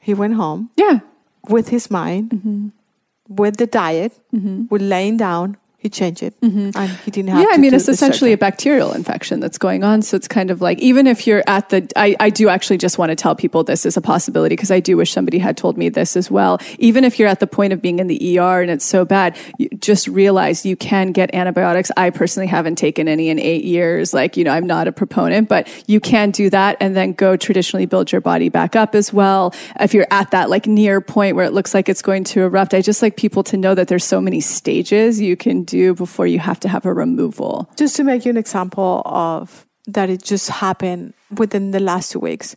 He 0.00 0.14
went 0.14 0.34
home 0.34 0.70
Yeah, 0.76 1.00
with 1.48 1.68
his 1.68 1.90
mind, 1.90 2.30
mm-hmm. 2.30 2.68
with 3.28 3.56
the 3.56 3.66
diet, 3.66 4.18
mm-hmm. 4.34 4.64
with 4.70 4.82
laying 4.82 5.16
down. 5.16 5.56
He 5.78 5.90
changed 5.90 6.22
it, 6.22 6.34
and 6.42 6.74
he 7.04 7.10
didn't 7.12 7.28
have. 7.28 7.42
yeah. 7.42 7.48
I 7.52 7.58
mean, 7.58 7.72
it's 7.72 7.88
essentially 7.88 8.32
a 8.32 8.38
bacterial 8.38 8.92
infection 8.92 9.38
that's 9.38 9.58
going 9.58 9.84
on. 9.84 10.02
So 10.02 10.16
it's 10.16 10.26
kind 10.26 10.50
of 10.50 10.60
like 10.60 10.80
even 10.80 11.06
if 11.06 11.26
you're 11.26 11.44
at 11.46 11.68
the, 11.68 11.86
I, 11.94 12.16
I 12.18 12.30
do 12.30 12.48
actually 12.48 12.78
just 12.78 12.98
want 12.98 13.10
to 13.10 13.14
tell 13.16 13.36
people 13.36 13.62
this 13.62 13.86
is 13.86 13.96
a 13.96 14.00
possibility 14.00 14.54
because 14.54 14.70
I 14.72 14.80
do 14.80 14.96
wish 14.96 15.12
somebody 15.12 15.38
had 15.38 15.56
told 15.56 15.76
me 15.76 15.88
this 15.88 16.16
as 16.16 16.30
well. 16.30 16.58
Even 16.78 17.04
if 17.04 17.18
you're 17.18 17.28
at 17.28 17.38
the 17.40 17.46
point 17.46 17.72
of 17.72 17.80
being 17.82 17.98
in 18.00 18.08
the 18.08 18.38
ER 18.38 18.62
and 18.62 18.70
it's 18.70 18.84
so 18.84 19.04
bad, 19.04 19.36
you 19.58 19.68
just 19.78 20.08
realize 20.08 20.66
you 20.66 20.76
can 20.76 21.12
get 21.12 21.32
antibiotics. 21.34 21.92
I 21.96 22.10
personally 22.10 22.48
haven't 22.48 22.76
taken 22.76 23.06
any 23.06 23.28
in 23.28 23.38
eight 23.38 23.64
years. 23.64 24.12
Like 24.14 24.36
you 24.36 24.42
know, 24.42 24.52
I'm 24.52 24.66
not 24.66 24.88
a 24.88 24.92
proponent, 24.92 25.48
but 25.48 25.68
you 25.86 26.00
can 26.00 26.32
do 26.32 26.50
that 26.50 26.78
and 26.80 26.96
then 26.96 27.12
go 27.12 27.36
traditionally 27.36 27.86
build 27.86 28.10
your 28.10 28.22
body 28.22 28.48
back 28.48 28.74
up 28.74 28.94
as 28.94 29.12
well. 29.12 29.54
If 29.78 29.94
you're 29.94 30.08
at 30.10 30.30
that 30.32 30.50
like 30.50 30.66
near 30.66 31.00
point 31.00 31.36
where 31.36 31.44
it 31.44 31.52
looks 31.52 31.74
like 31.74 31.88
it's 31.88 32.02
going 32.02 32.24
to 32.24 32.42
erupt, 32.42 32.74
I 32.74 32.80
just 32.80 33.02
like 33.02 33.16
people 33.16 33.44
to 33.44 33.56
know 33.56 33.74
that 33.74 33.88
there's 33.88 34.04
so 34.04 34.20
many 34.20 34.40
stages 34.40 35.20
you 35.20 35.36
can 35.36 35.65
do 35.66 35.94
before 35.94 36.26
you 36.26 36.38
have 36.38 36.58
to 36.60 36.68
have 36.68 36.86
a 36.86 36.92
removal. 36.94 37.68
just 37.76 37.96
to 37.96 38.04
make 38.04 38.24
you 38.24 38.30
an 38.30 38.36
example 38.36 39.02
of 39.04 39.66
that 39.86 40.08
it 40.10 40.22
just 40.22 40.48
happened 40.48 41.12
within 41.38 41.70
the 41.70 41.80
last 41.80 42.12
two 42.12 42.18
weeks. 42.18 42.56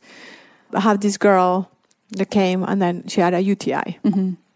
I 0.74 0.80
have 0.80 1.00
this 1.02 1.18
girl 1.18 1.70
that 2.18 2.30
came 2.32 2.64
and 2.64 2.82
then 2.82 3.08
she 3.08 3.22
had 3.22 3.34
a 3.34 3.40
uti 3.42 4.00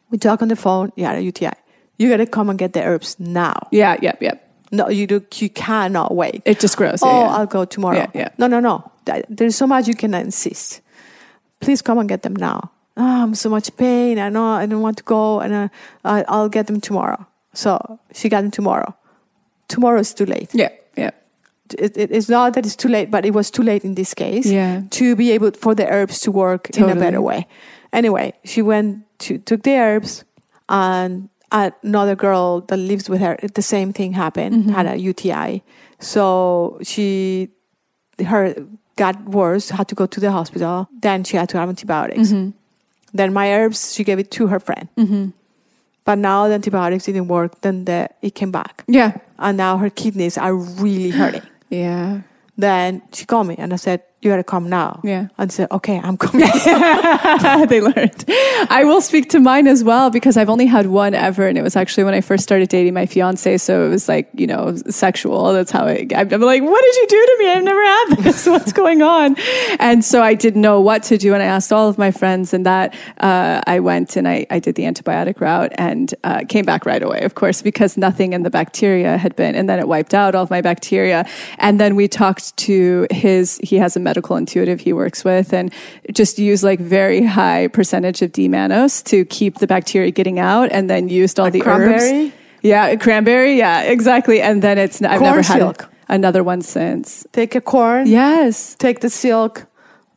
we 0.09 0.17
talk 0.17 0.41
on 0.41 0.47
the 0.47 0.55
phone 0.55 0.91
you 0.95 1.05
had 1.05 1.17
a 1.17 1.21
uti 1.21 1.49
you 1.97 2.09
gotta 2.09 2.25
come 2.25 2.49
and 2.49 2.57
get 2.57 2.73
the 2.73 2.81
herbs 2.81 3.15
now. 3.19 3.53
Yeah, 3.71 3.97
yep, 4.01 4.21
yep. 4.21 4.41
no 4.71 4.89
you 4.89 5.05
do 5.07 5.21
you 5.35 5.49
cannot 5.49 6.15
wait. 6.15 6.41
It 6.45 6.59
just 6.59 6.77
grows. 6.77 7.01
oh 7.03 7.07
yeah, 7.07 7.19
yeah. 7.19 7.35
i'll 7.37 7.45
go 7.45 7.65
tomorrow. 7.65 7.97
Yeah, 7.97 8.09
yeah. 8.13 8.29
no 8.37 8.47
no 8.47 8.59
no. 8.59 8.91
There's 9.29 9.55
so 9.55 9.67
much 9.67 9.87
you 9.87 9.95
cannot 9.95 10.21
insist. 10.23 10.81
Please 11.59 11.81
come 11.81 11.99
and 11.99 12.09
get 12.09 12.21
them 12.23 12.35
now. 12.35 12.71
Oh, 12.97 13.23
i'm 13.23 13.35
so 13.35 13.49
much 13.49 13.75
pain. 13.77 14.17
I 14.19 14.29
know 14.29 14.45
i 14.61 14.65
don't 14.65 14.81
want 14.81 14.97
to 14.97 15.03
go 15.03 15.39
and 15.41 15.53
uh, 15.53 15.67
I- 16.05 16.25
i'll 16.27 16.49
get 16.49 16.65
them 16.67 16.79
tomorrow 16.81 17.25
so 17.53 17.99
she 18.13 18.29
got 18.29 18.41
them 18.41 18.51
tomorrow 18.51 18.93
tomorrow 19.67 19.99
is 19.99 20.13
too 20.13 20.25
late 20.25 20.49
yeah, 20.53 20.69
yeah. 20.97 21.11
it, 21.77 21.97
it- 21.97 22.11
it's 22.11 22.29
not 22.29 22.53
that 22.53 22.65
it's 22.65 22.75
too 22.75 22.89
late, 22.89 23.09
but 23.09 23.25
it 23.25 23.33
was 23.33 23.49
too 23.51 23.63
late 23.63 23.83
in 23.83 23.95
this 23.95 24.13
case 24.13 24.45
Yeah. 24.45 24.81
to 24.91 25.15
be 25.15 25.31
able 25.31 25.51
for 25.51 25.73
the 25.75 25.87
herbs 25.87 26.19
to 26.21 26.31
work 26.31 26.69
in 26.77 26.83
a 26.89 26.95
better 26.95 27.21
way. 27.21 27.47
Anyway, 27.91 28.33
she 28.43 28.61
went 28.61 29.05
to 29.19 29.37
took 29.37 29.63
the 29.63 29.71
herbs, 29.77 30.23
and 30.67 31.29
another 31.51 32.15
girl 32.15 32.61
that 32.67 32.77
lives 32.77 33.09
with 33.09 33.21
her, 33.21 33.37
the 33.55 33.61
same 33.61 33.93
thing 33.93 34.13
happened, 34.13 34.55
Mm-hmm. 34.55 34.73
had 34.73 34.85
a 34.87 34.97
UTI. 34.97 35.61
So 35.99 36.77
she, 36.83 37.49
her 38.25 38.53
got 38.97 39.15
worse, 39.25 39.69
had 39.69 39.87
to 39.87 39.95
go 39.95 40.05
to 40.05 40.19
the 40.19 40.31
hospital. 40.31 40.87
Then 41.01 41.23
she 41.23 41.37
had 41.37 41.49
to 41.49 41.57
have 41.57 41.69
antibiotics. 41.69 42.29
Mm-hmm. 42.29 42.51
Then 43.13 43.33
my 43.33 43.53
herbs, 43.53 43.93
she 43.95 44.03
gave 44.03 44.19
it 44.19 44.29
to 44.31 44.47
her 44.47 44.59
friend. 44.59 44.89
But 46.05 46.17
now 46.19 46.47
the 46.47 46.53
antibiotics 46.55 47.05
didn't 47.05 47.27
work. 47.29 47.61
Then 47.61 47.85
the, 47.85 48.09
it 48.21 48.35
came 48.35 48.51
back 48.51 48.83
Yeah. 48.87 49.17
and 49.39 49.57
now 49.57 49.77
her 49.77 49.89
kidneys 49.89 50.37
are 50.37 50.55
really 50.55 51.11
hurting. 51.11 51.41
Yeah. 51.69 52.21
then 52.57 53.01
she 53.13 53.25
called 53.25 53.47
me 53.47 53.55
and 53.57 53.73
I 53.73 53.77
said, 53.77 54.03
you 54.23 54.31
gotta 54.31 54.43
come 54.43 54.69
now. 54.69 54.99
Yeah. 55.03 55.27
And 55.37 55.51
say, 55.51 55.67
okay, 55.71 55.99
I'm 56.01 56.17
coming. 56.17 56.47
they 57.67 57.81
learned. 57.81 58.25
I 58.69 58.83
will 58.85 59.01
speak 59.01 59.29
to 59.29 59.39
mine 59.39 59.67
as 59.67 59.83
well 59.83 60.09
because 60.09 60.37
I've 60.37 60.49
only 60.49 60.65
had 60.65 60.87
one 60.87 61.13
ever, 61.13 61.47
and 61.47 61.57
it 61.57 61.61
was 61.61 61.75
actually 61.75 62.03
when 62.03 62.13
I 62.13 62.21
first 62.21 62.43
started 62.43 62.69
dating 62.69 62.93
my 62.93 63.05
fiance. 63.05 63.57
So 63.57 63.85
it 63.85 63.89
was 63.89 64.07
like 64.07 64.29
you 64.33 64.47
know 64.47 64.75
sexual. 64.89 65.53
That's 65.53 65.71
how 65.71 65.85
it. 65.87 66.13
I'm 66.13 66.41
like, 66.41 66.63
what 66.63 66.81
did 66.81 66.95
you 66.95 67.07
do 67.07 67.25
to 67.25 67.35
me? 67.39 67.49
I've 67.49 67.63
never 67.63 67.83
had 67.83 68.05
this. 68.19 68.45
What's 68.53 68.73
going 68.73 69.01
on? 69.01 69.35
And 69.79 70.03
so 70.05 70.21
I 70.21 70.33
didn't 70.33 70.61
know 70.61 70.79
what 70.79 71.03
to 71.03 71.17
do, 71.17 71.33
and 71.33 71.43
I 71.43 71.47
asked 71.47 71.73
all 71.73 71.89
of 71.89 71.97
my 71.97 72.11
friends, 72.11 72.53
and 72.53 72.65
that 72.65 72.95
uh, 73.19 73.61
I 73.67 73.79
went 73.79 74.15
and 74.15 74.27
I, 74.27 74.45
I 74.49 74.59
did 74.59 74.75
the 74.75 74.83
antibiotic 74.83 75.39
route 75.41 75.71
and 75.77 76.13
uh, 76.23 76.43
came 76.47 76.65
back 76.65 76.85
right 76.85 77.01
away, 77.01 77.21
of 77.21 77.35
course, 77.35 77.61
because 77.61 77.97
nothing 77.97 78.33
in 78.33 78.43
the 78.43 78.49
bacteria 78.49 79.17
had 79.17 79.35
been, 79.35 79.55
and 79.55 79.67
then 79.67 79.79
it 79.79 79.87
wiped 79.87 80.13
out 80.13 80.35
all 80.35 80.43
of 80.43 80.49
my 80.49 80.61
bacteria. 80.61 81.25
And 81.57 81.79
then 81.79 81.95
we 81.95 82.07
talked 82.07 82.55
to 82.57 83.07
his. 83.11 83.59
He 83.63 83.77
has 83.77 83.95
a 83.95 83.99
medical 84.13 84.35
intuitive 84.37 84.79
he 84.79 84.93
works 84.93 85.23
with, 85.25 85.51
and 85.53 85.73
just 86.11 86.37
use 86.37 86.63
like 86.63 86.79
very 86.79 87.23
high 87.25 87.67
percentage 87.67 88.21
of 88.21 88.31
D-mannose 88.31 89.03
to 89.05 89.25
keep 89.25 89.57
the 89.57 89.65
bacteria 89.65 90.11
getting 90.11 90.37
out, 90.39 90.71
and 90.71 90.87
then 90.89 91.09
used 91.09 91.39
all 91.39 91.47
Like 91.47 91.53
the 91.53 91.61
cranberry? 91.61 92.25
herbs. 92.27 92.33
Yeah, 92.61 92.95
cranberry. 92.95 93.57
Yeah, 93.57 93.81
exactly. 93.81 94.39
And 94.41 94.61
then 94.61 94.77
it's 94.77 95.01
I've 95.01 95.19
Corn 95.19 95.23
never 95.31 95.41
had 95.41 95.57
silk. 95.57 95.89
another 96.07 96.43
one 96.43 96.61
since. 96.61 97.25
Take 97.31 97.55
a 97.55 97.61
corn, 97.61 98.05
Yes, 98.07 98.75
take 98.75 98.99
the 99.01 99.09
silk, 99.09 99.65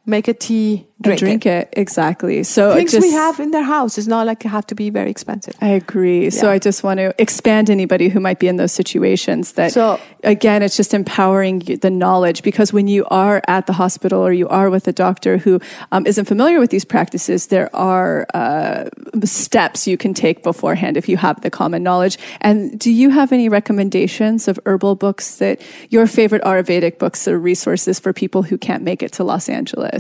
make 0.07 0.29
a 0.29 0.35
tea, 0.35 0.87
drink, 1.01 1.19
drink, 1.19 1.43
drink 1.43 1.47
it. 1.47 1.69
exactly. 1.73 2.43
So 2.45 2.75
Things 2.75 2.93
just, 2.93 3.05
we 3.07 3.13
have 3.13 3.41
in 3.41 3.51
their 3.51 3.65
house. 3.65 3.99
It's 3.99 4.07
not 4.07 4.27
like 4.27 4.45
it 4.45 4.49
have 4.49 4.67
to 4.69 4.75
be 4.75 4.89
very 4.91 5.11
expensive. 5.11 5.55
I 5.61 5.69
agree. 5.69 6.31
So 6.31 6.49
I 6.51 6.59
just 6.59 6.85
want 6.85 6.99
to 6.99 7.13
expand 7.21 7.71
anybody 7.71 8.09
who 8.09 8.21
might 8.21 8.39
be 8.39 8.47
in 8.49 8.57
those 8.57 8.73
situations 8.73 9.53
that 9.53 9.73
So- 9.73 9.99
again 10.23 10.63
it's 10.63 10.77
just 10.77 10.93
empowering 10.95 11.59
the 11.81 11.91
knowledge 11.91 12.43
because 12.43 12.73
when 12.73 12.89
you 12.89 13.05
are 13.11 13.41
at 13.47 13.67
the 13.67 13.73
hospital 13.73 14.21
or 14.27 14.33
you 14.33 14.49
are 14.49 14.69
with 14.71 14.89
a 14.89 14.93
doctor 14.93 15.39
who 15.39 15.61
um, 15.93 16.03
not 16.17 16.27
familiar 16.27 16.59
with 16.59 16.71
these 16.71 16.85
practices 16.85 17.47
there 17.49 17.69
are 17.75 18.27
uh, 18.35 18.89
steps 19.25 19.87
you 19.87 19.97
can 19.97 20.13
take 20.15 20.43
beforehand 20.43 20.97
if 20.97 21.09
you 21.09 21.17
have 21.17 21.41
the 21.43 21.51
common 21.51 21.83
knowledge 21.83 22.19
and 22.41 22.79
do 22.81 22.91
you 22.91 23.11
have 23.11 23.33
any 23.33 23.49
recommendations 23.49 24.49
of 24.49 24.59
herbal 24.67 24.95
books 24.97 25.37
that 25.37 25.61
your 25.91 26.07
favorite 26.07 26.43
ayurvedic 26.43 26.99
books 26.99 27.29
or 27.29 27.39
resources 27.39 28.01
for 28.01 28.13
people 28.13 28.43
who 28.43 28.59
can't 28.59 28.83
make 28.83 29.03
it 29.03 29.13
to 29.13 29.23
los 29.23 29.49
angeles 29.49 29.96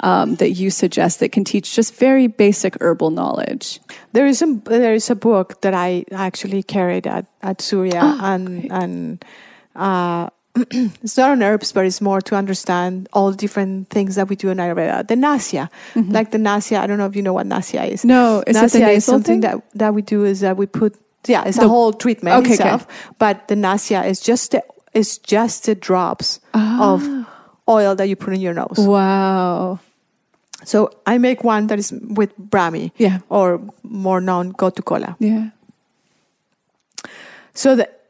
um, 0.00 0.36
that 0.36 0.50
you 0.60 0.70
suggest 0.70 1.18
that 1.20 1.32
can 1.32 1.44
teach 1.44 1.76
just 1.76 1.94
very 2.00 2.26
basic 2.28 2.76
herbal 2.80 3.10
knowledge 3.10 3.80
There 4.12 4.26
is 4.28 4.42
a 4.42 4.46
there 4.64 4.94
is 4.94 5.10
a 5.10 5.14
book 5.14 5.60
that 5.60 5.74
I 5.74 6.04
actually 6.12 6.62
carried 6.62 7.06
at 7.06 7.24
at 7.42 7.60
Surya, 7.62 8.00
Ah, 8.02 8.34
and 8.34 8.46
and 8.72 9.24
uh, 9.76 10.28
it's 11.04 11.16
not 11.16 11.30
on 11.30 11.42
herbs, 11.42 11.72
but 11.72 11.84
it's 11.86 12.00
more 12.00 12.20
to 12.20 12.34
understand 12.34 13.06
all 13.12 13.30
different 13.32 13.88
things 13.90 14.14
that 14.16 14.28
we 14.28 14.34
do 14.36 14.50
in 14.50 14.58
Ayurveda. 14.58 15.06
The 15.06 15.14
nasya, 15.16 15.68
like 15.94 16.30
the 16.30 16.38
nasya. 16.38 16.80
I 16.82 16.86
don't 16.88 16.98
know 16.98 17.06
if 17.06 17.14
you 17.16 17.22
know 17.22 17.34
what 17.34 17.46
nasya 17.46 17.84
is. 17.92 18.00
Mm-hmm. 18.00 18.08
No, 18.08 18.42
is 18.46 18.56
nasya 18.56 18.88
is 18.96 19.04
something 19.04 19.40
thing? 19.40 19.46
that 19.46 19.62
that 19.78 19.92
we 19.94 20.02
do 20.02 20.24
is 20.24 20.40
that 20.40 20.56
we 20.56 20.66
put 20.66 20.96
yeah, 21.28 21.44
it's 21.46 21.58
The- 21.58 21.66
a 21.66 21.68
whole 21.68 21.92
treatment 21.92 22.36
Okay, 22.42 22.54
okay. 22.54 22.64
itself, 22.64 22.86
but 23.18 23.46
the 23.48 23.54
nasya 23.56 24.02
is 24.08 24.18
just 24.20 24.50
the, 24.52 24.62
is 24.94 25.18
just 25.22 25.64
the 25.66 25.74
drops 25.74 26.40
Ah. 26.54 26.94
of 26.94 27.04
oil 27.68 27.94
that 27.94 28.08
you 28.08 28.16
put 28.16 28.32
in 28.34 28.40
your 28.40 28.54
nose. 28.54 28.78
wow 28.78 29.78
So 30.64 30.90
I 31.06 31.18
make 31.18 31.44
one 31.44 31.66
that 31.68 31.78
is 31.78 31.92
with 31.92 32.32
Brahmi, 32.38 32.90
Yeah. 32.98 33.18
or 33.28 33.60
more 33.82 34.20
known 34.20 34.52
Gotu 34.52 34.82
Kola. 34.84 35.16
yeah 35.20 35.50
So 37.54 37.76
that 37.76 38.00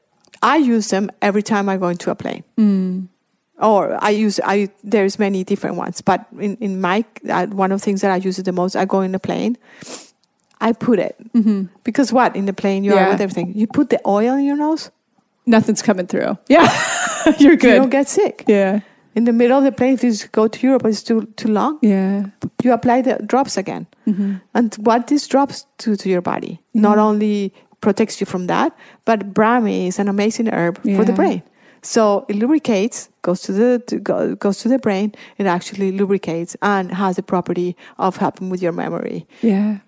I 0.42 0.56
use 0.56 0.88
them 0.88 1.10
every 1.20 1.42
time 1.42 1.68
I 1.68 1.76
go 1.76 1.88
into 1.88 2.10
a 2.10 2.14
plane. 2.14 2.44
Or 3.60 3.98
I 4.00 4.10
use 4.10 4.38
I 4.44 4.68
there's 4.84 5.18
many 5.18 5.42
different 5.42 5.76
ones, 5.76 6.00
but 6.00 6.26
in 6.38 6.56
in 6.60 6.80
my 6.80 7.04
uh, 7.28 7.46
one 7.50 7.72
of 7.74 7.80
the 7.80 7.84
things 7.84 8.00
that 8.02 8.12
I 8.12 8.16
use 8.28 8.38
it 8.38 8.44
the 8.44 8.52
most. 8.52 8.76
I 8.76 8.84
go 8.84 9.00
in 9.02 9.10
the 9.10 9.18
plane, 9.18 9.56
I 10.60 10.70
put 10.72 10.98
it 11.00 11.16
because 11.82 12.12
what 12.12 12.36
in 12.36 12.46
the 12.46 12.52
plane 12.52 12.84
you 12.84 12.94
Yeah. 12.94 13.06
are 13.06 13.10
with 13.12 13.20
everything. 13.20 13.52
You 13.58 13.66
put 13.66 13.90
the 13.90 13.98
oil 14.06 14.34
in 14.38 14.44
your 14.44 14.56
nose, 14.56 14.90
nothing's 15.44 15.82
coming 15.82 16.06
through. 16.06 16.38
Yeah, 16.48 16.70
you're 17.42 17.56
good. 17.58 17.70
you 17.74 17.80
don't 17.82 17.90
get 17.90 18.06
sick. 18.08 18.44
Yeah, 18.46 18.80
In 19.18 19.24
the 19.24 19.32
middle 19.32 19.58
of 19.58 19.64
the 19.64 19.72
plane, 19.72 19.94
if 19.94 20.04
you 20.04 20.12
go 20.30 20.46
to 20.46 20.58
Europe, 20.66 20.84
it's 20.86 21.02
too 21.02 21.26
too 21.36 21.48
long. 21.48 21.78
yeah, 21.82 22.26
You 22.64 22.72
apply 22.72 23.02
the 23.02 23.14
drops 23.32 23.56
again, 23.58 23.86
mm-hmm. 24.06 24.36
and 24.54 24.74
what 24.88 25.06
these 25.08 25.26
drops 25.26 25.66
do 25.84 25.96
to 25.96 26.08
your 26.08 26.22
body 26.22 26.52
mm-hmm. 26.52 26.82
not 26.88 26.98
only 26.98 27.52
protects 27.80 28.20
you 28.20 28.26
from 28.26 28.46
that, 28.46 28.70
but 29.04 29.18
Brahmi 29.34 29.88
is 29.88 29.98
an 29.98 30.08
amazing 30.08 30.48
herb 30.48 30.78
for 30.96 31.04
the 31.04 31.12
brain. 31.12 31.42
So 31.82 32.26
it 32.28 32.36
lubricates, 32.36 33.08
goes 33.22 33.42
to 33.42 33.52
the 33.52 33.82
to 33.86 33.98
go, 33.98 34.34
goes 34.34 34.58
to 34.62 34.68
the 34.68 34.78
brain. 34.78 35.14
It 35.38 35.46
actually 35.46 35.90
lubricates 35.98 36.56
and 36.60 36.92
has 36.92 37.16
the 37.16 37.22
property 37.22 37.76
of 37.98 38.16
helping 38.18 38.50
with 38.50 38.62
your 38.62 38.72
memory. 38.72 39.26
yeah. 39.42 39.78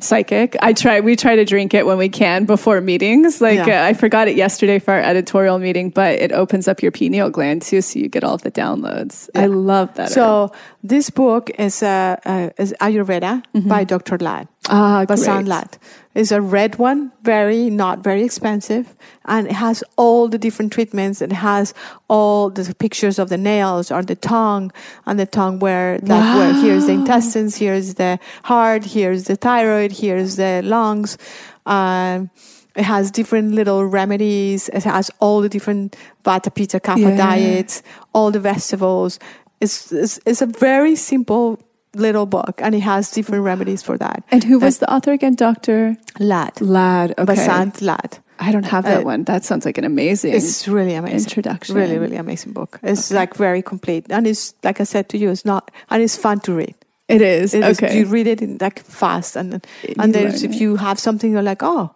Psychic. 0.00 0.56
I 0.62 0.72
try. 0.72 1.00
We 1.00 1.16
try 1.16 1.34
to 1.36 1.44
drink 1.44 1.74
it 1.74 1.84
when 1.84 1.98
we 1.98 2.08
can 2.08 2.44
before 2.44 2.80
meetings. 2.80 3.40
Like 3.40 3.66
Yeah. 3.66 3.82
uh, 3.82 3.86
I 3.90 3.94
forgot 3.94 4.28
it 4.28 4.36
yesterday 4.36 4.78
for 4.78 4.94
our 4.94 5.00
editorial 5.00 5.58
meeting, 5.58 5.90
but 5.90 6.20
it 6.20 6.30
opens 6.32 6.68
up 6.68 6.82
your 6.82 6.92
pineal 6.92 7.30
gland 7.30 7.62
too, 7.62 7.80
so 7.82 7.98
you 7.98 8.08
get 8.08 8.22
all 8.22 8.38
the 8.38 8.50
downloads. 8.50 9.28
I 9.34 9.46
love 9.46 9.94
that. 9.94 10.08
herb. 10.08 10.12
So 10.12 10.52
this 10.84 11.10
book 11.10 11.50
is 11.58 11.82
uh, 11.82 12.16
uh, 12.24 12.50
is 12.58 12.74
Ayurveda 12.80 13.42
by 13.66 13.84
Dr. 13.84 14.18
Lad. 14.18 14.46
ah, 14.70 15.04
Vasant 15.08 15.46
great. 15.46 15.78
It's 16.18 16.32
a 16.32 16.40
red 16.40 16.72
one, 16.80 17.12
very 17.22 17.70
not 17.70 18.02
very 18.02 18.24
expensive, 18.24 18.86
and 19.26 19.46
it 19.46 19.52
has 19.52 19.84
all 19.96 20.26
the 20.26 20.38
different 20.46 20.72
treatments. 20.72 21.22
It 21.22 21.30
has 21.30 21.72
all 22.08 22.50
the 22.50 22.74
pictures 22.74 23.20
of 23.20 23.28
the 23.28 23.38
nails 23.38 23.92
or 23.94 24.02
the 24.02 24.16
tongue, 24.16 24.72
and 25.06 25.14
the 25.18 25.26
tongue 25.26 25.60
where 25.60 26.00
like 26.02 26.28
where 26.38 26.52
here's 26.64 26.86
the 26.86 26.92
intestines, 26.92 27.54
here's 27.62 27.94
the 27.94 28.18
heart, 28.42 28.84
here's 28.84 29.22
the 29.30 29.36
thyroid, 29.36 29.92
here's 29.92 30.34
the 30.34 30.60
lungs. 30.64 31.18
Um, 31.66 32.30
it 32.74 32.84
has 32.84 33.10
different 33.12 33.54
little 33.54 33.84
remedies. 33.86 34.68
It 34.70 34.84
has 34.84 35.10
all 35.20 35.40
the 35.40 35.48
different 35.48 35.96
Vata 36.24 36.50
Pitta 36.52 36.80
Kapha 36.80 37.10
Yeah. 37.10 37.16
diets, 37.16 37.82
all 38.12 38.32
the 38.32 38.40
vegetables. 38.40 39.20
It's, 39.60 39.92
it's 39.92 40.18
it's 40.26 40.42
a 40.42 40.46
very 40.46 40.96
simple 40.96 41.58
little 41.98 42.26
book, 42.26 42.60
and 42.62 42.74
it 42.74 42.80
has 42.80 43.10
different 43.10 43.44
remedies 43.44 43.82
for 43.82 43.98
that. 43.98 44.22
And 44.30 44.44
who 44.44 44.58
was 44.58 44.78
the 44.78 44.92
author 44.92 45.12
again? 45.12 45.34
Doctor 45.34 45.96
Lad. 46.18 46.60
Lad. 46.60 47.14
Okay. 47.18 47.34
Vasant 47.34 47.80
Lad. 47.82 48.18
I 48.40 48.52
don't 48.52 48.66
have 48.66 48.84
that 48.84 49.02
Uh, 49.02 49.04
one. 49.04 49.24
That 49.24 49.44
sounds 49.44 49.64
like 49.66 49.78
an 49.78 49.84
amazing. 49.84 50.32
It's 50.32 50.68
really 50.68 50.94
amazing. 50.94 51.18
Introduction. 51.18 51.74
Really, 51.74 51.98
really 51.98 52.16
amazing 52.16 52.52
book. 52.52 52.78
It's 52.82 53.10
like 53.10 53.34
very 53.34 53.62
complete. 53.62 54.06
And 54.10 54.26
it's, 54.26 54.54
like 54.62 54.80
I 54.80 54.84
said 54.84 55.08
to 55.08 55.18
you, 55.18 55.30
it's 55.30 55.44
not, 55.44 55.70
and 55.90 56.02
it's 56.02 56.16
fun 56.16 56.38
to 56.40 56.52
read. 56.54 56.74
it 57.08 57.20
is. 57.20 57.52
It 57.54 57.64
is- 57.64 57.82
okay. 57.82 57.98
you 57.98 58.06
read 58.06 58.26
it 58.28 58.40
in 58.40 58.58
like 58.60 58.78
fast. 58.84 59.34
And, 59.36 59.66
and 59.98 60.12
learn 60.14 60.26
if 60.34 60.54
you 60.60 60.76
have 60.76 60.98
something, 61.00 61.32
you're 61.32 61.42
like, 61.42 61.62
oh, 61.64 61.90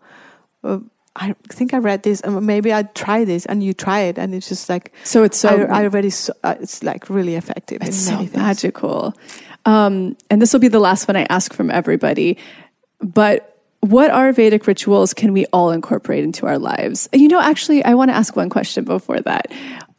uh, 0.64 0.78
I 1.14 1.34
think 1.52 1.74
I 1.74 1.78
read 1.78 2.02
this, 2.02 2.22
and 2.22 2.40
maybe 2.46 2.72
I'd 2.72 2.94
try 2.94 3.24
this, 3.26 3.44
and 3.46 3.62
you 3.62 3.74
try 3.74 4.00
it, 4.08 4.18
and 4.18 4.34
it's 4.34 4.48
just 4.48 4.68
like, 4.70 4.92
so 5.04 5.22
it's 5.24 5.36
so 5.36 5.48
I, 5.68 5.80
I 5.80 5.84
already, 5.84 6.08
so, 6.08 6.32
uh, 6.42 6.54
it's 6.58 6.82
like 6.82 7.10
really 7.10 7.34
effective. 7.36 7.82
It's 7.82 7.98
so 7.98 8.26
magical. 8.34 9.12
Um, 9.64 10.16
and 10.30 10.40
this 10.40 10.52
will 10.52 10.60
be 10.60 10.68
the 10.68 10.80
last 10.80 11.08
one 11.08 11.16
I 11.16 11.26
ask 11.28 11.52
from 11.52 11.70
everybody. 11.70 12.38
But 13.00 13.48
what 13.80 14.10
are 14.10 14.32
Vedic 14.32 14.66
rituals 14.66 15.12
can 15.12 15.32
we 15.32 15.44
all 15.46 15.72
incorporate 15.72 16.22
into 16.22 16.46
our 16.46 16.58
lives? 16.58 17.08
You 17.12 17.28
know, 17.28 17.40
actually, 17.40 17.84
I 17.84 17.94
want 17.94 18.10
to 18.10 18.14
ask 18.14 18.36
one 18.36 18.48
question 18.48 18.84
before 18.84 19.20
that. 19.20 19.50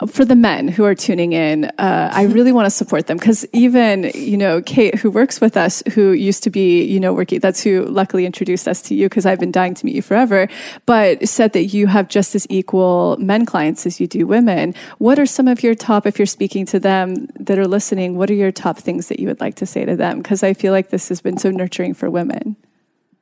For 0.07 0.25
the 0.25 0.35
men 0.35 0.67
who 0.67 0.84
are 0.85 0.95
tuning 0.95 1.34
in, 1.34 1.65
uh, 1.77 2.09
I 2.11 2.23
really 2.23 2.51
want 2.51 2.65
to 2.65 2.69
support 2.69 3.07
them 3.07 3.17
because 3.17 3.45
even, 3.53 4.11
you 4.13 4.38
know, 4.38 4.61
Kate, 4.61 4.95
who 4.95 5.09
works 5.11 5.39
with 5.39 5.55
us, 5.57 5.84
who 5.93 6.11
used 6.11 6.43
to 6.43 6.49
be, 6.49 6.84
you 6.84 6.99
know, 6.99 7.13
working, 7.13 7.39
that's 7.39 7.61
who 7.61 7.85
luckily 7.85 8.25
introduced 8.25 8.67
us 8.67 8.81
to 8.84 8.95
you 8.95 9.07
because 9.07 9.25
I've 9.25 9.39
been 9.39 9.51
dying 9.51 9.73
to 9.75 9.85
meet 9.85 9.95
you 9.95 10.01
forever, 10.01 10.47
but 10.85 11.27
said 11.27 11.53
that 11.53 11.65
you 11.65 11.88
have 11.88 12.07
just 12.07 12.35
as 12.35 12.47
equal 12.49 13.17
men 13.19 13.45
clients 13.45 13.85
as 13.85 13.99
you 13.99 14.07
do 14.07 14.27
women. 14.27 14.73
What 14.97 15.19
are 15.19 15.25
some 15.25 15.47
of 15.47 15.63
your 15.63 15.75
top, 15.75 16.05
if 16.05 16.19
you're 16.19 16.25
speaking 16.25 16.65
to 16.67 16.80
them 16.80 17.27
that 17.39 17.57
are 17.57 17.67
listening, 17.67 18.17
what 18.17 18.30
are 18.30 18.35
your 18.35 18.51
top 18.51 18.77
things 18.77 19.07
that 19.07 19.19
you 19.19 19.27
would 19.27 19.41
like 19.41 19.55
to 19.55 19.65
say 19.65 19.85
to 19.85 19.95
them? 19.95 20.19
Because 20.19 20.43
I 20.43 20.53
feel 20.53 20.71
like 20.73 20.89
this 20.89 21.09
has 21.09 21.21
been 21.21 21.38
so 21.38 21.51
nurturing 21.51 21.93
for 21.93 22.09
women. 22.09 22.55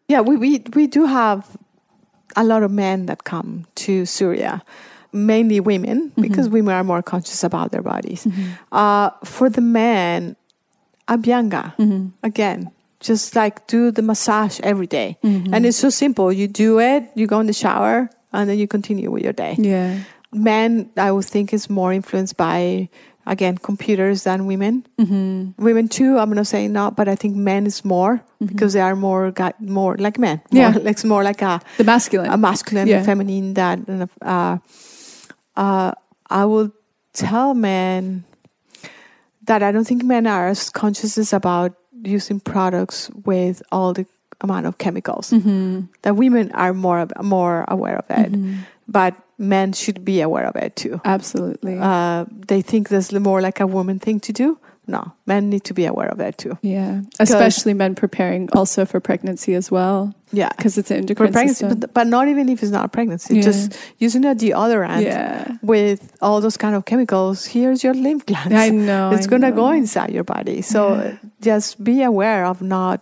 Yeah, 0.08 0.22
we, 0.22 0.36
we, 0.36 0.64
we 0.74 0.88
do 0.88 1.06
have 1.06 1.58
a 2.36 2.44
lot 2.44 2.64
of 2.64 2.72
men 2.72 3.06
that 3.06 3.24
come 3.24 3.66
to 3.76 4.06
Surya, 4.06 4.64
mainly 5.14 5.60
women, 5.60 6.12
because 6.20 6.48
women 6.50 6.74
are 6.74 6.84
more 6.84 7.02
conscious 7.02 7.44
about 7.44 7.72
their 7.72 7.82
bodies. 7.82 8.28
Uh, 8.72 9.10
for 9.24 9.50
the 9.50 9.62
men, 9.62 10.36
Abhyanga, 11.08 11.74
again, 12.24 12.72
just 13.00 13.36
like 13.36 13.66
do 13.68 13.92
the 13.92 14.02
massage 14.02 14.60
every 14.64 14.88
day. 14.88 15.18
And 15.24 15.66
it's 15.66 15.78
so 15.78 15.90
simple. 15.90 16.32
You 16.32 16.48
do 16.48 16.80
it, 16.80 17.04
you 17.16 17.28
go 17.28 17.40
in 17.40 17.48
the 17.48 17.54
shower, 17.54 18.10
and 18.32 18.50
then 18.50 18.58
you 18.60 18.68
continue 18.68 19.12
with 19.12 19.24
your 19.24 19.34
day. 19.34 19.56
Yeah. 19.58 20.00
Men, 20.34 20.90
I 20.96 21.12
would 21.12 21.26
think, 21.26 21.52
is 21.54 21.70
more 21.70 21.92
influenced 21.92 22.38
by, 22.38 22.88
again, 23.26 23.58
computers 23.58 24.24
than 24.24 24.46
women. 24.46 24.86
Mm-hmm. 24.98 25.62
Women 25.62 25.90
too, 25.90 26.18
I'm 26.18 26.30
not 26.32 26.48
saying 26.48 26.70
say 26.70 26.72
not, 26.74 26.96
but 26.96 27.10
I 27.10 27.16
think 27.16 27.36
men 27.36 27.66
is 27.68 27.84
more 27.84 28.24
because 28.40 28.72
they 28.72 28.80
are 28.80 28.96
more 28.96 29.32
gu- 29.32 29.52
more 29.60 29.98
like 29.98 30.18
men. 30.18 30.40
More, 30.52 30.62
Yeah. 30.64 30.78
like 30.82 31.04
more 31.04 31.24
like 31.24 31.42
a 31.42 31.60
The 31.78 31.84
masculine. 31.84 32.32
a 32.32 32.38
masculine, 32.38 32.88
Yeah. 32.88 33.04
feminine. 33.04 33.56
That 33.56 33.80
and, 33.90 34.08
uh, 34.22 34.58
uh, 35.56 35.92
I 36.30 36.46
will 36.46 36.72
tell 37.14 37.54
men 37.54 38.24
that 39.44 39.64
I 39.64 39.72
don't 39.72 39.86
think 39.86 40.04
men 40.04 40.28
are 40.28 40.48
as 40.48 40.70
conscious 40.70 41.34
about 41.34 41.74
using 42.04 42.40
products 42.40 43.10
with 43.26 43.62
all 43.72 43.94
the 43.94 44.06
amount 44.42 44.66
of 44.66 44.78
chemicals. 44.78 45.30
That 46.02 46.16
women 46.16 46.52
are 46.54 46.74
more 46.74 47.08
more 47.22 47.66
aware 47.68 47.98
of 47.98 48.06
it, 48.10 48.32
but 48.88 49.16
men 49.38 49.74
should 49.74 50.06
be 50.06 50.22
aware 50.22 50.46
of 50.46 50.56
it 50.56 50.76
too. 50.76 51.02
Absolutely. 51.04 51.78
Uh, 51.80 52.26
they 52.30 52.62
think 52.62 52.90
this 52.90 53.12
is 53.12 53.20
more 53.20 53.42
like 53.42 53.60
a 53.60 53.68
woman 53.68 54.00
thing 54.00 54.20
to 54.22 54.32
do. 54.34 54.58
No, 54.88 55.14
men 55.26 55.50
need 55.50 55.64
to 55.66 55.74
be 55.74 55.86
aware 55.86 56.08
of 56.10 56.18
that 56.18 56.38
too. 56.38 56.58
yeah. 56.62 57.02
Especially 57.20 57.74
men 57.74 57.96
preparing 57.96 58.50
also 58.54 58.84
for 58.86 59.00
pregnancy 59.00 59.54
as 59.54 59.70
well. 59.72 60.14
Yeah, 60.34 60.50
Because 60.58 60.78
it's 60.78 60.90
an 60.92 61.08
for 61.08 61.28
pregnancy, 61.28 61.66
but, 61.68 61.94
but 61.94 62.08
not 62.08 62.28
even 62.28 62.50
if 62.50 62.64
it's 62.64 62.72
not 62.72 62.92
pregnancy. 62.92 63.36
Yeah. 63.38 63.42
Just 63.44 63.78
using 64.00 64.26
a 64.26 64.34
deodorant 64.34 65.04
yeah. 65.04 65.58
with 65.62 66.16
all 66.22 66.42
those 66.42 66.58
kind 66.58 66.76
of 66.76 66.86
chemicals. 66.86 67.46
Here's 67.46 67.84
your 67.84 67.94
lymph 67.94 68.26
glands. 68.26 68.54
I 68.54 68.70
know. 68.70 69.12
it's 69.14 69.28
I 69.28 69.30
gonna 69.30 69.50
know. 69.52 69.56
go 69.56 69.70
inside 69.72 70.12
your 70.12 70.24
body. 70.26 70.62
So 70.62 70.96
Yeah. 70.96 71.18
just 71.42 71.84
be 71.84 72.02
aware 72.02 72.46
of 72.46 72.62
not 72.62 73.02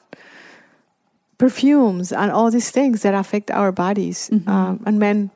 perfumes 1.37 2.11
and 2.11 2.29
all 2.31 2.51
these 2.51 2.69
things 2.71 3.01
that 3.03 3.13
affect 3.13 3.49
our 3.51 3.71
bodies. 3.71 4.29
Mm-hmm. 4.31 4.49
Um, 4.49 4.83
and 4.85 4.99
men 4.99 5.31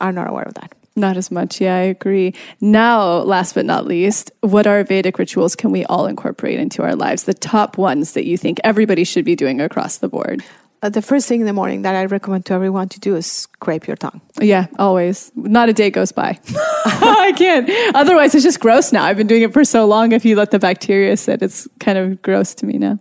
are 0.00 0.12
not 0.12 0.28
aware 0.28 0.44
of 0.44 0.54
that. 0.54 0.74
Not 1.00 1.16
as 1.16 1.30
much. 1.30 1.60
Yeah, 1.60 1.76
I 1.76 1.80
agree. 1.80 2.34
Now, 2.60 3.22
last 3.22 3.54
but 3.54 3.64
not 3.64 3.86
least, 3.86 4.30
what 4.40 4.66
are 4.66 4.84
Vedic 4.84 5.18
rituals 5.18 5.56
can 5.56 5.72
we 5.72 5.84
all 5.86 6.06
incorporate 6.06 6.60
into 6.60 6.82
our 6.82 6.94
lives? 6.94 7.24
The 7.24 7.34
top 7.34 7.78
ones 7.78 8.12
that 8.12 8.26
you 8.26 8.36
think 8.36 8.60
everybody 8.62 9.04
should 9.04 9.24
be 9.24 9.34
doing 9.34 9.60
across 9.60 9.98
the 9.98 10.08
board. 10.08 10.44
Uh, 10.82 10.88
the 10.88 11.02
first 11.02 11.28
thing 11.28 11.40
in 11.40 11.46
the 11.46 11.52
morning 11.52 11.82
that 11.82 11.94
I 11.94 12.06
recommend 12.06 12.46
to 12.46 12.54
everyone 12.54 12.88
to 12.90 13.00
do 13.00 13.14
is 13.14 13.26
scrape 13.26 13.86
your 13.86 13.96
tongue. 13.96 14.20
Yeah, 14.40 14.66
always. 14.78 15.30
Not 15.34 15.68
a 15.68 15.74
day 15.74 15.90
goes 15.90 16.10
by. 16.12 16.38
I 16.84 17.34
can't. 17.36 17.68
Otherwise, 17.94 18.34
it's 18.34 18.44
just 18.44 18.60
gross 18.60 18.90
now. 18.92 19.04
I've 19.04 19.16
been 19.16 19.26
doing 19.26 19.42
it 19.42 19.52
for 19.52 19.64
so 19.64 19.86
long. 19.86 20.12
If 20.12 20.24
you 20.24 20.36
let 20.36 20.52
the 20.52 20.58
bacteria 20.58 21.16
sit, 21.16 21.42
it's 21.42 21.68
kind 21.80 21.98
of 21.98 22.22
gross 22.22 22.54
to 22.56 22.66
me 22.66 22.78
now. 22.78 22.98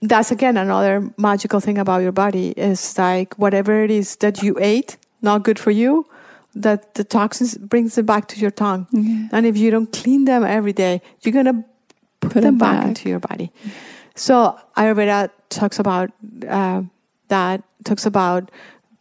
That's 0.00 0.30
again 0.30 0.56
another 0.56 1.12
magical 1.16 1.58
thing 1.58 1.76
about 1.76 2.02
your 2.02 2.12
body 2.12 2.50
is 2.50 2.96
like 2.96 3.34
whatever 3.34 3.82
it 3.82 3.90
is 3.90 4.14
that 4.16 4.42
you 4.42 4.56
ate, 4.60 4.96
not 5.22 5.42
good 5.42 5.58
for 5.58 5.72
you, 5.72 6.06
that 6.54 6.94
the 6.94 7.04
toxins 7.04 7.56
brings 7.58 7.98
it 7.98 8.06
back 8.06 8.28
to 8.28 8.40
your 8.40 8.50
tongue. 8.50 8.86
And 9.32 9.46
if 9.46 9.56
you 9.56 9.70
don't 9.70 9.92
clean 9.92 10.24
them 10.24 10.44
every 10.44 10.72
day, 10.72 11.00
you're 11.22 11.32
gonna 11.34 11.64
put, 12.20 12.32
Put 12.32 12.42
them 12.42 12.58
back, 12.58 12.78
back. 12.80 12.88
into 12.88 13.08
your 13.08 13.20
body. 13.20 13.52
So 14.14 14.58
Ayurveda 14.76 15.30
talks 15.50 15.78
about 15.78 16.10
uh, 16.48 16.82
that. 17.28 17.62
Talks 17.84 18.06
about 18.06 18.50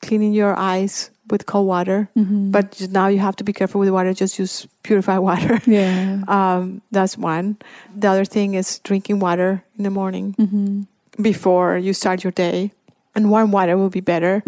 cleaning 0.01 0.33
your 0.33 0.55
eyes 0.55 1.09
with 1.29 1.45
cold 1.47 1.67
water, 1.67 2.07
but 2.15 2.79
now 2.91 3.07
you 3.07 3.19
have 3.19 3.35
to 3.37 3.43
be 3.43 3.51
careful 3.51 3.79
with 3.81 3.89
water. 3.89 4.13
Just 4.13 4.37
use 4.39 4.67
purified 4.83 5.17
water. 5.29 5.59
Yeah. 5.65 6.23
Um, 6.27 6.81
that's 6.91 7.17
one. 7.17 7.57
The 7.95 8.07
other 8.07 8.23
thing 8.23 8.53
is 8.53 8.79
drinking 8.79 9.19
water 9.19 9.63
in 9.77 9.83
the 9.83 9.89
morning 9.89 10.87
before 11.19 11.77
you 11.77 11.93
start 11.93 12.23
your 12.23 12.31
day, 12.31 12.71
and 13.15 13.29
warm 13.31 13.51
water 13.51 13.75
will 13.77 13.89
be 13.89 13.99
better 14.01 14.43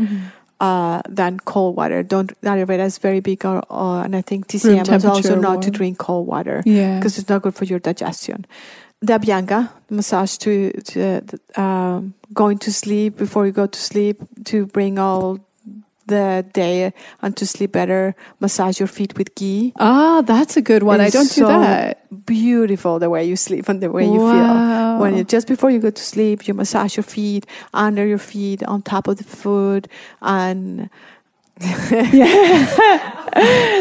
uh, 0.59 1.01
than 1.07 1.39
cold 1.39 1.75
water. 1.75 2.03
Don't 2.03 2.39
Ayurveda 2.41 2.85
is 2.85 2.97
very 2.97 3.19
big, 3.19 3.45
uh, 3.45 3.61
uh, 3.69 4.01
and 4.01 4.15
I 4.15 4.21
think 4.21 4.47
TCM 4.47 4.93
is 4.93 5.05
also 5.05 5.35
not 5.35 5.61
to 5.63 5.71
drink 5.71 5.97
cold 5.97 6.27
water 6.27 6.63
Yeah. 6.65 6.97
because 6.97 7.17
it's 7.17 7.29
not 7.29 7.41
good 7.41 7.55
for 7.55 7.65
your 7.65 7.79
digestion. 7.79 8.45
The 9.01 9.13
Abhyanga 9.13 9.69
massage 9.89 10.37
to, 10.39 10.71
to 10.71 11.21
um, 11.55 12.13
going 12.33 12.57
to 12.59 12.73
sleep 12.73 13.15
before 13.15 13.45
you 13.45 13.53
go 13.53 13.65
to 13.65 13.79
sleep 13.79 14.21
to 14.45 14.65
bring 14.65 14.99
all 14.99 15.39
the 16.09 16.45
day 16.53 16.91
and 17.21 17.35
to 17.37 17.45
sleep 17.45 17.71
better. 17.71 18.13
Massage 18.41 18.79
your 18.81 18.87
feet 18.87 19.17
with 19.17 19.33
ghee. 19.35 19.71
Ah, 19.79 20.21
that's 20.25 20.57
a 20.57 20.61
good 20.61 20.83
one. 20.83 20.99
I 21.01 21.09
don't 21.09 21.31
do 21.33 21.45
that. 21.47 22.05
Beautiful 22.25 22.99
the 22.99 23.09
way 23.09 23.23
you 23.25 23.35
sleep 23.37 23.69
and 23.69 23.81
the 23.81 23.89
way 23.89 24.03
you 24.05 24.19
Wow. 24.19 24.31
feel. 24.33 24.99
When 25.01 25.15
you 25.17 25.23
just 25.23 25.47
before 25.47 25.71
you 25.71 25.79
go 25.79 25.89
to 25.91 26.03
sleep, 26.03 26.47
you 26.47 26.53
massage 26.53 26.97
your 26.97 27.03
feet, 27.05 27.45
under 27.73 28.05
your 28.05 28.17
feet, 28.19 28.61
on 28.63 28.81
top 28.81 29.07
of 29.07 29.17
the 29.17 29.23
foot, 29.23 29.87
and 30.21 30.89
yeah, 32.13 32.65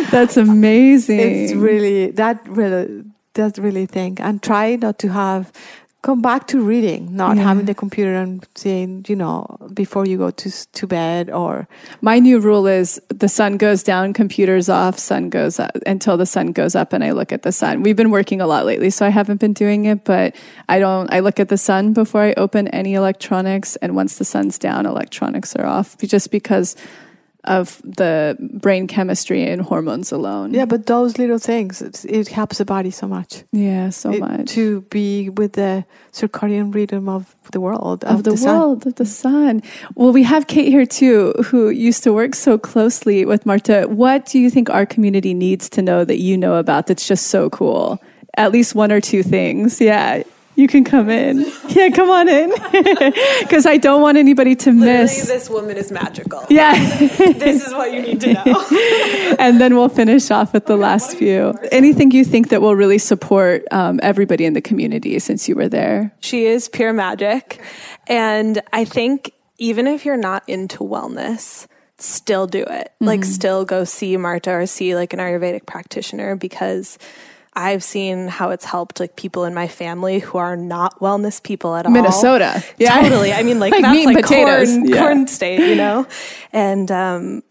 That's 0.11 0.37
amazing. 0.37 1.21
it's 1.21 1.53
really 1.53 2.11
that 2.13 2.37
really 2.49 3.05
that 3.35 3.57
really 3.59 3.87
thing. 3.87 4.19
And 4.21 4.43
try 4.43 4.77
not 4.77 4.99
to 5.01 5.09
have 5.09 5.53
come 6.01 6.23
back 6.23 6.47
to 6.47 6.61
reading, 6.63 7.17
not 7.17 7.37
Yeah. 7.37 7.43
having 7.43 7.65
the 7.67 7.75
computer 7.75 8.15
and 8.15 8.47
saying, 8.55 9.05
you 9.09 9.17
know, 9.17 9.45
before 9.75 10.07
you 10.07 10.17
go 10.17 10.31
to 10.31 10.49
to 10.73 10.87
bed 10.87 11.29
or 11.29 11.67
My 12.01 12.21
new 12.21 12.39
rule 12.39 12.67
is 12.69 13.01
the 13.09 13.29
sun 13.29 13.57
goes 13.57 13.83
down, 13.83 14.13
computers 14.13 14.69
off, 14.69 14.97
sun 14.99 15.29
goes 15.29 15.59
up 15.59 15.73
until 15.87 16.17
the 16.17 16.25
sun 16.27 16.53
goes 16.53 16.77
up 16.77 16.93
and 16.93 17.03
I 17.03 17.11
look 17.11 17.33
at 17.33 17.43
the 17.43 17.51
sun. 17.51 17.83
We've 17.83 17.97
been 17.97 18.11
working 18.13 18.41
a 18.41 18.47
lot 18.47 18.65
lately, 18.65 18.91
so 18.91 19.05
I 19.07 19.09
haven't 19.11 19.41
been 19.41 19.53
doing 19.55 19.87
it, 19.87 20.05
but 20.05 20.37
I 20.69 20.79
don't, 20.79 21.13
I 21.13 21.19
look 21.21 21.41
at 21.41 21.49
the 21.49 21.59
sun 21.59 21.93
before 21.95 22.23
I 22.23 22.33
open 22.37 22.69
any 22.69 22.95
electronics. 22.95 23.75
And 23.83 23.97
once 23.97 24.19
the 24.19 24.25
sun's 24.25 24.57
down, 24.59 24.87
electronics 24.87 25.57
are 25.57 25.67
off 25.67 25.99
just 25.99 26.31
because 26.31 26.77
of 27.49 27.81
the 27.85 28.37
brain 28.41 28.87
chemistry 28.87 29.43
and 29.51 29.63
hormones 29.63 30.13
alone. 30.13 30.55
yeah. 30.55 30.67
But 30.67 30.87
those 30.87 31.19
little 31.19 31.39
things, 31.39 31.81
it's, 31.83 32.05
it 32.05 32.29
helps 32.29 32.59
the 32.59 32.65
body 32.65 32.91
so 32.91 33.07
much. 33.09 33.45
Yeah, 33.53 33.91
so 33.91 34.11
It- 34.13 34.21
much. 34.21 34.47
to 34.51 34.83
be 34.91 35.31
with 35.31 35.53
the 35.55 35.85
circadian 36.13 36.75
rhythm 36.75 37.09
of 37.09 37.35
the 37.53 37.61
world 37.61 38.05
of 38.05 38.23
the, 38.25 38.37
sun. 38.37 38.59
world 38.59 38.87
of 38.87 38.95
the 38.97 39.07
sun. 39.07 39.63
Well, 39.95 40.13
we 40.13 40.23
have 40.25 40.47
Kate 40.47 40.69
here 40.69 40.87
too, 40.87 41.33
who 41.47 41.71
used 41.71 42.03
to 42.05 42.13
work 42.13 42.35
so 42.35 42.59
closely 42.59 43.25
with 43.25 43.47
Marta. 43.47 43.87
What 43.89 44.27
do 44.27 44.39
you 44.39 44.51
think 44.51 44.69
our 44.71 44.85
community 44.87 45.33
needs 45.35 45.69
to 45.71 45.83
know 45.83 46.05
that 46.05 46.19
you 46.21 46.37
know 46.37 46.55
about 46.57 46.87
that's 46.87 47.09
just 47.09 47.29
so 47.29 47.49
cool? 47.51 47.99
At 48.37 48.53
least 48.53 48.75
one 48.75 48.93
or 48.93 49.01
two 49.01 49.23
things. 49.23 49.81
Yeah. 49.81 50.23
You 50.59 50.67
can 50.67 50.83
come 50.83 51.09
in. 51.09 51.47
Yeah, 51.69 51.91
come 51.91 52.11
on 52.11 52.29
in. 52.29 52.51
Because 53.43 53.65
I 53.67 53.77
don't 53.77 54.03
want 54.03 54.19
anybody 54.19 54.57
to 54.57 54.73
Literally, 54.73 55.03
miss. 55.03 55.29
this 55.29 55.49
woman 55.49 55.77
is 55.77 55.93
magical. 55.93 56.45
Yeah. 56.51 56.73
this 56.99 57.65
is 57.67 57.73
what 57.73 57.93
you 57.93 58.03
need 58.03 58.21
to 58.23 58.33
know. 58.33 58.67
and 59.39 59.61
then 59.61 59.77
we'll 59.77 59.89
finish 59.89 60.31
off 60.33 60.53
with 60.53 60.67
the 60.67 60.77
last 60.77 61.17
few. 61.17 61.55
Anything 61.71 62.11
you 62.11 62.25
think 62.25 62.49
that 62.49 62.61
will 62.61 62.75
really 62.75 62.99
support 62.99 63.63
um, 63.71 64.01
everybody 64.03 64.45
in 64.45 64.55
the 64.55 64.61
community 64.61 65.19
since 65.21 65.49
you 65.49 65.55
were 65.55 65.69
there? 65.69 66.13
she 66.21 66.47
is 66.47 66.69
pure 66.69 66.93
magic. 66.93 67.61
And 68.09 68.61
I 68.73 68.85
think 68.85 69.33
even 69.59 69.87
if 69.87 70.05
you're 70.05 70.17
not 70.17 70.43
into 70.49 70.79
wellness, 70.79 71.69
still 71.99 72.47
do 72.49 72.65
it. 72.65 72.93
Like, 72.99 73.25
still 73.25 73.65
go 73.65 73.85
see 73.85 74.17
Marta 74.17 74.51
or 74.51 74.67
see 74.67 74.97
like 74.97 75.13
an 75.13 75.21
Ayurvedic 75.21 75.67
practitioner 75.67 76.35
because 76.35 76.99
I've 77.55 77.83
seen 77.83 78.29
how 78.29 78.51
it's 78.51 78.65
helped 78.65 79.01
like 79.01 79.17
people 79.17 79.45
in 79.45 79.55
my 79.55 79.69
family 79.69 80.19
who 80.21 80.39
are 80.39 80.57
not 80.57 81.01
wellness 81.01 81.43
people 81.43 81.75
at 81.75 81.87
all. 81.87 81.93
Minnesota. 81.93 82.63
Yeah. 82.79 83.01
Totally. 83.03 83.33
I 83.33 83.43
mean, 83.43 83.59
like, 83.65 83.73
Like 83.73 83.83
that's 83.83 83.97
and 83.97 84.15
like 84.15 84.25
potatoes. 84.25 84.69
corn, 84.71 84.85
Yeah. 84.87 85.01
corn 85.01 85.27
state, 85.27 85.61
you 85.61 85.75
know? 85.75 86.07
And, 86.53 86.91
um, 86.93 87.43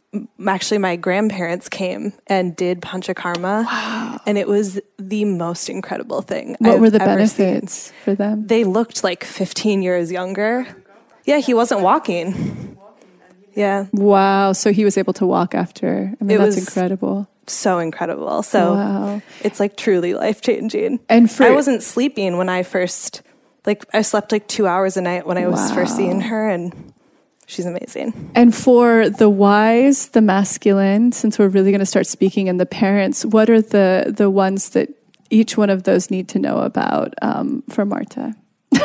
actually 0.47 0.77
my 0.79 0.95
grandparents 0.95 1.67
came 1.69 2.13
and 2.27 2.55
did 2.55 2.81
panchakarma 2.81 4.19
and 4.25 4.37
it 4.37 4.47
was 4.47 4.79
the 4.97 5.25
most 5.25 5.69
incredible 5.69 6.21
thing 6.21 6.55
What 6.59 6.75
I've 6.75 6.79
were 6.79 6.89
the 6.89 7.01
ever 7.03 7.27
seen 7.27 7.45
benefits 7.45 7.91
for 8.03 8.15
them? 8.15 8.47
they 8.47 8.63
looked 8.63 9.03
like 9.03 9.23
15 9.23 9.83
years 9.83 10.11
younger. 10.11 10.65
Yeah, 11.25 11.37
he 11.39 11.53
wasn't 11.53 11.81
walking. 11.81 12.77
Yeah, 13.53 13.87
Wow. 13.91 14.53
So 14.53 14.71
he 14.71 14.85
was 14.85 14.97
able 14.97 15.13
to 15.13 15.25
walk 15.25 15.53
after. 15.53 16.13
I 16.19 16.23
mean, 16.23 16.35
It 16.37 16.39
that's 16.39 16.55
was- 16.55 16.67
incredible. 16.67 17.27
So 17.49 17.79
incredible. 17.79 18.43
So 18.43 18.73
Wow. 18.73 19.21
it's 19.43 19.59
like 19.59 19.77
truly 19.77 20.13
life 20.13 20.41
changing. 20.41 20.99
And 21.09 21.31
for- 21.31 21.45
I 21.45 21.51
wasn't 21.51 21.83
sleeping 21.83 22.37
when 22.37 22.49
I 22.49 22.63
first, 22.63 23.21
like, 23.65 23.85
I 23.93 24.01
slept 24.01 24.31
like 24.31 24.47
two 24.47 24.67
hours 24.67 24.97
a 24.97 25.01
night 25.01 25.25
when 25.27 25.37
I 25.37 25.47
was 25.47 25.71
first 25.71 25.95
seeing 25.95 26.21
her, 26.21 26.49
and 26.49 26.93
she's 27.45 27.65
amazing. 27.65 28.31
And 28.35 28.53
for 28.55 29.09
the 29.09 29.29
wise, 29.29 30.09
the 30.09 30.21
masculine, 30.21 31.11
since 31.11 31.37
we're 31.39 31.47
really 31.49 31.71
going 31.71 31.79
to 31.79 31.85
start 31.85 32.07
speaking, 32.07 32.49
and 32.49 32.59
the 32.59 32.65
parents, 32.65 33.25
what 33.25 33.49
are 33.49 33.61
the 33.61 34.13
the 34.15 34.29
ones 34.29 34.69
that 34.71 34.89
each 35.29 35.57
one 35.57 35.69
of 35.69 35.83
those 35.83 36.09
need 36.09 36.29
to 36.29 36.39
know 36.39 36.59
about 36.59 37.13
um, 37.21 37.63
for 37.69 37.85
Marta? 37.85 38.33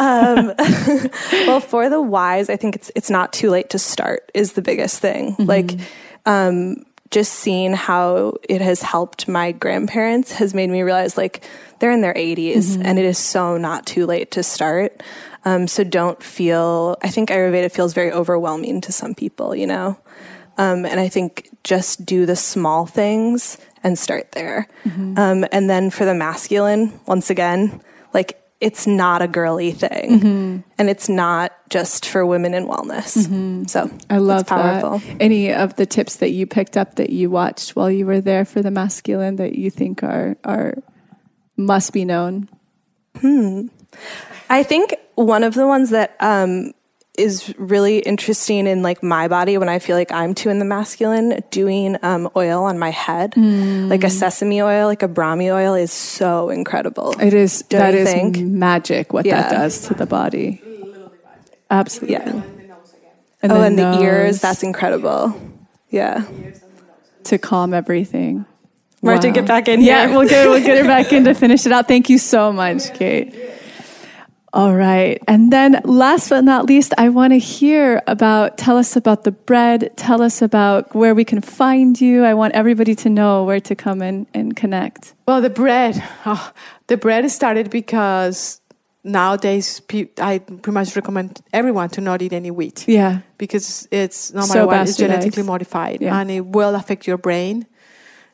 well, 0.00 1.60
for 1.60 1.90
the 1.90 2.00
wise, 2.00 2.48
I 2.48 2.56
think 2.56 2.74
it's 2.76 2.90
it's 2.96 3.10
not 3.10 3.32
too 3.32 3.50
late 3.50 3.70
to 3.70 3.78
start 3.78 4.30
is 4.34 4.52
the 4.54 4.62
biggest 4.62 5.00
thing. 5.00 5.36
Like, 5.38 5.72
um, 6.24 6.84
just 7.10 7.32
seeing 7.32 7.72
how 7.72 8.34
it 8.48 8.60
has 8.60 8.82
helped 8.82 9.26
my 9.26 9.52
grandparents 9.52 10.32
has 10.32 10.54
made 10.54 10.70
me 10.70 10.82
realize 10.82 11.16
like 11.16 11.44
they're 11.78 11.90
in 11.90 12.02
their 12.02 12.14
80s 12.14 12.80
and 12.84 12.98
it 12.98 13.04
is 13.04 13.18
so 13.18 13.56
not 13.56 13.86
too 13.86 14.06
late 14.06 14.30
to 14.32 14.42
start. 14.42 15.02
Um, 15.44 15.66
so 15.66 15.82
don't 15.82 16.22
feel. 16.22 16.96
I 17.02 17.08
think 17.08 17.30
Ayurveda 17.30 17.72
feels 17.72 17.94
very 17.94 18.12
overwhelming 18.12 18.80
to 18.82 18.92
some 18.92 19.14
people, 19.14 19.54
you 19.56 19.66
know. 19.66 19.98
Um, 20.58 20.84
and 20.84 21.00
I 21.00 21.08
think 21.08 21.48
just 21.64 22.04
do 22.04 22.26
the 22.26 22.36
small 22.36 22.86
things 22.86 23.56
and 23.82 23.98
start 23.98 24.32
there. 24.32 24.68
Um, 25.18 25.46
and 25.50 25.70
then 25.70 25.90
for 25.90 26.04
the 26.04 26.14
masculine, 26.14 27.00
once 27.06 27.30
again, 27.30 27.80
like 28.12 28.39
it's 28.60 28.86
not 28.86 29.22
a 29.22 29.28
girly 29.28 29.72
thing 29.72 30.62
and 30.78 30.90
it's 30.90 31.08
not 31.08 31.52
just 31.70 32.06
for 32.06 32.26
women 32.26 32.52
in 32.52 32.66
wellness. 32.66 33.68
So 33.70 33.90
I 34.10 34.18
love 34.18 34.42
it's 34.42 34.48
powerful. 34.48 34.98
that. 34.98 35.16
Any 35.20 35.52
of 35.52 35.76
the 35.76 35.86
tips 35.86 36.16
that 36.16 36.30
you 36.30 36.46
picked 36.46 36.76
up 36.76 36.96
that 36.96 37.10
you 37.10 37.30
watched 37.30 37.76
while 37.76 37.90
you 37.90 38.06
were 38.06 38.20
there 38.20 38.44
for 38.44 38.62
the 38.62 38.70
masculine 38.70 39.36
that 39.36 39.54
you 39.54 39.70
think 39.70 40.02
are 40.02 40.36
are 40.44 40.74
must 41.56 41.92
be 41.92 42.04
known? 42.04 42.48
Hmm. 43.18 43.68
I 44.48 44.62
think 44.62 44.94
one 45.14 45.44
of 45.44 45.54
the 45.54 45.66
ones 45.66 45.90
that 45.90 46.16
um, 46.20 46.72
is 47.20 47.54
really 47.58 47.98
interesting 48.00 48.66
in 48.66 48.82
like 48.82 49.02
my 49.02 49.28
body 49.28 49.58
when 49.58 49.68
I 49.68 49.78
feel 49.78 49.96
like 49.96 50.10
I'm 50.10 50.34
too 50.34 50.48
in 50.50 50.58
the 50.58 50.64
masculine, 50.64 51.42
doing 51.50 51.96
um, 52.02 52.28
oil 52.34 52.64
on 52.64 52.78
my 52.78 52.90
head, 52.90 53.34
like 53.36 54.02
a 54.04 54.10
sesame 54.10 54.60
oil, 54.62 54.86
like 54.88 55.02
a 55.02 55.08
Brahmi 55.08 55.52
oil, 55.54 55.74
is 55.74 55.92
so 55.92 56.48
incredible. 56.50 57.14
It 57.20 57.34
is 57.34 57.62
Don't 57.68 57.80
that 57.80 57.94
is 57.94 58.10
think? 58.10 58.38
magic 58.38 59.12
what 59.12 59.24
that 59.26 59.50
does 59.50 59.86
to 59.88 59.94
the 59.94 60.06
body. 60.06 60.62
Absolutely. 61.70 62.14
Yeah. 62.14 62.42
And 63.42 63.52
oh, 63.52 63.58
the 63.58 63.64
and 63.64 63.78
the 63.78 63.90
nose 63.92 64.02
ears, 64.02 64.40
that's 64.40 64.62
incredible. 64.62 65.38
Yeah. 65.88 66.24
to 67.24 67.38
calm 67.38 67.72
everything. 67.74 68.44
Marta, 69.02 69.28
Wow. 69.28 69.34
get 69.34 69.46
back 69.46 69.66
in 69.68 69.80
Yeah, 69.80 70.14
we'll 70.14 70.28
get 70.28 70.48
we'll 70.48 70.60
get 70.62 70.78
her 70.78 70.84
back 70.84 71.12
in 71.12 71.24
to 71.24 71.34
finish 71.44 71.64
it 71.66 71.72
out. 71.72 71.88
Thank 71.88 72.10
you 72.10 72.18
so 72.18 72.52
much, 72.52 72.92
Kate. 72.94 73.34
All 74.52 74.74
right. 74.74 75.22
And 75.28 75.52
then 75.52 75.80
last 75.84 76.28
but 76.28 76.42
not 76.42 76.66
least, 76.66 76.92
I 76.98 77.08
want 77.08 77.32
to 77.32 77.38
hear 77.38 78.02
about 78.08 78.58
tell 78.58 78.76
us 78.78 78.96
about 78.96 79.22
the 79.22 79.30
bread, 79.30 79.92
tell 79.96 80.22
us 80.22 80.42
about 80.42 80.92
where 80.94 81.14
we 81.14 81.24
can 81.24 81.40
find 81.40 82.00
you. 82.00 82.24
I 82.24 82.34
want 82.34 82.54
everybody 82.54 82.96
to 82.96 83.08
know 83.08 83.44
where 83.44 83.60
to 83.60 83.76
come 83.76 84.02
in 84.02 84.26
and 84.34 84.56
connect. 84.56 85.14
Well, 85.28 85.40
the 85.40 85.50
bread, 85.50 86.02
oh, 86.26 86.50
the 86.88 86.96
bread 86.96 87.30
started 87.30 87.70
because 87.70 88.60
nowadays 89.04 89.80
I 90.20 90.38
pretty 90.38 90.72
much 90.72 90.96
recommend 90.96 91.40
everyone 91.52 91.88
to 91.90 92.00
not 92.00 92.20
eat 92.20 92.32
any 92.32 92.50
wheat 92.50 92.86
Yeah. 92.88 93.20
because 93.38 93.86
it's 93.92 94.32
no 94.34 94.42
So 94.42 94.54
matter 94.54 94.66
what, 94.66 94.88
it's 94.88 94.96
genetically 94.96 95.42
modified 95.44 96.02
Yeah. 96.02 96.18
and 96.20 96.30
it 96.30 96.44
will 96.44 96.74
affect 96.74 97.06
your 97.06 97.16
brain 97.18 97.66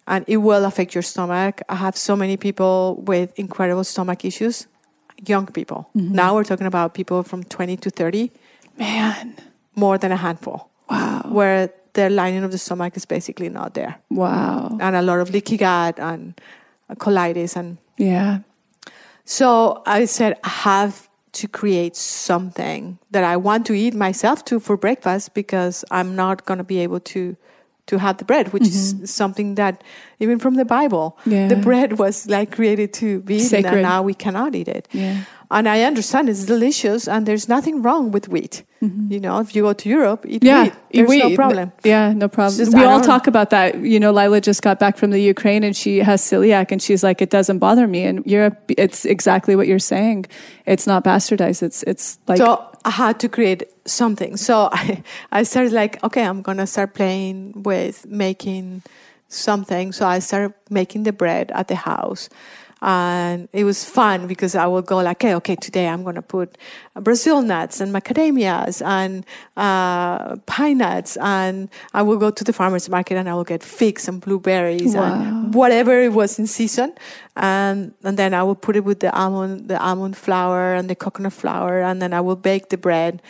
and 0.07 0.25
it 0.27 0.39
will 0.39 0.65
affect 0.65 0.95
your 0.95 1.03
stomach. 1.03 1.61
I 1.69 1.75
have 1.77 1.97
so 1.97 2.17
many 2.17 2.37
people 2.37 3.03
with 3.07 3.39
incredible 3.39 3.85
stomach 3.85 4.25
issues, 4.25 4.67
young 5.25 5.47
people. 5.47 5.89
Mm-hmm. 5.97 6.13
Now 6.15 6.35
we're 6.35 6.45
talking 6.45 6.67
about 6.67 6.95
people 6.95 7.23
from 7.23 7.45
20 7.45 7.77
to 7.79 7.91
30, 7.91 8.31
Man. 8.79 9.35
more 9.75 9.99
than 9.99 10.13
a 10.13 10.17
handful, 10.17 10.69
Wow. 10.91 11.23
where 11.29 11.71
the 11.95 12.11
lining 12.11 12.45
of 12.45 12.51
the 12.53 12.59
stomach 12.59 12.97
is 12.97 13.07
basically 13.07 13.49
not 13.49 13.75
there. 13.75 13.97
Wow. 14.11 14.77
And 14.81 14.95
a 14.97 15.03
lot 15.03 15.21
of 15.21 15.31
leaky 15.31 15.57
gut 15.57 15.99
and 15.99 16.35
colitis 16.99 17.57
and 17.57 17.79
Yeah. 17.97 18.41
so 19.25 19.83
I 19.87 20.05
said, 20.05 20.39
I 20.45 20.49
have 20.49 21.09
to 21.33 21.49
create 21.49 21.97
something 21.97 22.99
that 23.11 23.25
I 23.25 23.37
want 23.37 23.67
to 23.67 23.75
eat 23.75 23.95
myself 23.95 24.45
too 24.45 24.61
for 24.61 24.77
breakfast 24.77 25.35
because 25.35 25.85
I'm 25.91 26.15
not 26.17 26.47
going 26.47 26.59
to 26.59 26.65
be 26.65 26.79
able 26.79 27.01
to 27.01 27.37
to 27.87 27.99
have 27.99 28.17
the 28.19 28.25
bread, 28.25 28.53
which 28.53 28.63
is 28.67 28.95
mm-hmm. 28.95 29.05
something 29.05 29.55
that 29.55 29.83
even 30.19 30.39
from 30.39 30.55
the 30.55 30.65
Bible, 30.65 31.17
Yeah. 31.25 31.49
the 31.49 31.57
bread 31.57 31.99
was 31.99 32.27
like 32.27 32.51
created 32.51 32.93
to 32.95 33.21
be 33.21 33.37
eaten, 33.37 33.49
Sacred. 33.49 33.73
and 33.73 33.83
now 33.83 34.03
we 34.03 34.15
cannot 34.15 34.55
eat 34.55 34.69
it. 34.69 34.89
Yeah. 34.93 35.25
And 35.49 35.69
I 35.69 35.83
understand 35.83 36.29
it's 36.29 36.45
delicious, 36.45 37.07
and 37.07 37.25
there's 37.25 37.49
nothing 37.49 37.81
wrong 37.81 38.11
with 38.11 38.29
wheat. 38.29 38.65
Mm-hmm. 38.83 39.13
You 39.13 39.21
know, 39.21 39.39
if 39.39 39.55
you 39.55 39.63
go 39.63 39.73
to 39.73 39.89
Europe, 39.89 40.27
eat 40.29 40.43
Yeah, 40.43 40.65
wheat. 40.65 40.73
There's 40.93 41.09
we- 41.09 41.23
no 41.23 41.37
problem. 41.37 41.71
Yeah, 41.85 42.13
no 42.13 42.27
problem. 42.27 42.59
just- 42.59 42.75
we 42.75 42.83
all 42.83 43.01
talk 43.01 43.29
about 43.29 43.51
that. 43.51 43.79
You 43.79 44.01
know, 44.01 44.11
Lila 44.11 44.41
just 44.41 44.63
got 44.63 44.81
back 44.81 44.97
from 44.97 45.11
the 45.11 45.21
Ukraine 45.21 45.63
and 45.63 45.77
she 45.77 45.99
has 45.99 46.21
celiac 46.21 46.73
and 46.73 46.83
she's 46.83 47.05
like, 47.05 47.23
it 47.23 47.31
doesn't 47.31 47.59
bother 47.61 47.87
me. 47.87 48.03
And 48.03 48.27
Europe, 48.27 48.57
it's 48.77 49.05
exactly 49.05 49.55
what 49.55 49.69
you're 49.69 49.79
saying. 49.79 50.27
It's 50.67 50.87
not 50.87 51.05
bastardized. 51.05 51.63
It's 51.63 51.85
it's 51.85 52.19
like 52.27 52.39
so 52.39 52.67
I 52.87 52.91
had 52.91 53.19
to 53.21 53.29
create 53.29 53.65
something. 53.85 54.37
So 54.37 54.69
I, 54.73 55.03
I 55.33 55.43
started 55.43 55.73
like, 55.73 56.03
okay, 56.05 56.23
I'm 56.23 56.41
gonna 56.41 56.69
start 56.69 56.95
playing 56.95 57.65
with 57.65 58.07
making 58.07 58.85
something. 59.29 59.91
So 59.91 60.07
I 60.07 60.21
started 60.21 60.55
making 60.71 61.03
the 61.03 61.13
bread 61.13 61.51
at 61.51 61.67
the 61.67 61.75
house. 61.75 62.29
And 62.83 63.49
it 63.55 63.65
was 63.65 63.85
fun 63.85 64.27
because 64.27 64.55
I 64.55 64.67
would 64.67 64.85
go 64.85 64.97
like, 64.99 65.17
okay, 65.25 65.35
okay, 65.37 65.57
today 65.57 65.89
I'm 65.89 66.05
gonna 66.05 66.21
put 66.21 66.59
Brazil 66.95 67.41
nuts 67.41 67.81
and 67.81 67.91
macadamias 67.93 68.85
and 68.85 69.25
uh, 69.57 70.37
pine 70.45 70.79
nuts, 70.79 71.17
and 71.17 71.71
I 71.95 72.03
will 72.03 72.19
go 72.19 72.31
to 72.31 72.45
the 72.45 72.53
farmers 72.53 72.89
market 72.91 73.17
and 73.17 73.29
I 73.31 73.35
will 73.35 73.45
get 73.45 73.63
figs 73.63 74.09
and 74.09 74.21
blueberries 74.21 74.95
Wow. 74.95 75.05
and 75.15 75.55
whatever 75.55 75.99
it 76.03 76.13
was 76.13 76.39
in 76.39 76.47
season, 76.47 76.93
and 77.35 77.95
and 78.05 78.19
then 78.19 78.35
I 78.35 78.43
will 78.43 78.55
put 78.55 78.77
it 78.77 78.85
with 78.85 79.01
the 79.01 79.11
almond 79.11 79.69
the 79.69 79.81
almond 79.81 80.17
flour 80.17 80.75
and 80.75 80.91
the 80.91 80.95
coconut 80.95 81.33
flour, 81.33 81.81
and 81.81 82.01
then 82.03 82.13
I 82.13 82.21
will 82.21 82.37
bake 82.37 82.69
the 82.69 82.77
bread, 82.77 83.23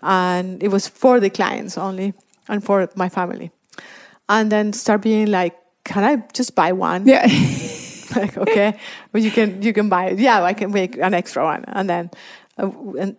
and 0.00 0.62
it 0.62 0.68
was 0.68 0.86
for 0.86 1.18
the 1.18 1.28
clients 1.28 1.76
only 1.76 2.14
and 2.48 2.62
for 2.64 2.88
my 2.94 3.08
family, 3.08 3.50
and 4.28 4.50
then 4.52 4.72
start 4.72 5.02
being 5.02 5.26
like, 5.26 5.56
can 5.84 6.04
I 6.04 6.22
just 6.32 6.54
buy 6.54 6.70
one? 6.70 7.04
yeah. 7.08 7.26
like 8.16 8.36
okay 8.36 8.78
well 9.12 9.22
you 9.22 9.30
can 9.30 9.62
you 9.62 9.72
can 9.72 9.88
buy 9.88 10.06
it 10.06 10.18
yeah 10.18 10.42
i 10.42 10.52
can 10.52 10.70
make 10.70 10.96
an 10.98 11.14
extra 11.14 11.44
one 11.44 11.64
and 11.68 11.88
then 11.88 12.10
uh, 12.58 12.70
and 12.98 13.16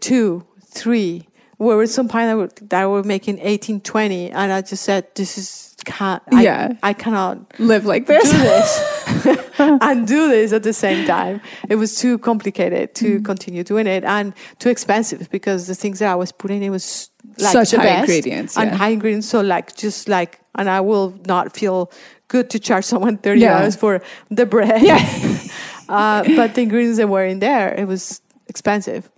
two 0.00 0.44
three 0.64 1.26
where 1.58 1.76
were 1.76 1.86
some 1.86 2.06
pine 2.06 2.26
that 2.26 2.36
were, 2.36 2.50
that 2.68 2.84
were 2.84 3.02
making 3.02 3.38
18 3.38 3.80
20 3.80 4.30
and 4.30 4.52
i 4.52 4.60
just 4.60 4.82
said 4.82 5.06
this 5.14 5.38
is 5.38 5.74
can't 5.84 6.22
I, 6.32 6.42
Yeah. 6.42 6.72
i 6.82 6.92
cannot 6.92 7.58
Live 7.60 7.86
like 7.86 8.06
this. 8.06 8.30
do 8.30 8.38
this. 8.38 9.50
and 9.58 10.06
do 10.06 10.28
this 10.28 10.52
at 10.52 10.64
the 10.64 10.72
same 10.72 11.06
time 11.06 11.40
it 11.68 11.76
was 11.76 11.96
too 11.96 12.18
complicated 12.18 12.94
to 12.96 13.20
continue 13.20 13.62
doing 13.62 13.86
it 13.86 14.04
and 14.04 14.34
too 14.58 14.68
expensive 14.68 15.30
because 15.30 15.66
the 15.68 15.74
things 15.74 16.00
that 16.00 16.10
i 16.10 16.14
was 16.14 16.32
putting 16.32 16.62
in 16.62 16.72
was 16.72 17.10
like 17.38 17.52
Such 17.52 17.72
high 17.72 17.84
best 17.84 18.10
ingredients, 18.10 18.56
and 18.56 18.70
high 18.70 18.88
ingredients 18.90 19.28
so 19.28 19.40
like 19.40 19.76
just 19.76 20.08
like 20.08 20.40
and 20.56 20.68
i 20.68 20.80
will 20.80 21.14
not 21.26 21.54
feel 21.56 21.90
good 22.28 22.50
to 22.50 22.58
charge 22.58 22.84
someone 22.84 23.16
30 23.18 23.40
Yeah. 23.40 23.52
dollars 23.58 23.76
for 23.76 24.02
the 24.30 24.46
bread 24.46 24.82
Yeah. 24.82 24.98
uh, 25.88 26.24
but 26.36 26.54
the 26.54 26.62
ingredients 26.62 26.98
that 26.98 27.08
were 27.08 27.24
in 27.24 27.38
there, 27.38 27.72
it 27.74 27.86
was 27.86 28.20
expensive. 28.48 29.08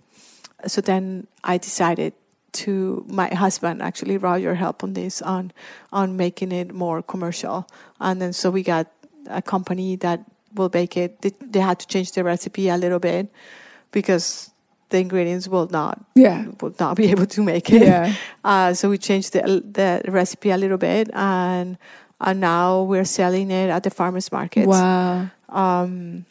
So 0.67 0.81
then 0.81 1.25
I 1.43 1.57
decided 1.57 2.13
to 2.51 3.05
my 3.07 3.27
husband 3.33 3.81
actually 3.81 4.17
Roger 4.17 4.55
help 4.55 4.83
on 4.83 4.93
this 4.93 5.21
on 5.21 5.51
on 5.91 6.17
making 6.17 6.51
it 6.51 6.73
more 6.73 7.01
commercial, 7.01 7.67
and 7.99 8.21
then 8.21 8.33
so 8.33 8.49
we 8.51 8.63
got 8.63 8.87
a 9.29 9.41
company 9.41 9.95
that 9.97 10.19
will 10.53 10.69
bake 10.69 10.97
it. 10.97 11.21
They, 11.21 11.31
they 11.41 11.59
had 11.59 11.79
to 11.79 11.87
change 11.87 12.11
the 12.13 12.23
recipe 12.23 12.69
a 12.69 12.77
little 12.77 12.99
bit 12.99 13.29
because 13.91 14.48
the 14.89 14.97
ingredients 14.99 15.47
will 15.47 15.67
not 15.71 15.99
Yeah. 16.15 16.45
will 16.61 16.73
not 16.79 16.95
be 16.97 17.07
able 17.11 17.25
to 17.27 17.41
make 17.43 17.69
it. 17.71 17.81
Yeah. 17.81 18.13
Uh, 18.43 18.73
so 18.73 18.89
we 18.89 18.97
changed 18.97 19.33
the 19.33 19.41
the 19.63 20.01
recipe 20.11 20.51
a 20.51 20.57
little 20.57 20.77
bit, 20.77 21.09
and 21.13 21.77
and 22.21 22.39
now 22.39 22.83
we're 22.83 23.05
selling 23.05 23.51
it 23.51 23.69
at 23.69 23.83
the 23.83 23.89
farmers 23.89 24.31
market. 24.31 24.67
Wow. 24.67 25.29
Um, 25.49 26.25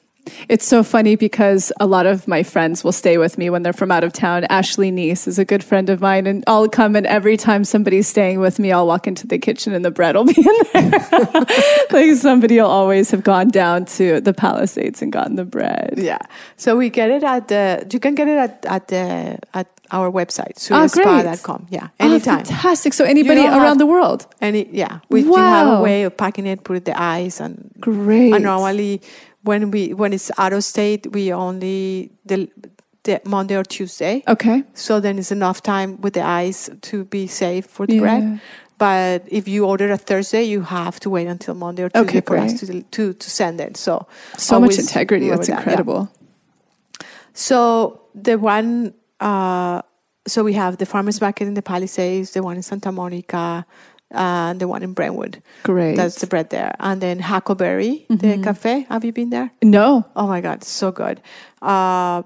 It's 0.48 0.66
so 0.66 0.82
funny 0.82 1.16
because 1.16 1.72
a 1.80 1.86
lot 1.86 2.06
of 2.06 2.26
my 2.28 2.42
friends 2.42 2.84
will 2.84 2.92
stay 2.92 3.18
with 3.18 3.38
me 3.38 3.50
when 3.50 3.62
they're 3.62 3.72
from 3.72 3.90
out 3.90 4.04
of 4.04 4.12
town. 4.12 4.44
Ashley 4.50 4.90
Neese 4.90 5.26
is 5.28 5.38
a 5.38 5.44
good 5.44 5.62
friend 5.64 5.90
of 5.90 6.00
mine, 6.00 6.26
and 6.26 6.44
I'll 6.46 6.68
come 6.68 6.96
and 6.96 7.06
every 7.06 7.36
time 7.36 7.64
somebody's 7.64 8.06
staying 8.08 8.40
with 8.40 8.58
me, 8.58 8.72
I'll 8.72 8.86
walk 8.86 9.06
into 9.06 9.26
the 9.26 9.38
kitchen 9.38 9.72
and 9.72 9.84
the 9.84 9.90
bread 9.90 10.14
will 10.16 10.24
be 10.24 10.34
in 10.36 10.56
there. 10.72 10.90
like 11.90 12.14
somebody 12.16 12.56
will 12.60 12.66
always 12.66 13.10
have 13.10 13.22
gone 13.22 13.48
down 13.48 13.84
to 13.86 14.20
the 14.20 14.32
Palisades 14.32 15.02
and 15.02 15.12
gotten 15.12 15.36
the 15.36 15.44
bread. 15.44 15.94
Yeah. 15.96 16.18
So 16.56 16.76
we 16.76 16.90
get 16.90 17.10
it 17.10 17.22
at 17.22 17.48
the. 17.48 17.86
You 17.92 18.00
can 18.00 18.14
get 18.14 18.28
it 18.28 18.38
at 18.38 18.64
at 18.66 18.88
the 18.88 19.38
at 19.54 19.66
our 19.90 20.10
website, 20.10 20.68
Oh, 20.70 20.86
great. 20.88 21.36
spa.com. 21.38 21.66
Yeah, 21.70 21.88
Oh, 21.98 22.04
anytime. 22.06 22.44
fantastic. 22.44 22.92
So 22.92 23.04
anybody 23.06 23.40
around 23.40 23.78
the 23.78 23.86
world. 23.86 24.26
Any 24.42 24.68
yeah, 24.70 25.00
we 25.08 25.22
do 25.22 25.34
have 25.34 25.78
a 25.78 25.82
way 25.82 26.02
of 26.04 26.14
packing 26.16 26.46
it, 26.46 26.62
put 26.62 26.76
it 26.76 26.84
the 26.84 27.00
ice, 27.00 27.40
and 27.40 27.70
Great. 27.80 28.34
and 28.34 28.44
normally 28.44 29.00
when 29.48 29.70
we 29.74 29.82
when 30.00 30.12
it's 30.12 30.30
out 30.42 30.52
of 30.52 30.62
state, 30.62 31.02
we 31.16 31.32
only 31.32 32.10
the 32.30 32.38
the 33.04 33.20
Monday 33.24 33.56
or 33.56 33.64
Tuesday. 33.64 34.22
Okay. 34.34 34.62
So 34.74 35.00
then 35.00 35.18
it's 35.18 35.32
enough 35.32 35.58
time 35.62 35.90
with 36.04 36.12
the 36.12 36.24
ice 36.46 36.68
to 36.88 36.96
be 37.04 37.26
safe 37.26 37.64
for 37.76 37.86
the 37.86 37.94
Yeah. 37.94 38.04
bread. 38.04 38.24
But 38.78 39.18
if 39.38 39.48
you 39.48 39.60
order 39.72 39.90
a 39.90 39.96
Thursday, 39.96 40.44
you 40.54 40.60
have 40.62 41.00
to 41.00 41.08
wait 41.10 41.26
until 41.26 41.54
Monday 41.54 41.82
or 41.86 41.90
Tuesday 41.90 42.18
Okay, 42.18 42.26
for 42.28 42.36
us 42.44 42.52
to, 42.60 42.66
to 42.94 43.02
to 43.22 43.28
send 43.40 43.60
it. 43.66 43.76
So 43.76 43.92
So 44.36 44.60
much 44.60 44.78
integrity. 44.78 45.26
That's 45.30 45.46
that, 45.48 45.54
yeah. 45.54 45.58
incredible. 45.58 46.00
So 47.34 47.58
the 48.26 48.36
one, 48.56 48.94
uh, 49.20 49.82
so 50.32 50.38
we 50.44 50.52
have 50.62 50.76
the 50.82 50.86
farmers 50.86 51.18
market 51.20 51.46
in 51.50 51.54
the 51.54 51.62
Palisades, 51.72 52.30
the 52.36 52.42
one 52.48 52.56
in 52.56 52.62
Santa 52.62 52.90
Monica, 52.92 53.64
uh, 54.14 54.50
and 54.50 54.60
the 54.60 54.66
one 54.68 54.82
in 54.82 54.92
Brentwood. 54.94 55.42
Great. 55.64 55.96
That's 55.96 56.20
the 56.20 56.26
bread 56.26 56.50
there. 56.50 56.74
And 56.80 57.00
then 57.00 57.18
Huckleberry, 57.20 58.06
the 58.08 58.38
cafe. 58.42 58.86
Have 58.88 59.04
you 59.04 59.12
been 59.12 59.30
there? 59.30 59.50
no. 59.62 60.04
Oh 60.16 60.26
my 60.26 60.40
God, 60.40 60.64
so 60.64 60.90
good. 60.92 61.20
Uh, 61.62 62.22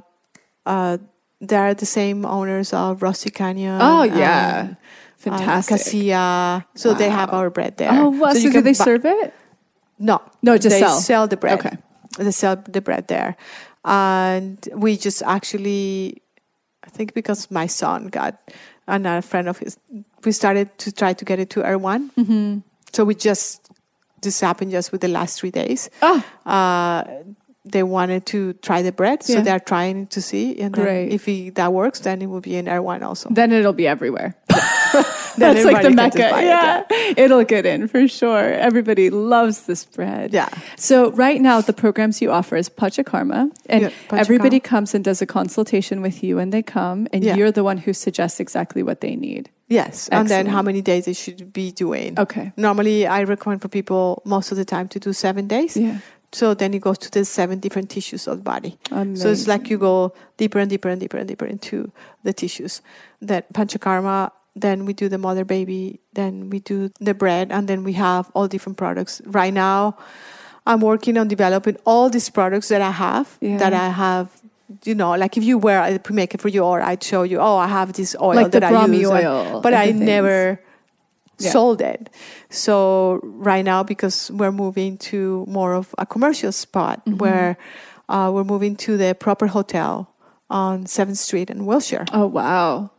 uh, 0.67 0.99
they're 1.41 1.75
the 1.75 1.87
same 1.87 2.25
owners 2.25 2.73
of 2.73 3.03
Rustic 3.03 3.35
Canyon. 3.35 3.81
Oh, 3.83 4.05
yeah. 4.05 4.61
and, 4.61 4.77
Fantastic. 5.19 5.75
Uh, 5.75 5.79
Casilla. 5.79 6.65
So 6.75 6.95
they 6.95 7.09
have 7.11 7.31
our 7.33 7.51
bread 7.51 7.77
there. 7.79 7.91
Oh, 7.93 8.11
wow. 8.11 8.33
So, 8.33 8.39
you 8.39 8.53
do 8.53 8.61
they 8.63 8.71
bu- 8.71 8.75
serve 8.85 9.05
it? 9.05 9.35
no, 9.99 10.21
No, 10.43 10.57
just 10.57 10.71
they 10.79 10.87
sell. 10.87 11.27
the 11.27 11.37
bread. 11.37 11.59
Okay. 11.59 11.77
they 12.19 12.31
sell 12.31 12.57
the 12.57 12.81
bread 12.81 13.09
there, 13.09 13.37
and 13.85 14.59
we 14.75 14.97
just 14.97 15.23
actually, 15.23 16.23
I 16.85 16.91
think 16.91 17.15
because 17.15 17.51
my 17.51 17.67
son 17.67 18.07
got 18.09 18.39
and 18.89 19.07
a 19.07 19.23
friend 19.23 19.49
of 19.49 19.59
his, 19.59 19.79
we 20.25 20.33
started 20.33 20.77
to 20.79 20.93
try 20.93 21.13
to 21.13 21.25
get 21.25 21.39
it 21.39 21.51
to 21.51 21.65
Erewhon. 21.65 22.11
Mm-hmm. 22.19 22.59
So 22.93 23.05
we 23.05 23.15
just 23.15 23.69
this 24.23 24.41
happened 24.41 24.71
just 24.71 24.93
with 24.93 25.01
the 25.01 25.09
last 25.09 25.41
three 25.41 25.51
days. 25.51 25.91
Oh, 26.01 26.23
Uh, 26.47 27.03
they 27.65 27.83
wanted 27.85 28.27
to 28.27 28.53
try 28.55 28.83
the 28.83 28.91
bread, 28.93 29.23
so 29.23 29.35
Yeah. 29.35 29.41
they're 29.43 29.61
trying 29.61 30.07
to 30.09 30.21
see, 30.21 30.59
and 30.61 30.75
then 30.75 31.13
if 31.13 31.29
it, 31.29 31.55
that 31.55 31.73
works, 31.73 32.01
then 32.01 32.21
it 32.23 32.27
will 32.27 32.41
be 32.41 32.57
in 32.57 32.67
Erewhon 32.67 33.03
also. 33.05 33.29
Then 33.31 33.53
it'll 33.53 33.73
be 33.73 33.87
everywhere. 33.87 34.35
That's 35.39 35.65
like 35.65 35.83
the 35.83 35.91
mecca. 35.91 36.29
buy 36.31 36.43
it, 36.43 36.47
yeah. 36.47 36.83
it'll 37.17 37.45
get 37.45 37.65
in 37.65 37.89
for 37.89 38.07
sure. 38.07 38.53
Everybody 38.53 39.11
loves 39.11 39.63
this 39.63 39.85
bread. 39.85 40.33
Yeah. 40.33 40.49
So 40.77 41.11
right 41.13 41.41
now, 41.41 41.61
the 41.61 41.73
programs 41.73 42.21
you 42.21 42.31
offer 42.31 42.57
is 42.57 42.69
Panchakarma, 42.69 43.51
and 43.67 43.83
Yeah, 43.83 43.91
everybody 44.11 44.61
comes 44.61 44.95
and 44.95 45.05
does 45.05 45.23
a 45.23 45.27
consultation 45.27 46.03
with 46.03 46.23
you, 46.23 46.39
and 46.39 46.53
they 46.53 46.63
come, 46.63 47.09
and 47.13 47.25
Yeah. 47.25 47.37
you're 47.37 47.53
the 47.53 47.65
one 47.65 47.79
who 47.79 47.93
suggests 47.93 48.41
exactly 48.41 48.83
what 48.83 49.01
they 49.01 49.17
need. 49.17 49.49
Yes, 49.69 50.09
and 50.11 50.29
then 50.29 50.47
how 50.47 50.61
many 50.61 50.83
days 50.83 51.07
they 51.07 51.15
should 51.15 51.53
be 51.53 51.73
doing. 51.73 52.19
Okay. 52.19 52.53
Normally, 52.59 53.07
I 53.07 53.25
recommend 53.25 53.63
for 53.63 53.69
people 53.69 54.21
most 54.27 54.53
of 54.53 54.59
the 54.59 54.67
time 54.67 54.87
to 54.89 54.99
do 55.01 55.13
seven 55.15 55.47
days. 55.49 55.77
Yeah. 55.77 55.99
So 56.35 56.55
then 56.55 56.73
it 56.73 56.81
goes 56.81 56.97
to 56.99 57.11
the 57.11 57.25
seven 57.25 57.59
different 57.59 57.91
tissues 57.91 58.27
of 58.27 58.39
the 58.39 58.43
body. 58.43 58.79
Amazing. 58.91 59.17
So 59.17 59.31
it's 59.31 59.47
like 59.47 59.69
you 59.69 59.77
go 59.79 60.15
deeper 60.39 60.59
and 60.59 60.69
deeper 60.71 60.89
and 60.89 60.99
deeper 61.01 61.19
and 61.19 61.29
deeper 61.29 61.45
into 61.45 61.93
the 62.23 62.33
tissues. 62.33 62.81
That 63.21 63.53
panchakarma, 63.53 64.31
then 64.55 64.85
we 64.85 64.93
do 64.93 65.09
the 65.09 65.19
mother 65.19 65.45
baby, 65.45 66.01
then 66.13 66.51
we 66.51 66.61
do 66.61 66.91
the 67.01 67.15
bread, 67.15 67.51
and 67.53 67.69
then 67.69 67.85
we 67.85 67.95
have 67.95 68.31
all 68.35 68.49
different 68.49 68.77
products. 68.79 69.23
Right 69.25 69.53
now, 69.55 69.97
I'm 70.67 70.81
working 70.81 71.17
on 71.19 71.29
developing 71.29 71.77
all 71.85 72.11
these 72.11 72.29
products 72.31 72.69
that 72.69 72.81
I 72.83 72.91
have, 72.91 73.39
Yeah. 73.41 73.59
that 73.59 73.73
I 73.73 73.89
have. 73.91 74.29
You 74.85 74.95
know, 74.95 75.11
like 75.17 75.37
if 75.37 75.45
you 75.45 75.59
were 75.59 75.77
a 75.79 75.99
pre-make 75.99 76.35
it 76.35 76.41
for 76.41 76.49
you, 76.49 76.63
or 76.65 76.81
I'd 76.81 77.03
show 77.03 77.25
you, 77.25 77.39
oh, 77.41 77.57
I 77.59 77.67
have 77.67 77.93
this 77.93 78.17
oil 78.21 78.37
Like 78.37 78.53
that 78.53 78.65
I 78.65 78.87
use, 78.87 79.11
and- 79.11 79.27
oil 79.27 79.61
but 79.61 79.75
I 79.75 79.91
never 79.93 80.61
Yeah. 81.39 81.51
sold 81.51 81.81
it. 81.83 82.09
So 82.49 83.21
right 83.23 83.65
now, 83.65 83.83
because 83.83 84.31
we're 84.31 84.53
moving 84.53 84.97
to 85.13 85.45
more 85.49 85.75
of 85.75 85.95
a 85.99 86.07
commercial 86.07 86.53
spot 86.53 87.01
Mm-hmm. 87.05 87.19
where 87.19 87.57
uh, 88.09 88.31
we're 88.33 88.45
moving 88.45 88.77
to 88.77 88.97
the 88.97 89.15
proper 89.15 89.47
hotel 89.49 90.09
on 90.49 90.87
Seventh 90.87 91.19
Street 91.19 91.51
in 91.51 91.67
Wilshire. 91.67 92.05
Oh 92.13 92.27
wow. 92.27 92.91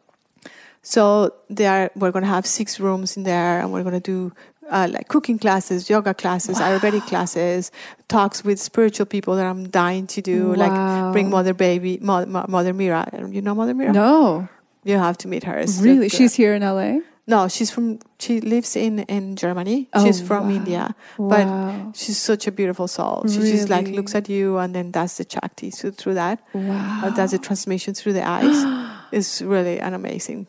So 0.83 1.33
there, 1.49 1.89
we're 1.95 2.11
going 2.11 2.23
to 2.23 2.29
have 2.29 2.45
six 2.45 2.79
rooms 2.79 3.15
in 3.17 3.23
there, 3.23 3.59
and 3.61 3.71
we're 3.73 3.83
going 3.83 3.95
to 3.95 3.99
do 4.01 4.33
uh, 4.69 4.87
like 4.91 5.07
cooking 5.07 5.39
classes, 5.39 5.89
yoga 5.89 6.13
classes, 6.13 6.57
Ayurvedic 6.59 7.07
classes, 7.07 7.71
talks 8.09 8.43
with 8.43 8.59
spiritual 8.59 9.05
people 9.05 9.35
that 9.37 9.45
I'm 9.45 9.69
dying 9.69 10.07
to 10.07 10.21
do. 10.21 10.49
Wow. 10.49 10.55
Like 10.55 11.13
bring 11.13 11.29
Mother 11.29 11.53
Baby, 11.53 11.99
Mo- 12.01 12.25
Mo- 12.25 12.45
Mother 12.49 12.73
Meera. 12.73 13.33
You 13.33 13.41
know 13.41 13.55
Mother 13.55 13.73
Meera? 13.73 13.93
No, 13.93 14.47
You 14.83 14.97
have 14.97 15.17
to 15.19 15.27
meet 15.29 15.43
her. 15.45 15.57
It's 15.57 15.79
really, 15.79 16.09
she's 16.09 16.33
here 16.35 16.53
in 16.53 16.61
LA. 16.61 16.99
no, 17.27 17.47
she's 17.47 17.71
from. 17.71 17.99
She 18.19 18.39
lives 18.41 18.75
in 18.75 18.99
in 19.07 19.35
Germany. 19.37 19.87
Oh, 19.93 20.03
she's 20.03 20.21
from 20.21 20.47
wow. 20.49 20.55
India, 20.55 20.95
Wow. 21.17 21.29
but 21.31 21.95
she's 21.95 22.17
such 22.17 22.47
a 22.47 22.51
beautiful 22.51 22.87
soul. 22.87 23.23
She 23.27 23.39
just 23.39 23.69
like 23.69 23.87
looks 23.87 24.15
at 24.15 24.27
you 24.29 24.57
and 24.57 24.73
then 24.75 24.91
does 24.91 25.15
the 25.17 25.25
shakti 25.29 25.71
so 25.71 25.91
through 25.91 26.15
that. 26.15 26.39
Wow. 26.53 27.01
Uh, 27.03 27.09
does 27.11 27.31
the 27.31 27.39
transmission 27.39 27.93
through 27.93 28.13
the 28.13 28.27
eyes. 28.27 28.59
it's 29.11 29.41
really 29.41 29.79
an 29.79 29.93
amazing, 29.93 30.47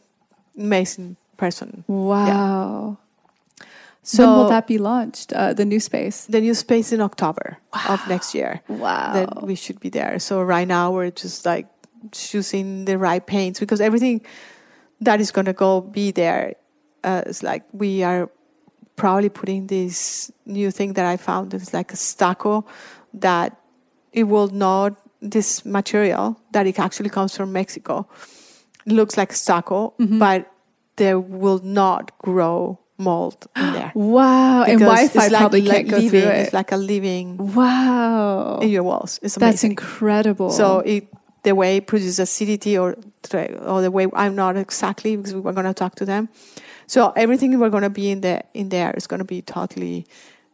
amazing 0.57 1.17
person. 1.37 1.85
Wow. 1.87 2.99
So 4.03 4.27
when 4.27 4.37
will 4.37 4.49
that 4.51 4.67
be 4.67 4.77
launched? 4.77 5.33
Uh, 5.33 5.55
the 5.55 5.65
new 5.65 5.81
space. 5.81 6.27
the 6.27 6.41
new 6.41 6.55
space 6.55 6.93
in 6.93 7.01
October 7.01 7.59
of 7.89 8.07
next 8.07 8.35
year. 8.35 8.61
Wow. 8.69 9.15
That 9.15 9.43
we 9.43 9.55
should 9.55 9.81
be 9.81 9.89
there. 9.89 10.19
So 10.19 10.43
right 10.43 10.69
now 10.69 10.93
we're 10.93 11.11
just 11.11 11.47
like 11.47 11.67
choosing 12.13 12.85
the 12.85 12.99
right 12.99 13.27
paints 13.27 13.59
because 13.61 13.81
everything 13.81 14.21
that 15.01 15.21
is 15.21 15.31
going 15.31 15.47
to 15.47 15.55
go 15.55 15.81
be 15.81 16.11
there 16.11 16.55
uh, 17.03 17.23
is 17.27 17.43
like 17.43 17.65
we 17.73 18.03
are 18.03 18.31
probably 18.97 19.31
putting 19.31 19.67
this 19.69 20.31
new 20.45 20.71
thing 20.71 20.93
that 20.95 21.07
I 21.07 21.17
found. 21.17 21.55
It's 21.55 21.73
like 21.73 21.93
a 21.93 21.97
stucco 21.97 22.67
that 23.15 23.57
it 24.13 24.25
will 24.25 24.49
not 24.49 25.01
this 25.21 25.65
material 25.65 26.39
that 26.53 26.67
it 26.67 26.79
actually 26.79 27.09
comes 27.09 27.37
from 27.37 27.53
Mexico. 27.53 28.07
Looks 28.87 29.17
like 29.17 29.33
stucco, 29.33 29.95
Mm-hmm. 29.99 30.19
but 30.19 30.51
there 30.97 31.19
will 31.19 31.61
not 31.63 32.17
grow 32.19 32.79
mold 32.99 33.47
in 33.57 33.73
there. 33.73 33.93
Wow. 33.97 34.63
and 34.63 34.79
Because 34.79 34.93
Wi-Fi 34.95 35.05
it's 35.25 35.33
like- 35.33 35.41
probably 35.41 35.63
like 35.63 35.77
can't 35.77 35.89
go 35.89 35.97
living, 35.97 36.11
through 36.11 36.31
it. 36.31 36.39
It's 36.43 36.53
like 36.53 36.71
a 36.73 36.77
living 36.77 37.55
wow. 37.55 38.59
in 38.63 38.69
your 38.69 38.83
walls. 38.85 39.19
It's 39.23 39.37
amazing. 39.37 39.51
That's 39.51 39.65
incredible. 39.65 40.51
So 40.51 40.81
it, 40.81 41.09
the 41.43 41.55
way 41.55 41.79
it 41.79 41.87
produces 41.87 42.19
acidity 42.19 42.79
or 42.79 42.97
or 43.67 43.81
the 43.83 43.91
way 43.91 44.07
I'm 44.15 44.35
not 44.37 44.57
exactly 44.57 45.17
because 45.17 45.35
we 45.35 45.41
were 45.41 45.53
going 45.53 45.67
to 45.67 45.75
talk 45.75 45.95
to 45.97 46.05
them. 46.05 46.29
So 46.87 47.13
everything 47.17 47.59
we're 47.59 47.71
going 47.71 47.83
to 47.83 47.91
be 47.91 48.11
in 48.11 48.21
there 48.21 48.45
in 48.55 48.69
there 48.69 48.93
is 48.97 49.07
going 49.07 49.19
to 49.19 49.25
be 49.25 49.43
totally 49.43 50.07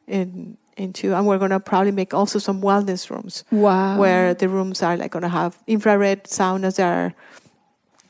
in 0.07 0.57
into, 0.77 1.15
and 1.15 1.27
we're 1.27 1.37
going 1.39 1.51
to 1.51 1.61
probably 1.61 1.93
make 1.93 2.15
also 2.15 2.39
some 2.39 2.63
wellness 2.63 3.11
rooms 3.11 3.45
wow. 3.51 3.99
where 3.99 4.33
the 4.33 4.49
rooms 4.49 4.83
are 4.83 4.97
like 4.97 5.11
going 5.11 5.23
to 5.25 5.29
have 5.29 5.59
infrared 5.67 6.25
saunas 6.25 6.77
that 6.77 6.87
are 6.91 7.15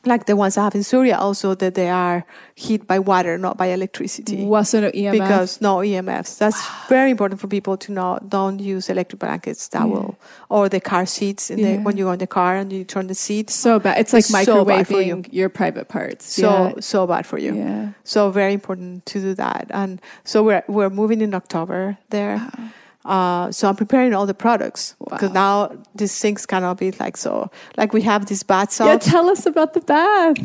like 0.05 0.25
the 0.25 0.35
ones 0.35 0.57
I 0.57 0.63
have 0.63 0.73
in 0.75 0.83
Surya 0.83 1.15
also 1.17 1.53
that 1.55 1.75
they 1.75 1.89
are 1.89 2.25
heat 2.55 2.87
by 2.87 2.97
water, 2.99 3.37
not 3.37 3.55
by 3.57 3.67
electricity 3.67 4.43
Wow, 4.45 4.63
no 4.73 4.89
EMF. 4.91 5.11
because 5.11 5.61
no 5.61 5.77
EMFs. 5.77 6.37
That's 6.39 6.57
very 6.89 7.11
important 7.11 7.39
for 7.39 7.47
people 7.47 7.77
to 7.77 7.91
know. 7.91 8.17
Don't 8.27 8.59
use 8.59 8.89
electric 8.89 9.19
blankets. 9.19 9.67
That 9.69 9.87
will 9.87 10.17
or 10.49 10.69
the 10.69 10.79
car 10.79 11.05
seats 11.05 11.49
in 11.51 11.59
Yeah. 11.59 11.77
the, 11.77 11.83
when 11.83 11.97
you 11.97 12.05
go 12.05 12.11
in 12.13 12.19
the 12.19 12.27
car 12.27 12.55
and 12.57 12.73
you 12.73 12.83
turn 12.83 13.07
the 13.07 13.15
seats. 13.15 13.53
so 13.53 13.79
bad. 13.79 13.99
It's 13.99 14.13
like 14.13 14.21
It's 14.21 14.29
so 14.45 14.65
for 14.65 14.71
you. 14.99 15.15
microwaving 15.17 15.27
your 15.31 15.49
private 15.49 15.87
parts. 15.87 16.25
So 16.33 16.75
so 16.79 17.05
bad 17.05 17.25
for 17.25 17.37
you. 17.37 17.53
yeah. 17.55 17.65
yeah. 17.65 17.87
So 18.03 18.31
very 18.31 18.53
important 18.53 19.05
to 19.11 19.19
do 19.21 19.33
that. 19.35 19.67
And 19.69 20.01
so 20.23 20.41
we're 20.43 20.63
we're 20.67 20.89
moving 20.89 21.21
in 21.21 21.33
October 21.33 21.97
there. 22.09 22.41
Uh, 23.03 23.51
so 23.51 23.67
I'm 23.67 23.75
preparing 23.75 24.13
all 24.13 24.25
the 24.25 24.33
products 24.33 24.95
because 25.09 25.31
now 25.31 25.71
these 25.95 26.19
things 26.19 26.45
cannot 26.45 26.77
be 26.77 26.91
like 26.91 27.17
so. 27.17 27.49
Like 27.77 27.93
we 27.93 28.01
have 28.03 28.27
these 28.27 28.43
bath 28.43 28.71
salts. 28.71 29.07
Yeah, 29.07 29.11
tell 29.11 29.29
us 29.29 29.45
about 29.45 29.73
the 29.73 29.81
bath. 29.81 30.37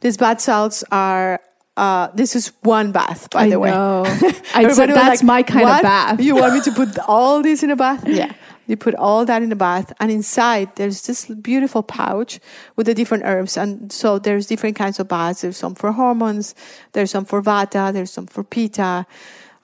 these 0.00 0.16
bath 0.16 0.40
salts 0.40 0.84
are. 0.92 1.40
Uh, 1.76 2.08
this 2.14 2.36
is 2.36 2.52
one 2.62 2.92
bath, 2.92 3.30
by 3.30 3.44
I 3.44 3.50
the 3.50 3.58
way. 3.58 3.70
I 4.54 4.70
said 4.72 4.90
that's 4.90 5.22
like, 5.22 5.22
my 5.22 5.42
kind 5.42 5.64
"What? 5.64 5.76
of 5.76 5.82
bath. 5.82 6.20
You 6.20 6.36
want 6.36 6.52
me 6.54 6.60
to 6.62 6.72
put 6.72 6.98
all 7.08 7.42
this 7.42 7.62
in 7.62 7.70
a 7.70 7.76
bath? 7.76 8.06
Yeah. 8.06 8.32
You 8.66 8.76
put 8.76 8.94
all 8.94 9.24
that 9.24 9.42
in 9.42 9.50
a 9.50 9.56
bath, 9.56 9.92
and 9.98 10.12
inside 10.12 10.76
there's 10.76 11.02
this 11.02 11.26
beautiful 11.26 11.82
pouch 11.82 12.38
with 12.76 12.86
the 12.86 12.94
different 12.94 13.24
herbs. 13.24 13.56
And 13.56 13.90
so 13.90 14.18
there's 14.18 14.46
different 14.46 14.76
kinds 14.76 15.00
of 15.00 15.08
baths. 15.08 15.40
There's 15.40 15.56
some 15.56 15.74
for 15.74 15.90
hormones, 15.92 16.54
there's 16.92 17.10
some 17.10 17.24
for 17.24 17.42
vata, 17.42 17.92
there's 17.92 18.12
some 18.12 18.26
for 18.26 18.44
pitta, 18.44 19.06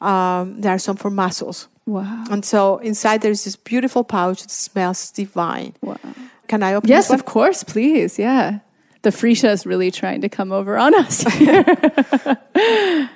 um, 0.01 0.61
there 0.61 0.75
are 0.75 0.79
some 0.79 0.97
for 0.97 1.11
muscles. 1.11 1.69
Wow. 1.87 2.25
And 2.31 2.45
so 2.45 2.79
inside 2.79 3.23
there's 3.23 3.45
this 3.45 3.57
beautiful 3.57 4.03
pouch 4.05 4.43
that 4.43 4.51
smells 4.51 5.11
divine. 5.13 5.75
Wow. 5.81 5.99
Can 6.49 6.63
I 6.63 6.75
open 6.75 6.91
it? 6.91 6.93
Yes, 6.93 7.11
of 7.11 7.25
course, 7.25 7.63
please. 7.65 8.19
Yeah. 8.19 8.59
The 9.03 9.11
Frisha 9.11 9.51
is 9.51 9.67
really 9.67 9.91
trying 9.93 10.21
to 10.23 10.29
come 10.29 10.51
over 10.51 10.77
on 10.77 10.95
us. 10.95 11.25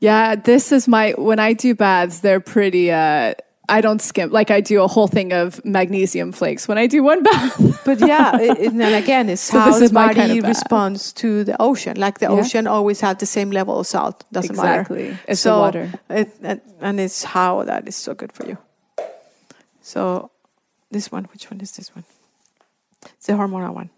yeah, 0.00 0.34
this 0.36 0.70
is 0.70 0.86
my 0.86 1.12
when 1.12 1.38
I 1.38 1.54
do 1.54 1.74
baths, 1.74 2.20
they're 2.20 2.40
pretty 2.40 2.92
uh 2.92 3.34
I 3.68 3.80
don't 3.80 4.00
skimp 4.02 4.32
like 4.32 4.50
I 4.50 4.60
do 4.60 4.82
a 4.82 4.88
whole 4.88 5.06
thing 5.08 5.32
of 5.32 5.64
magnesium 5.64 6.32
flakes 6.32 6.68
when 6.68 6.76
I 6.78 6.86
do 6.86 7.02
one 7.02 7.22
bath. 7.28 7.80
But 7.84 8.00
yeah, 8.00 8.38
it, 8.38 8.58
and 8.72 8.82
again, 8.82 9.28
it's 9.30 9.40
So 9.52 9.58
how 9.58 9.78
the 9.78 9.88
body 9.90 10.14
kind 10.14 10.38
of 10.38 10.44
responds 10.44 11.12
to 11.14 11.44
the 11.44 11.56
ocean. 11.60 11.96
Like 11.96 12.18
the 12.18 12.26
Yeah. 12.26 12.32
ocean 12.40 12.66
always 12.66 13.00
have 13.00 13.18
the 13.18 13.26
same 13.26 13.50
level 13.50 13.78
of 13.80 13.86
salt. 13.86 14.24
Doesn't 14.32 14.56
matter. 14.56 14.80
Exactly. 14.80 15.16
It's 15.26 15.42
the 15.42 15.50
water. 15.50 15.92
It, 16.10 16.28
and, 16.42 16.60
and 16.80 17.00
it's 17.00 17.24
how 17.24 17.64
that 17.64 17.88
is 17.88 17.96
so 17.96 18.14
good 18.14 18.32
for 18.32 18.46
you. 18.46 18.58
So 19.82 20.30
this 20.90 21.10
one, 21.12 21.24
which 21.32 21.50
one 21.50 21.60
is 21.60 21.72
this 21.72 21.94
one? 21.94 22.04
It's 23.16 23.26
the 23.26 23.32
hormonal 23.34 23.74
one. 23.74 23.90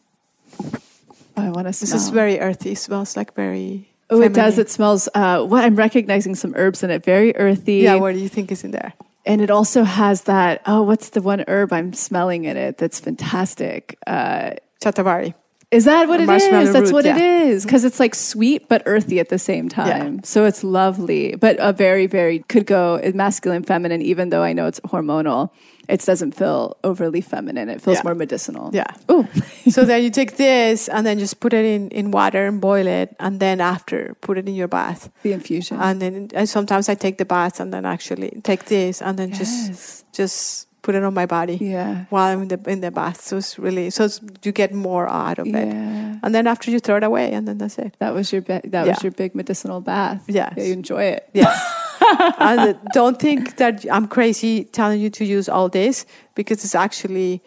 I 1.36 1.50
want 1.50 1.66
to 1.66 1.72
smell. 1.72 1.92
This 1.92 1.94
is 1.94 2.08
very 2.10 2.40
earthy. 2.40 2.72
It 2.72 2.78
smells 2.78 3.16
like 3.16 3.34
very. 3.34 3.88
Oh, 4.10 4.22
it 4.22 4.32
does. 4.32 4.58
It 4.58 4.70
smells. 4.70 5.08
Uh, 5.14 5.44
what 5.44 5.64
I'm 5.64 5.76
recognizing 5.76 6.34
some 6.34 6.54
herbs 6.56 6.82
in 6.82 6.90
it. 6.90 7.04
Very 7.04 7.36
earthy. 7.36 7.78
Yeah, 7.78 7.96
what 7.96 8.14
do 8.14 8.20
you 8.20 8.28
think 8.28 8.50
is 8.52 8.64
in 8.64 8.70
there? 8.70 8.94
And 9.26 9.42
it 9.42 9.50
also 9.50 9.82
has 9.82 10.22
that. 10.22 10.62
Oh, 10.66 10.82
what's 10.82 11.10
the 11.10 11.20
one 11.20 11.44
herb 11.48 11.72
I'm 11.72 11.92
smelling 11.92 12.44
in 12.44 12.56
it? 12.56 12.78
That's 12.78 13.00
fantastic. 13.00 13.98
Uh, 14.06 14.52
Shatavari. 14.82 15.34
Is 15.72 15.84
that 15.86 16.08
what 16.08 16.20
it 16.20 16.28
is 16.28 16.44
it? 16.44 16.72
That's 16.72 16.76
root, 16.76 16.92
what 16.92 17.06
it 17.06 17.16
yeah. 17.16 17.42
is. 17.42 17.64
Because 17.64 17.84
it's 17.84 17.98
like 17.98 18.14
sweet 18.14 18.68
but 18.68 18.82
earthy 18.86 19.18
at 19.18 19.30
the 19.30 19.38
same 19.38 19.68
time. 19.68 20.14
yeah. 20.14 20.20
So 20.22 20.44
it's 20.44 20.62
lovely, 20.62 21.34
but 21.34 21.56
a 21.58 21.72
very, 21.72 22.06
very 22.06 22.38
could 22.40 22.66
go 22.66 23.00
masculine, 23.14 23.64
feminine. 23.64 24.00
Even 24.00 24.28
though 24.28 24.42
I 24.42 24.52
know 24.52 24.66
it's 24.66 24.78
hormonal, 24.80 25.50
it 25.88 26.00
doesn't 26.04 26.32
feel 26.32 26.76
overly 26.82 27.20
feminine. 27.20 27.68
It 27.68 27.80
feels 27.80 27.98
Yeah. 27.98 28.02
more 28.04 28.14
medicinal. 28.14 28.70
Yeah. 28.72 28.86
Oh, 29.08 29.26
so 29.70 29.84
then 29.84 30.02
you 30.02 30.10
take 30.10 30.36
this 30.36 30.88
and 30.88 31.06
then 31.06 31.18
just 31.18 31.40
put 31.40 31.52
it 31.52 31.64
in, 31.64 31.88
in 31.90 32.10
water 32.10 32.46
and 32.46 32.60
boil 32.60 32.86
it. 32.86 33.14
And 33.20 33.38
then 33.40 33.60
after, 33.60 34.16
put 34.20 34.38
it 34.38 34.48
in 34.48 34.54
your 34.54 34.68
bath. 34.68 35.08
the 35.22 35.32
infusion. 35.32 35.78
And 35.80 36.00
then 36.02 36.28
and 36.34 36.48
sometimes 36.48 36.88
I 36.88 36.94
take 36.94 37.18
the 37.18 37.24
bath 37.24 37.60
and 37.60 37.72
then 37.72 37.84
actually 37.84 38.40
take 38.42 38.64
this 38.66 39.00
and 39.02 39.18
then 39.18 39.28
Yes. 39.30 39.38
just 39.38 40.12
just 40.12 40.66
put 40.82 40.94
it 40.94 41.02
on 41.02 41.12
my 41.14 41.26
body 41.26 41.58
yeah. 41.60 42.04
while 42.10 42.32
I'm 42.32 42.42
in 42.42 42.48
the 42.48 42.60
in 42.70 42.80
the 42.80 42.90
bath. 42.90 43.20
So 43.20 43.36
it's 43.38 43.58
really 43.58 43.90
so 43.90 44.04
it's, 44.04 44.20
you 44.44 44.52
get 44.52 44.72
more 44.72 45.08
out 45.08 45.38
of 45.38 45.46
it. 45.46 45.52
Yeah. 45.52 46.18
And 46.22 46.34
then 46.34 46.46
after 46.46 46.70
you 46.70 46.78
throw 46.78 46.96
it 46.96 47.02
away 47.04 47.32
and 47.32 47.46
then 47.46 47.58
that's 47.58 47.78
it. 47.78 47.96
That 47.98 48.14
was 48.14 48.32
your 48.32 48.42
be- 48.42 48.60
that 48.70 48.86
Yeah. 48.86 48.94
was 48.94 49.02
your 49.02 49.12
big 49.12 49.34
medicinal 49.34 49.80
bath. 49.80 50.22
Yes. 50.28 50.54
Yeah, 50.56 50.64
you 50.64 50.72
enjoy 50.72 51.02
it. 51.18 51.28
Yeah. 51.34 51.50
and 52.38 52.78
don't 52.92 53.18
think 53.18 53.56
that 53.56 53.84
I'm 53.90 54.06
crazy 54.08 54.64
telling 54.64 55.00
you 55.00 55.10
to 55.10 55.24
use 55.24 55.48
all 55.48 55.68
this 55.68 56.06
because 56.34 56.64
it's 56.64 56.74
actually 56.74 57.42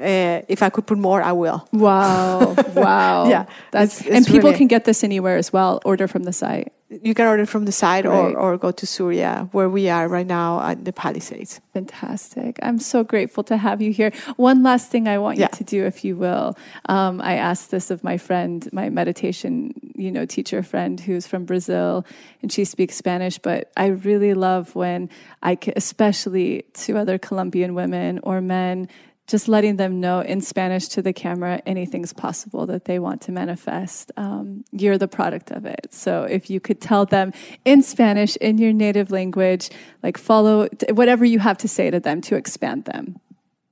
uh, 0.00 0.42
if 0.48 0.62
I 0.62 0.68
could 0.70 0.86
put 0.86 0.98
more, 0.98 1.22
I 1.22 1.32
will. 1.32 1.68
Wow. 1.72 2.56
Wow. 2.74 3.28
Yeah, 3.28 3.44
That's 3.70 4.00
it's- 4.00 4.06
it's 4.06 4.16
and 4.16 4.26
people 4.26 4.48
really- 4.48 4.58
can 4.58 4.66
get 4.66 4.84
this 4.84 5.04
anywhere 5.04 5.36
as 5.36 5.52
well. 5.52 5.80
Order 5.84 6.08
from 6.08 6.24
the 6.24 6.32
site. 6.32 6.72
You 7.02 7.14
can 7.14 7.26
order 7.26 7.46
from 7.46 7.64
the 7.64 7.72
site 7.72 8.04
Right. 8.04 8.34
or, 8.34 8.38
or 8.38 8.58
go 8.58 8.70
to 8.70 8.86
Surya, 8.86 9.48
where 9.52 9.68
we 9.68 9.88
are 9.88 10.08
right 10.08 10.26
now 10.26 10.60
at 10.60 10.84
the 10.84 10.92
Palisades. 10.92 11.60
Fantastic. 11.72 12.58
I'm 12.62 12.78
so 12.78 13.02
grateful 13.02 13.42
to 13.44 13.56
have 13.56 13.80
you 13.80 13.92
here. 13.92 14.12
One 14.36 14.62
last 14.62 14.90
thing 14.90 15.08
I 15.08 15.18
want 15.18 15.38
Yeah. 15.38 15.48
you 15.52 15.56
to 15.58 15.64
do, 15.64 15.84
if 15.86 16.04
you 16.04 16.16
will. 16.16 16.56
Um, 16.88 17.20
I 17.22 17.34
asked 17.36 17.70
this 17.70 17.90
of 17.90 18.04
my 18.04 18.18
friend, 18.18 18.68
my 18.72 18.90
meditation, 18.90 19.72
you 19.94 20.10
know, 20.10 20.26
teacher 20.26 20.62
friend 20.62 21.00
who's 21.00 21.26
from 21.26 21.44
Brazil 21.44 22.04
and 22.42 22.52
she 22.52 22.64
speaks 22.64 22.96
Spanish, 22.96 23.38
but 23.38 23.70
I 23.76 23.86
really 23.86 24.34
love 24.34 24.74
when 24.74 25.08
I, 25.42 25.56
especially 25.76 26.64
to 26.84 26.98
other 26.98 27.16
Colombian 27.18 27.74
women 27.74 28.18
or 28.22 28.40
men, 28.40 28.88
just 29.32 29.48
letting 29.48 29.76
them 29.76 29.98
know 29.98 30.20
in 30.20 30.42
Spanish 30.42 30.88
to 30.88 31.00
the 31.00 31.12
camera 31.12 31.62
anything's 31.64 32.12
possible 32.12 32.66
that 32.66 32.84
they 32.84 32.98
want 32.98 33.22
to 33.22 33.32
manifest. 33.32 34.12
Um, 34.18 34.62
you're 34.72 34.98
the 34.98 35.08
product 35.08 35.50
of 35.50 35.64
it. 35.64 35.88
So 35.90 36.24
if 36.24 36.50
you 36.50 36.60
could 36.60 36.82
tell 36.82 37.06
them 37.06 37.32
in 37.64 37.82
Spanish, 37.82 38.36
in 38.36 38.58
your 38.58 38.74
native 38.74 39.10
language, 39.10 39.70
like 40.02 40.18
follow 40.18 40.68
whatever 40.90 41.24
you 41.24 41.38
have 41.38 41.56
to 41.58 41.68
say 41.68 41.90
to 41.90 41.98
them 41.98 42.20
to 42.28 42.36
expand 42.36 42.84
them. 42.84 43.18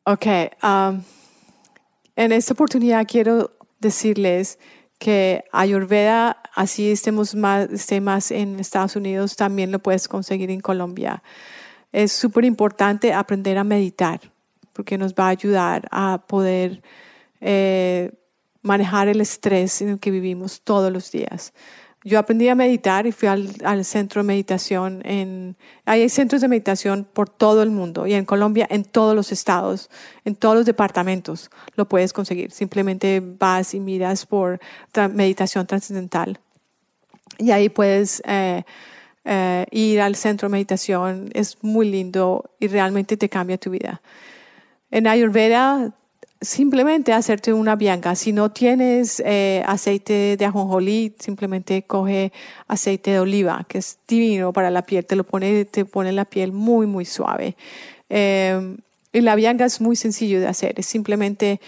Ok, 0.07 0.27
um, 0.63 1.05
en 2.17 2.33
esta 2.33 2.55
oportunidad 2.55 3.07
quiero 3.07 3.51
decirles 3.83 4.57
que 4.99 5.45
Ayurveda, 5.53 6.39
así 6.57 6.91
estemos 6.91 7.35
más, 7.35 7.69
esté 7.71 8.01
más 8.01 8.31
en 8.31 8.59
Estados 8.61 8.97
Unidos, 8.97 9.37
también 9.37 9.71
lo 9.71 9.79
puedes 9.79 10.09
conseguir 10.09 10.51
en 10.51 10.61
Colombia. 10.61 11.23
Es 11.93 12.13
súper 12.13 12.47
importante 12.47 13.13
aprender 13.13 13.59
a 13.59 13.65
meditar 13.65 14.21
porque 14.73 14.99
nos 14.99 15.15
va 15.15 15.27
a 15.27 15.29
ayudar 15.31 15.89
a 15.91 16.25
poder 16.27 16.83
eh, 17.41 18.13
manejar 18.63 19.09
el 19.09 19.21
estrés 19.21 19.81
en 19.83 19.91
el 19.91 19.99
que 19.99 20.11
vivimos 20.11 20.63
todos 20.63 20.93
los 20.93 21.11
días. 21.11 21.53
Yo 22.03 22.19
aprendí 22.19 22.49
a 22.49 22.55
meditar 22.55 23.07
y 23.07 23.13
fui 23.13 23.29
al, 23.29 23.51
al 23.63 23.85
centro 23.85 24.23
de 24.23 24.27
meditación. 24.27 25.03
En, 25.05 25.57
hay 25.85 26.09
centros 26.09 26.41
de 26.41 26.49
meditación 26.49 27.07
por 27.13 27.29
todo 27.29 27.63
el 27.63 27.71
mundo 27.71 28.07
y 28.07 28.15
en 28.15 28.25
Colombia, 28.25 28.67
en 28.71 28.85
todos 28.85 29.15
los 29.15 29.33
estados, 29.33 29.91
en 30.25 30.35
todos 30.35 30.55
los 30.55 30.65
departamentos 30.65 31.51
lo 31.77 31.87
puedes 31.87 32.15
conseguir. 32.15 32.53
Simplemente 32.53 33.23
vas 33.23 33.75
y 33.75 33.81
miras 33.81 34.25
por 34.25 34.61
meditación 35.13 35.67
trascendental 35.67 36.41
y 37.41 37.51
ahí 37.51 37.69
puedes 37.69 38.23
eh, 38.27 38.63
eh, 39.25 39.67
ir 39.71 40.01
al 40.01 40.15
centro 40.15 40.49
de 40.49 40.53
meditación. 40.53 41.31
Es 41.33 41.63
muy 41.63 41.91
lindo 41.91 42.51
y 42.61 42.69
realmente 42.69 43.17
te 43.17 43.29
cambia 43.29 43.59
tu 43.59 43.71
vida. 43.71 44.01
En 44.91 45.07
Ayurveda, 45.07 45.93
simplemente 46.41 47.13
hacerte 47.13 47.53
una 47.53 47.77
bianga. 47.77 48.15
Si 48.15 48.33
no 48.33 48.51
tienes 48.51 49.23
eh, 49.25 49.63
aceite 49.67 50.37
de 50.37 50.45
ajonjolí, 50.45 51.15
simplemente 51.19 51.83
coge 51.83 52.33
aceite 52.67 53.13
de 53.13 53.21
oliva, 53.21 53.65
que 53.69 53.79
es 53.79 53.99
divino 54.09 54.53
para 54.53 54.71
la 54.71 54.83
piel. 54.83 55.05
Te 55.05 55.17
lo 55.17 55.25
pone, 55.25 55.65
te 55.65 55.85
pone 55.85 56.13
la 56.13 56.25
piel 56.25 56.53
muy, 56.53 56.87
muy 56.87 57.05
suave. 57.05 57.57
Eh, 58.09 58.77
y 59.13 59.21
la 59.21 59.35
bianga 59.35 59.65
es 59.65 59.81
muy 59.81 59.97
sencillo 59.97 60.41
de 60.41 60.47
hacer. 60.47 60.79
Es 60.79 60.87
simplemente 60.87 61.61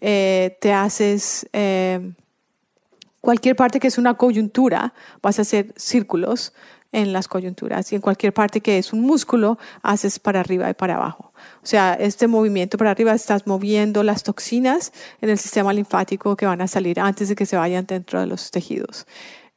eh, 0.00 0.56
te 0.60 0.72
haces 0.72 1.46
eh, 1.52 2.12
cualquier 3.20 3.54
parte 3.54 3.80
que 3.80 3.88
es 3.88 3.98
una 3.98 4.14
coyuntura, 4.14 4.94
vas 5.22 5.38
a 5.38 5.42
hacer 5.42 5.74
círculos 5.76 6.54
en 6.92 7.12
las 7.12 7.28
coyunturas 7.28 7.92
y 7.92 7.94
en 7.94 8.00
cualquier 8.00 8.32
parte 8.32 8.60
que 8.60 8.78
es 8.78 8.92
un 8.92 9.00
músculo, 9.02 9.58
haces 9.82 10.18
para 10.18 10.40
arriba 10.40 10.68
y 10.68 10.74
para 10.74 10.96
abajo. 10.96 11.32
O 11.62 11.66
sea, 11.66 11.94
este 11.94 12.26
movimiento 12.26 12.78
para 12.78 12.90
arriba 12.90 13.12
estás 13.12 13.46
moviendo 13.46 14.02
las 14.02 14.22
toxinas 14.22 14.92
en 15.20 15.30
el 15.30 15.38
sistema 15.38 15.72
linfático 15.72 16.36
que 16.36 16.46
van 16.46 16.60
a 16.60 16.68
salir 16.68 16.98
antes 17.00 17.28
de 17.28 17.36
que 17.36 17.46
se 17.46 17.56
vayan 17.56 17.86
dentro 17.86 18.20
de 18.20 18.26
los 18.26 18.50
tejidos. 18.50 19.06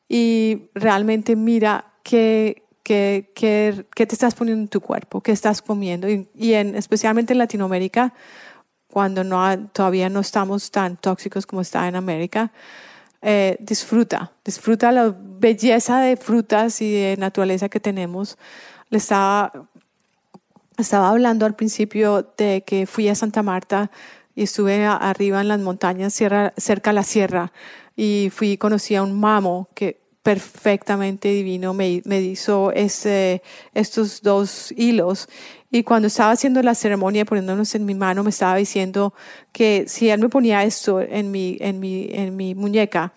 Y 0.07 0.69
realmente 0.75 1.35
mira 1.35 1.93
qué, 2.03 2.63
qué, 2.83 3.31
qué, 3.35 3.85
qué 3.95 4.05
te 4.05 4.15
estás 4.15 4.35
poniendo 4.35 4.61
en 4.61 4.67
tu 4.67 4.81
cuerpo, 4.81 5.21
qué 5.21 5.31
estás 5.31 5.61
comiendo. 5.61 6.09
Y, 6.09 6.29
y 6.35 6.53
en, 6.53 6.75
especialmente 6.75 7.33
en 7.33 7.39
Latinoamérica, 7.39 8.13
cuando 8.93 9.23
no, 9.23 9.69
todavía 9.69 10.07
no 10.09 10.19
estamos 10.19 10.69
tan 10.69 10.97
tóxicos 10.97 11.47
como 11.47 11.61
está 11.63 11.87
en 11.87 11.95
América, 11.95 12.51
eh, 13.25 13.55
disfruta, 13.61 14.33
disfruta 14.43 14.91
la 14.91 15.15
belleza 15.17 16.01
de 16.01 16.17
frutas 16.17 16.81
y 16.81 16.91
de 16.91 17.15
naturaleza 17.17 17.69
que 17.69 17.79
tenemos. 17.79 18.37
Le 18.89 18.97
estaba, 18.97 19.69
estaba 20.77 21.09
hablando 21.09 21.45
al 21.45 21.55
principio 21.55 22.33
de 22.37 22.63
que 22.65 22.85
fui 22.85 23.07
a 23.07 23.15
Santa 23.15 23.41
Marta 23.41 23.89
y 24.35 24.43
estuve 24.43 24.85
arriba 24.85 25.39
en 25.39 25.47
las 25.47 25.61
montañas, 25.61 26.13
cerca 26.13 26.89
a 26.89 26.93
la 26.93 27.03
sierra, 27.03 27.53
y 27.95 28.29
fui 28.33 28.57
conocí 28.57 28.95
a 28.95 29.03
un 29.03 29.17
mamo 29.17 29.69
que 29.73 30.02
perfectamente 30.23 31.27
divino 31.27 31.73
me, 31.73 32.01
me 32.05 32.21
hizo 32.21 32.71
ese, 32.71 33.43
estos 33.73 34.21
dos 34.21 34.73
hilos. 34.75 35.27
Y 35.69 35.83
cuando 35.83 36.07
estaba 36.07 36.31
haciendo 36.31 36.61
la 36.63 36.75
ceremonia, 36.75 37.25
poniéndonos 37.25 37.75
en 37.75 37.85
mi 37.85 37.93
mano, 37.93 38.23
me 38.23 38.29
estaba 38.29 38.55
diciendo 38.55 39.13
que 39.51 39.83
si 39.87 40.09
él 40.09 40.21
me 40.21 40.29
ponía 40.29 40.63
esto 40.63 41.01
en 41.01 41.29
mi, 41.29 41.57
en 41.59 41.79
mi, 41.79 42.09
en 42.11 42.35
mi 42.37 42.55
muñeca, 42.55 43.13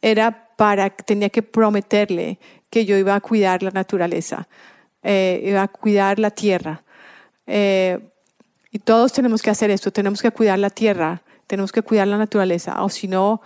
era 0.00 0.48
para, 0.56 0.90
tenía 0.90 1.28
que 1.28 1.42
prometerle 1.42 2.38
que 2.70 2.84
yo 2.84 2.96
iba 2.96 3.14
a 3.14 3.20
cuidar 3.20 3.62
la 3.62 3.70
naturaleza, 3.70 4.46
eh, 5.02 5.42
iba 5.44 5.62
a 5.62 5.68
cuidar 5.68 6.18
la 6.18 6.30
tierra. 6.30 6.84
Eh, 7.46 7.98
y 8.70 8.78
todos 8.78 9.12
tenemos 9.12 9.42
que 9.42 9.50
hacer 9.50 9.70
esto, 9.70 9.92
tenemos 9.92 10.22
que 10.22 10.30
cuidar 10.30 10.58
la 10.58 10.70
tierra, 10.70 11.22
tenemos 11.46 11.72
que 11.72 11.82
cuidar 11.82 12.06
la 12.06 12.18
naturaleza, 12.18 12.82
o 12.82 12.88
si 12.88 13.08
no, 13.08 13.40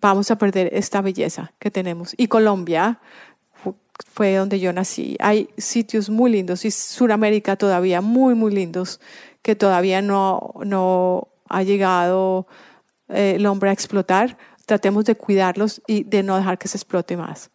vamos 0.00 0.30
a 0.30 0.36
perder 0.36 0.70
esta 0.72 1.00
belleza 1.00 1.52
que 1.58 1.70
tenemos. 1.70 2.14
Y 2.16 2.28
Colombia 2.28 3.00
fu- 3.52 3.76
fue 4.12 4.34
donde 4.36 4.60
yo 4.60 4.72
nací. 4.72 5.16
Hay 5.20 5.48
sitios 5.56 6.10
muy 6.10 6.30
lindos 6.30 6.64
y 6.64 6.70
Sudamérica 6.70 7.56
todavía 7.56 8.00
muy, 8.00 8.34
muy 8.34 8.52
lindos 8.54 9.00
que 9.42 9.54
todavía 9.56 10.02
no, 10.02 10.52
no 10.64 11.28
ha 11.48 11.62
llegado 11.62 12.46
eh, 13.08 13.34
el 13.36 13.46
hombre 13.46 13.70
a 13.70 13.72
explotar. 13.72 14.36
Tratemos 14.66 15.04
de 15.04 15.14
cuidarlos 15.14 15.80
y 15.86 16.02
de 16.04 16.22
no 16.22 16.36
dejar 16.36 16.58
que 16.58 16.68
se 16.68 16.76
explote 16.76 17.16
más. 17.16 17.50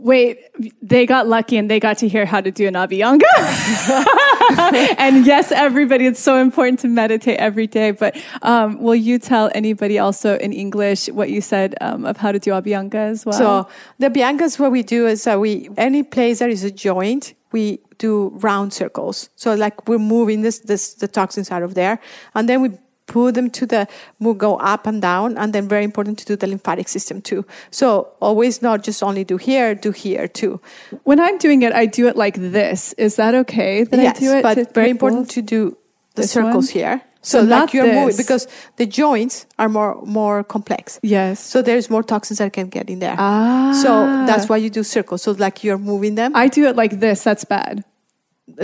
Wait, 0.00 0.38
they 0.80 1.06
got 1.06 1.26
lucky 1.26 1.56
and 1.56 1.68
they 1.68 1.80
got 1.80 1.98
to 1.98 2.06
hear 2.06 2.24
how 2.24 2.40
to 2.40 2.52
do 2.52 2.68
an 2.68 2.74
abhyanga. 2.74 3.22
and 4.96 5.26
yes, 5.26 5.50
everybody, 5.50 6.06
it's 6.06 6.20
so 6.20 6.36
important 6.36 6.78
to 6.78 6.86
meditate 6.86 7.36
every 7.40 7.66
day. 7.66 7.90
But 7.90 8.16
um, 8.42 8.80
will 8.80 8.94
you 8.94 9.18
tell 9.18 9.50
anybody 9.56 9.98
also 9.98 10.38
in 10.38 10.52
English 10.52 11.08
what 11.08 11.30
you 11.30 11.40
said 11.40 11.74
um, 11.80 12.04
of 12.04 12.16
how 12.16 12.30
to 12.30 12.38
do 12.38 12.52
abhyanga 12.52 12.94
as 12.94 13.26
well? 13.26 13.36
So 13.36 13.68
the 13.98 14.08
biancas, 14.08 14.56
what 14.60 14.70
we 14.70 14.84
do 14.84 15.08
is 15.08 15.24
that 15.24 15.40
we 15.40 15.68
any 15.76 16.04
place 16.04 16.38
that 16.38 16.50
is 16.50 16.62
a 16.62 16.70
joint, 16.70 17.34
we 17.50 17.80
do 17.98 18.28
round 18.36 18.72
circles. 18.72 19.30
So 19.34 19.54
like 19.54 19.88
we're 19.88 19.98
moving 19.98 20.42
this 20.42 20.60
this 20.60 20.94
the 20.94 21.08
toxins 21.08 21.50
out 21.50 21.64
of 21.64 21.74
there, 21.74 21.98
and 22.36 22.48
then 22.48 22.62
we 22.62 22.70
put 23.08 23.34
them 23.34 23.50
to 23.50 23.66
the 23.66 23.88
we'll 24.20 24.34
go 24.38 24.56
up 24.72 24.86
and 24.86 25.02
down, 25.02 25.36
and 25.38 25.52
then 25.52 25.66
very 25.68 25.84
important 25.84 26.18
to 26.20 26.24
do 26.24 26.36
the 26.36 26.46
lymphatic 26.46 26.88
system 26.88 27.20
too. 27.20 27.44
So 27.70 27.88
always 28.20 28.62
not 28.62 28.84
just 28.86 29.02
only 29.02 29.24
do 29.24 29.36
here, 29.38 29.74
do 29.74 29.90
here 29.90 30.28
too. 30.28 30.60
when 31.04 31.18
I'm 31.18 31.38
doing 31.38 31.62
it, 31.62 31.72
I 31.72 31.86
do 31.86 32.06
it 32.08 32.16
like 32.16 32.36
this. 32.38 32.92
Is 32.98 33.16
that 33.16 33.34
okay 33.34 33.84
that 33.84 33.98
yes, 34.00 34.16
I 34.16 34.20
do 34.20 34.32
it? 34.36 34.42
but 34.42 34.74
very 34.74 34.90
important 34.90 35.30
to 35.30 35.42
do 35.42 35.76
the 36.14 36.22
This 36.22 36.30
circles 36.32 36.68
one? 36.68 36.74
here. 36.82 37.00
So 37.22 37.40
So, 37.40 37.44
like 37.46 37.74
you're 37.74 37.86
moving 37.92 38.16
this. 38.16 38.16
because 38.16 38.46
the 38.76 38.86
joints 38.86 39.46
are 39.58 39.68
more 39.68 39.98
more 40.06 40.44
complex. 40.44 41.00
Yes. 41.02 41.40
So 41.40 41.62
there's 41.62 41.90
more 41.90 42.04
toxins 42.04 42.38
that 42.38 42.52
can 42.52 42.68
get 42.70 42.88
in 42.88 42.98
there. 43.00 43.16
Ah. 43.18 43.72
So 43.82 43.90
that's 44.26 44.48
why 44.48 44.56
you 44.64 44.70
do 44.70 44.82
circles. 44.84 45.22
So 45.22 45.32
like 45.32 45.64
you're 45.66 45.82
moving 45.82 46.14
them. 46.14 46.30
I 46.36 46.48
do 46.48 46.68
it 46.70 46.76
like 46.76 47.00
this. 47.00 47.24
That's 47.24 47.44
bad. 47.44 47.82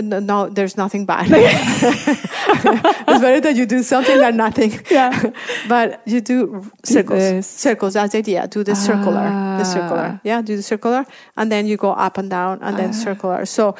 no, 0.01 0.19
no, 0.19 0.49
there's 0.49 0.75
nothing 0.77 1.05
bad. 1.05 1.27
it's 3.15 3.21
better 3.21 3.41
that 3.41 3.55
you 3.55 3.65
do 3.65 3.81
something 3.83 4.17
than 4.19 4.37
nothing. 4.37 4.79
Yeah. 4.91 5.31
but 5.67 6.01
you 6.05 6.21
do 6.21 6.69
circles. 6.83 7.19
this. 7.19 7.47
Circles, 7.47 7.93
that's 7.93 8.11
the 8.11 8.19
idea. 8.19 8.47
Do 8.47 8.63
the 8.63 8.75
circular. 8.75 9.23
The 9.57 9.63
circular. 9.63 10.07
Ah. 10.15 10.19
Yeah, 10.23 10.41
do 10.41 10.55
the 10.55 10.63
circular. 10.63 11.05
And 11.37 11.51
then 11.51 11.65
you 11.67 11.77
go 11.77 11.91
up 11.91 12.17
and 12.17 12.29
down 12.29 12.59
and 12.61 12.75
Ah. 12.75 12.77
then 12.77 12.93
circular. 12.93 13.45
So 13.45 13.75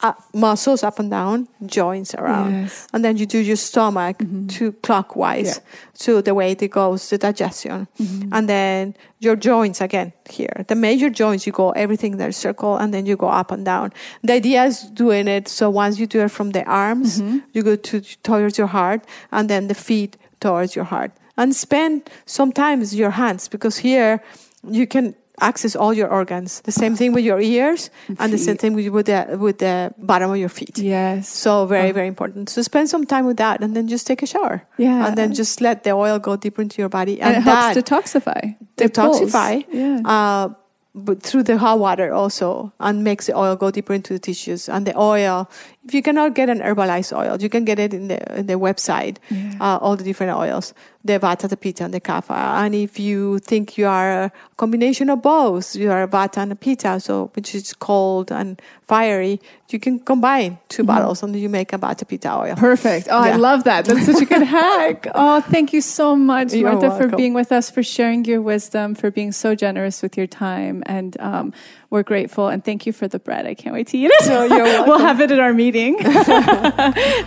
uh, 0.00 0.12
muscles 0.32 0.82
up 0.84 0.98
and 0.98 1.10
down, 1.10 1.48
joints 1.66 2.14
around. 2.14 2.52
Yes. 2.52 2.72
Mm-hmm. 2.72 2.96
And 2.96 3.04
then 3.04 3.16
you 3.16 3.26
do 3.26 3.38
your 3.38 3.56
stomach 3.56 4.16
to 4.56 4.72
clockwise 4.82 5.46
Yeah. 5.46 5.52
Mm-hmm. 5.54 6.04
to 6.04 6.22
the 6.22 6.34
way 6.34 6.52
it 6.52 6.70
goes, 6.70 7.10
the 7.10 7.18
digestion. 7.18 7.88
And 8.32 8.48
then 8.48 8.94
your 9.20 9.34
joints 9.36 9.80
again 9.80 10.12
here. 10.30 10.64
The 10.68 10.74
major 10.76 11.10
joints, 11.10 11.46
you 11.46 11.52
go 11.52 11.70
everything 11.72 12.16
there 12.18 12.32
circle 12.32 12.76
and 12.76 12.94
then 12.94 13.06
you 13.06 13.16
go 13.16 13.28
up 13.28 13.50
and 13.50 13.64
down. 13.64 13.92
The 14.22 14.34
idea 14.34 14.64
is 14.64 14.82
doing 14.82 15.26
it 15.28 15.48
so 15.48 15.68
once 15.70 15.98
you 15.98 16.06
do 16.06 16.20
it 16.22 16.30
from 16.30 16.50
the 16.52 16.64
arms, 16.64 17.20
Mm-hmm. 17.20 17.38
you 17.52 17.62
go 17.64 17.74
to 17.76 18.00
towards 18.22 18.56
your 18.58 18.68
heart 18.68 19.00
and 19.32 19.48
then 19.50 19.66
the 19.68 19.74
feet 19.74 20.16
towards 20.40 20.76
your 20.76 20.84
heart. 20.86 21.10
And 21.36 21.54
spend 21.54 22.08
sometimes 22.26 22.94
your 22.94 23.10
hands 23.10 23.48
because 23.48 23.78
here 23.78 24.22
you 24.62 24.86
can 24.86 25.14
access 25.40 25.76
all 25.76 25.94
your 25.94 26.08
organs. 26.08 26.60
The 26.62 26.72
same 26.72 26.96
thing 26.96 27.12
with 27.12 27.24
your 27.24 27.40
ears, 27.40 27.90
and 28.18 28.32
the 28.32 28.38
same 28.38 28.56
thing 28.56 28.74
with, 28.74 28.88
with 28.88 29.06
the 29.06 29.36
with 29.38 29.58
the 29.58 29.94
bottom 29.98 30.30
of 30.30 30.36
your 30.36 30.48
feet. 30.48 30.78
Yes. 30.78 31.28
So 31.28 31.66
very, 31.66 31.92
very 31.92 32.08
important. 32.08 32.50
So 32.50 32.62
spend 32.62 32.88
some 32.90 33.04
time 33.04 33.26
with 33.26 33.36
that, 33.38 33.62
and 33.62 33.74
then 33.74 33.88
just 33.88 34.06
take 34.06 34.22
a 34.22 34.26
shower. 34.26 34.62
Yeah. 34.76 35.06
and 35.06 35.16
then 35.16 35.34
just 35.34 35.60
let 35.60 35.84
the 35.84 35.92
oil 35.92 36.18
go 36.18 36.36
deeper 36.36 36.62
into 36.62 36.82
your 36.82 36.88
body, 36.88 37.20
and 37.20 37.36
and, 37.36 37.46
it 37.46 37.50
helps 37.50 37.78
detoxify. 37.78 38.56
Detoxify. 38.76 39.64
Yeah. 39.70 40.00
Uh, 40.04 40.54
but 40.94 41.22
through 41.22 41.44
the 41.44 41.58
hot 41.58 41.78
water 41.78 42.12
also, 42.12 42.72
and 42.80 43.04
makes 43.04 43.26
the 43.26 43.36
oil 43.36 43.56
go 43.56 43.70
deeper 43.70 43.92
into 43.92 44.12
the 44.12 44.18
tissues. 44.18 44.68
And 44.68 44.86
the 44.86 44.98
oil, 44.98 45.48
if 45.88 45.94
you 45.94 46.02
cannot 46.02 46.34
get 46.34 46.48
an 46.50 46.60
herbalized 46.60 47.16
oil, 47.16 47.36
you 47.40 47.48
can 47.48 47.64
get 47.64 47.78
it 47.78 47.94
in 47.94 48.08
the 48.08 48.38
in 48.38 48.46
the 48.46 48.54
website. 48.54 49.16
Uh, 49.60 49.78
all 49.82 49.96
the 49.96 50.04
different 50.04 50.36
oils, 50.36 50.74
the 51.04 51.18
Vata, 51.18 51.48
the 51.48 51.56
Pitta, 51.56 51.84
and 51.84 51.94
the 51.94 52.00
Kapha. 52.00 52.36
And 52.62 52.74
if 52.74 52.98
you 53.00 53.38
think 53.50 53.78
you 53.78 53.86
are 53.86 54.24
a 54.24 54.32
combination 54.56 55.10
of 55.10 55.22
both, 55.22 55.74
you 55.74 55.90
are 55.90 56.02
a 56.02 56.08
Vata 56.08 56.38
and 56.42 56.52
a 56.52 56.56
Pitta, 56.56 57.00
so 57.00 57.30
which 57.34 57.54
is 57.54 57.72
cold 57.72 58.30
and 58.30 58.60
fiery, 58.86 59.40
you 59.70 59.78
can 59.78 59.98
combine 60.00 60.58
2 60.68 60.84
bottles 60.84 61.22
and 61.22 61.34
you 61.36 61.48
make 61.48 61.72
a 61.72 61.78
Vata 61.78 62.06
Pitta 62.06 62.30
oil. 62.38 62.56
Perfect. 62.56 63.08
Oh, 63.10 63.18
I 63.18 63.36
love 63.36 63.64
that. 63.64 63.84
That's 63.84 64.06
such 64.06 64.22
a 64.22 64.24
good 64.24 64.42
hack. 64.58 65.06
Oh, 65.14 65.40
thank 65.40 65.72
you 65.72 65.80
so 65.80 66.16
much, 66.16 66.52
You're 66.54 66.72
Martha, 66.72 66.96
for 66.96 67.08
being 67.16 67.34
with 67.34 67.52
us, 67.52 67.70
for 67.70 67.82
sharing 67.82 68.24
your 68.24 68.40
wisdom, 68.40 68.94
for 68.94 69.10
being 69.10 69.32
so 69.32 69.54
generous 69.54 70.02
with 70.02 70.16
your 70.16 70.26
time. 70.26 70.82
And 70.86 71.18
um, 71.20 71.52
we're 71.90 72.02
grateful. 72.02 72.48
And 72.48 72.64
thank 72.64 72.86
you 72.86 72.92
for 72.92 73.08
the 73.08 73.18
bread. 73.18 73.46
I 73.46 73.54
can't 73.54 73.74
wait 73.74 73.88
to 73.88 73.98
eat 73.98 74.10
it. 74.12 74.28
No, 74.28 74.44
you're 74.44 74.84
we'll 74.86 74.98
have 74.98 75.20
it 75.20 75.30
at 75.30 75.40
our 75.40 75.54
meeting. 75.54 75.98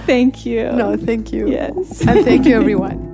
thank 0.06 0.46
you. 0.46 0.72
No, 0.72 0.96
thank 0.96 1.32
you. 1.32 1.50
Yes. 1.50 2.06
And 2.08 2.24
thank 2.26 2.46
you, 2.46 2.56
everyone. 2.56 3.10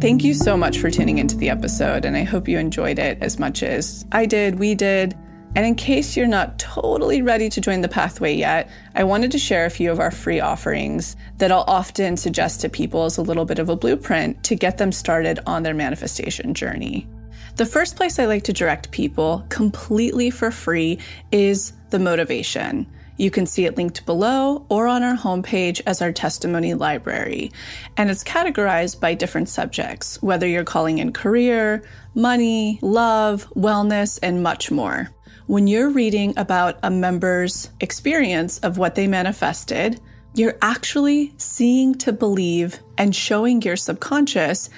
Thank 0.00 0.22
you 0.22 0.34
so 0.34 0.56
much 0.56 0.78
for 0.78 0.90
tuning 0.90 1.18
into 1.18 1.36
the 1.36 1.48
episode, 1.48 2.04
and 2.04 2.16
I 2.16 2.22
hope 2.22 2.46
you 2.46 2.58
enjoyed 2.58 2.98
it 2.98 3.18
as 3.22 3.38
much 3.38 3.62
as 3.62 4.04
I 4.12 4.26
did, 4.26 4.58
we 4.58 4.74
did. 4.74 5.16
And 5.56 5.64
in 5.64 5.74
case 5.74 6.18
you're 6.18 6.26
not 6.26 6.58
totally 6.58 7.22
ready 7.22 7.48
to 7.48 7.62
join 7.62 7.80
the 7.80 7.88
pathway 7.88 8.34
yet, 8.34 8.68
I 8.94 9.04
wanted 9.04 9.30
to 9.32 9.38
share 9.38 9.64
a 9.64 9.70
few 9.70 9.90
of 9.90 9.98
our 9.98 10.10
free 10.10 10.38
offerings 10.38 11.16
that 11.38 11.50
I'll 11.50 11.64
often 11.66 12.18
suggest 12.18 12.60
to 12.60 12.68
people 12.68 13.04
as 13.04 13.16
a 13.16 13.22
little 13.22 13.46
bit 13.46 13.58
of 13.58 13.70
a 13.70 13.74
blueprint 13.74 14.44
to 14.44 14.54
get 14.54 14.76
them 14.76 14.92
started 14.92 15.40
on 15.46 15.62
their 15.62 15.72
manifestation 15.72 16.52
journey. 16.52 17.08
The 17.56 17.64
first 17.64 17.96
place 17.96 18.18
I 18.18 18.26
like 18.26 18.42
to 18.44 18.52
direct 18.52 18.90
people 18.90 19.46
completely 19.48 20.28
for 20.28 20.50
free 20.50 20.98
is 21.32 21.72
the 21.88 21.98
motivation. 21.98 22.86
You 23.16 23.30
can 23.30 23.46
see 23.46 23.64
it 23.64 23.78
linked 23.78 24.04
below 24.04 24.66
or 24.68 24.86
on 24.86 25.02
our 25.02 25.16
homepage 25.16 25.80
as 25.86 26.02
our 26.02 26.12
testimony 26.12 26.74
library. 26.74 27.50
And 27.96 28.10
it's 28.10 28.22
categorized 28.22 29.00
by 29.00 29.14
different 29.14 29.48
subjects, 29.48 30.22
whether 30.22 30.46
you're 30.46 30.64
calling 30.64 30.98
in 30.98 31.14
career, 31.14 31.82
money, 32.14 32.78
love, 32.82 33.48
wellness, 33.56 34.18
and 34.22 34.42
much 34.42 34.70
more. 34.70 35.08
When 35.46 35.66
you're 35.66 35.88
reading 35.88 36.34
about 36.36 36.78
a 36.82 36.90
member's 36.90 37.70
experience 37.80 38.58
of 38.58 38.76
what 38.76 38.96
they 38.96 39.06
manifested, 39.06 39.98
you're 40.34 40.58
actually 40.60 41.32
seeing 41.38 41.94
to 41.94 42.12
believe 42.12 42.80
and 42.98 43.16
showing 43.16 43.62
your 43.62 43.76
subconscious 43.76 44.68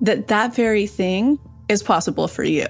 that 0.00 0.28
that 0.28 0.54
very 0.54 0.86
thing 0.86 1.38
is 1.68 1.82
possible 1.82 2.28
for 2.28 2.44
you. 2.44 2.66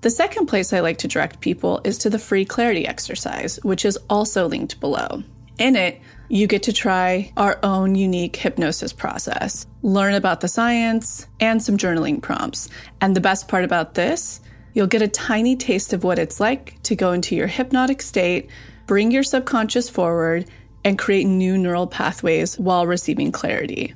The 0.00 0.10
second 0.10 0.46
place 0.46 0.72
I 0.72 0.80
like 0.80 0.98
to 0.98 1.08
direct 1.08 1.40
people 1.40 1.80
is 1.82 1.98
to 1.98 2.10
the 2.10 2.18
free 2.18 2.44
clarity 2.44 2.86
exercise, 2.86 3.58
which 3.64 3.84
is 3.84 3.98
also 4.08 4.46
linked 4.46 4.78
below. 4.78 5.24
In 5.58 5.74
it, 5.74 6.00
you 6.28 6.46
get 6.46 6.62
to 6.64 6.72
try 6.72 7.32
our 7.36 7.58
own 7.64 7.96
unique 7.96 8.36
hypnosis 8.36 8.92
process, 8.92 9.66
learn 9.82 10.14
about 10.14 10.40
the 10.40 10.46
science, 10.46 11.26
and 11.40 11.60
some 11.60 11.76
journaling 11.76 12.22
prompts. 12.22 12.68
And 13.00 13.16
the 13.16 13.20
best 13.20 13.48
part 13.48 13.64
about 13.64 13.94
this, 13.94 14.40
you'll 14.72 14.86
get 14.86 15.02
a 15.02 15.08
tiny 15.08 15.56
taste 15.56 15.92
of 15.92 16.04
what 16.04 16.18
it's 16.18 16.38
like 16.38 16.80
to 16.84 16.94
go 16.94 17.10
into 17.10 17.34
your 17.34 17.48
hypnotic 17.48 18.02
state, 18.02 18.50
bring 18.86 19.10
your 19.10 19.24
subconscious 19.24 19.90
forward, 19.90 20.48
and 20.84 20.96
create 20.96 21.24
new 21.24 21.58
neural 21.58 21.88
pathways 21.88 22.56
while 22.58 22.86
receiving 22.86 23.32
clarity. 23.32 23.94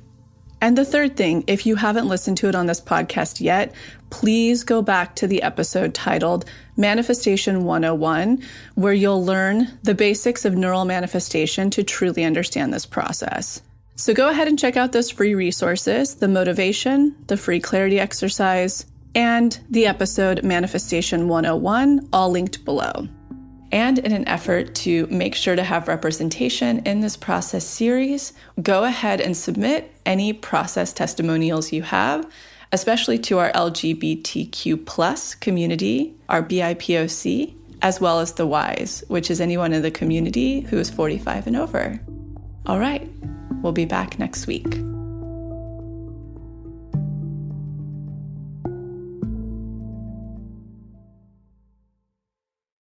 And 0.59 0.77
the 0.77 0.85
third 0.85 1.17
thing, 1.17 1.43
if 1.47 1.65
you 1.65 1.75
haven't 1.75 2.07
listened 2.07 2.37
to 2.37 2.47
it 2.47 2.55
on 2.55 2.67
this 2.67 2.79
podcast 2.81 3.41
yet, 3.41 3.73
please 4.13 4.63
go 4.63 4.83
back 4.83 5.15
to 5.15 5.25
the 5.25 5.41
episode 5.41 5.91
titled 5.95 6.45
Manifestation 6.77 7.63
101, 7.63 8.43
where 8.75 8.93
you'll 8.93 9.25
learn 9.25 9.67
the 9.81 9.95
basics 9.95 10.45
of 10.45 10.55
neuro 10.55 10.85
manifestation 10.85 11.71
to 11.71 11.83
truly 11.83 12.23
understand 12.23 12.71
this 12.71 12.85
process. 12.85 13.63
So 13.95 14.13
go 14.13 14.29
ahead 14.29 14.47
and 14.47 14.57
check 14.57 14.77
out 14.77 14.91
those 14.91 15.09
free 15.09 15.33
resources 15.33 16.13
the 16.13 16.27
motivation, 16.27 17.15
the 17.25 17.37
free 17.37 17.59
clarity 17.59 17.99
exercise, 17.99 18.85
and 19.15 19.59
the 19.71 19.87
episode 19.87 20.43
Manifestation 20.43 21.27
101, 21.27 22.09
all 22.13 22.29
linked 22.29 22.63
below. 22.63 23.07
And 23.71 23.97
in 23.97 24.11
an 24.11 24.27
effort 24.27 24.75
to 24.75 25.07
make 25.07 25.33
sure 25.33 25.55
to 25.55 25.63
have 25.63 25.87
representation 25.87 26.85
in 26.85 26.99
this 26.99 27.17
process 27.17 27.65
series, 27.65 28.33
go 28.61 28.83
ahead 28.83 29.21
and 29.21 29.35
submit 29.35 29.91
any 30.05 30.33
process 30.33 30.93
testimonials 30.93 31.73
you 31.73 31.81
have, 31.81 32.31
especially 32.73 33.19
to 33.19 33.37
our 33.37 33.51
LGBTQ 33.51 34.85
plus 34.85 35.35
community, 35.35 36.13
our 36.27 36.43
BIPOC, 36.43 37.53
as 37.83 38.01
well 38.01 38.19
as 38.19 38.33
the 38.33 38.47
WISE, 38.47 39.03
which 39.07 39.29
is 39.29 39.39
anyone 39.39 39.73
in 39.73 39.83
the 39.83 39.91
community 39.91 40.61
who 40.61 40.79
is 40.79 40.89
45 40.89 41.47
and 41.47 41.55
over. 41.55 41.99
All 42.65 42.79
right, 42.79 43.07
we'll 43.61 43.73
be 43.73 43.85
back 43.85 44.17
next 44.17 44.47
week. 44.47 44.92